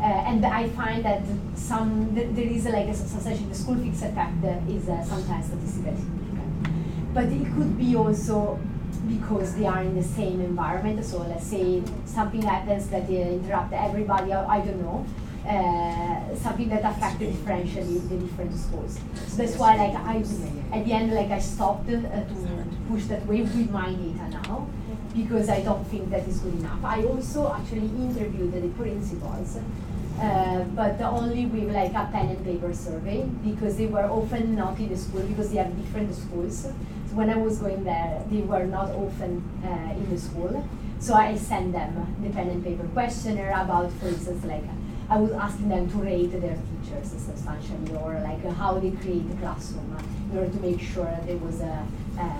Uh, 0.00 0.04
and 0.04 0.44
I 0.44 0.68
find 0.70 1.04
that 1.04 1.22
some, 1.54 2.14
th- 2.14 2.28
there 2.32 2.46
is 2.46 2.64
like 2.64 2.88
a 2.88 2.94
substantially, 2.94 3.48
the 3.48 3.54
school 3.54 3.76
fixed 3.76 4.02
effect 4.02 4.40
that 4.40 4.62
is 4.68 4.88
uh, 4.88 5.04
sometimes 5.04 5.46
statistically 5.46 5.96
significant. 5.96 7.14
But 7.14 7.24
it 7.24 7.44
could 7.54 7.76
be 7.78 7.94
also 7.94 8.58
because 9.06 9.54
they 9.54 9.66
are 9.66 9.82
in 9.82 9.94
the 9.94 10.02
same 10.02 10.40
environment. 10.40 11.04
So 11.04 11.18
let's 11.18 11.46
say 11.46 11.82
something 12.06 12.42
happens 12.42 12.88
that 12.88 13.08
interrupt 13.08 13.72
everybody. 13.72 14.32
I 14.32 14.60
don't 14.60 14.80
know. 14.80 15.06
Uh, 15.46 16.34
something 16.34 16.68
that 16.68 16.84
affected 16.84 17.32
differentially 17.32 18.02
the 18.08 18.16
different 18.16 18.52
schools. 18.52 18.98
So 19.28 19.36
that's 19.36 19.56
why, 19.56 19.76
like 19.76 19.94
I, 19.94 20.16
at 20.76 20.84
the 20.84 20.92
end, 20.92 21.14
like 21.14 21.30
I 21.30 21.38
stopped 21.38 21.88
uh, 21.88 22.00
to, 22.00 22.64
push 22.88 23.04
that 23.04 23.24
wave 23.26 23.54
with 23.54 23.70
my 23.70 23.92
data 23.92 24.28
now, 24.42 24.66
because 25.14 25.48
I 25.48 25.60
don't 25.62 25.86
think 25.86 26.10
that 26.10 26.26
is 26.26 26.40
good 26.40 26.54
enough. 26.54 26.82
I 26.84 27.04
also 27.04 27.52
actually 27.52 27.86
interviewed 27.86 28.52
the 28.52 28.68
principals, 28.70 29.58
uh, 30.20 30.64
but 30.74 31.00
only 31.00 31.46
with 31.46 31.72
like 31.72 31.94
a 31.94 32.08
pen 32.10 32.26
and 32.30 32.44
paper 32.44 32.74
survey, 32.74 33.22
because 33.44 33.76
they 33.76 33.86
were 33.86 34.06
often 34.10 34.56
not 34.56 34.76
in 34.80 34.88
the 34.88 34.96
school 34.96 35.22
because 35.22 35.50
they 35.52 35.58
have 35.58 35.76
different 35.80 36.12
schools. 36.12 36.62
So 36.62 37.14
when 37.14 37.30
I 37.30 37.36
was 37.36 37.58
going 37.58 37.84
there, 37.84 38.20
they 38.30 38.40
were 38.40 38.66
not 38.66 38.90
often 38.90 39.44
uh, 39.64 39.94
in 39.94 40.10
the 40.10 40.18
school. 40.18 40.68
So 40.98 41.14
I 41.14 41.36
sent 41.36 41.72
them 41.72 42.16
the 42.20 42.30
pen 42.30 42.48
and 42.48 42.64
paper 42.64 42.88
questionnaire 42.88 43.52
about, 43.52 43.92
for 43.92 44.08
instance, 44.08 44.44
like 44.44 44.64
I 45.08 45.18
was 45.18 45.30
asking 45.32 45.68
them 45.68 45.88
to 45.90 45.98
rate 45.98 46.32
their 46.32 46.58
teachers 46.82 47.12
substantially, 47.12 47.96
or 47.96 48.18
like 48.20 48.44
how 48.56 48.78
they 48.78 48.90
create 48.90 49.28
the 49.30 49.36
classroom 49.36 49.96
uh, 49.96 50.32
in 50.32 50.38
order 50.38 50.50
to 50.50 50.60
make 50.60 50.80
sure 50.80 51.08
there 51.26 51.36
was 51.38 51.60
a. 51.60 51.86
Uh, 52.18 52.32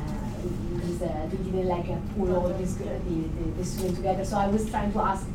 this, 0.74 1.02
uh, 1.02 1.26
they 1.28 1.36
didn't 1.38 1.66
like 1.66 1.88
uh, 1.88 1.98
pull 2.16 2.34
all 2.34 2.48
this, 2.50 2.74
the, 2.74 2.84
the, 2.84 3.50
the 3.58 3.64
students 3.64 3.96
together. 3.96 4.24
So 4.24 4.36
I 4.36 4.46
was 4.46 4.68
trying 4.70 4.92
to 4.92 5.00
ask 5.00 5.26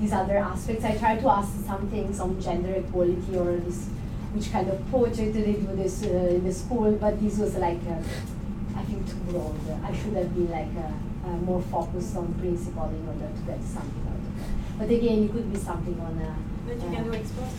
these 0.00 0.12
other 0.12 0.38
aspects. 0.38 0.84
I 0.84 0.96
tried 0.96 1.20
to 1.20 1.28
ask 1.28 1.52
some 1.66 1.88
things 1.88 2.20
on 2.20 2.40
gender 2.40 2.72
equality 2.74 3.36
or 3.36 3.56
this, 3.56 3.88
which 4.32 4.50
kind 4.50 4.68
of 4.68 4.88
project 4.90 5.34
they 5.34 5.52
do 5.52 5.68
this 5.76 6.02
uh, 6.02 6.08
in 6.08 6.44
the 6.44 6.52
school, 6.52 6.92
but 6.92 7.20
this 7.20 7.38
was 7.38 7.56
like, 7.56 7.80
uh, 7.88 8.02
I 8.76 8.82
think 8.84 9.06
too 9.08 9.16
broad. 9.28 9.54
I 9.84 9.94
should 9.94 10.14
have 10.14 10.34
been 10.34 10.50
like 10.50 10.72
uh, 10.76 11.28
more 11.28 11.62
focused 11.62 12.16
on 12.16 12.32
principle 12.34 12.88
in 12.88 13.06
order 13.06 13.32
to 13.34 13.42
get 13.46 13.62
something 13.62 14.04
out 14.08 14.16
of 14.16 14.40
it. 14.40 14.78
But 14.78 14.90
again, 14.90 15.24
it 15.24 15.32
could 15.32 15.52
be 15.52 15.58
something 15.58 15.98
on. 16.00 16.53
Uh, 16.64 16.68
But 16.68 16.82
you 16.82 16.90
can 16.96 17.04
do 17.04 17.14
ex 17.14 17.30
post 17.32 17.56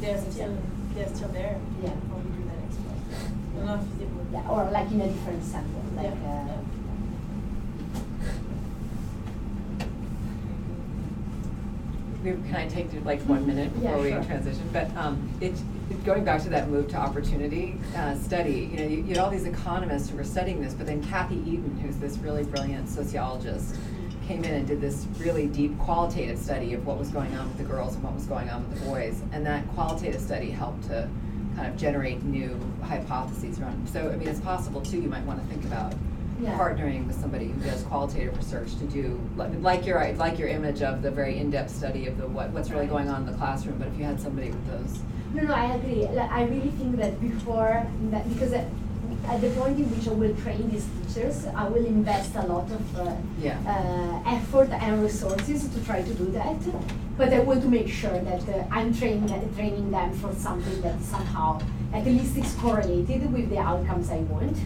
they're 0.00 0.20
still 0.20 0.56
they're 0.94 1.08
still 1.14 1.28
there. 1.28 1.56
Yeah. 1.82 1.90
Before 1.90 2.18
we 2.18 2.30
do 2.36 2.42
that 2.48 2.58
ex 2.66 2.76
post. 2.76 3.30
They're 3.54 3.64
not 3.64 3.80
visible. 3.80 4.26
Yeah, 4.32 4.48
or 4.50 4.70
like 4.70 4.90
in 4.90 5.00
a 5.00 5.08
different 5.08 5.44
sample, 5.44 5.82
like. 5.96 6.06
Yeah. 6.06 6.48
Uh, 6.50 6.58
We, 12.22 12.30
can 12.32 12.54
I 12.54 12.68
take 12.68 12.86
like 13.04 13.20
one 13.22 13.44
minute 13.46 13.72
Yeah, 13.80 13.88
before 13.90 14.02
we 14.04 14.10
sure. 14.10 14.22
transition? 14.24 14.68
But 14.72 14.96
um, 14.96 15.28
it, 15.40 15.52
it- 15.90 16.04
going 16.04 16.24
back 16.24 16.42
to 16.42 16.48
that 16.48 16.68
move 16.68 16.88
to 16.88 16.96
opportunity 16.96 17.76
uh, 17.96 18.14
study, 18.16 18.70
you 18.72 18.76
know, 18.78 18.84
you, 18.88 18.96
you 18.98 19.08
had 19.08 19.18
all 19.18 19.30
these 19.30 19.44
economists 19.44 20.08
who 20.08 20.16
were 20.16 20.24
studying 20.24 20.60
this, 20.62 20.72
but 20.72 20.86
then 20.86 21.02
Kathy 21.04 21.36
Edin, 21.42 21.78
who's 21.82 21.96
this 21.96 22.16
really 22.18 22.44
brilliant 22.44 22.88
sociologist, 22.88 23.76
came 24.26 24.44
in 24.44 24.54
and 24.54 24.66
did 24.66 24.80
this 24.80 25.06
really 25.18 25.46
deep 25.46 25.76
qualitative 25.78 26.38
study 26.38 26.74
of 26.74 26.86
what 26.86 26.98
was 26.98 27.08
going 27.08 27.34
on 27.36 27.48
with 27.48 27.58
the 27.58 27.64
girls 27.64 27.94
and 27.94 28.02
what 28.04 28.14
was 28.14 28.26
going 28.26 28.48
on 28.48 28.68
with 28.68 28.80
the 28.80 28.86
boys. 28.86 29.20
And 29.32 29.44
that 29.46 29.66
qualitative 29.74 30.20
study 30.20 30.50
helped 30.50 30.84
to 30.84 31.08
kind 31.56 31.68
of 31.68 31.76
generate 31.76 32.22
new 32.22 32.58
hypotheses 32.82 33.60
around. 33.60 33.88
So, 33.88 34.10
I 34.10 34.16
mean, 34.16 34.28
it's 34.28 34.40
possible 34.40 34.80
too, 34.80 35.00
you 35.00 35.08
might 35.08 35.24
want 35.24 35.40
to 35.42 35.46
think 35.48 35.64
about 35.64 35.94
Yeah. 36.40 36.56
partnering 36.58 37.06
with 37.06 37.20
somebody 37.20 37.48
who 37.48 37.60
does 37.60 37.82
qualitative 37.84 38.36
research 38.36 38.74
to 38.78 38.84
do, 38.86 39.20
like, 39.36 39.50
like 39.60 39.86
your, 39.86 40.00
like 40.14 40.38
your 40.38 40.48
image 40.48 40.82
of 40.82 41.02
the 41.02 41.10
very 41.10 41.38
in-depth 41.38 41.70
study 41.70 42.06
of 42.06 42.16
the, 42.18 42.26
what, 42.26 42.50
what's 42.50 42.70
really 42.70 42.86
going 42.86 43.08
on 43.08 43.22
in 43.22 43.26
the 43.26 43.36
classroom, 43.36 43.78
but 43.78 43.88
if 43.88 43.96
you 43.98 44.04
had 44.04 44.20
somebody 44.20 44.48
with 44.48 44.66
those. 44.66 45.02
No, 45.34 45.42
no, 45.44 45.54
I 45.54 45.74
agree. 45.76 46.06
Like, 46.08 46.30
I 46.30 46.44
really 46.44 46.70
think 46.70 46.96
that 46.96 47.20
before 47.20 47.86
that, 48.10 48.28
because 48.32 48.52
uh, 48.54 48.64
at, 49.28 49.40
the 49.40 49.50
point 49.50 49.78
in 49.78 49.90
which 49.90 50.08
I 50.08 50.12
will 50.12 50.34
train 50.36 50.70
these 50.70 50.86
teachers, 50.96 51.46
I 51.46 51.68
will 51.68 51.84
invest 51.84 52.34
a 52.36 52.46
lot 52.46 52.70
of 52.70 52.98
uh, 52.98 53.14
Yeah. 53.40 53.58
uh, 53.66 54.36
effort 54.36 54.70
and 54.70 55.02
resources 55.02 55.68
to 55.68 55.84
try 55.84 56.02
to 56.02 56.14
do 56.14 56.26
that. 56.32 56.56
But 57.16 57.32
I 57.32 57.40
want 57.40 57.62
to 57.62 57.68
make 57.68 57.88
sure 57.88 58.18
that 58.18 58.48
uh, 58.48 58.64
I'm 58.70 58.94
training 58.94 59.28
training 59.54 59.90
them 59.90 60.12
for 60.14 60.32
something 60.34 60.80
that 60.82 61.00
somehow 61.02 61.60
at 61.92 62.04
least 62.06 62.36
is 62.36 62.54
correlated 62.54 63.32
with 63.32 63.50
the 63.50 63.58
outcomes 63.58 64.10
I 64.10 64.20
want. 64.32 64.56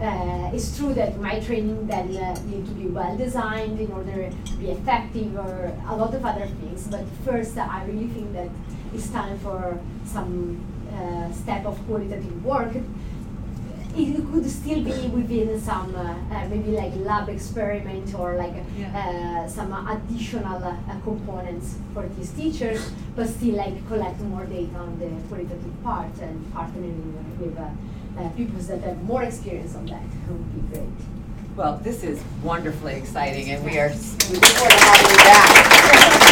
Uh, 0.00 0.50
it's 0.54 0.76
true 0.76 0.92
that 0.94 1.18
my 1.18 1.40
training 1.40 1.86
then 1.86 2.14
uh, 2.16 2.34
need 2.44 2.66
to 2.66 2.72
be 2.72 2.86
well 2.86 3.16
designed 3.16 3.80
in 3.80 3.90
order 3.90 4.30
to 4.44 4.52
be 4.56 4.70
effective 4.70 5.34
or 5.36 5.72
a 5.88 5.96
lot 5.96 6.14
of 6.14 6.24
other 6.24 6.46
things. 6.60 6.86
But 6.86 7.04
first, 7.24 7.56
I 7.56 7.84
really 7.86 8.08
think 8.08 8.32
that 8.34 8.50
it's 8.94 9.08
time 9.08 9.38
for 9.38 9.80
some 10.04 10.60
uh, 10.92 11.32
step 11.32 11.64
of 11.64 11.78
qualitative 11.86 12.44
work. 12.44 12.72
It 13.98 14.30
could 14.30 14.50
still 14.50 14.82
be 14.82 15.08
within 15.08 15.58
some 15.58 15.94
uh, 15.94 16.14
uh, 16.30 16.48
maybe 16.50 16.72
like 16.72 16.92
lab 16.96 17.30
experiment 17.30 18.14
or 18.14 18.36
like 18.36 18.52
uh, 18.94 19.48
some 19.48 19.72
additional 19.72 20.62
uh, 20.62 20.76
components 21.02 21.76
for 21.94 22.06
these 22.16 22.30
teachers, 22.32 22.90
but 23.14 23.26
still 23.26 23.54
like 23.54 23.88
collect 23.88 24.20
more 24.20 24.44
data 24.44 24.76
on 24.76 24.98
the 24.98 25.08
qualitative 25.28 25.82
part 25.82 26.14
and 26.20 26.44
partnering 26.52 27.14
with 27.38 27.56
uh, 27.58 27.70
uh, 28.20 28.28
people 28.30 28.60
that 28.60 28.82
have 28.82 29.02
more 29.04 29.22
experience 29.22 29.74
on 29.74 29.86
that 29.86 30.02
would 30.28 30.54
be 30.54 30.76
great. 30.76 30.88
Well, 31.56 31.78
this 31.78 32.04
is 32.04 32.22
wonderfully 32.42 32.96
exciting, 32.96 33.50
and 33.50 33.64
we 33.64 33.78
are, 33.78 33.88
we 33.88 34.34
look 34.34 34.44
forward 34.44 34.72
to 34.72 34.84
having 34.84 35.10
you 35.10 35.16
back. 35.16 36.22